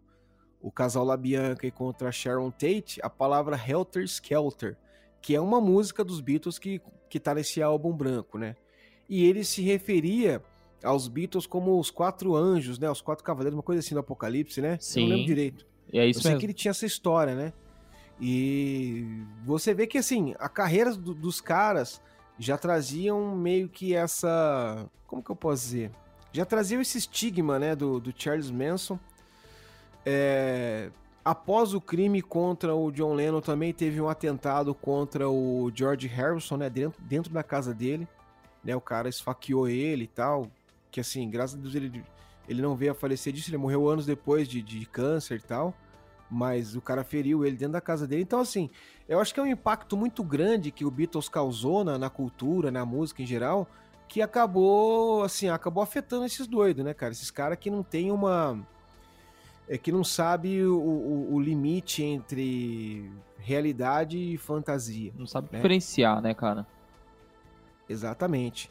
o 0.59 0.73
casal 0.73 1.05
LaBianca 1.05 1.67
e 1.67 1.71
contra 1.71 2.11
Sharon 2.11 2.51
Tate, 2.51 2.99
a 3.03 3.11
palavra 3.11 3.61
Helter 3.63 4.03
Skelter, 4.05 4.77
que 5.21 5.35
é 5.35 5.41
uma 5.41 5.61
música 5.61 6.03
dos 6.03 6.21
Beatles 6.23 6.59
que, 6.59 6.81
que 7.11 7.21
tá 7.21 7.35
nesse 7.35 7.61
álbum 7.61 7.93
branco, 7.93 8.39
né? 8.39 8.57
E 9.07 9.23
ele 9.23 9.45
se 9.45 9.61
referia 9.61 10.43
aos 10.83 11.09
Beatles 11.09 11.47
como 11.47 11.79
os 11.79 11.91
quatro 11.91 12.35
anjos, 12.35 12.79
né? 12.79 12.91
Os 12.91 13.03
quatro 13.03 13.23
cavaleiros, 13.23 13.55
uma 13.55 13.63
coisa 13.63 13.81
assim 13.81 13.95
do 13.95 14.01
Apocalipse, 14.01 14.63
né? 14.63 14.79
Sim. 14.81 15.03
Eu 15.03 15.09
não 15.09 15.11
lembro 15.11 15.27
direito. 15.27 15.67
É 15.93 16.07
isso 16.07 16.21
Eu 16.21 16.23
sei 16.23 16.31
mesmo. 16.31 16.41
que 16.41 16.47
ele 16.47 16.55
tinha 16.55 16.71
essa 16.71 16.87
história, 16.87 17.35
né? 17.35 17.53
E 18.21 19.23
você 19.45 19.73
vê 19.73 19.87
que, 19.87 19.99
assim, 19.99 20.35
a 20.39 20.49
carreira 20.49 20.93
do- 20.95 21.14
dos 21.14 21.41
caras 21.41 22.01
já 22.39 22.59
traziam 22.59 23.37
meio 23.37 23.69
que 23.69 23.95
essa... 23.95 24.87
Como 25.07 25.23
que 25.23 25.31
eu 25.31 25.37
posso 25.37 25.62
dizer? 25.62 25.91
Já 26.33 26.45
traziam 26.45 26.81
esse 26.81 26.99
estigma, 26.99 27.59
né, 27.59 27.75
do, 27.75 28.01
do 28.01 28.12
Charles 28.14 28.51
Manson. 28.51 28.99
É, 30.05 30.91
após 31.25 31.75
o 31.75 31.81
crime 31.81 32.21
contra 32.21 32.75
o 32.75 32.91
John 32.91 33.14
Lennon, 33.14 33.41
também 33.41 33.73
teve 33.73 34.01
um 34.01 34.09
atentado 34.09 34.75
contra 34.75 35.29
o 35.31 35.71
George 35.75 36.07
Harrison, 36.09 36.57
né, 36.57 36.69
dentro, 36.69 37.01
dentro 37.03 37.33
da 37.33 37.43
casa 37.43 37.73
dele. 37.73 38.07
Né, 38.64 38.75
o 38.75 38.81
cara 38.81 39.09
esfaqueou 39.09 39.69
ele 39.69 40.05
e 40.05 40.09
tal. 40.09 40.51
Que, 40.91 41.01
assim, 41.01 41.31
graças 41.31 41.57
a 41.59 41.62
Deus 41.62 41.75
ele, 41.75 42.05
ele 42.49 42.61
não 42.61 42.75
veio 42.75 42.93
a 42.93 42.95
falecer 42.95 43.33
disso. 43.33 43.49
Ele 43.49 43.59
morreu 43.59 43.89
anos 43.89 44.05
depois 44.05 44.49
de, 44.49 44.61
de 44.61 44.85
câncer 44.87 45.39
e 45.39 45.43
tal 45.43 45.73
mas 46.31 46.76
o 46.76 46.81
cara 46.81 47.05
feriu 47.05 47.45
ele 47.45 47.57
dentro 47.57 47.72
da 47.72 47.81
casa 47.81 48.07
dele. 48.07 48.22
Então, 48.22 48.41
assim, 48.41 48.70
eu 49.09 49.20
acho 49.20 49.33
que 49.33 49.41
é 49.41 49.43
um 49.43 49.47
impacto 49.47 49.97
muito 49.97 50.22
grande 50.22 50.70
que 50.70 50.85
o 50.85 50.91
Beatles 50.91 51.29
causou 51.29 51.85
na, 51.85 51.99
na 51.99 52.11
cultura, 52.11 52.70
na 52.70 52.85
música 52.85 53.22
em 53.22 53.26
geral, 53.26 53.68
que 54.09 54.22
acabou, 54.22 55.22
assim, 55.22 55.49
acabou 55.49 55.83
afetando 55.83 56.24
esses 56.24 56.47
doidos, 56.47 56.85
né, 56.85 56.95
cara? 56.95 57.12
Esses 57.12 57.31
caras 57.31 57.59
que 57.59 57.70
não 57.70 57.83
tem 57.83 58.11
uma. 58.11 58.59
É 59.68 59.76
que 59.76 59.93
não 59.93 60.03
sabe 60.03 60.64
o, 60.64 60.79
o, 60.79 61.35
o 61.35 61.41
limite 61.41 62.03
entre 62.03 63.11
realidade 63.39 64.16
e 64.16 64.39
fantasia. 64.39 65.12
Não 65.16 65.26
sabe 65.26 65.49
né? 65.53 65.59
diferenciar, 65.59 66.22
né, 66.22 66.33
cara? 66.33 66.66
Exatamente. 67.87 68.70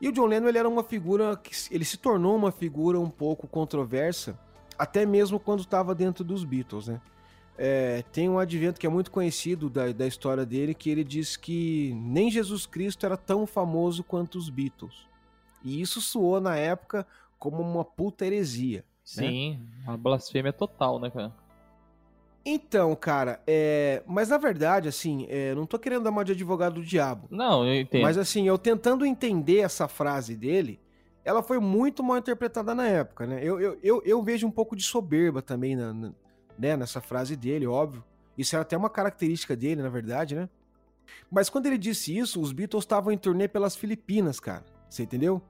E 0.00 0.08
o 0.08 0.12
John 0.12 0.26
Lennon 0.26 0.48
ele 0.48 0.58
era 0.58 0.68
uma 0.68 0.82
figura 0.82 1.36
que 1.36 1.50
ele 1.70 1.84
se 1.84 1.98
tornou 1.98 2.34
uma 2.34 2.50
figura 2.50 2.98
um 2.98 3.10
pouco 3.10 3.46
controversa, 3.46 4.38
até 4.80 5.04
mesmo 5.04 5.38
quando 5.38 5.60
estava 5.60 5.94
dentro 5.94 6.24
dos 6.24 6.42
Beatles, 6.42 6.88
né? 6.88 7.02
É, 7.58 8.02
tem 8.10 8.30
um 8.30 8.38
advento 8.38 8.80
que 8.80 8.86
é 8.86 8.88
muito 8.88 9.10
conhecido 9.10 9.68
da, 9.68 9.92
da 9.92 10.06
história 10.06 10.46
dele, 10.46 10.72
que 10.72 10.88
ele 10.88 11.04
diz 11.04 11.36
que 11.36 11.92
nem 11.94 12.30
Jesus 12.30 12.64
Cristo 12.64 13.04
era 13.04 13.18
tão 13.18 13.46
famoso 13.46 14.02
quanto 14.02 14.38
os 14.38 14.48
Beatles. 14.48 15.06
E 15.62 15.82
isso 15.82 16.00
soou 16.00 16.40
na 16.40 16.56
época 16.56 17.06
como 17.38 17.60
uma 17.60 17.84
puta 17.84 18.24
heresia. 18.24 18.82
Sim, 19.04 19.60
uma 19.84 19.98
blasfêmia 19.98 20.54
total, 20.54 20.98
né, 20.98 21.10
cara? 21.10 21.34
Então, 22.42 22.96
cara, 22.96 23.42
é... 23.46 24.02
mas 24.06 24.30
na 24.30 24.38
verdade, 24.38 24.88
assim, 24.88 25.26
é... 25.28 25.54
não 25.54 25.66
tô 25.66 25.78
querendo 25.78 26.04
dar 26.04 26.10
uma 26.10 26.24
de 26.24 26.32
advogado 26.32 26.76
do 26.76 26.82
diabo. 26.82 27.28
Não, 27.30 27.66
eu 27.66 27.82
entendo. 27.82 28.00
Mas 28.00 28.16
assim, 28.16 28.48
eu 28.48 28.56
tentando 28.56 29.04
entender 29.04 29.58
essa 29.58 29.86
frase 29.86 30.34
dele, 30.34 30.80
ela 31.24 31.42
foi 31.42 31.58
muito 31.58 32.02
mal 32.02 32.16
interpretada 32.18 32.74
na 32.74 32.86
época, 32.86 33.26
né? 33.26 33.40
Eu, 33.42 33.60
eu, 33.60 33.78
eu, 33.82 34.02
eu 34.04 34.22
vejo 34.22 34.46
um 34.46 34.50
pouco 34.50 34.74
de 34.74 34.82
soberba 34.82 35.42
também 35.42 35.76
na, 35.76 35.92
na- 35.92 36.12
né, 36.58 36.76
nessa 36.76 37.00
frase 37.00 37.36
dele, 37.36 37.66
óbvio. 37.66 38.04
Isso 38.36 38.54
era 38.54 38.62
até 38.62 38.76
uma 38.76 38.90
característica 38.90 39.54
dele, 39.56 39.82
na 39.82 39.88
verdade, 39.88 40.34
né? 40.34 40.48
Mas 41.30 41.48
quando 41.50 41.66
ele 41.66 41.78
disse 41.78 42.16
isso, 42.16 42.40
os 42.40 42.52
Beatles 42.52 42.84
estavam 42.84 43.12
em 43.12 43.18
turnê 43.18 43.48
pelas 43.48 43.74
Filipinas, 43.76 44.38
cara. 44.38 44.64
Você 44.88 45.02
entendeu? 45.02 45.42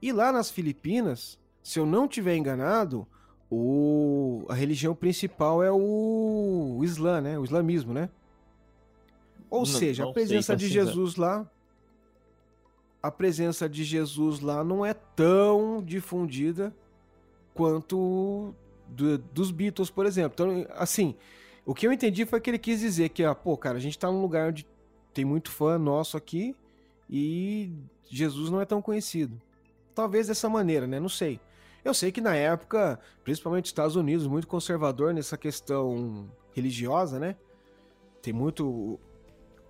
E 0.00 0.12
lá 0.12 0.30
nas 0.32 0.50
Filipinas, 0.50 1.38
se 1.62 1.78
eu 1.78 1.84
não 1.86 2.06
tiver 2.08 2.36
enganado, 2.36 3.06
o... 3.50 4.44
a 4.48 4.54
religião 4.54 4.94
principal 4.94 5.62
é 5.62 5.70
o... 5.70 6.76
o 6.78 6.84
Islã, 6.84 7.20
né? 7.20 7.38
O 7.38 7.44
islamismo, 7.44 7.92
né? 7.92 8.08
Ou 9.50 9.60
Não- 9.60 9.66
seja, 9.66 10.02
não 10.04 10.10
a 10.10 10.14
presença 10.14 10.54
de. 10.56 10.68
Jesus 10.68 11.16
lá 11.16 11.48
a 13.02 13.10
presença 13.10 13.68
de 13.68 13.84
Jesus 13.84 14.40
lá 14.40 14.62
não 14.64 14.84
é 14.84 14.92
tão 14.94 15.82
difundida 15.82 16.74
quanto 17.54 18.54
do- 18.88 19.18
dos 19.18 19.50
Beatles, 19.50 19.90
por 19.90 20.06
exemplo. 20.06 20.32
Então, 20.34 20.66
assim, 20.76 21.14
o 21.64 21.74
que 21.74 21.86
eu 21.86 21.92
entendi 21.92 22.24
foi 22.24 22.40
que 22.40 22.50
ele 22.50 22.58
quis 22.58 22.80
dizer 22.80 23.08
que, 23.10 23.24
ó, 23.24 23.34
pô, 23.34 23.56
cara, 23.56 23.76
a 23.76 23.80
gente 23.80 23.98
tá 23.98 24.10
num 24.10 24.20
lugar 24.22 24.48
onde 24.48 24.66
tem 25.12 25.24
muito 25.24 25.50
fã 25.50 25.78
nosso 25.78 26.16
aqui 26.16 26.54
e 27.10 27.72
Jesus 28.08 28.50
não 28.50 28.60
é 28.60 28.64
tão 28.64 28.80
conhecido. 28.80 29.40
Talvez 29.94 30.28
dessa 30.28 30.48
maneira, 30.48 30.86
né? 30.86 31.00
Não 31.00 31.08
sei. 31.08 31.40
Eu 31.84 31.92
sei 31.94 32.12
que 32.12 32.20
na 32.20 32.34
época, 32.34 32.98
principalmente 33.24 33.66
Estados 33.66 33.96
Unidos, 33.96 34.26
muito 34.26 34.46
conservador 34.46 35.12
nessa 35.12 35.36
questão 35.36 36.28
religiosa, 36.54 37.18
né? 37.18 37.36
Tem 38.22 38.32
muito 38.32 38.98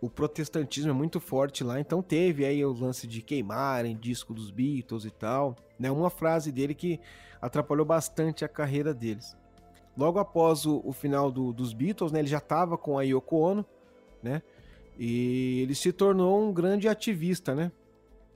o 0.01 0.09
protestantismo 0.09 0.90
é 0.90 0.94
muito 0.94 1.18
forte 1.20 1.64
lá, 1.64 1.80
então 1.80 2.01
teve 2.03 2.44
aí 2.44 2.64
o 2.64 2.72
lance 2.72 3.07
de 3.07 3.20
queimarem 3.20 3.96
disco 3.96 4.32
dos 4.32 4.51
Beatles 4.51 5.05
e 5.05 5.11
tal, 5.11 5.57
né? 5.78 5.90
Uma 5.90 6.11
frase 6.11 6.53
dele 6.53 6.74
que 6.74 7.01
atrapalhou 7.40 7.84
bastante 7.84 8.44
a 8.44 8.49
carreira 8.49 8.94
deles. 8.94 9.36
Logo 9.96 10.18
após 10.18 10.64
o, 10.64 10.80
o 10.84 10.92
final 10.92 11.30
do- 11.32 11.53
dos 11.53 11.72
Beatles, 11.72 12.12
né? 12.12 12.20
Ele 12.20 12.28
já 12.28 12.38
estava 12.38 12.78
com 12.78 12.99
a 12.99 13.03
Yoko 13.03 13.36
Ono, 13.36 13.64
né? 14.22 14.42
E 14.99 15.61
ele 15.62 15.74
se 15.74 15.92
tornou 15.92 16.40
um 16.49 16.53
grande 16.53 16.88
ativista, 16.88 17.55
né? 17.55 17.72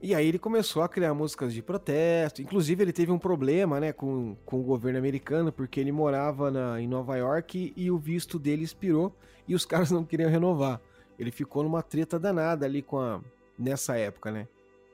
E 0.01 0.17
aí 0.17 0.27
ele 0.27 0.39
começou 0.39 0.83
a 0.83 0.89
criar 0.89 1.15
músicas 1.15 1.55
de 1.55 1.63
protesto. 1.63 2.43
Inclusive 2.43 2.83
ele 2.83 2.93
teve 2.93 3.13
um 3.13 3.19
problema, 3.19 3.79
né, 3.79 3.93
com, 3.93 4.37
com 4.45 4.59
o 4.59 4.63
governo 4.65 4.99
americano, 4.99 5.53
porque 5.53 5.79
ele 5.79 5.93
morava 5.93 6.51
na, 6.51 6.81
em 6.81 6.89
Nova 6.89 7.17
York 7.17 7.73
e 7.77 7.89
o 7.89 7.97
visto 7.99 8.37
dele 8.37 8.65
expirou 8.65 9.15
e 9.47 9.55
os 9.55 9.65
caras 9.67 9.93
não 9.93 10.05
queriam 10.05 10.29
renovar. 10.29 10.81
Ele 11.23 11.31
ficou 11.31 11.63
numa 11.63 11.83
treta 11.83 12.19
danada 12.19 12.67
ali 12.67 12.83
com 12.83 12.99
a 12.99 13.21
nessa 13.59 13.97
época, 13.97 14.33
né? 14.33 14.49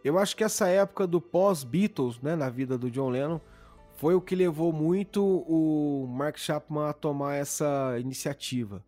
Eu 0.05 0.19
acho 0.19 0.37
que 0.37 0.45
essa 0.45 0.69
época 0.69 1.07
do 1.07 1.21
pós-Beatles, 1.21 2.21
né, 2.21 2.37
na 2.37 2.49
vida 2.49 2.77
do 2.79 2.91
John 2.91 3.09
Lennon, 3.09 3.41
foi 3.97 4.15
o 4.15 4.21
que 4.21 4.37
levou 4.37 4.73
muito 4.73 5.25
o 5.25 6.07
Mark 6.07 6.37
Chapman 6.37 6.89
a 6.89 6.93
tomar 6.93 7.35
essa 7.35 7.97
iniciativa. 7.99 8.85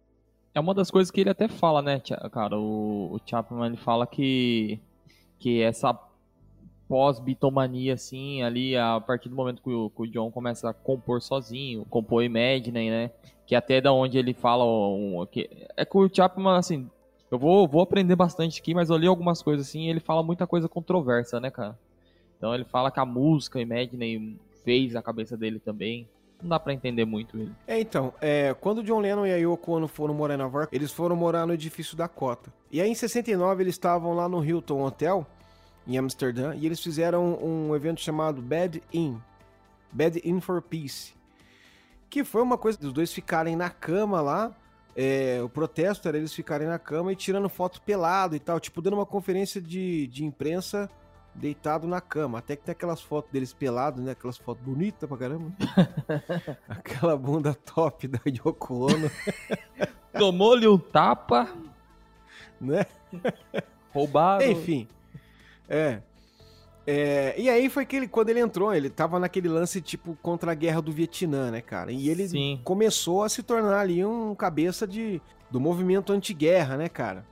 É 0.55 0.61
uma 0.61 0.75
das 0.75 0.91
coisas 0.91 1.11
que 1.11 1.21
ele 1.21 1.31
até 1.31 1.49
fala, 1.49 1.81
né, 1.83 2.01
cara? 2.31 2.59
O, 2.59 3.15
o 3.15 3.21
Chapman 3.25 3.67
ele 3.67 3.77
fala 3.77 4.07
que, 4.07 4.79
que 5.39 5.63
essa 5.63 5.99
pós-bitomania, 6.89 7.95
assim, 7.95 8.43
ali, 8.43 8.77
a 8.77 9.01
partir 9.01 9.29
do 9.29 9.35
momento 9.35 9.63
que 9.63 9.71
o, 9.71 9.91
que 9.91 10.03
o 10.03 10.07
John 10.07 10.31
começa 10.31 10.69
a 10.69 10.75
compor 10.75 11.23
sozinho, 11.23 11.85
compor 11.87 12.23
Imagine, 12.23 12.91
né? 12.91 13.11
Que 13.47 13.55
até 13.55 13.81
da 13.81 13.93
onde 13.93 14.19
ele 14.19 14.35
fala. 14.35 14.65
Um, 14.65 15.27
que, 15.27 15.49
é 15.77 15.85
que 15.85 15.97
o 15.97 16.09
Chapman, 16.13 16.57
assim, 16.57 16.89
eu 17.31 17.39
vou, 17.39 17.69
vou 17.69 17.81
aprender 17.81 18.17
bastante 18.17 18.61
aqui, 18.61 18.75
mas 18.75 18.91
eu 18.91 18.97
li 18.97 19.07
algumas 19.07 19.41
coisas 19.41 19.69
assim 19.69 19.87
e 19.87 19.91
ele 19.91 20.01
fala 20.01 20.23
muita 20.23 20.47
coisa 20.47 20.69
controversa, 20.69 21.39
né, 21.39 21.51
cara? 21.51 21.79
Então 22.37 22.55
ele 22.55 22.65
fala 22.65 22.91
que 22.91 22.99
a 22.99 23.05
música 23.05 23.61
Imagine 23.61 24.39
fez 24.65 24.97
a 24.97 25.03
cabeça 25.03 25.37
dele 25.37 25.59
também. 25.59 26.09
Não 26.43 26.49
dá 26.49 26.59
pra 26.59 26.73
entender 26.73 27.05
muito 27.05 27.37
ele. 27.39 27.53
É, 27.67 27.79
então, 27.79 28.15
é, 28.21 28.55
quando 28.59 28.83
John 28.83 28.99
Lennon 28.99 29.27
e 29.27 29.33
a 29.33 29.37
Yoko 29.37 29.73
Ono 29.73 29.87
foram 29.87 30.15
morar 30.15 30.35
em 30.35 30.39
Nova 30.39 30.69
eles 30.73 30.91
foram 30.91 31.15
morar 31.15 31.47
no 31.47 31.53
edifício 31.53 31.97
Dakota. 31.97 32.53
E 32.73 32.81
aí 32.81 32.91
em 32.91 32.95
69 32.95 33.63
eles 33.63 33.75
estavam 33.75 34.15
lá 34.15 34.29
no 34.29 34.43
Hilton 34.43 34.83
Hotel, 34.83 35.27
em 35.87 35.99
Amsterdã, 35.99 36.55
e 36.55 36.65
eles 36.65 36.81
fizeram 36.81 37.35
um 37.43 37.77
evento 37.77 38.01
chamado 38.01 38.41
Bad 38.41 38.83
In, 38.93 39.21
Bad 39.93 40.21
In 40.25 40.41
for 40.41 40.63
Peace, 40.63 41.13
que 42.09 42.25
foi 42.25 42.43
uma 42.43 42.57
coisa 42.57 42.79
dos 42.79 42.93
dois 42.93 43.13
ficarem 43.13 43.55
na 43.55 43.69
cama 43.69 44.21
lá, 44.21 44.57
é, 45.03 45.41
o 45.43 45.49
protesto 45.49 46.07
era 46.09 46.19
eles 46.19 46.35
ficarem 46.35 46.69
na 46.69 46.79
cama 46.79 47.11
e 47.11 47.17
tirando 47.17 47.49
foto 47.49 47.81
pelado 47.81 48.37
e 48.37 48.39
tal, 48.39 48.61
tipo 48.61 48.83
dando 48.83 48.93
uma 48.93 49.07
conferência 49.07 49.59
de, 49.59 50.07
de 50.09 50.27
imprensa 50.27 50.91
deitado 51.35 51.89
na 51.89 52.03
cama. 52.03 52.37
Até 52.37 52.55
que 52.55 52.65
tem 52.65 52.73
aquelas 52.73 53.01
fotos 53.01 53.33
deles 53.33 53.51
pelados, 53.51 54.05
né? 54.05 54.13
Aquelas 54.13 54.37
fotos 54.37 54.63
bonitas 54.63 55.09
pra 55.09 55.17
caramba. 55.17 55.51
Aquela 56.69 57.17
bunda 57.17 57.55
top 57.55 58.09
da 58.09 58.21
Yoko 58.27 58.93
Ono, 58.93 59.11
Tomou-lhe 60.19 60.69
um 60.69 60.77
tapa, 60.77 61.49
né? 62.61 62.85
roubaram. 63.95 64.45
Enfim. 64.51 64.87
É. 65.67 66.03
É, 66.87 67.35
e 67.39 67.49
aí 67.49 67.69
foi 67.69 67.85
que 67.85 67.97
ele, 67.97 68.09
quando 68.09 68.31
ele 68.31 68.41
entrou, 68.41 68.75
ele 68.75 68.89
tava 68.89 69.19
naquele 69.19 69.49
lance 69.49 69.81
tipo 69.81 70.17
contra 70.23 70.53
a 70.53 70.55
guerra 70.55 70.81
do 70.81 70.91
Vietnã, 70.91 71.51
né, 71.51 71.61
cara? 71.61 71.93
E 71.93 72.09
ele 72.09 72.29
Sim. 72.29 72.61
começou 72.65 73.23
a 73.23 73.29
se 73.29 73.43
tornar 73.43 73.79
ali 73.79 74.05
um 74.05 74.35
cabeça 74.35 74.87
de, 74.87 75.21
do 75.51 75.61
movimento 75.61 76.13
anti-guerra, 76.13 76.77
né, 76.77 76.89
cara? 76.89 77.25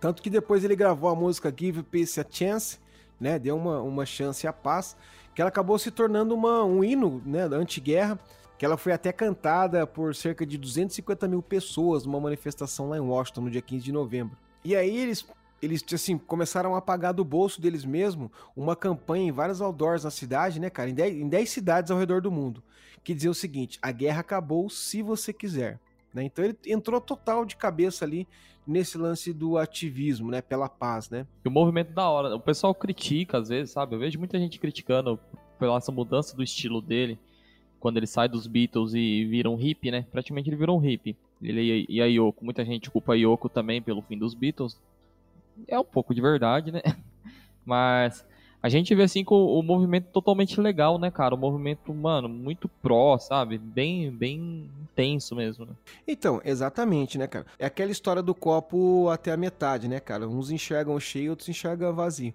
Tanto 0.00 0.22
que 0.22 0.30
depois 0.30 0.64
ele 0.64 0.74
gravou 0.74 1.10
a 1.10 1.14
música 1.14 1.54
Give 1.56 1.82
Peace 1.82 2.18
a 2.20 2.26
Chance, 2.28 2.78
né? 3.20 3.38
Deu 3.38 3.56
uma, 3.56 3.80
uma 3.80 4.06
chance 4.06 4.46
à 4.46 4.52
paz, 4.52 4.96
que 5.34 5.40
ela 5.40 5.48
acabou 5.48 5.78
se 5.78 5.90
tornando 5.90 6.34
uma, 6.34 6.64
um 6.64 6.82
hino, 6.82 7.22
né, 7.24 7.42
anti-guerra, 7.44 8.18
que 8.58 8.64
ela 8.64 8.76
foi 8.76 8.92
até 8.92 9.12
cantada 9.12 9.86
por 9.86 10.14
cerca 10.14 10.44
de 10.44 10.58
250 10.58 11.28
mil 11.28 11.42
pessoas 11.42 12.04
numa 12.04 12.20
manifestação 12.20 12.90
lá 12.90 12.96
em 12.98 13.00
Washington 13.00 13.42
no 13.42 13.50
dia 13.50 13.62
15 13.62 13.84
de 13.84 13.92
novembro. 13.92 14.36
E 14.64 14.76
aí 14.76 14.94
eles 14.98 15.24
eles 15.62 15.84
assim 15.92 16.16
começaram 16.16 16.74
a 16.74 16.80
pagar 16.80 17.12
do 17.12 17.24
bolso 17.24 17.60
deles 17.60 17.84
mesmo 17.84 18.30
uma 18.56 18.74
campanha 18.74 19.26
em 19.26 19.32
vários 19.32 19.60
outdoors 19.60 20.04
na 20.04 20.10
cidade, 20.10 20.60
né, 20.60 20.70
cara, 20.70 20.90
em 20.90 20.94
10, 20.94 21.16
em 21.16 21.28
10 21.28 21.50
cidades 21.50 21.90
ao 21.90 21.98
redor 21.98 22.20
do 22.20 22.30
mundo, 22.30 22.62
que 23.04 23.14
dizia 23.14 23.30
o 23.30 23.34
seguinte: 23.34 23.78
a 23.82 23.92
guerra 23.92 24.20
acabou 24.20 24.68
se 24.70 25.02
você 25.02 25.32
quiser. 25.32 25.78
Né? 26.12 26.24
Então 26.24 26.44
ele 26.44 26.56
entrou 26.66 27.00
total 27.00 27.44
de 27.44 27.56
cabeça 27.56 28.04
ali 28.04 28.26
nesse 28.66 28.98
lance 28.98 29.32
do 29.32 29.58
ativismo, 29.58 30.30
né, 30.30 30.40
pela 30.40 30.68
paz, 30.68 31.08
né? 31.10 31.26
E 31.44 31.48
o 31.48 31.50
movimento 31.50 31.92
da 31.92 32.08
hora, 32.08 32.34
o 32.36 32.40
pessoal 32.40 32.74
critica 32.74 33.38
às 33.38 33.48
vezes, 33.48 33.72
sabe? 33.72 33.94
Eu 33.94 33.98
vejo 33.98 34.18
muita 34.18 34.38
gente 34.38 34.58
criticando 34.58 35.18
pela 35.58 35.76
essa 35.76 35.90
mudança 35.90 36.36
do 36.36 36.42
estilo 36.42 36.80
dele, 36.80 37.18
quando 37.80 37.96
ele 37.96 38.06
sai 38.06 38.28
dos 38.28 38.46
Beatles 38.46 38.92
e 38.94 39.24
vira 39.24 39.48
um 39.48 39.56
hippie, 39.56 39.90
né? 39.90 40.06
Praticamente 40.12 40.48
ele 40.48 40.56
virou 40.56 40.76
um 40.76 40.80
hippie. 40.80 41.16
Ele 41.42 41.86
e 41.88 42.00
a 42.02 42.04
Yoko, 42.04 42.44
muita 42.44 42.64
gente 42.64 42.90
culpa 42.90 43.14
a 43.14 43.16
Yoko 43.16 43.48
também 43.48 43.80
pelo 43.80 44.02
fim 44.02 44.18
dos 44.18 44.34
Beatles, 44.34 44.78
é 45.68 45.78
um 45.78 45.84
pouco 45.84 46.14
de 46.14 46.20
verdade, 46.20 46.72
né? 46.72 46.80
Mas 47.64 48.24
a 48.62 48.68
gente 48.68 48.94
vê 48.94 49.04
assim 49.04 49.24
com 49.24 49.34
o 49.34 49.62
movimento 49.62 50.08
totalmente 50.12 50.60
legal, 50.60 50.98
né, 50.98 51.10
cara? 51.10 51.34
O 51.34 51.38
movimento, 51.38 51.94
mano, 51.94 52.28
muito 52.28 52.68
pró, 52.68 53.18
sabe? 53.18 53.56
Bem, 53.56 54.10
bem 54.10 54.70
intenso 54.82 55.34
mesmo, 55.34 55.64
né? 55.64 55.72
Então, 56.06 56.40
exatamente, 56.44 57.16
né, 57.16 57.26
cara? 57.26 57.46
É 57.58 57.64
aquela 57.64 57.90
história 57.90 58.22
do 58.22 58.34
copo 58.34 59.08
até 59.08 59.32
a 59.32 59.36
metade, 59.36 59.88
né, 59.88 59.98
cara? 59.98 60.28
Uns 60.28 60.50
enxergam 60.50 60.98
cheio, 61.00 61.30
outros 61.30 61.48
enxergam 61.48 61.94
vazio. 61.94 62.34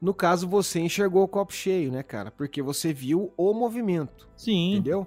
No 0.00 0.14
caso, 0.14 0.48
você 0.48 0.80
enxergou 0.80 1.22
o 1.22 1.28
copo 1.28 1.52
cheio, 1.52 1.92
né, 1.92 2.02
cara? 2.02 2.30
Porque 2.30 2.62
você 2.62 2.92
viu 2.92 3.32
o 3.36 3.52
movimento. 3.52 4.28
Sim. 4.36 4.74
Entendeu? 4.74 5.06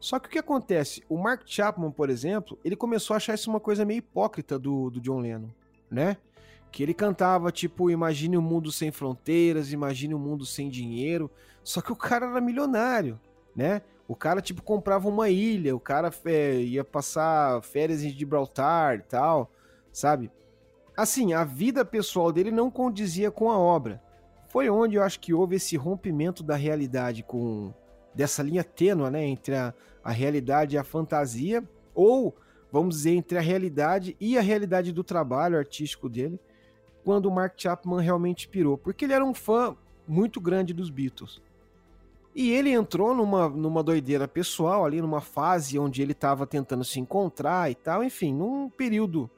Só 0.00 0.18
que 0.18 0.28
o 0.28 0.30
que 0.30 0.38
acontece? 0.38 1.04
O 1.08 1.18
Mark 1.18 1.42
Chapman, 1.44 1.90
por 1.90 2.10
exemplo, 2.10 2.58
ele 2.64 2.74
começou 2.74 3.14
a 3.14 3.18
achar 3.18 3.34
isso 3.34 3.50
uma 3.50 3.60
coisa 3.60 3.84
meio 3.84 3.98
hipócrita 3.98 4.58
do, 4.58 4.90
do 4.90 5.00
John 5.00 5.20
Lennon, 5.20 5.50
né? 5.90 6.16
Que 6.70 6.82
ele 6.82 6.94
cantava 6.94 7.50
tipo 7.50 7.90
imagine 7.90 8.36
um 8.36 8.42
mundo 8.42 8.70
sem 8.70 8.90
fronteiras, 8.90 9.72
imagine 9.72 10.14
um 10.14 10.18
mundo 10.18 10.46
sem 10.46 10.68
dinheiro, 10.68 11.30
só 11.62 11.80
que 11.80 11.92
o 11.92 11.96
cara 11.96 12.26
era 12.26 12.40
milionário, 12.40 13.18
né? 13.54 13.82
O 14.06 14.16
cara 14.16 14.40
tipo 14.40 14.62
comprava 14.62 15.08
uma 15.08 15.28
ilha, 15.28 15.74
o 15.74 15.80
cara 15.80 16.10
é, 16.24 16.54
ia 16.56 16.84
passar 16.84 17.62
férias 17.62 18.02
em 18.02 18.10
Gibraltar 18.10 18.96
e 18.96 19.02
tal, 19.02 19.50
sabe? 19.92 20.30
Assim, 20.96 21.32
a 21.32 21.44
vida 21.44 21.84
pessoal 21.84 22.32
dele 22.32 22.50
não 22.50 22.70
condizia 22.70 23.30
com 23.30 23.50
a 23.50 23.58
obra. 23.58 24.02
Foi 24.48 24.68
onde 24.68 24.96
eu 24.96 25.02
acho 25.02 25.20
que 25.20 25.32
houve 25.32 25.56
esse 25.56 25.76
rompimento 25.76 26.42
da 26.42 26.56
realidade 26.56 27.22
com 27.22 27.72
dessa 28.12 28.42
linha 28.42 28.64
tênua, 28.64 29.08
né, 29.10 29.24
entre 29.24 29.54
a, 29.54 29.72
a 30.02 30.10
realidade 30.10 30.74
e 30.74 30.78
a 30.78 30.82
fantasia, 30.82 31.62
ou 31.94 32.36
vamos 32.72 32.96
dizer 32.96 33.12
entre 33.12 33.38
a 33.38 33.40
realidade 33.40 34.16
e 34.18 34.36
a 34.36 34.40
realidade 34.40 34.92
do 34.92 35.04
trabalho 35.04 35.56
artístico 35.56 36.08
dele 36.08 36.38
quando 37.04 37.26
o 37.26 37.30
Mark 37.30 37.54
Chapman 37.56 38.00
realmente 38.00 38.48
pirou, 38.48 38.76
porque 38.76 39.04
ele 39.04 39.14
era 39.14 39.24
um 39.24 39.34
fã 39.34 39.76
muito 40.06 40.40
grande 40.40 40.74
dos 40.74 40.90
Beatles. 40.90 41.40
E 42.34 42.50
ele 42.52 42.70
entrou 42.70 43.14
numa, 43.14 43.48
numa 43.48 43.82
doideira 43.82 44.28
pessoal 44.28 44.84
ali, 44.84 45.00
numa 45.00 45.20
fase 45.20 45.78
onde 45.78 46.00
ele 46.00 46.12
estava 46.12 46.46
tentando 46.46 46.84
se 46.84 47.00
encontrar 47.00 47.70
e 47.70 47.74
tal, 47.74 48.04
enfim, 48.04 48.32
num 48.32 48.70
período 48.70 49.28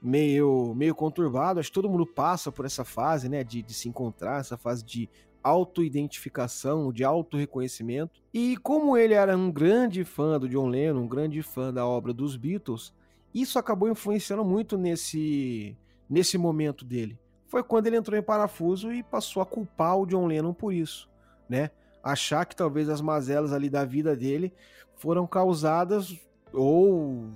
meio, 0.00 0.74
meio 0.74 0.94
conturbado. 0.94 1.60
Acho 1.60 1.68
que 1.68 1.74
todo 1.74 1.90
mundo 1.90 2.06
passa 2.06 2.50
por 2.50 2.64
essa 2.64 2.84
fase, 2.84 3.28
né, 3.28 3.44
de, 3.44 3.62
de 3.62 3.74
se 3.74 3.88
encontrar, 3.88 4.40
essa 4.40 4.56
fase 4.56 4.82
de 4.84 5.08
autoidentificação, 5.42 6.92
de 6.92 7.04
autorreconhecimento. 7.04 8.22
E 8.32 8.56
como 8.58 8.96
ele 8.96 9.14
era 9.14 9.36
um 9.36 9.50
grande 9.50 10.04
fã 10.04 10.38
do 10.38 10.48
John 10.48 10.68
Lennon, 10.68 11.02
um 11.02 11.08
grande 11.08 11.42
fã 11.42 11.72
da 11.72 11.86
obra 11.86 12.12
dos 12.12 12.36
Beatles, 12.36 12.92
isso 13.34 13.58
acabou 13.58 13.88
influenciando 13.88 14.44
muito 14.44 14.76
nesse 14.76 15.76
nesse 16.10 16.36
momento 16.36 16.84
dele. 16.84 17.16
Foi 17.46 17.62
quando 17.62 17.86
ele 17.86 17.96
entrou 17.96 18.18
em 18.18 18.22
parafuso 18.22 18.92
e 18.92 19.02
passou 19.02 19.40
a 19.40 19.46
culpar 19.46 19.96
o 19.96 20.06
John 20.06 20.26
Lennon 20.26 20.52
por 20.52 20.74
isso, 20.74 21.08
né? 21.48 21.70
Achar 22.02 22.44
que 22.44 22.56
talvez 22.56 22.88
as 22.88 23.00
mazelas 23.00 23.52
ali 23.52 23.70
da 23.70 23.84
vida 23.84 24.16
dele 24.16 24.52
foram 24.96 25.26
causadas 25.26 26.18
ou 26.52 27.30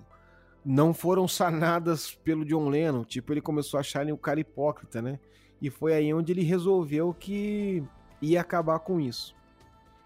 não 0.64 0.92
foram 0.94 1.28
sanadas 1.28 2.14
pelo 2.14 2.44
John 2.44 2.68
Lennon. 2.68 3.04
Tipo, 3.04 3.32
ele 3.32 3.40
começou 3.40 3.78
a 3.78 3.80
achar 3.80 4.02
ele 4.02 4.12
um 4.12 4.16
cara 4.16 4.40
hipócrita, 4.40 5.00
né? 5.00 5.20
E 5.60 5.70
foi 5.70 5.94
aí 5.94 6.12
onde 6.12 6.32
ele 6.32 6.42
resolveu 6.42 7.14
que 7.14 7.82
ia 8.20 8.40
acabar 8.40 8.78
com 8.80 9.00
isso. 9.00 9.34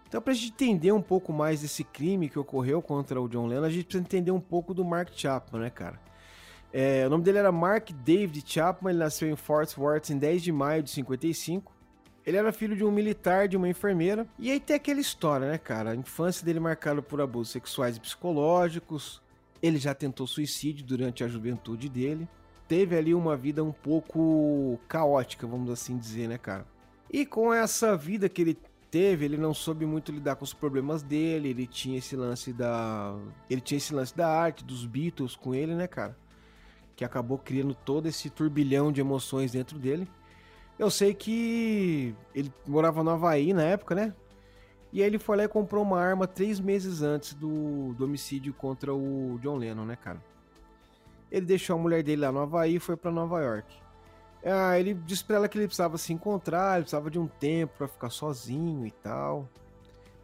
Então, 0.07 0.21
para 0.21 0.33
a 0.33 0.35
gente 0.35 0.51
entender 0.51 0.91
um 0.91 1.01
pouco 1.01 1.31
mais 1.31 1.61
desse 1.61 1.83
crime 1.83 2.29
que 2.29 2.39
ocorreu 2.39 2.81
contra 2.81 3.21
o 3.21 3.29
John 3.29 3.45
Lennon, 3.45 3.63
a 3.63 3.69
gente 3.69 3.85
precisa 3.85 4.03
entender 4.03 4.31
um 4.31 4.39
pouco 4.39 4.73
do 4.73 4.83
Mark 4.83 5.09
Chapman, 5.13 5.61
né, 5.61 5.69
cara? 5.69 5.99
É, 6.71 7.05
o 7.07 7.09
nome 7.09 7.23
dele 7.23 7.39
era 7.39 7.51
Mark 7.51 7.89
David 7.91 8.43
Chapman, 8.45 8.91
ele 8.91 8.99
nasceu 8.99 9.29
em 9.29 9.35
Fort 9.35 9.75
Worth 9.77 10.09
em 10.11 10.17
10 10.17 10.43
de 10.43 10.51
maio 10.51 10.83
de 10.83 10.91
55. 10.91 11.73
Ele 12.25 12.37
era 12.37 12.51
filho 12.51 12.75
de 12.75 12.83
um 12.83 12.91
militar, 12.91 13.47
de 13.47 13.57
uma 13.57 13.67
enfermeira. 13.67 14.27
E 14.37 14.51
aí 14.51 14.59
tem 14.59 14.75
aquela 14.75 14.99
história, 14.99 15.49
né, 15.49 15.57
cara? 15.57 15.91
A 15.91 15.95
infância 15.95 16.45
dele 16.45 16.59
marcada 16.59 17.01
por 17.01 17.19
abusos 17.19 17.51
sexuais 17.51 17.97
e 17.97 17.99
psicológicos. 17.99 19.21
Ele 19.61 19.77
já 19.77 19.95
tentou 19.95 20.27
suicídio 20.27 20.85
durante 20.85 21.23
a 21.23 21.27
juventude 21.27 21.89
dele. 21.89 22.27
Teve 22.67 22.95
ali 22.95 23.15
uma 23.15 23.35
vida 23.35 23.63
um 23.63 23.71
pouco 23.71 24.79
caótica, 24.87 25.47
vamos 25.47 25.71
assim 25.71 25.97
dizer, 25.97 26.27
né, 26.27 26.37
cara? 26.37 26.67
E 27.11 27.25
com 27.25 27.51
essa 27.51 27.97
vida 27.97 28.29
que 28.29 28.43
ele 28.43 28.57
teve, 28.91 29.25
ele 29.25 29.37
não 29.37 29.53
soube 29.53 29.85
muito 29.85 30.11
lidar 30.11 30.35
com 30.35 30.43
os 30.43 30.53
problemas 30.53 31.01
dele. 31.01 31.49
Ele 31.49 31.65
tinha 31.65 31.97
esse 31.97 32.15
lance 32.15 32.53
da. 32.53 33.17
Ele 33.49 33.61
tinha 33.61 33.77
esse 33.79 33.93
lance 33.93 34.15
da 34.15 34.27
arte, 34.27 34.63
dos 34.63 34.85
Beatles 34.85 35.35
com 35.35 35.55
ele, 35.55 35.73
né, 35.73 35.87
cara? 35.87 36.15
Que 36.99 37.05
acabou 37.05 37.37
criando 37.37 37.73
todo 37.73 38.07
esse 38.09 38.29
turbilhão 38.29 38.91
de 38.91 38.99
emoções 38.99 39.53
dentro 39.53 39.79
dele. 39.79 40.05
Eu 40.77 40.91
sei 40.91 41.13
que 41.13 42.13
ele 42.35 42.53
morava 42.67 43.01
no 43.01 43.11
Havaí 43.11 43.53
na 43.53 43.63
época, 43.63 43.95
né? 43.95 44.13
E 44.91 45.01
aí 45.01 45.07
ele 45.07 45.17
foi 45.17 45.37
lá 45.37 45.45
e 45.45 45.47
comprou 45.47 45.81
uma 45.81 45.97
arma 45.97 46.27
três 46.27 46.59
meses 46.59 47.01
antes 47.01 47.33
do, 47.33 47.93
do 47.93 48.03
homicídio 48.03 48.53
contra 48.53 48.93
o 48.93 49.39
John 49.41 49.55
Lennon, 49.55 49.85
né, 49.85 49.95
cara? 49.95 50.21
Ele 51.31 51.45
deixou 51.45 51.77
a 51.77 51.79
mulher 51.79 52.03
dele 52.03 52.21
lá 52.23 52.33
no 52.33 52.39
Havaí 52.39 52.75
e 52.75 52.79
foi 52.79 52.97
para 52.97 53.11
Nova 53.11 53.39
York. 53.39 53.73
Ah, 54.43 54.77
ele 54.77 54.93
disse 54.93 55.23
pra 55.23 55.37
ela 55.37 55.47
que 55.47 55.57
ele 55.57 55.67
precisava 55.67 55.97
se 55.97 56.11
encontrar, 56.11 56.73
ele 56.73 56.83
precisava 56.83 57.09
de 57.09 57.17
um 57.17 57.27
tempo 57.27 57.77
para 57.77 57.87
ficar 57.87 58.09
sozinho 58.09 58.85
e 58.85 58.91
tal. 58.91 59.47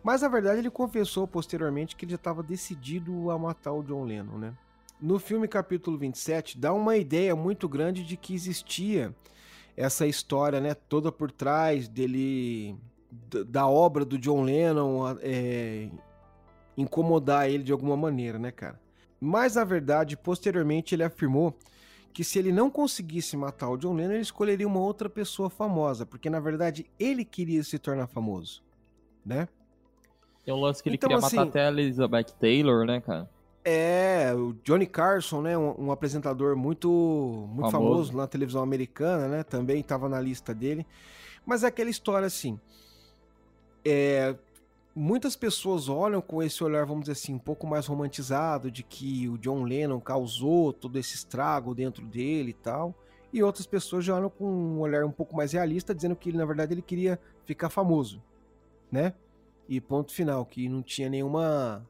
Mas 0.04 0.24
na 0.24 0.28
verdade 0.28 0.60
ele 0.60 0.70
confessou 0.70 1.26
posteriormente 1.26 1.96
que 1.96 2.04
ele 2.04 2.12
já 2.12 2.18
estava 2.18 2.44
decidido 2.44 3.32
a 3.32 3.40
matar 3.40 3.72
o 3.72 3.82
John 3.82 4.04
Lennon, 4.04 4.38
né? 4.38 4.54
No 5.02 5.20
filme 5.20 5.48
capítulo 5.48 5.98
27 5.98 6.58
dá 6.58 6.74
uma 6.74 6.98
ideia 6.98 7.36
muito 7.36 7.68
grande 7.68 8.04
de 8.04 8.16
que 8.18 8.34
existia 8.34 9.14
essa 9.76 10.08
história, 10.08 10.62
né, 10.62 10.74
toda 10.74 11.12
por 11.12 11.32
trás 11.32 11.88
dele 11.88 12.76
da 13.48 13.68
obra 13.68 14.04
do 14.04 14.18
John 14.18 14.44
Lennon 14.44 15.18
é, 15.22 15.90
incomodar 16.78 17.50
ele 17.50 17.64
de 17.64 17.72
alguma 17.72 17.96
maneira, 17.96 18.38
né, 18.38 18.52
cara? 18.52 18.80
Mas 19.20 19.56
na 19.56 19.64
verdade, 19.64 20.18
posteriormente 20.18 20.96
ele 20.96 21.04
afirmou 21.04 21.58
que 22.14 22.24
se 22.24 22.40
ele 22.40 22.52
não 22.52 22.70
conseguisse 22.70 23.36
matar 23.36 23.70
o 23.70 23.78
John 23.78 23.94
Lennon, 23.94 24.14
ele 24.14 24.22
escolheria 24.22 24.68
uma 24.68 24.80
outra 24.80 25.10
pessoa 25.10 25.50
famosa, 25.50 26.06
porque 26.06 26.30
na 26.30 26.40
verdade 26.40 26.86
ele 26.98 27.26
queria 27.26 27.64
se 27.64 27.78
tornar 27.78 28.08
famoso, 28.08 28.64
né? 29.26 29.48
Tem 30.46 30.54
um 30.54 30.60
lance 30.60 30.82
que 30.82 30.90
ele 30.90 30.96
então, 30.96 31.10
queria 31.10 31.26
assim, 31.26 31.36
matar 31.36 31.50
até 31.50 31.66
a 31.66 31.70
Elizabeth 31.70 32.32
Taylor, 32.40 32.86
né, 32.86 33.02
cara? 33.02 33.30
É, 33.68 34.32
o 34.36 34.54
Johnny 34.64 34.86
Carson, 34.86 35.42
né? 35.42 35.58
Um, 35.58 35.86
um 35.86 35.92
apresentador 35.92 36.56
muito, 36.56 36.88
muito 37.50 37.72
famoso. 37.72 38.12
famoso. 38.12 38.18
na 38.18 38.28
televisão 38.28 38.62
americana, 38.62 39.28
né? 39.28 39.44
Também 39.44 39.80
estava 39.80 40.08
na 40.08 40.22
lista 40.22 40.54
dele. 40.54 40.86
Mas 41.44 41.64
é 41.64 41.68
aquela 41.68 41.90
história 41.90 42.28
assim. 42.28 42.60
É, 43.84 44.36
muitas 44.94 45.36
pessoas 45.36 45.90
olham 45.90 46.22
com 46.22 46.44
esse 46.44 46.64
olhar, 46.64 46.86
vamos 46.86 47.02
dizer 47.06 47.14
assim, 47.14 47.34
um 47.34 47.40
pouco 47.40 47.66
mais 47.66 47.88
romantizado, 47.88 48.70
de 48.70 48.84
que 48.84 49.28
o 49.28 49.38
John 49.40 49.64
Lennon 49.64 50.00
causou 50.00 50.72
todo 50.72 51.00
esse 51.00 51.16
estrago 51.16 51.74
dentro 51.74 52.06
dele 52.06 52.52
e 52.52 52.54
tal. 52.54 52.94
E 53.34 53.42
outras 53.42 53.66
pessoas 53.66 54.06
já 54.06 54.16
olham 54.16 54.30
com 54.30 54.46
um 54.46 54.80
olhar 54.80 55.04
um 55.04 55.12
pouco 55.12 55.36
mais 55.36 55.54
realista, 55.54 55.94
dizendo 55.94 56.16
que 56.16 56.32
na 56.32 56.46
verdade 56.46 56.76
ele 56.76 56.84
queria 56.84 57.20
ficar 57.46 57.72
famoso, 57.72 58.22
né? 58.92 59.14
E 59.68 59.82
ponto 59.82 60.14
final, 60.14 60.46
que 60.46 60.70
não 60.70 60.84
tinha 60.84 61.10
nenhuma 61.10 61.84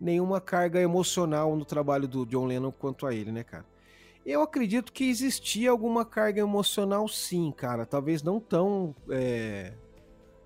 nenhuma 0.00 0.40
carga 0.40 0.80
emocional 0.80 1.56
no 1.56 1.64
trabalho 1.64 2.06
do 2.06 2.26
John 2.26 2.46
Lennon 2.46 2.72
quanto 2.72 3.06
a 3.06 3.14
ele, 3.14 3.32
né, 3.32 3.44
cara? 3.44 3.64
Eu 4.24 4.40
acredito 4.40 4.92
que 4.92 5.08
existia 5.08 5.70
alguma 5.70 6.04
carga 6.04 6.40
emocional, 6.40 7.06
sim, 7.06 7.52
cara. 7.54 7.84
Talvez 7.84 8.22
não 8.22 8.40
tão. 8.40 8.94
É... 9.10 9.74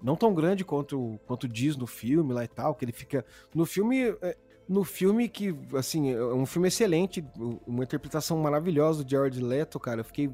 Não 0.03 0.17
tão 0.17 0.33
grande 0.35 0.65
quanto, 0.65 1.19
quanto 1.27 1.49
diz 1.49 1.77
no 1.77 1.87
filme 1.87 2.33
lá 2.33 2.45
e 2.45 2.49
tal, 2.49 2.75
que 2.75 2.85
ele 2.85 2.93
fica. 2.93 3.25
No 3.55 3.65
filme. 3.65 4.17
É, 4.21 4.37
no 4.69 4.85
filme 4.85 5.29
que, 5.29 5.57
assim, 5.75 6.13
é 6.13 6.23
um 6.23 6.45
filme 6.45 6.69
excelente, 6.69 7.25
uma 7.67 7.83
interpretação 7.83 8.37
maravilhosa 8.39 9.03
do 9.03 9.11
Jared 9.11 9.41
Leto, 9.41 9.79
cara. 9.79 10.01
Eu 10.01 10.05
fiquei. 10.05 10.31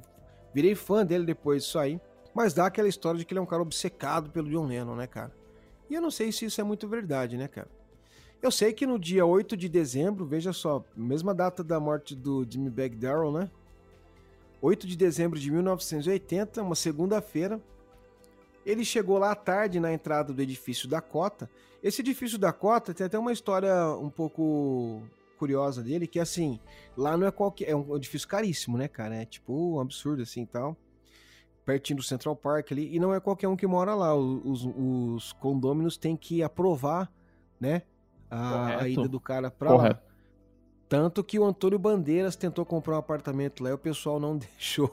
Virei 0.52 0.74
fã 0.74 1.04
dele 1.04 1.24
depois 1.24 1.64
disso 1.64 1.78
aí. 1.78 2.00
Mas 2.34 2.54
dá 2.54 2.66
aquela 2.66 2.88
história 2.88 3.18
de 3.18 3.24
que 3.24 3.32
ele 3.32 3.38
é 3.38 3.42
um 3.42 3.46
cara 3.46 3.62
obcecado 3.62 4.30
pelo 4.30 4.50
John 4.50 4.66
Lennon, 4.66 4.96
né, 4.96 5.06
cara? 5.06 5.32
E 5.88 5.94
eu 5.94 6.00
não 6.00 6.10
sei 6.10 6.32
se 6.32 6.46
isso 6.46 6.60
é 6.60 6.64
muito 6.64 6.88
verdade, 6.88 7.36
né, 7.36 7.46
cara? 7.46 7.68
Eu 8.44 8.50
sei 8.50 8.74
que 8.74 8.86
no 8.86 8.98
dia 8.98 9.24
8 9.24 9.56
de 9.56 9.70
dezembro, 9.70 10.26
veja 10.26 10.52
só, 10.52 10.84
mesma 10.94 11.34
data 11.34 11.64
da 11.64 11.80
morte 11.80 12.14
do 12.14 12.46
Jimmy 12.46 12.68
Bag 12.68 12.94
Darrell, 12.94 13.32
né? 13.32 13.50
8 14.60 14.86
de 14.86 14.98
dezembro 14.98 15.40
de 15.40 15.50
1980, 15.50 16.60
uma 16.62 16.74
segunda-feira, 16.74 17.58
ele 18.66 18.84
chegou 18.84 19.16
lá 19.16 19.30
à 19.30 19.34
tarde 19.34 19.80
na 19.80 19.94
entrada 19.94 20.30
do 20.30 20.42
edifício 20.42 20.86
Dakota. 20.86 21.48
Esse 21.82 22.02
edifício 22.02 22.36
Dakota 22.36 22.92
tem 22.92 23.06
até 23.06 23.18
uma 23.18 23.32
história 23.32 23.72
um 23.96 24.10
pouco 24.10 25.02
curiosa 25.38 25.82
dele, 25.82 26.06
que 26.06 26.20
assim, 26.20 26.60
lá 26.94 27.16
não 27.16 27.26
é 27.26 27.30
qualquer, 27.30 27.70
é 27.70 27.74
um 27.74 27.96
edifício 27.96 28.28
caríssimo, 28.28 28.76
né, 28.76 28.88
cara? 28.88 29.14
É 29.14 29.24
tipo 29.24 29.76
um 29.76 29.80
absurdo 29.80 30.22
assim, 30.22 30.42
e 30.42 30.46
tal 30.46 30.76
pertinho 31.64 31.96
do 31.96 32.02
Central 32.02 32.36
Park 32.36 32.72
ali, 32.72 32.94
e 32.94 33.00
não 33.00 33.14
é 33.14 33.18
qualquer 33.20 33.48
um 33.48 33.56
que 33.56 33.66
mora 33.66 33.94
lá. 33.94 34.14
Os, 34.14 34.66
os 34.66 35.32
condôminos 35.32 35.96
têm 35.96 36.14
que 36.14 36.42
aprovar, 36.42 37.10
né, 37.58 37.84
a, 38.30 38.82
a 38.82 38.88
ida 38.88 39.08
do 39.08 39.20
cara 39.20 39.50
pra 39.50 39.70
Correto. 39.70 40.00
lá. 40.06 40.14
Tanto 40.88 41.24
que 41.24 41.38
o 41.38 41.44
Antônio 41.44 41.78
Bandeiras 41.78 42.36
tentou 42.36 42.64
comprar 42.64 42.96
um 42.96 42.98
apartamento 42.98 43.62
lá 43.62 43.70
e 43.70 43.72
o 43.72 43.78
pessoal 43.78 44.20
não 44.20 44.36
deixou. 44.38 44.90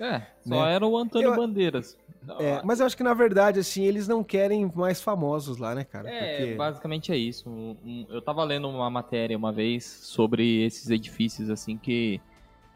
é, 0.00 0.20
só 0.42 0.64
né? 0.64 0.74
era 0.74 0.86
o 0.86 0.96
Antônio 0.96 1.30
eu, 1.30 1.36
Bandeiras. 1.36 1.96
É, 2.40 2.62
mas 2.64 2.80
eu 2.80 2.86
acho 2.86 2.96
que 2.96 3.02
na 3.02 3.14
verdade, 3.14 3.60
assim, 3.60 3.84
eles 3.84 4.08
não 4.08 4.24
querem 4.24 4.70
mais 4.74 5.00
famosos 5.00 5.58
lá, 5.58 5.74
né, 5.74 5.84
cara? 5.84 6.08
É, 6.10 6.38
Porque... 6.38 6.54
basicamente 6.54 7.12
é 7.12 7.16
isso. 7.16 7.76
Eu 8.08 8.22
tava 8.22 8.42
lendo 8.44 8.68
uma 8.68 8.88
matéria 8.88 9.36
uma 9.36 9.52
vez 9.52 9.84
sobre 9.84 10.64
esses 10.64 10.90
edifícios, 10.90 11.50
assim, 11.50 11.76
que 11.76 12.20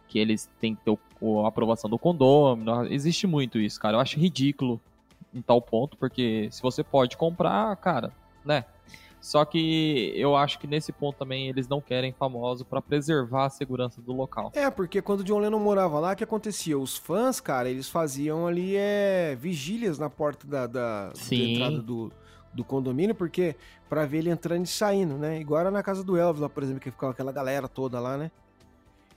que 0.09 0.19
eles 0.19 0.51
têm 0.59 0.75
que 0.75 0.83
ter 0.83 0.99
o, 1.21 1.45
a 1.45 1.49
aprovação 1.49 1.89
do 1.89 1.99
condomínio. 1.99 2.87
Existe 2.91 3.27
muito 3.27 3.59
isso, 3.59 3.79
cara. 3.79 3.99
Eu 3.99 4.01
acho 4.01 4.19
ridículo 4.19 4.81
em 5.39 5.43
tal 5.43 5.63
ponto, 5.63 5.97
porque 5.97 6.49
se 6.51 6.61
você 6.61 6.83
pode 6.83 7.17
comprar, 7.17 7.75
cara, 7.77 8.13
né? 8.45 8.65
Só 9.21 9.45
que 9.45 10.13
eu 10.15 10.37
acho 10.37 10.59
que 10.59 10.67
nesse 10.67 10.93
ponto 10.93 11.19
também 11.19 11.49
eles 11.49 11.67
não 11.67 11.81
querem 11.81 12.13
famoso 12.13 12.65
para 12.65 12.81
preservar 12.81 13.47
a 13.47 13.51
segurança 13.51 14.01
do 14.01 14.13
local. 14.13 14.53
É, 14.55 14.71
porque 14.71 15.03
quando 15.03 15.21
o 15.21 15.25
John 15.25 15.39
Lennon 15.39 15.59
morava 15.59 15.99
lá, 15.99 16.13
o 16.13 16.17
que 16.17 16.23
acontecia? 16.23 16.79
Os 16.79 16.97
fãs, 16.97 17.41
cara, 17.41 17.69
eles 17.69 17.89
faziam 17.89 18.47
ali 18.47 18.77
é, 18.77 19.37
vigílias 19.39 19.99
na 19.99 20.09
porta 20.09 20.47
da, 20.47 20.67
da, 20.67 21.09
da 21.09 21.35
entrada 21.35 21.83
do, 21.83 22.13
do 22.53 22.65
condomínio, 22.65 23.15
porque 23.15 23.57
para 23.89 24.07
ver 24.07 24.19
ele 24.19 24.31
entrando 24.31 24.65
e 24.65 24.69
saindo, 24.69 25.15
né? 25.15 25.41
Igual 25.41 25.63
era 25.63 25.71
na 25.71 25.83
casa 25.83 26.05
do 26.05 26.17
Elvis 26.17 26.41
lá, 26.41 26.49
por 26.49 26.63
exemplo, 26.63 26.81
que 26.81 26.91
ficava 26.91 27.13
aquela 27.13 27.33
galera 27.33 27.67
toda 27.67 27.99
lá, 27.99 28.17
né? 28.17 28.31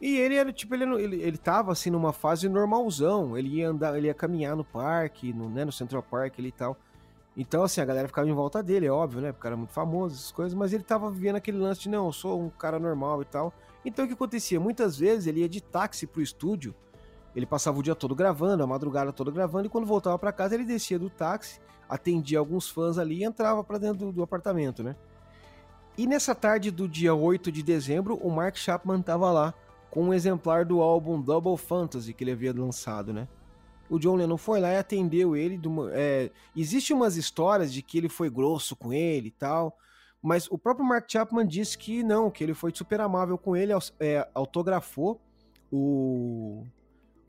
E 0.02 0.18
ele 0.18 0.36
era, 0.36 0.52
tipo, 0.52 0.74
ele, 0.74 0.84
ele, 1.00 1.22
ele 1.22 1.38
tava, 1.38 1.72
assim, 1.72 1.92
numa 1.92 2.12
fase 2.12 2.50
normalzão. 2.50 3.38
Ele 3.38 3.58
ia 3.58 3.70
andar, 3.70 3.96
ele 3.96 4.08
ia 4.08 4.14
caminhar 4.16 4.56
no 4.56 4.64
parque, 4.64 5.32
no, 5.32 5.48
né, 5.48 5.64
no 5.64 5.72
Central 5.72 6.02
Park 6.02 6.40
e 6.40 6.52
tal. 6.52 6.76
Então, 7.38 7.64
assim, 7.64 7.80
a 7.80 7.86
galera 7.86 8.08
ficava 8.08 8.28
em 8.28 8.34
volta 8.34 8.64
dele, 8.64 8.88
é 8.88 8.92
óbvio, 8.92 9.22
né? 9.22 9.32
Porque 9.32 9.44
cara 9.44 9.54
é 9.54 9.58
muito 9.58 9.72
famoso, 9.72 10.16
essas 10.16 10.32
coisas. 10.32 10.56
Mas 10.56 10.74
ele 10.74 10.84
tava 10.84 11.12
vivendo 11.12 11.36
aquele 11.36 11.60
lance 11.60 11.82
de, 11.82 11.90
não, 11.90 12.08
eu 12.08 12.12
sou 12.12 12.42
um 12.42 12.50
cara 12.50 12.80
normal 12.80 13.22
e 13.22 13.26
tal. 13.26 13.54
Então, 13.86 14.04
o 14.04 14.08
que 14.08 14.16
acontecia? 14.16 14.60
Muitas 14.60 14.98
vezes 14.98 15.28
ele 15.28 15.42
ia 15.42 15.48
de 15.48 15.62
táxi 15.62 16.08
pro 16.08 16.20
estúdio. 16.20 16.74
Ele 17.36 17.46
passava 17.46 17.78
o 17.78 17.84
dia 17.84 17.94
todo 17.94 18.16
gravando, 18.16 18.64
a 18.64 18.68
madrugada 18.68 19.14
toda 19.14 19.30
gravando. 19.30 19.68
E 19.68 19.70
quando 19.70 19.86
voltava 19.86 20.18
para 20.18 20.32
casa, 20.32 20.56
ele 20.56 20.66
descia 20.66 20.98
do 20.98 21.12
táxi, 21.12 21.62
atendia 21.88 22.40
alguns 22.40 22.68
fãs 22.68 22.98
ali 22.98 23.20
e 23.20 23.24
entrava 23.24 23.64
para 23.64 23.78
dentro 23.78 24.08
do, 24.08 24.12
do 24.12 24.24
apartamento, 24.24 24.84
né? 24.84 24.96
E 25.96 26.08
nessa 26.08 26.34
tarde 26.34 26.72
do 26.72 26.88
dia 26.88 27.14
8 27.14 27.52
de 27.52 27.62
dezembro, 27.62 28.16
o 28.16 28.32
Mark 28.32 28.58
Chapman 28.58 29.02
tava 29.02 29.32
lá 29.32 29.54
com 29.92 30.06
um 30.06 30.14
exemplar 30.14 30.66
do 30.66 30.82
álbum 30.82 31.22
Double 31.22 31.58
Fantasy 31.58 32.14
que 32.14 32.24
ele 32.24 32.32
havia 32.32 32.54
lançado, 32.54 33.14
né? 33.14 33.28
O 33.90 34.00
John 34.00 34.16
Lennon 34.16 34.38
foi 34.38 34.62
lá 34.62 34.72
e 34.72 34.78
atendeu 34.78 35.36
ele. 35.36 35.60
É, 35.92 36.32
existe 36.56 36.94
umas 36.94 37.18
histórias 37.18 37.74
de 37.74 37.82
que 37.82 37.98
ele 37.98 38.08
foi 38.08 38.30
grosso 38.30 38.74
com 38.74 38.94
ele 38.94 39.28
e 39.28 39.32
tal, 39.32 39.78
mas 40.22 40.50
o 40.50 40.58
próprio 40.58 40.86
Mark 40.86 41.12
Chapman 41.12 41.46
disse 41.46 41.78
que 41.78 42.02
não, 42.04 42.32
que 42.32 42.42
ele 42.42 42.54
foi 42.54 42.72
super 42.74 43.02
amável 43.02 43.38
com 43.38 43.54
ele, 43.54 43.74
é, 44.00 44.26
autografou 44.34 45.20
o, 45.70 46.66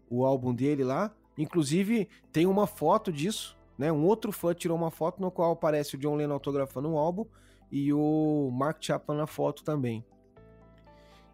o 0.08 0.24
álbum 0.24 0.54
dele 0.54 0.84
lá. 0.84 1.12
Inclusive, 1.36 2.08
tem 2.30 2.46
uma 2.46 2.68
foto 2.68 3.12
disso, 3.12 3.58
né? 3.76 3.90
Um 3.90 4.04
outro 4.04 4.30
fã 4.30 4.54
tirou 4.54 4.76
uma 4.76 4.90
foto 4.90 5.20
no 5.20 5.32
qual 5.32 5.50
aparece 5.50 5.96
o 5.96 5.98
John 5.98 6.14
Lennon 6.14 6.34
autografando 6.34 6.88
um 6.88 6.96
álbum 6.96 7.26
e 7.72 7.92
o 7.92 8.50
Mark 8.52 8.76
Chapman 8.80 9.18
na 9.18 9.26
foto 9.26 9.64
também. 9.64 10.04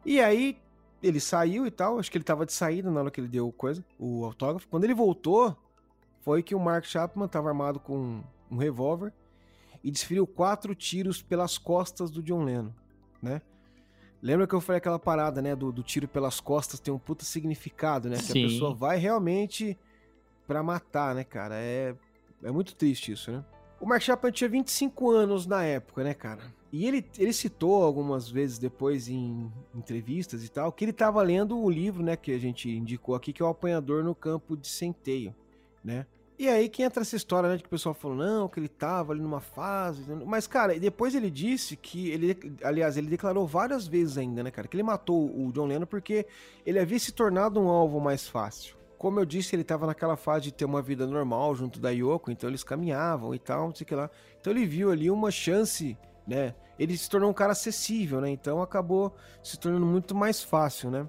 E 0.07 0.23
aí 0.23 0.57
ele 1.03 1.21
saiu 1.21 1.67
e 1.67 1.71
tal, 1.71 1.99
acho 1.99 2.11
que 2.11 2.19
ele 2.19 2.25
tava 2.25 2.45
de 2.45 2.53
saída 2.53 2.91
na 2.91 3.01
hora 3.01 3.11
que 3.11 3.21
ele 3.21 3.29
deu 3.29 3.51
coisa, 3.53 3.85
o 3.99 4.25
autógrafo. 4.25 4.69
Quando 4.69 4.85
ele 4.85 4.95
voltou, 4.95 5.57
foi 6.21 6.43
que 6.43 6.55
o 6.55 6.61
Mark 6.61 6.85
Chapman 6.85 7.29
tava 7.29 7.49
armado 7.49 7.79
com 7.79 8.23
um 8.51 8.57
revólver 8.57 9.13
e 9.83 9.91
desferiu 9.91 10.27
quatro 10.27 10.75
tiros 10.75 11.23
pelas 11.23 11.57
costas 11.57 12.11
do 12.11 12.23
John 12.23 12.45
Lennon, 12.45 12.73
né? 13.23 13.41
Lembra 14.21 14.49
que 14.49 14.55
eu 14.55 14.61
falei 14.61 14.79
aquela 14.79 14.99
parada, 14.99 15.41
né, 15.41 15.55
do, 15.55 15.71
do 15.71 15.83
tiro 15.83 16.09
pelas 16.09 16.41
costas 16.41 16.81
tem 16.81 16.93
um 16.93 16.99
puta 16.99 17.25
significado, 17.25 18.09
né? 18.09 18.17
Que 18.17 18.25
Sim. 18.25 18.45
a 18.45 18.49
pessoa 18.49 18.75
vai 18.75 18.99
realmente 18.99 19.79
para 20.47 20.61
matar, 20.63 21.15
né, 21.15 21.23
cara? 21.23 21.55
É, 21.55 21.95
é 22.43 22.51
muito 22.51 22.75
triste 22.75 23.13
isso, 23.13 23.31
né? 23.31 23.45
O 23.81 23.87
Mark 23.87 24.03
Chapman 24.03 24.33
tinha 24.33 24.51
25 24.51 25.11
anos 25.13 25.47
na 25.47 25.63
época, 25.63 26.03
né, 26.03 26.15
cara? 26.15 26.43
E 26.71 26.87
ele, 26.87 27.05
ele 27.19 27.33
citou 27.33 27.83
algumas 27.83 28.29
vezes 28.29 28.59
depois 28.59 29.09
em 29.09 29.51
entrevistas 29.75 30.45
e 30.45 30.51
tal, 30.51 30.71
que 30.71 30.85
ele 30.85 30.91
estava 30.91 31.23
lendo 31.23 31.59
o 31.59 31.71
livro, 31.71 32.03
né, 32.03 32.15
que 32.15 32.33
a 32.33 32.39
gente 32.39 32.71
indicou 32.71 33.15
aqui, 33.15 33.33
que 33.33 33.43
é 33.43 33.45
o 33.45 33.49
Apanhador 33.49 34.05
no 34.05 34.15
Campo 34.15 34.57
de 34.57 34.69
Centeio, 34.69 35.35
né? 35.83 36.07
E 36.39 36.49
aí 36.49 36.69
que 36.69 36.85
entra 36.85 37.03
essa 37.03 37.17
história, 37.17 37.49
né, 37.49 37.57
de 37.57 37.63
que 37.63 37.69
o 37.69 37.71
pessoal 37.71 37.95
falou, 37.95 38.17
não, 38.17 38.49
que 38.49 38.61
ele 38.61 38.69
tava 38.69 39.13
ali 39.13 39.21
numa 39.21 39.41
fase... 39.41 40.05
Mas, 40.25 40.47
cara, 40.47 40.79
depois 40.79 41.15
ele 41.15 41.31
disse 41.31 41.75
que 41.75 42.11
ele... 42.11 42.39
Aliás, 42.63 42.97
ele 42.97 43.09
declarou 43.09 43.45
várias 43.45 43.89
vezes 43.89 44.17
ainda, 44.19 44.43
né, 44.45 44.51
cara, 44.51 44.69
que 44.69 44.77
ele 44.77 44.85
matou 44.85 45.27
o 45.27 45.51
John 45.53 45.67
Lennon 45.67 45.87
porque 45.87 46.27
ele 46.65 46.79
havia 46.79 46.99
se 46.99 47.11
tornado 47.11 47.59
um 47.59 47.69
alvo 47.69 47.99
mais 47.99 48.29
fácil. 48.29 48.77
Como 48.99 49.19
eu 49.19 49.25
disse, 49.25 49.55
ele 49.55 49.63
estava 49.63 49.87
naquela 49.87 50.17
fase 50.17 50.45
de 50.45 50.53
ter 50.53 50.65
uma 50.65 50.83
vida 50.83 51.07
normal 51.07 51.55
junto 51.55 51.81
da 51.81 51.91
Yoko, 51.91 52.31
então 52.31 52.51
eles 52.51 52.63
caminhavam 52.63 53.35
e 53.35 53.39
tal, 53.39 53.69
não 53.69 53.75
sei 53.75 53.85
o 53.85 53.87
que 53.87 53.95
lá. 53.95 54.11
Então 54.41 54.53
ele 54.53 54.67
viu 54.67 54.91
ali 54.91 55.11
uma 55.11 55.31
chance 55.31 55.97
né? 56.29 56.55
Ele 56.79 56.97
se 56.97 57.09
tornou 57.09 57.31
um 57.31 57.35
cara 57.35 57.53
acessível, 57.53 58.21
né? 58.21 58.31
Então 58.31 58.61
acabou 58.63 59.17
se 59.43 59.59
tornando 59.59 59.87
muito 59.87 60.15
mais 60.15 60.43
fácil, 60.43 60.91
né? 60.91 61.09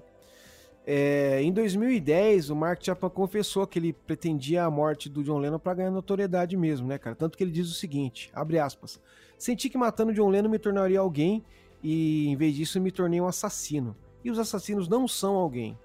É, 0.86 1.40
em 1.42 1.52
2010, 1.52 2.50
o 2.50 2.56
Mark 2.56 2.82
Chapman 2.82 3.10
confessou 3.10 3.66
que 3.66 3.78
ele 3.78 3.92
pretendia 3.92 4.64
a 4.64 4.70
morte 4.70 5.08
do 5.08 5.22
John 5.22 5.38
Lennon 5.38 5.58
para 5.58 5.74
ganhar 5.74 5.90
notoriedade 5.90 6.56
mesmo, 6.56 6.88
né, 6.88 6.98
cara? 6.98 7.14
Tanto 7.14 7.36
que 7.36 7.44
ele 7.44 7.52
diz 7.52 7.70
o 7.70 7.74
seguinte, 7.74 8.30
abre 8.32 8.58
aspas, 8.58 9.00
senti 9.38 9.68
que 9.68 9.76
matando 9.76 10.12
John 10.12 10.30
Lennon 10.30 10.48
me 10.48 10.58
tornaria 10.58 10.98
alguém 10.98 11.44
e 11.82 12.28
em 12.28 12.36
vez 12.36 12.54
disso 12.54 12.80
me 12.80 12.90
tornei 12.90 13.20
um 13.20 13.26
assassino. 13.26 13.94
E 14.24 14.30
os 14.30 14.38
assassinos 14.38 14.88
não 14.88 15.06
são 15.06 15.36
alguém. 15.36 15.78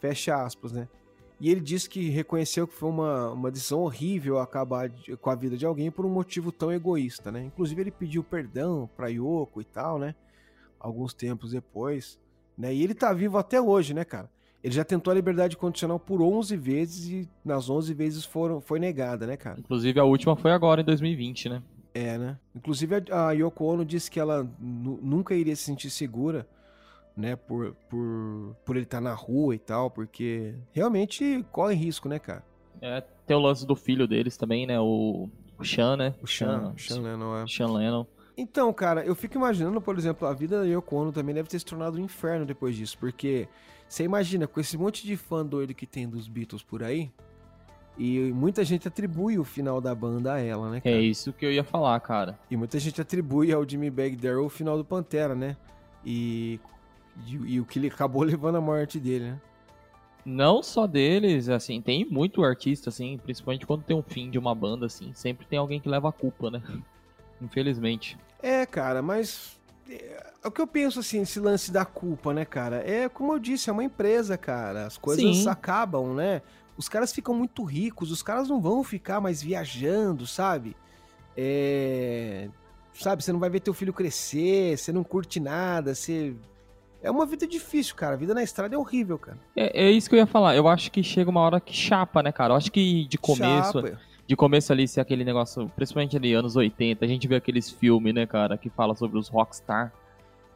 Fecha 0.00 0.34
aspas, 0.36 0.70
né? 0.70 0.86
E 1.40 1.50
ele 1.50 1.60
disse 1.60 1.88
que 1.88 2.08
reconheceu 2.10 2.66
que 2.66 2.74
foi 2.74 2.88
uma, 2.88 3.30
uma 3.30 3.50
decisão 3.50 3.80
horrível 3.80 4.38
acabar 4.38 4.88
de, 4.88 5.16
com 5.16 5.30
a 5.30 5.34
vida 5.34 5.56
de 5.56 5.66
alguém 5.66 5.90
por 5.90 6.06
um 6.06 6.10
motivo 6.10 6.52
tão 6.52 6.72
egoísta, 6.72 7.32
né? 7.32 7.44
Inclusive 7.44 7.80
ele 7.80 7.90
pediu 7.90 8.22
perdão 8.22 8.88
pra 8.96 9.08
Yoko 9.08 9.60
e 9.60 9.64
tal, 9.64 9.98
né? 9.98 10.14
Alguns 10.78 11.12
tempos 11.12 11.50
depois, 11.50 12.18
né? 12.56 12.72
E 12.72 12.82
ele 12.82 12.94
tá 12.94 13.12
vivo 13.12 13.36
até 13.36 13.60
hoje, 13.60 13.92
né, 13.92 14.04
cara? 14.04 14.30
Ele 14.62 14.74
já 14.74 14.84
tentou 14.84 15.10
a 15.10 15.14
liberdade 15.14 15.56
condicional 15.56 15.98
por 15.98 16.22
11 16.22 16.56
vezes 16.56 17.08
e 17.10 17.28
nas 17.44 17.68
11 17.68 17.92
vezes 17.92 18.24
foram, 18.24 18.60
foi 18.60 18.78
negada, 18.78 19.26
né, 19.26 19.36
cara? 19.36 19.60
Inclusive 19.60 20.00
a 20.00 20.04
última 20.04 20.36
foi 20.36 20.52
agora, 20.52 20.80
em 20.80 20.84
2020, 20.84 21.48
né? 21.50 21.62
É, 21.92 22.16
né? 22.16 22.38
Inclusive 22.54 22.94
a, 23.10 23.28
a 23.28 23.32
Yoko 23.32 23.64
Ono 23.64 23.84
disse 23.84 24.10
que 24.10 24.18
ela 24.18 24.48
nunca 24.58 25.34
iria 25.34 25.54
se 25.54 25.64
sentir 25.64 25.90
segura 25.90 26.48
né, 27.16 27.36
por, 27.36 27.74
por, 27.88 28.56
por 28.64 28.76
ele 28.76 28.84
estar 28.84 28.98
tá 28.98 29.00
na 29.02 29.14
rua 29.14 29.54
e 29.54 29.58
tal, 29.58 29.90
porque 29.90 30.54
realmente 30.72 31.44
corre 31.52 31.74
risco, 31.74 32.08
né, 32.08 32.18
cara? 32.18 32.44
É, 32.80 33.02
tem 33.26 33.36
o 33.36 33.40
lance 33.40 33.66
do 33.66 33.76
filho 33.76 34.06
deles 34.06 34.36
também, 34.36 34.66
né, 34.66 34.80
o, 34.80 35.28
o 35.58 35.64
Sean, 35.64 35.96
né? 35.96 36.14
O 36.22 36.26
Sean, 36.26 36.74
Sean, 36.76 36.96
Sean 36.96 37.02
Lennon, 37.02 37.36
é. 37.36 37.46
Sean 37.46 37.72
Lennon. 37.72 38.06
Então, 38.36 38.72
cara, 38.72 39.04
eu 39.04 39.14
fico 39.14 39.36
imaginando, 39.36 39.80
por 39.80 39.96
exemplo, 39.96 40.26
a 40.26 40.34
vida 40.34 40.60
da 40.60 40.66
Yoko 40.66 40.96
Ono 40.96 41.12
também 41.12 41.34
deve 41.34 41.48
ter 41.48 41.58
se 41.58 41.64
tornado 41.64 41.98
um 41.98 42.04
inferno 42.04 42.44
depois 42.44 42.74
disso, 42.74 42.98
porque 42.98 43.48
você 43.88 44.02
imagina, 44.02 44.46
com 44.46 44.58
esse 44.58 44.76
monte 44.76 45.06
de 45.06 45.16
fã 45.16 45.46
doido 45.46 45.72
que 45.72 45.86
tem 45.86 46.08
dos 46.08 46.26
Beatles 46.26 46.62
por 46.62 46.82
aí, 46.82 47.12
e 47.96 48.32
muita 48.32 48.64
gente 48.64 48.88
atribui 48.88 49.38
o 49.38 49.44
final 49.44 49.80
da 49.80 49.94
banda 49.94 50.34
a 50.34 50.40
ela, 50.40 50.68
né, 50.68 50.80
cara? 50.80 50.96
É 50.96 51.00
isso 51.00 51.32
que 51.32 51.46
eu 51.46 51.52
ia 51.52 51.62
falar, 51.62 51.98
cara. 52.00 52.36
E 52.50 52.56
muita 52.56 52.76
gente 52.80 53.00
atribui 53.00 53.52
ao 53.52 53.68
Jimmy 53.68 53.88
Bag 53.88 54.16
Darrell 54.16 54.46
o 54.46 54.48
final 54.48 54.76
do 54.76 54.84
Pantera, 54.84 55.34
né? 55.34 55.56
E 56.04 56.58
E, 57.26 57.54
e 57.54 57.60
o 57.60 57.64
que 57.64 57.78
ele 57.78 57.88
acabou 57.88 58.22
levando 58.24 58.56
a 58.56 58.60
morte 58.60 58.98
dele, 58.98 59.32
né? 59.32 59.40
Não 60.24 60.62
só 60.62 60.86
deles, 60.86 61.50
assim, 61.50 61.82
tem 61.82 62.04
muito 62.06 62.42
artista, 62.42 62.88
assim, 62.88 63.18
principalmente 63.18 63.66
quando 63.66 63.82
tem 63.82 63.94
um 63.94 64.02
fim 64.02 64.30
de 64.30 64.38
uma 64.38 64.54
banda, 64.54 64.86
assim, 64.86 65.12
sempre 65.12 65.46
tem 65.46 65.58
alguém 65.58 65.80
que 65.80 65.88
leva 65.88 66.08
a 66.08 66.12
culpa, 66.12 66.50
né? 66.50 66.62
Infelizmente. 67.42 68.16
É, 68.42 68.64
cara, 68.64 69.02
mas 69.02 69.58
é, 69.88 70.32
o 70.42 70.50
que 70.50 70.60
eu 70.60 70.66
penso 70.66 71.00
assim, 71.00 71.22
esse 71.22 71.38
lance 71.38 71.70
da 71.70 71.84
culpa, 71.84 72.32
né, 72.32 72.44
cara? 72.44 72.82
É 72.88 73.08
como 73.08 73.34
eu 73.34 73.38
disse, 73.38 73.68
é 73.68 73.72
uma 73.72 73.84
empresa, 73.84 74.36
cara. 74.38 74.86
As 74.86 74.96
coisas 74.96 75.36
Sim. 75.36 75.48
acabam, 75.48 76.14
né? 76.14 76.42
Os 76.76 76.88
caras 76.88 77.12
ficam 77.12 77.34
muito 77.34 77.62
ricos, 77.62 78.10
os 78.10 78.22
caras 78.22 78.48
não 78.48 78.60
vão 78.60 78.82
ficar 78.82 79.20
mais 79.20 79.42
viajando, 79.42 80.26
sabe? 80.26 80.76
É. 81.36 82.48
Sabe, 82.94 83.24
você 83.24 83.32
não 83.32 83.40
vai 83.40 83.50
ver 83.50 83.60
teu 83.60 83.74
filho 83.74 83.92
crescer, 83.92 84.78
você 84.78 84.92
não 84.92 85.02
curte 85.02 85.40
nada, 85.40 85.94
você 85.94 86.34
é 87.04 87.10
uma 87.10 87.26
vida 87.26 87.46
difícil, 87.46 87.94
cara. 87.94 88.14
A 88.14 88.16
vida 88.16 88.32
na 88.32 88.42
estrada 88.42 88.74
é 88.74 88.78
horrível, 88.78 89.18
cara. 89.18 89.38
É, 89.54 89.86
é, 89.86 89.90
isso 89.90 90.08
que 90.08 90.16
eu 90.16 90.18
ia 90.18 90.26
falar. 90.26 90.56
Eu 90.56 90.66
acho 90.66 90.90
que 90.90 91.02
chega 91.02 91.30
uma 91.30 91.40
hora 91.40 91.60
que 91.60 91.74
chapa, 91.74 92.22
né, 92.22 92.32
cara? 92.32 92.54
Eu 92.54 92.56
acho 92.56 92.72
que 92.72 93.06
de 93.06 93.18
começo. 93.18 93.80
Chapa. 93.80 94.00
De 94.26 94.34
começo 94.34 94.72
ali, 94.72 94.88
ser 94.88 95.02
aquele 95.02 95.22
negócio, 95.22 95.70
principalmente 95.76 96.16
ali 96.16 96.32
anos 96.32 96.56
80, 96.56 97.04
a 97.04 97.08
gente 97.08 97.28
vê 97.28 97.36
aqueles 97.36 97.68
filmes, 97.68 98.14
né, 98.14 98.24
cara, 98.26 98.56
que 98.56 98.70
fala 98.70 98.94
sobre 98.94 99.18
os 99.18 99.28
rockstar. 99.28 99.92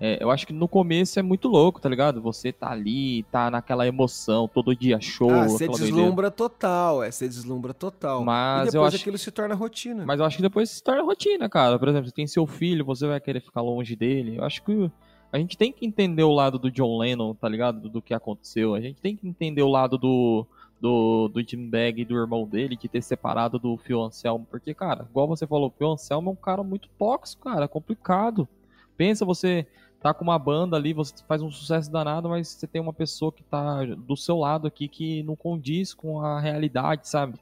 É, 0.00 0.22
eu 0.22 0.30
acho 0.30 0.46
que 0.46 0.54
no 0.54 0.66
começo 0.66 1.18
é 1.18 1.22
muito 1.22 1.48
louco, 1.48 1.78
tá 1.78 1.88
ligado? 1.88 2.22
Você 2.22 2.50
tá 2.50 2.70
ali, 2.70 3.24
tá 3.24 3.50
naquela 3.50 3.86
emoção, 3.86 4.48
todo 4.48 4.74
dia 4.74 4.98
show. 5.02 5.30
Ah, 5.30 5.48
você 5.48 5.68
deslumbra 5.68 6.30
doideira. 6.30 6.30
total, 6.30 7.02
é, 7.02 7.10
você 7.10 7.28
deslumbra 7.28 7.74
total. 7.74 8.24
Mas 8.24 8.68
e 8.68 8.70
depois 8.70 8.74
eu 8.74 8.84
acho 8.84 8.96
aquilo 8.96 9.18
se 9.18 9.30
torna 9.30 9.54
rotina. 9.54 10.06
Mas 10.06 10.18
eu 10.18 10.24
acho 10.24 10.36
que 10.36 10.42
depois 10.42 10.70
se 10.70 10.82
torna 10.82 11.02
rotina, 11.02 11.46
cara. 11.48 11.78
Por 11.78 11.88
exemplo, 11.88 12.08
você 12.08 12.14
tem 12.14 12.26
seu 12.26 12.46
filho, 12.46 12.86
você 12.86 13.06
vai 13.06 13.20
querer 13.20 13.40
ficar 13.40 13.60
longe 13.60 13.94
dele. 13.94 14.36
Eu 14.38 14.44
acho 14.44 14.62
que 14.62 14.90
a 15.32 15.38
gente 15.38 15.58
tem 15.58 15.72
que 15.72 15.84
entender 15.84 16.22
o 16.22 16.32
lado 16.32 16.58
do 16.58 16.70
John 16.70 16.98
Lennon, 16.98 17.34
tá 17.34 17.48
ligado? 17.48 17.80
Do, 17.80 17.88
do 17.88 18.02
que 18.02 18.14
aconteceu. 18.14 18.74
A 18.74 18.80
gente 18.80 19.00
tem 19.00 19.14
que 19.14 19.28
entender 19.28 19.62
o 19.62 19.68
lado 19.68 19.98
do, 19.98 20.46
do, 20.80 21.28
do 21.28 21.42
Jim 21.42 21.68
Bag 21.68 22.00
e 22.00 22.04
do 22.04 22.16
irmão 22.16 22.46
dele, 22.46 22.76
de 22.76 22.88
ter 22.88 23.02
separado 23.02 23.58
do 23.58 23.76
Phil 23.76 24.00
Anselmo. 24.02 24.46
Porque, 24.50 24.72
cara, 24.72 25.06
igual 25.10 25.28
você 25.28 25.46
falou, 25.46 25.68
o 25.68 25.70
Phil 25.70 25.90
Anselmo 25.90 26.30
é 26.30 26.32
um 26.32 26.36
cara 26.36 26.62
muito 26.62 26.88
tóxico, 26.98 27.44
cara, 27.44 27.66
é 27.66 27.68
complicado. 27.68 28.48
Pensa 28.96 29.24
você 29.24 29.66
tá 30.00 30.14
com 30.14 30.24
uma 30.24 30.38
banda 30.38 30.76
ali, 30.76 30.92
você 30.92 31.12
faz 31.26 31.42
um 31.42 31.50
sucesso 31.50 31.90
danado, 31.90 32.28
mas 32.28 32.48
você 32.48 32.66
tem 32.66 32.80
uma 32.80 32.92
pessoa 32.92 33.32
que 33.32 33.42
tá 33.42 33.84
do 33.84 34.16
seu 34.16 34.38
lado 34.38 34.66
aqui 34.66 34.88
que 34.88 35.22
não 35.24 35.36
condiz 35.36 35.92
com 35.92 36.20
a 36.20 36.40
realidade, 36.40 37.08
sabe? 37.08 37.38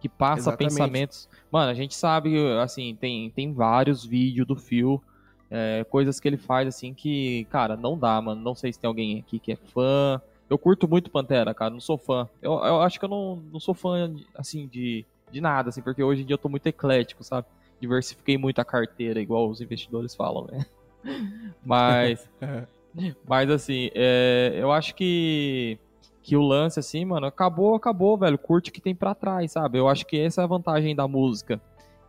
Que 0.00 0.08
passa 0.08 0.50
Exatamente. 0.50 0.70
pensamentos. 0.70 1.28
Mano, 1.50 1.70
a 1.70 1.74
gente 1.74 1.94
sabe, 1.94 2.36
assim, 2.58 2.94
tem, 2.94 3.30
tem 3.30 3.52
vários 3.52 4.04
vídeos 4.04 4.46
do 4.46 4.54
Phil 4.54 5.02
é, 5.50 5.84
coisas 5.84 6.18
que 6.18 6.28
ele 6.28 6.36
faz, 6.36 6.68
assim, 6.68 6.92
que, 6.94 7.46
cara, 7.50 7.76
não 7.76 7.98
dá, 7.98 8.20
mano. 8.20 8.40
Não 8.40 8.54
sei 8.54 8.72
se 8.72 8.78
tem 8.78 8.88
alguém 8.88 9.18
aqui 9.20 9.38
que 9.38 9.52
é 9.52 9.56
fã. 9.56 10.20
Eu 10.48 10.58
curto 10.58 10.88
muito 10.88 11.10
Pantera, 11.10 11.54
cara, 11.54 11.70
não 11.70 11.80
sou 11.80 11.96
fã. 11.96 12.28
Eu, 12.42 12.52
eu 12.52 12.82
acho 12.82 12.98
que 12.98 13.04
eu 13.04 13.08
não, 13.08 13.36
não 13.52 13.60
sou 13.60 13.74
fã, 13.74 14.12
assim, 14.36 14.66
de, 14.66 15.04
de 15.30 15.40
nada, 15.40 15.70
assim, 15.70 15.82
porque 15.82 16.02
hoje 16.02 16.22
em 16.22 16.26
dia 16.26 16.34
eu 16.34 16.38
tô 16.38 16.48
muito 16.48 16.66
eclético, 16.66 17.24
sabe? 17.24 17.46
Diversifiquei 17.80 18.36
muito 18.36 18.60
a 18.60 18.64
carteira, 18.64 19.20
igual 19.20 19.48
os 19.48 19.60
investidores 19.60 20.14
falam, 20.14 20.46
né? 20.50 20.66
Mas, 21.64 22.26
mas 23.28 23.50
assim, 23.50 23.90
é, 23.94 24.54
eu 24.56 24.72
acho 24.72 24.94
que, 24.94 25.78
que 26.22 26.34
o 26.34 26.40
lance, 26.40 26.80
assim, 26.80 27.04
mano, 27.04 27.26
acabou, 27.26 27.74
acabou, 27.74 28.16
velho. 28.16 28.38
Curte 28.38 28.70
o 28.70 28.72
que 28.72 28.80
tem 28.80 28.94
para 28.94 29.14
trás, 29.14 29.52
sabe? 29.52 29.78
Eu 29.78 29.86
acho 29.86 30.06
que 30.06 30.18
essa 30.18 30.40
é 30.40 30.44
a 30.44 30.46
vantagem 30.46 30.96
da 30.96 31.06
música. 31.06 31.60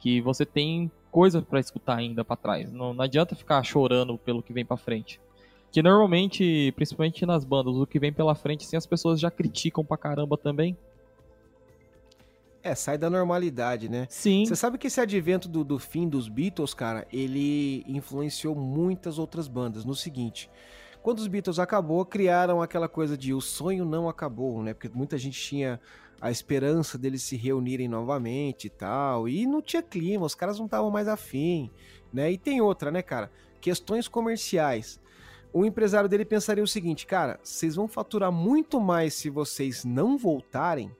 Que 0.05 0.21
você 0.21 0.45
tem 0.45 0.91
coisa 1.09 1.41
para 1.41 1.59
escutar 1.59 1.97
ainda 1.97 2.23
para 2.23 2.35
trás. 2.35 2.71
Não, 2.71 2.93
não 2.93 3.03
adianta 3.03 3.35
ficar 3.35 3.63
chorando 3.63 4.19
pelo 4.19 4.43
que 4.43 4.53
vem 4.53 4.63
para 4.63 4.77
frente. 4.77 5.19
Que 5.71 5.81
normalmente, 5.81 6.71
principalmente 6.75 7.25
nas 7.25 7.43
bandas, 7.43 7.73
o 7.73 7.87
que 7.87 7.97
vem 7.97 8.13
pela 8.13 8.35
frente, 8.35 8.67
assim, 8.67 8.77
as 8.77 8.85
pessoas 8.85 9.19
já 9.19 9.31
criticam 9.31 9.83
pra 9.83 9.97
caramba 9.97 10.37
também. 10.37 10.77
É, 12.61 12.75
sai 12.75 12.99
da 12.99 13.09
normalidade, 13.09 13.89
né? 13.89 14.05
Sim. 14.07 14.45
Você 14.45 14.55
sabe 14.55 14.77
que 14.77 14.85
esse 14.85 15.01
advento 15.01 15.49
do, 15.49 15.63
do 15.63 15.79
fim 15.79 16.07
dos 16.07 16.29
Beatles, 16.29 16.75
cara, 16.75 17.07
ele 17.11 17.83
influenciou 17.87 18.53
muitas 18.53 19.17
outras 19.17 19.47
bandas. 19.47 19.85
No 19.85 19.95
seguinte, 19.95 20.51
quando 21.01 21.17
os 21.17 21.25
Beatles 21.27 21.57
acabou, 21.57 22.05
criaram 22.05 22.61
aquela 22.61 22.87
coisa 22.87 23.17
de 23.17 23.33
o 23.33 23.41
sonho 23.41 23.83
não 23.83 24.07
acabou, 24.07 24.61
né? 24.61 24.71
Porque 24.71 24.87
muita 24.87 25.17
gente 25.17 25.41
tinha 25.41 25.79
a 26.19 26.31
esperança 26.31 26.97
deles 26.97 27.23
se 27.23 27.35
reunirem 27.35 27.87
novamente 27.87 28.67
e 28.67 28.69
tal. 28.69 29.27
E 29.27 29.45
não 29.45 29.61
tinha 29.61 29.81
clima, 29.81 30.25
os 30.25 30.35
caras 30.35 30.57
não 30.57 30.65
estavam 30.65 30.89
mais 30.89 31.07
afim, 31.07 31.69
né? 32.11 32.31
E 32.31 32.37
tem 32.37 32.61
outra, 32.61 32.91
né, 32.91 33.01
cara? 33.01 33.31
Questões 33.61 34.07
comerciais. 34.07 34.99
O 35.51 35.65
empresário 35.65 36.09
dele 36.09 36.25
pensaria 36.25 36.63
o 36.63 36.67
seguinte, 36.67 37.05
cara, 37.05 37.39
vocês 37.41 37.75
vão 37.75 37.87
faturar 37.87 38.31
muito 38.31 38.79
mais 38.79 39.13
se 39.13 39.29
vocês 39.29 39.85
não 39.85 40.17
voltarem 40.17 40.91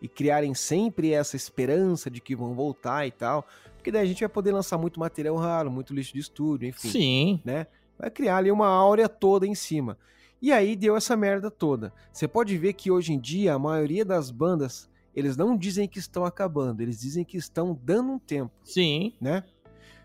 e 0.00 0.08
criarem 0.08 0.54
sempre 0.54 1.12
essa 1.12 1.36
esperança 1.36 2.10
de 2.10 2.20
que 2.20 2.34
vão 2.34 2.54
voltar 2.54 3.06
e 3.06 3.12
tal, 3.12 3.46
porque 3.76 3.92
daí 3.92 4.02
a 4.02 4.04
gente 4.04 4.20
vai 4.20 4.28
poder 4.28 4.50
lançar 4.50 4.76
muito 4.76 4.98
material 4.98 5.36
raro, 5.36 5.70
muito 5.70 5.94
lixo 5.94 6.12
de 6.14 6.18
estúdio, 6.18 6.68
enfim. 6.68 6.88
Sim. 6.88 7.40
Né? 7.44 7.68
Vai 7.96 8.10
criar 8.10 8.38
ali 8.38 8.50
uma 8.50 8.66
áurea 8.66 9.08
toda 9.08 9.46
em 9.46 9.54
cima. 9.54 9.96
E 10.42 10.50
aí 10.50 10.74
deu 10.74 10.96
essa 10.96 11.16
merda 11.16 11.52
toda. 11.52 11.92
Você 12.12 12.26
pode 12.26 12.58
ver 12.58 12.72
que 12.72 12.90
hoje 12.90 13.12
em 13.12 13.20
dia 13.20 13.54
a 13.54 13.58
maioria 13.60 14.04
das 14.04 14.28
bandas, 14.28 14.90
eles 15.14 15.36
não 15.36 15.56
dizem 15.56 15.86
que 15.86 16.00
estão 16.00 16.24
acabando, 16.24 16.80
eles 16.80 17.00
dizem 17.00 17.24
que 17.24 17.36
estão 17.36 17.78
dando 17.80 18.10
um 18.10 18.18
tempo. 18.18 18.52
Sim. 18.64 19.14
Né? 19.20 19.44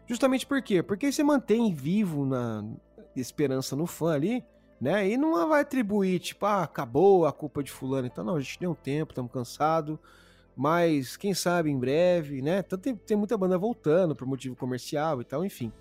Justamente 0.06 0.46
por 0.46 0.62
quê? 0.62 0.84
Porque 0.84 1.12
você 1.12 1.24
mantém 1.24 1.74
vivo 1.74 2.24
na 2.24 2.64
esperança 3.16 3.76
no 3.76 3.88
fã 3.88 4.14
ali, 4.14 4.46
né? 4.80 5.10
E 5.10 5.18
não 5.18 5.50
vai 5.50 5.62
atribuir, 5.62 6.20
tipo, 6.20 6.46
ah, 6.46 6.62
acabou 6.62 7.26
a 7.26 7.34
culpa 7.34 7.64
de 7.64 7.72
fulano. 7.72 8.06
Então, 8.06 8.24
não, 8.24 8.36
a 8.36 8.40
gente 8.40 8.60
deu 8.60 8.72
um 8.72 8.76
tempo, 8.76 9.12
estamos 9.12 9.32
cansados. 9.32 9.98
Mas 10.56 11.18
quem 11.18 11.34
sabe 11.34 11.70
em 11.72 11.80
breve, 11.80 12.42
né? 12.42 12.60
Então 12.60 12.78
tem, 12.78 12.96
tem 12.96 13.18
muita 13.18 13.38
banda 13.38 13.58
voltando 13.58 14.16
por 14.16 14.28
motivo 14.28 14.56
comercial 14.56 15.20
e 15.22 15.24
tal, 15.24 15.44
enfim. 15.44 15.72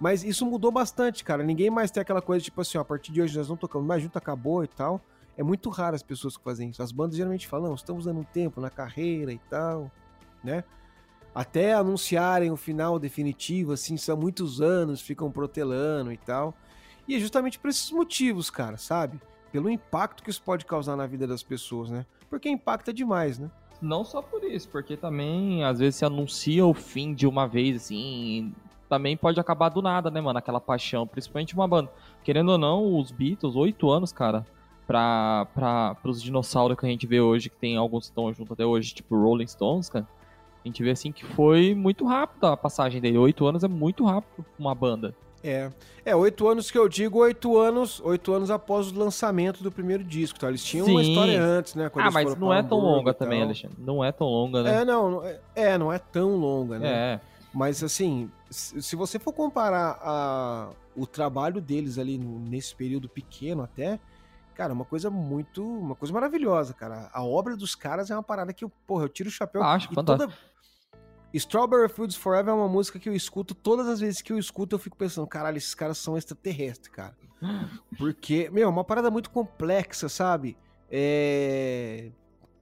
Mas 0.00 0.22
isso 0.22 0.46
mudou 0.46 0.70
bastante, 0.70 1.24
cara. 1.24 1.42
Ninguém 1.42 1.70
mais 1.70 1.90
tem 1.90 2.00
aquela 2.00 2.22
coisa 2.22 2.44
tipo 2.44 2.60
assim, 2.60 2.78
ó, 2.78 2.82
a 2.82 2.84
partir 2.84 3.10
de 3.12 3.20
hoje 3.20 3.36
nós 3.36 3.48
não 3.48 3.56
tocamos 3.56 3.86
mais 3.86 4.02
junto, 4.02 4.16
acabou 4.16 4.62
e 4.62 4.68
tal. 4.68 5.00
É 5.36 5.42
muito 5.42 5.70
raro 5.70 5.94
as 5.94 6.02
pessoas 6.02 6.36
que 6.36 6.42
fazem 6.42 6.70
isso. 6.70 6.82
As 6.82 6.92
bandas 6.92 7.16
geralmente 7.16 7.46
falam, 7.46 7.74
estamos 7.74 8.04
dando 8.04 8.20
um 8.20 8.24
tempo 8.24 8.60
na 8.60 8.70
carreira 8.70 9.32
e 9.32 9.38
tal, 9.50 9.90
né? 10.42 10.64
Até 11.34 11.74
anunciarem 11.74 12.50
o 12.50 12.56
final 12.56 12.98
definitivo, 12.98 13.72
assim, 13.72 13.96
são 13.96 14.16
muitos 14.16 14.60
anos, 14.60 15.00
ficam 15.00 15.30
protelando 15.30 16.12
e 16.12 16.16
tal. 16.16 16.54
E 17.06 17.14
é 17.14 17.18
justamente 17.18 17.58
por 17.58 17.70
esses 17.70 17.90
motivos, 17.90 18.50
cara, 18.50 18.76
sabe? 18.76 19.20
Pelo 19.52 19.70
impacto 19.70 20.22
que 20.22 20.30
isso 20.30 20.42
pode 20.42 20.64
causar 20.66 20.96
na 20.96 21.06
vida 21.06 21.26
das 21.26 21.42
pessoas, 21.42 21.90
né? 21.90 22.04
Porque 22.28 22.48
impacta 22.48 22.92
demais, 22.92 23.38
né? 23.38 23.50
Não 23.80 24.04
só 24.04 24.20
por 24.20 24.42
isso, 24.42 24.68
porque 24.68 24.96
também 24.96 25.64
às 25.64 25.78
vezes 25.78 25.96
se 25.96 26.04
anuncia 26.04 26.66
o 26.66 26.74
fim 26.74 27.14
de 27.14 27.26
uma 27.26 27.46
vez, 27.46 27.84
assim, 27.84 28.52
também 28.88 29.16
pode 29.16 29.38
acabar 29.38 29.68
do 29.68 29.82
nada, 29.82 30.10
né, 30.10 30.20
mano? 30.20 30.38
Aquela 30.38 30.60
paixão, 30.60 31.06
principalmente 31.06 31.54
uma 31.54 31.68
banda. 31.68 31.90
Querendo 32.24 32.52
ou 32.52 32.58
não, 32.58 32.98
os 32.98 33.10
Beatles, 33.10 33.54
oito 33.54 33.90
anos, 33.90 34.12
cara, 34.12 34.46
pra, 34.86 35.46
pra, 35.54 35.94
pros 35.96 36.22
dinossauros 36.22 36.76
que 36.78 36.86
a 36.86 36.88
gente 36.88 37.06
vê 37.06 37.20
hoje, 37.20 37.50
que 37.50 37.56
tem 37.56 37.76
alguns 37.76 38.04
que 38.04 38.10
estão 38.10 38.32
junto 38.32 38.52
até 38.52 38.64
hoje, 38.64 38.94
tipo 38.94 39.16
Rolling 39.16 39.46
Stones, 39.46 39.88
cara. 39.88 40.06
A 40.64 40.68
gente 40.68 40.82
vê 40.82 40.90
assim 40.90 41.12
que 41.12 41.24
foi 41.24 41.74
muito 41.74 42.04
rápido 42.04 42.46
a 42.46 42.56
passagem 42.56 43.00
dele. 43.00 43.16
Oito 43.18 43.46
anos 43.46 43.62
é 43.62 43.68
muito 43.68 44.04
rápido 44.04 44.44
uma 44.58 44.74
banda. 44.74 45.14
É. 45.42 45.70
É, 46.04 46.16
oito 46.16 46.48
anos 46.48 46.70
que 46.70 46.76
eu 46.76 46.88
digo, 46.88 47.18
oito 47.18 47.58
anos, 47.58 48.00
oito 48.04 48.32
anos 48.32 48.50
após 48.50 48.90
o 48.90 48.98
lançamento 48.98 49.62
do 49.62 49.70
primeiro 49.70 50.02
disco, 50.02 50.38
tá? 50.38 50.48
Eles 50.48 50.64
tinham 50.64 50.86
Sim. 50.86 50.92
uma 50.92 51.02
história 51.02 51.40
antes, 51.40 51.74
né? 51.74 51.90
ah, 51.94 52.10
mas 52.10 52.36
não 52.36 52.52
é 52.52 52.62
tão 52.62 52.78
longa 52.78 53.14
também, 53.14 53.42
Alexandre. 53.42 53.76
Não 53.78 54.02
é 54.02 54.10
tão 54.10 54.26
longa, 54.26 54.62
né? 54.62 54.80
É, 54.80 54.84
não, 54.84 55.22
é, 55.54 55.78
não 55.78 55.92
é 55.92 55.98
tão 55.98 56.36
longa, 56.36 56.78
né? 56.78 56.88
É. 56.88 57.20
Mas 57.58 57.82
assim, 57.82 58.30
se 58.48 58.94
você 58.94 59.18
for 59.18 59.32
comparar 59.32 59.98
a, 60.00 60.70
o 60.94 61.04
trabalho 61.08 61.60
deles 61.60 61.98
ali 61.98 62.16
nesse 62.16 62.72
período 62.72 63.08
pequeno 63.08 63.64
até, 63.64 63.98
cara, 64.54 64.72
uma 64.72 64.84
coisa 64.84 65.10
muito, 65.10 65.64
uma 65.64 65.96
coisa 65.96 66.14
maravilhosa, 66.14 66.72
cara. 66.72 67.10
A 67.12 67.24
obra 67.24 67.56
dos 67.56 67.74
caras 67.74 68.12
é 68.12 68.14
uma 68.14 68.22
parada 68.22 68.52
que 68.52 68.64
eu, 68.64 68.70
porra, 68.86 69.06
eu 69.06 69.08
tiro 69.08 69.28
o 69.28 69.32
chapéu. 69.32 69.60
Acho, 69.64 69.92
fantástico. 69.92 70.30
Toda... 70.30 70.38
Strawberry 71.34 71.88
Fields 71.88 72.14
Forever 72.14 72.54
é 72.54 72.56
uma 72.56 72.68
música 72.68 72.96
que 72.96 73.08
eu 73.08 73.12
escuto, 73.12 73.56
todas 73.56 73.88
as 73.88 73.98
vezes 73.98 74.22
que 74.22 74.32
eu 74.32 74.38
escuto 74.38 74.76
eu 74.76 74.78
fico 74.78 74.96
pensando, 74.96 75.26
caralho, 75.26 75.58
esses 75.58 75.74
caras 75.74 75.98
são 75.98 76.16
extraterrestres, 76.16 76.94
cara. 76.94 77.16
Porque, 77.98 78.48
meu, 78.50 78.68
é 78.68 78.70
uma 78.70 78.84
parada 78.84 79.10
muito 79.10 79.30
complexa, 79.30 80.08
sabe? 80.08 80.56
É 80.88 82.12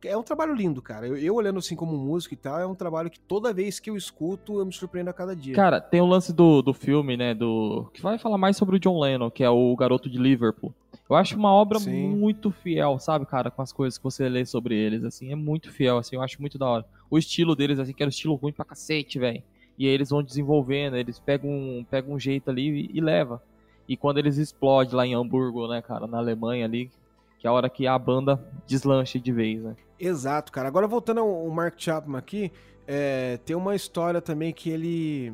é 0.04 0.16
um 0.16 0.22
trabalho 0.22 0.54
lindo, 0.54 0.82
cara. 0.82 1.06
Eu, 1.06 1.16
eu, 1.16 1.34
olhando 1.34 1.58
assim 1.58 1.76
como 1.76 1.96
músico 1.96 2.34
e 2.34 2.36
tal, 2.36 2.58
é 2.58 2.66
um 2.66 2.74
trabalho 2.74 3.10
que 3.10 3.20
toda 3.20 3.52
vez 3.52 3.78
que 3.78 3.90
eu 3.90 3.96
escuto, 3.96 4.58
eu 4.58 4.66
me 4.66 4.72
surpreendo 4.72 5.10
a 5.10 5.12
cada 5.12 5.34
dia. 5.34 5.54
Cara, 5.54 5.80
tem 5.80 6.00
o 6.00 6.06
lance 6.06 6.32
do, 6.32 6.62
do 6.62 6.72
filme, 6.72 7.16
né, 7.16 7.34
do 7.34 7.88
que 7.92 8.02
vai 8.02 8.18
falar 8.18 8.38
mais 8.38 8.56
sobre 8.56 8.76
o 8.76 8.78
John 8.78 8.98
Lennon, 8.98 9.30
que 9.30 9.44
é 9.44 9.50
o 9.50 9.74
Garoto 9.76 10.08
de 10.08 10.18
Liverpool. 10.18 10.72
Eu 11.08 11.14
acho 11.14 11.36
uma 11.36 11.52
obra 11.52 11.78
Sim. 11.78 12.08
muito 12.08 12.50
fiel, 12.50 12.98
sabe, 12.98 13.26
cara, 13.26 13.50
com 13.50 13.62
as 13.62 13.72
coisas 13.72 13.96
que 13.96 14.02
você 14.02 14.28
lê 14.28 14.44
sobre 14.44 14.74
eles, 14.74 15.04
assim, 15.04 15.30
é 15.30 15.36
muito 15.36 15.70
fiel, 15.70 15.98
assim, 15.98 16.16
eu 16.16 16.22
acho 16.22 16.40
muito 16.40 16.58
da 16.58 16.66
hora. 16.66 16.84
O 17.08 17.16
estilo 17.16 17.54
deles, 17.54 17.78
assim, 17.78 17.92
que 17.92 18.02
era 18.02 18.08
um 18.08 18.10
estilo 18.10 18.34
ruim 18.34 18.52
pra 18.52 18.64
cacete, 18.64 19.18
velho. 19.18 19.42
E 19.78 19.86
aí 19.86 19.92
eles 19.92 20.10
vão 20.10 20.22
desenvolvendo, 20.22 20.96
eles 20.96 21.18
pegam 21.18 21.50
um, 21.50 21.86
pegam 21.88 22.14
um 22.14 22.18
jeito 22.18 22.50
ali 22.50 22.90
e, 22.92 22.98
e 22.98 23.00
leva. 23.00 23.40
E 23.88 23.96
quando 23.96 24.18
eles 24.18 24.36
explodem 24.36 24.94
lá 24.94 25.06
em 25.06 25.14
Hamburgo, 25.14 25.68
né, 25.68 25.80
cara, 25.80 26.06
na 26.06 26.18
Alemanha 26.18 26.64
ali, 26.64 26.90
que 27.38 27.46
é 27.46 27.50
a 27.50 27.52
hora 27.52 27.68
que 27.68 27.86
a 27.86 27.98
banda 27.98 28.42
deslancha 28.66 29.18
de 29.18 29.32
vez, 29.32 29.62
né? 29.62 29.76
Exato, 29.98 30.52
cara. 30.52 30.68
Agora 30.68 30.86
voltando 30.86 31.20
ao 31.20 31.48
Mark 31.48 31.74
Chapman 31.78 32.18
aqui, 32.18 32.52
é, 32.86 33.38
tem 33.38 33.56
uma 33.56 33.74
história 33.74 34.20
também 34.20 34.52
que 34.52 34.70
ele. 34.70 35.32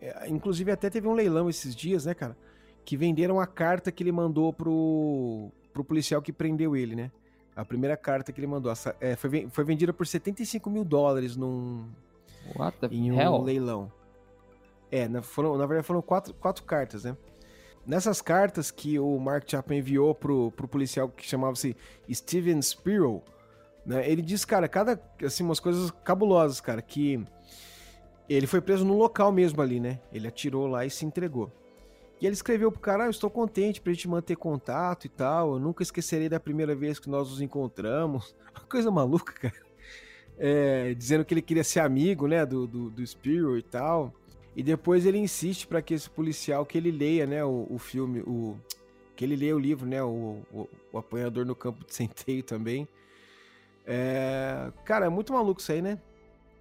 É, 0.00 0.28
inclusive 0.28 0.70
até 0.72 0.90
teve 0.90 1.06
um 1.06 1.14
leilão 1.14 1.48
esses 1.48 1.74
dias, 1.74 2.06
né, 2.06 2.14
cara? 2.14 2.36
Que 2.84 2.96
venderam 2.96 3.38
a 3.40 3.46
carta 3.46 3.92
que 3.92 4.02
ele 4.02 4.12
mandou 4.12 4.52
pro, 4.52 5.50
pro 5.72 5.84
policial 5.84 6.20
que 6.20 6.32
prendeu 6.32 6.74
ele, 6.74 6.96
né? 6.96 7.10
A 7.54 7.64
primeira 7.64 7.96
carta 7.96 8.32
que 8.32 8.40
ele 8.40 8.46
mandou. 8.46 8.72
É, 9.00 9.14
foi, 9.14 9.46
foi 9.50 9.64
vendida 9.64 9.92
por 9.92 10.06
75 10.06 10.68
mil 10.70 10.84
dólares 10.84 11.36
num. 11.36 11.86
What 12.56 12.78
the 12.78 12.88
em 12.90 13.12
um 13.12 13.20
hell? 13.20 13.42
leilão. 13.42 13.92
É, 14.90 15.06
na, 15.06 15.22
foram, 15.22 15.56
na 15.56 15.64
verdade 15.64 15.86
foram 15.86 16.02
quatro, 16.02 16.34
quatro 16.34 16.64
cartas, 16.64 17.04
né? 17.04 17.16
Nessas 17.86 18.22
cartas 18.22 18.70
que 18.70 18.98
o 18.98 19.18
Mark 19.18 19.44
Chapman 19.50 19.78
enviou 19.78 20.14
pro, 20.14 20.52
pro 20.52 20.68
policial 20.68 21.08
que 21.08 21.26
chamava-se 21.26 21.76
Steven 22.10 22.62
Spiro, 22.62 23.22
né? 23.84 24.08
Ele 24.08 24.22
diz, 24.22 24.44
cara, 24.44 24.68
cada, 24.68 25.00
assim, 25.24 25.42
umas 25.42 25.58
coisas 25.58 25.90
cabulosas, 26.04 26.60
cara, 26.60 26.80
que 26.80 27.24
ele 28.28 28.46
foi 28.46 28.60
preso 28.60 28.84
no 28.84 28.96
local 28.96 29.32
mesmo 29.32 29.60
ali, 29.60 29.80
né? 29.80 30.00
Ele 30.12 30.28
atirou 30.28 30.66
lá 30.66 30.86
e 30.86 30.90
se 30.90 31.04
entregou. 31.04 31.50
E 32.20 32.26
ele 32.26 32.34
escreveu 32.34 32.70
pro 32.70 32.80
cara, 32.80 33.04
ah, 33.04 33.06
eu 33.06 33.10
estou 33.10 33.28
contente 33.28 33.80
pra 33.80 33.92
gente 33.92 34.08
manter 34.08 34.36
contato 34.36 35.06
e 35.06 35.08
tal, 35.08 35.54
eu 35.54 35.58
nunca 35.58 35.82
esquecerei 35.82 36.28
da 36.28 36.38
primeira 36.38 36.74
vez 36.74 37.00
que 37.00 37.10
nós 37.10 37.28
nos 37.28 37.40
encontramos. 37.40 38.34
Uma 38.54 38.64
coisa 38.66 38.90
maluca, 38.92 39.32
cara. 39.32 39.72
É, 40.38 40.94
dizendo 40.94 41.24
que 41.24 41.34
ele 41.34 41.42
queria 41.42 41.64
ser 41.64 41.80
amigo, 41.80 42.28
né, 42.28 42.46
do, 42.46 42.66
do, 42.66 42.90
do 42.90 43.06
Spiro 43.06 43.58
e 43.58 43.62
tal. 43.62 44.14
E 44.54 44.62
depois 44.62 45.06
ele 45.06 45.18
insiste 45.18 45.66
para 45.66 45.80
que 45.80 45.94
esse 45.94 46.10
policial 46.10 46.66
que 46.66 46.76
ele 46.76 46.90
leia, 46.90 47.26
né, 47.26 47.44
o, 47.44 47.66
o 47.70 47.78
filme, 47.78 48.20
o 48.20 48.56
que 49.16 49.24
ele 49.24 49.36
leia 49.36 49.56
o 49.56 49.58
livro, 49.58 49.86
né, 49.86 50.02
o, 50.02 50.42
o, 50.52 50.68
o 50.92 50.98
apanhador 50.98 51.46
no 51.46 51.54
campo 51.54 51.84
de 51.86 51.94
centeio 51.94 52.42
também. 52.42 52.86
É, 53.86 54.70
cara, 54.84 55.06
é 55.06 55.08
muito 55.08 55.32
maluco 55.32 55.60
isso 55.60 55.72
aí, 55.72 55.80
né? 55.80 55.98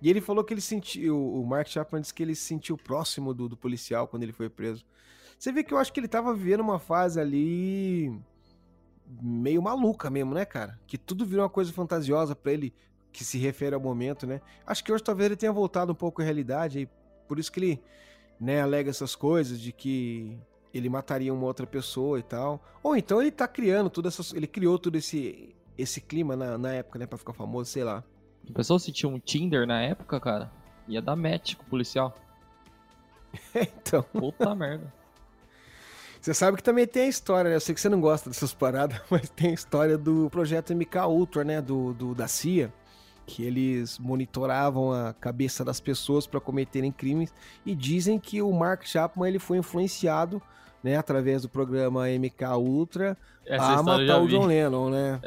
E 0.02 0.10
ele 0.10 0.20
falou 0.20 0.44
que 0.44 0.54
ele 0.54 0.62
sentiu, 0.62 1.16
o 1.16 1.46
Mark 1.46 1.68
Chapman 1.68 2.02
disse 2.02 2.14
que 2.14 2.24
ele 2.24 2.34
se 2.34 2.44
sentiu 2.44 2.76
próximo 2.76 3.34
do, 3.34 3.48
do 3.48 3.56
policial 3.56 4.08
quando 4.08 4.24
ele 4.24 4.32
foi 4.32 4.50
preso. 4.50 4.84
Você 5.38 5.52
vê 5.52 5.64
que 5.64 5.74
eu 5.74 5.78
acho 5.78 5.94
que 5.94 6.00
ele 6.00 6.08
tava 6.08 6.34
vivendo 6.34 6.62
uma 6.62 6.80
fase 6.80 7.20
ali 7.20 8.12
meio 9.22 9.62
maluca 9.62 10.10
mesmo, 10.10 10.34
né, 10.34 10.46
cara? 10.46 10.80
Que 10.88 10.98
tudo 10.98 11.26
virou 11.26 11.44
uma 11.44 11.50
coisa 11.50 11.72
fantasiosa 11.72 12.36
para 12.36 12.52
ele 12.54 12.74
que 13.12 13.24
se 13.24 13.38
refere 13.38 13.76
ao 13.76 13.82
momento, 13.82 14.26
né? 14.26 14.42
Acho 14.66 14.84
que 14.84 14.92
hoje 14.92 15.04
talvez 15.04 15.26
ele 15.28 15.36
tenha 15.36 15.52
voltado 15.52 15.92
um 15.92 15.96
pouco 15.96 16.22
à 16.22 16.26
realidade 16.26 16.80
aí 16.80 16.90
por 17.32 17.40
isso 17.40 17.49
que 17.49 17.62
ele, 17.62 17.84
né, 18.38 18.60
alega 18.60 18.90
essas 18.90 19.16
coisas 19.16 19.58
de 19.58 19.72
que 19.72 20.38
ele 20.74 20.90
mataria 20.90 21.34
uma 21.34 21.45
outra 21.45 21.66
pessoa 21.66 22.20
e 22.20 22.22
tal. 22.22 22.62
Ou 22.84 22.94
então 22.94 23.22
ele 23.22 23.32
tá 23.32 23.48
criando 23.48 23.90
tudo 23.90 24.10
essas, 24.10 24.34
ele 24.34 24.48
criou 24.48 24.78
todo 24.78 24.98
esse 24.98 25.56
esse 25.78 26.02
clima 26.02 26.36
na, 26.36 26.58
na 26.58 26.74
época, 26.74 26.99
né, 26.99 27.08
para 27.08 27.18
ficar 27.18 27.32
famoso, 27.32 27.70
sei 27.70 27.86
lá. 27.86 28.03
A 28.49 28.52
pessoa 28.52 28.78
se 28.80 28.91
tinha 28.91 29.10
um 29.10 29.18
Tinder 29.18 29.66
na 29.66 29.82
época, 29.82 30.20
cara, 30.20 30.52
ia 30.90 31.02
dar 31.02 31.16
match 31.16 31.56
com 31.56 31.64
o 31.64 31.68
policial. 31.68 32.14
então. 33.56 34.03
Puta 34.12 34.52
merda. 34.53 34.94
Você 36.20 36.34
sabe 36.34 36.58
que 36.58 36.64
também 36.64 36.86
tem 36.86 37.03
a 37.03 37.08
história, 37.08 37.49
né? 37.49 37.56
Eu 37.56 37.62
sei 37.62 37.74
que 37.74 37.80
você 37.80 37.88
não 37.88 38.02
gosta 38.02 38.30
dessas 38.30 38.52
paradas, 38.53 39.02
mas 39.10 39.30
tem 39.30 39.52
a 39.52 39.53
história 39.53 39.98
do 39.98 40.30
projeto 40.30 40.76
MK 40.76 40.98
Ultra, 41.08 41.45
né? 41.45 41.62
Do, 41.62 41.94
do 41.94 42.14
da 42.14 42.28
CIA 42.28 42.74
que 43.26 43.43
eles 43.43 43.98
monitoravam 43.99 44.91
a 44.91 45.14
cabeça 45.14 45.64
das 45.64 45.80
pessoas 45.80 46.27
para 46.27 46.39
cometerem 46.39 46.91
crimes 46.91 47.34
e 47.65 47.76
dizem 47.76 48.19
que 48.19 48.41
o 48.41 48.52
Mark 48.52 48.85
Chapman 48.85 49.27
ele 49.27 49.39
foi 49.39 49.57
influenciado 49.57 50.41
né, 50.84 50.98
através 50.98 51.43
do 51.43 51.49
programa 51.49 52.07
MK 52.07 52.57
Ultra 52.57 53.18
Essa 53.45 53.80
a 53.80 53.84
matar 53.84 54.19
o 54.19 54.27
John 54.27 54.45
Lennon, 54.45 54.89
né? 54.89 55.19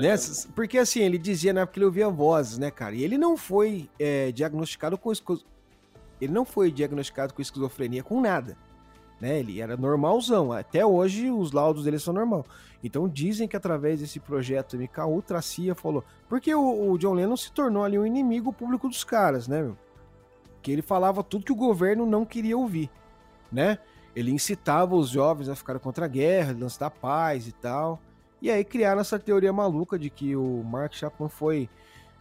Né? 0.00 0.52
Porque 0.54 0.78
assim, 0.78 1.00
ele 1.00 1.18
dizia 1.18 1.52
na 1.52 1.62
época 1.62 1.74
que 1.74 1.78
ele 1.80 1.86
ouvia 1.86 2.08
vozes, 2.08 2.58
né, 2.58 2.70
cara? 2.70 2.94
E 2.94 3.02
ele 3.02 3.18
não 3.18 3.36
foi 3.36 3.90
é, 3.98 4.30
diagnosticado 4.30 4.96
com 4.96 5.12
ele 6.20 6.32
não 6.32 6.44
foi 6.44 6.70
diagnosticado 6.70 7.32
com 7.32 7.40
esquizofrenia 7.40 8.02
com 8.02 8.20
nada 8.20 8.56
né? 9.20 9.38
Ele 9.38 9.60
era 9.60 9.76
normalzão. 9.76 10.52
Até 10.52 10.84
hoje 10.84 11.30
os 11.30 11.52
laudos 11.52 11.84
dele 11.84 11.98
são 11.98 12.14
normal. 12.14 12.44
Então 12.82 13.08
dizem 13.08 13.46
que 13.46 13.56
através 13.56 14.00
desse 14.00 14.18
projeto 14.18 14.76
MK 14.76 15.00
Ultra 15.06 15.42
CIA 15.42 15.74
falou, 15.74 16.02
porque 16.28 16.54
o, 16.54 16.90
o, 16.90 16.98
John 16.98 17.12
Lennon 17.12 17.36
se 17.36 17.52
tornou 17.52 17.84
ali 17.84 17.98
um 17.98 18.06
inimigo 18.06 18.52
público 18.52 18.88
dos 18.88 19.04
caras, 19.04 19.46
né, 19.46 19.62
meu? 19.62 19.76
Que 20.62 20.72
ele 20.72 20.82
falava 20.82 21.22
tudo 21.22 21.44
que 21.44 21.52
o 21.52 21.56
governo 21.56 22.06
não 22.06 22.24
queria 22.24 22.56
ouvir, 22.56 22.90
né? 23.52 23.78
Ele 24.16 24.30
incitava 24.30 24.94
os 24.96 25.10
jovens 25.10 25.48
a 25.48 25.54
ficar 25.54 25.78
contra 25.78 26.06
a 26.06 26.08
guerra, 26.08 26.56
lance 26.58 26.80
da 26.80 26.90
paz 26.90 27.46
e 27.46 27.52
tal. 27.52 28.00
E 28.42 28.50
aí 28.50 28.64
criaram 28.64 29.00
essa 29.00 29.18
teoria 29.18 29.52
maluca 29.52 29.98
de 29.98 30.08
que 30.08 30.34
o 30.34 30.64
Mark 30.64 30.94
Chapman 30.94 31.28
foi 31.28 31.68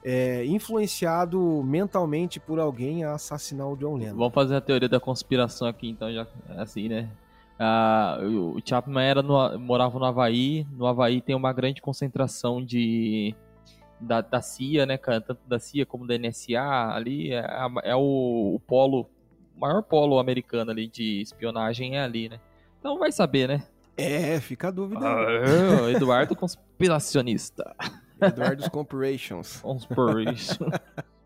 é, 0.04 0.46
influenciado 0.46 1.62
mentalmente 1.64 2.40
por 2.40 2.60
alguém 2.60 3.04
a 3.04 3.14
assassinar 3.14 3.68
o 3.68 3.76
John 3.76 3.96
Lennon. 3.98 4.16
Vamos 4.16 4.34
fazer 4.34 4.56
a 4.56 4.62
teoria 4.62 4.90
da 4.90 5.00
conspiração 5.00 5.68
aqui, 5.68 5.90
então, 5.90 6.12
já 6.12 6.26
assim, 6.58 6.88
né? 6.88 7.10
Ah, 7.58 8.18
o 8.22 8.58
Chapman 8.64 9.04
era 9.04 9.22
no, 9.22 9.60
morava 9.60 10.00
no 10.00 10.06
Havaí. 10.06 10.66
No 10.72 10.88
Havaí 10.88 11.20
tem 11.20 11.36
uma 11.36 11.52
grande 11.52 11.82
concentração 11.82 12.64
de 12.64 13.36
da, 14.00 14.22
da 14.22 14.42
CIA, 14.42 14.86
né, 14.86 14.98
cara? 14.98 15.20
Tanto 15.20 15.42
da 15.46 15.60
CIA 15.60 15.86
como 15.86 16.08
da 16.08 16.18
NSA 16.18 16.94
ali 16.94 17.34
é, 17.34 17.46
é 17.84 17.96
o, 17.96 18.56
o, 18.56 18.62
polo, 18.66 19.10
o 19.58 19.60
maior 19.60 19.84
polo 19.84 20.20
americano 20.20 20.72
ali 20.72 20.88
de 20.88 21.22
espionagem 21.22 21.98
é 21.98 22.02
ali, 22.02 22.30
né? 22.30 22.40
Então 22.80 22.98
vai 22.98 23.12
saber, 23.12 23.50
né? 23.50 23.64
É, 23.98 24.40
fica 24.40 24.70
a 24.70 24.72
dúvida. 24.72 25.02
Ah, 25.06 25.92
Eduardo 25.92 26.34
conspiracionista. 26.34 27.76
Eduardo's. 28.22 28.68
Corporation. 28.70 29.42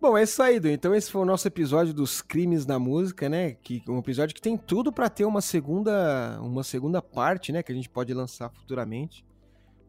Bom, 0.00 0.16
é 0.16 0.22
isso 0.22 0.42
aí, 0.42 0.58
Du. 0.58 0.68
Então 0.68 0.94
esse 0.94 1.10
foi 1.10 1.20
o 1.20 1.26
nosso 1.26 1.46
episódio 1.46 1.92
dos 1.92 2.22
crimes 2.22 2.64
da 2.64 2.78
música, 2.78 3.28
né? 3.28 3.52
Que 3.62 3.82
um 3.86 3.98
episódio 3.98 4.34
que 4.34 4.40
tem 4.40 4.56
tudo 4.56 4.90
para 4.90 5.10
ter 5.10 5.26
uma 5.26 5.42
segunda, 5.42 6.38
uma 6.40 6.62
segunda 6.62 7.02
parte, 7.02 7.52
né? 7.52 7.62
Que 7.62 7.70
a 7.70 7.74
gente 7.74 7.88
pode 7.90 8.14
lançar 8.14 8.48
futuramente. 8.48 9.22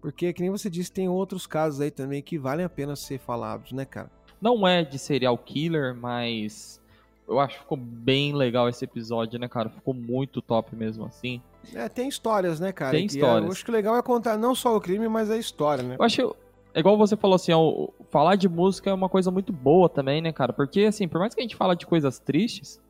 Porque, 0.02 0.34
que 0.34 0.42
nem 0.42 0.50
você 0.50 0.70
disse, 0.70 0.92
tem 0.92 1.08
outros 1.08 1.48
casos 1.48 1.80
aí 1.80 1.92
também 1.92 2.22
que 2.22 2.38
valem 2.38 2.66
a 2.66 2.70
pena 2.70 2.96
ser 2.96 3.20
falados, 3.20 3.72
né, 3.72 3.86
cara? 3.86 4.12
Não 4.42 4.68
é 4.68 4.84
de 4.84 5.00
serial 5.00 5.38
killer, 5.38 5.96
mas 5.96 6.82
eu 7.28 7.40
acho 7.40 7.56
que 7.56 7.62
ficou 7.62 7.78
bem 7.78 8.34
legal 8.34 8.68
esse 8.68 8.84
episódio, 8.84 9.40
né, 9.40 9.48
cara? 9.48 9.70
Ficou 9.70 9.94
muito 9.94 10.42
top 10.42 10.76
mesmo 10.76 11.06
assim. 11.06 11.42
É, 11.74 11.88
tem 11.88 12.08
histórias, 12.08 12.60
né, 12.60 12.72
cara? 12.72 12.92
Tem 12.92 13.06
histórias. 13.06 13.46
eu 13.46 13.52
acho 13.52 13.64
que 13.64 13.72
o 13.72 13.74
legal 13.74 13.96
é 13.96 14.02
contar 14.02 14.38
não 14.38 14.54
só 14.56 14.76
o 14.76 14.82
crime, 14.82 15.08
mas 15.08 15.30
a 15.30 15.38
história, 15.38 15.84
né? 15.84 15.96
Eu 16.00 16.04
acho. 16.04 16.36
É 16.74 16.80
igual 16.80 16.98
você 16.98 17.18
falou 17.18 17.36
assim, 17.36 17.52
ó, 17.52 17.90
falar 18.10 18.36
de 18.36 18.48
música 18.48 18.90
é 18.90 18.94
uma 18.94 19.10
coisa 19.10 19.30
muito 19.30 19.52
boa 19.52 19.90
também, 19.90 20.22
né, 20.22 20.32
cara? 20.32 20.54
Porque, 20.54 20.82
assim, 20.82 21.08
por 21.08 21.20
mais 21.20 21.34
que 21.36 21.42
a 21.42 21.44
gente 21.44 21.56
fala 21.56 21.76
de 21.76 21.86
coisas 21.86 22.18
tristes, 22.18 22.82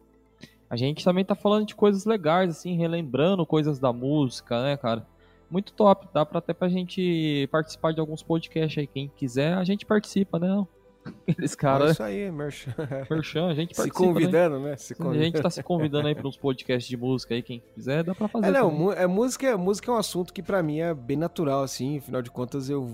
a 0.69 0.76
gente 0.76 1.03
também 1.03 1.26
tá 1.26 1.34
falando 1.34 1.65
de 1.65 1.76
coisas 1.76 2.06
legais, 2.06 2.52
assim, 2.52 2.77
relembrando 2.77 3.45
coisas 3.45 3.80
da 3.80 3.91
música, 3.91 4.61
né, 4.61 4.77
cara? 4.77 5.06
Muito 5.49 5.73
top. 5.73 6.07
Dá 6.14 6.26
pra 6.26 6.39
até 6.39 6.53
pra 6.53 6.69
gente 6.69 7.48
participar 7.52 7.91
de 7.91 7.99
alguns 7.99 8.23
podcasts 8.23 8.77
aí. 8.77 8.88
Quem 8.88 9.11
quiser, 9.18 9.53
a 9.56 9.64
gente 9.64 9.85
participa, 9.85 10.39
né? 10.39 10.65
Aqueles 11.28 11.56
caras. 11.56 11.90
É 11.90 11.91
isso 11.91 12.03
aí, 12.03 12.32
merchan. 12.32 12.73
Merchan, 13.10 13.48
a 13.48 13.53
gente 13.53 13.76
Se 13.76 13.90
convidando, 13.90 14.60
né? 14.60 14.76
Se 14.78 14.94
convidando. 14.94 15.22
A 15.22 15.26
gente 15.26 15.41
tá 15.41 15.49
se 15.49 15.64
convidando 15.64 16.07
aí 16.07 16.14
para 16.15 16.28
uns 16.28 16.38
podcasts 16.38 16.88
de 16.88 16.98
música 16.98 17.34
aí, 17.34 17.41
quem 17.41 17.61
quiser, 17.73 18.03
dá 18.03 18.14
pra 18.14 18.28
fazer. 18.28 18.48
É, 18.48 18.52
não, 18.52 18.91
é, 18.91 19.07
música, 19.07 19.57
música 19.57 19.91
é 19.91 19.94
um 19.94 19.98
assunto 19.98 20.34
que 20.34 20.44
para 20.44 20.61
mim 20.61 20.80
é 20.80 20.94
bem 20.94 21.18
natural, 21.18 21.64
assim, 21.64 21.98
afinal 21.98 22.22
de 22.22 22.30
contas 22.30 22.69
eu 22.69 22.91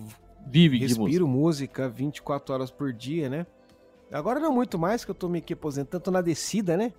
Vive 0.50 0.78
respiro 0.78 1.28
música. 1.28 1.84
música 1.84 1.90
24 1.90 2.54
horas 2.54 2.72
por 2.72 2.94
dia, 2.94 3.30
né? 3.30 3.46
Agora 4.12 4.40
não 4.40 4.54
muito 4.54 4.80
mais, 4.80 5.04
que 5.04 5.12
eu 5.12 5.16
tô 5.16 5.28
meio 5.28 5.44
que 5.44 5.54
aposentando, 5.54 6.04
tô 6.04 6.12
na 6.12 6.22
descida, 6.22 6.78
né? 6.78 6.94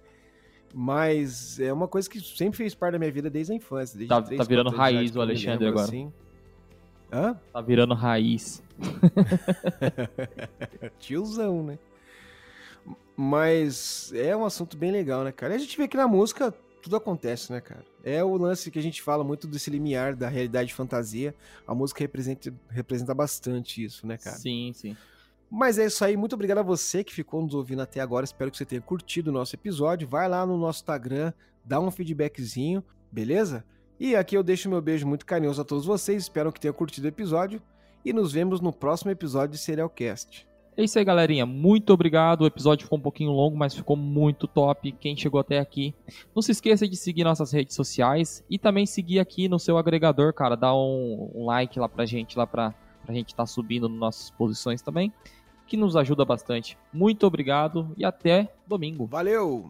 Mas 0.74 1.58
é 1.58 1.72
uma 1.72 1.88
coisa 1.88 2.08
que 2.10 2.20
sempre 2.20 2.58
fez 2.58 2.74
parte 2.74 2.92
da 2.92 2.98
minha 2.98 3.10
vida 3.10 3.30
desde 3.30 3.52
a 3.52 3.56
infância. 3.56 3.96
Desde 3.96 4.08
tá, 4.08 4.20
3, 4.20 4.36
tá 4.36 4.44
virando 4.44 4.68
raiz 4.68 5.16
o 5.16 5.20
Alexandre 5.20 5.66
agora. 5.66 5.86
Assim. 5.86 6.12
Hã? 7.10 7.34
Tá 7.50 7.60
virando 7.62 7.94
raiz. 7.94 8.62
Tiozão, 10.98 11.62
né? 11.62 11.78
Mas 13.16 14.12
é 14.14 14.36
um 14.36 14.44
assunto 14.44 14.76
bem 14.76 14.92
legal, 14.92 15.24
né, 15.24 15.32
cara? 15.32 15.54
E 15.54 15.56
a 15.56 15.58
gente 15.58 15.76
vê 15.76 15.88
que 15.88 15.96
na 15.96 16.06
música 16.06 16.54
tudo 16.80 16.96
acontece, 16.96 17.52
né, 17.52 17.60
cara? 17.60 17.84
É 18.04 18.22
o 18.22 18.36
lance 18.36 18.70
que 18.70 18.78
a 18.78 18.82
gente 18.82 19.02
fala 19.02 19.24
muito 19.24 19.46
desse 19.46 19.70
limiar 19.70 20.14
da 20.14 20.28
realidade 20.28 20.70
e 20.70 20.74
fantasia. 20.74 21.34
A 21.66 21.74
música 21.74 22.00
representa, 22.00 22.52
representa 22.68 23.14
bastante 23.14 23.84
isso, 23.84 24.06
né, 24.06 24.16
cara? 24.16 24.36
Sim, 24.36 24.72
sim. 24.74 24.96
Mas 25.50 25.78
é 25.78 25.86
isso 25.86 26.04
aí. 26.04 26.16
Muito 26.16 26.34
obrigado 26.34 26.58
a 26.58 26.62
você 26.62 27.02
que 27.02 27.12
ficou 27.12 27.42
nos 27.42 27.54
ouvindo 27.54 27.82
até 27.82 28.00
agora. 28.00 28.24
Espero 28.24 28.50
que 28.50 28.56
você 28.56 28.64
tenha 28.64 28.80
curtido 28.80 29.30
o 29.30 29.32
nosso 29.32 29.56
episódio. 29.56 30.06
Vai 30.06 30.28
lá 30.28 30.46
no 30.46 30.56
nosso 30.56 30.80
Instagram, 30.80 31.32
dá 31.64 31.80
um 31.80 31.90
feedbackzinho, 31.90 32.84
beleza? 33.10 33.64
E 33.98 34.14
aqui 34.14 34.36
eu 34.36 34.42
deixo 34.42 34.68
meu 34.68 34.80
beijo 34.80 35.06
muito 35.06 35.26
carinhoso 35.26 35.60
a 35.60 35.64
todos 35.64 35.84
vocês. 35.84 36.22
Espero 36.22 36.52
que 36.52 36.60
tenham 36.60 36.74
curtido 36.74 37.06
o 37.06 37.08
episódio. 37.08 37.60
E 38.04 38.12
nos 38.12 38.32
vemos 38.32 38.60
no 38.60 38.72
próximo 38.72 39.10
episódio 39.10 39.52
de 39.52 39.58
Serialcast. 39.58 40.48
É 40.78 40.84
isso 40.84 40.96
aí, 40.96 41.04
galerinha. 41.04 41.44
Muito 41.44 41.92
obrigado. 41.92 42.42
O 42.42 42.46
episódio 42.46 42.84
ficou 42.84 43.00
um 43.00 43.02
pouquinho 43.02 43.32
longo, 43.32 43.56
mas 43.56 43.74
ficou 43.74 43.96
muito 43.96 44.46
top. 44.46 44.92
Quem 44.92 45.16
chegou 45.16 45.40
até 45.40 45.58
aqui, 45.58 45.92
não 46.32 46.40
se 46.40 46.52
esqueça 46.52 46.86
de 46.86 46.94
seguir 46.94 47.24
nossas 47.24 47.50
redes 47.50 47.74
sociais 47.74 48.44
e 48.48 48.60
também 48.60 48.86
seguir 48.86 49.18
aqui 49.18 49.48
no 49.48 49.58
seu 49.58 49.76
agregador, 49.76 50.32
cara. 50.32 50.54
Dá 50.54 50.72
um, 50.72 51.32
um 51.34 51.46
like 51.46 51.80
lá 51.80 51.88
pra 51.88 52.06
gente, 52.06 52.38
lá 52.38 52.46
pra, 52.46 52.72
pra 53.04 53.12
gente 53.12 53.30
estar 53.30 53.42
tá 53.42 53.46
subindo 53.46 53.88
nas 53.88 53.98
nossas 53.98 54.30
posições 54.30 54.80
também, 54.80 55.12
que 55.66 55.76
nos 55.76 55.96
ajuda 55.96 56.24
bastante. 56.24 56.78
Muito 56.92 57.26
obrigado 57.26 57.92
e 57.96 58.04
até 58.04 58.48
domingo. 58.64 59.04
Valeu! 59.06 59.68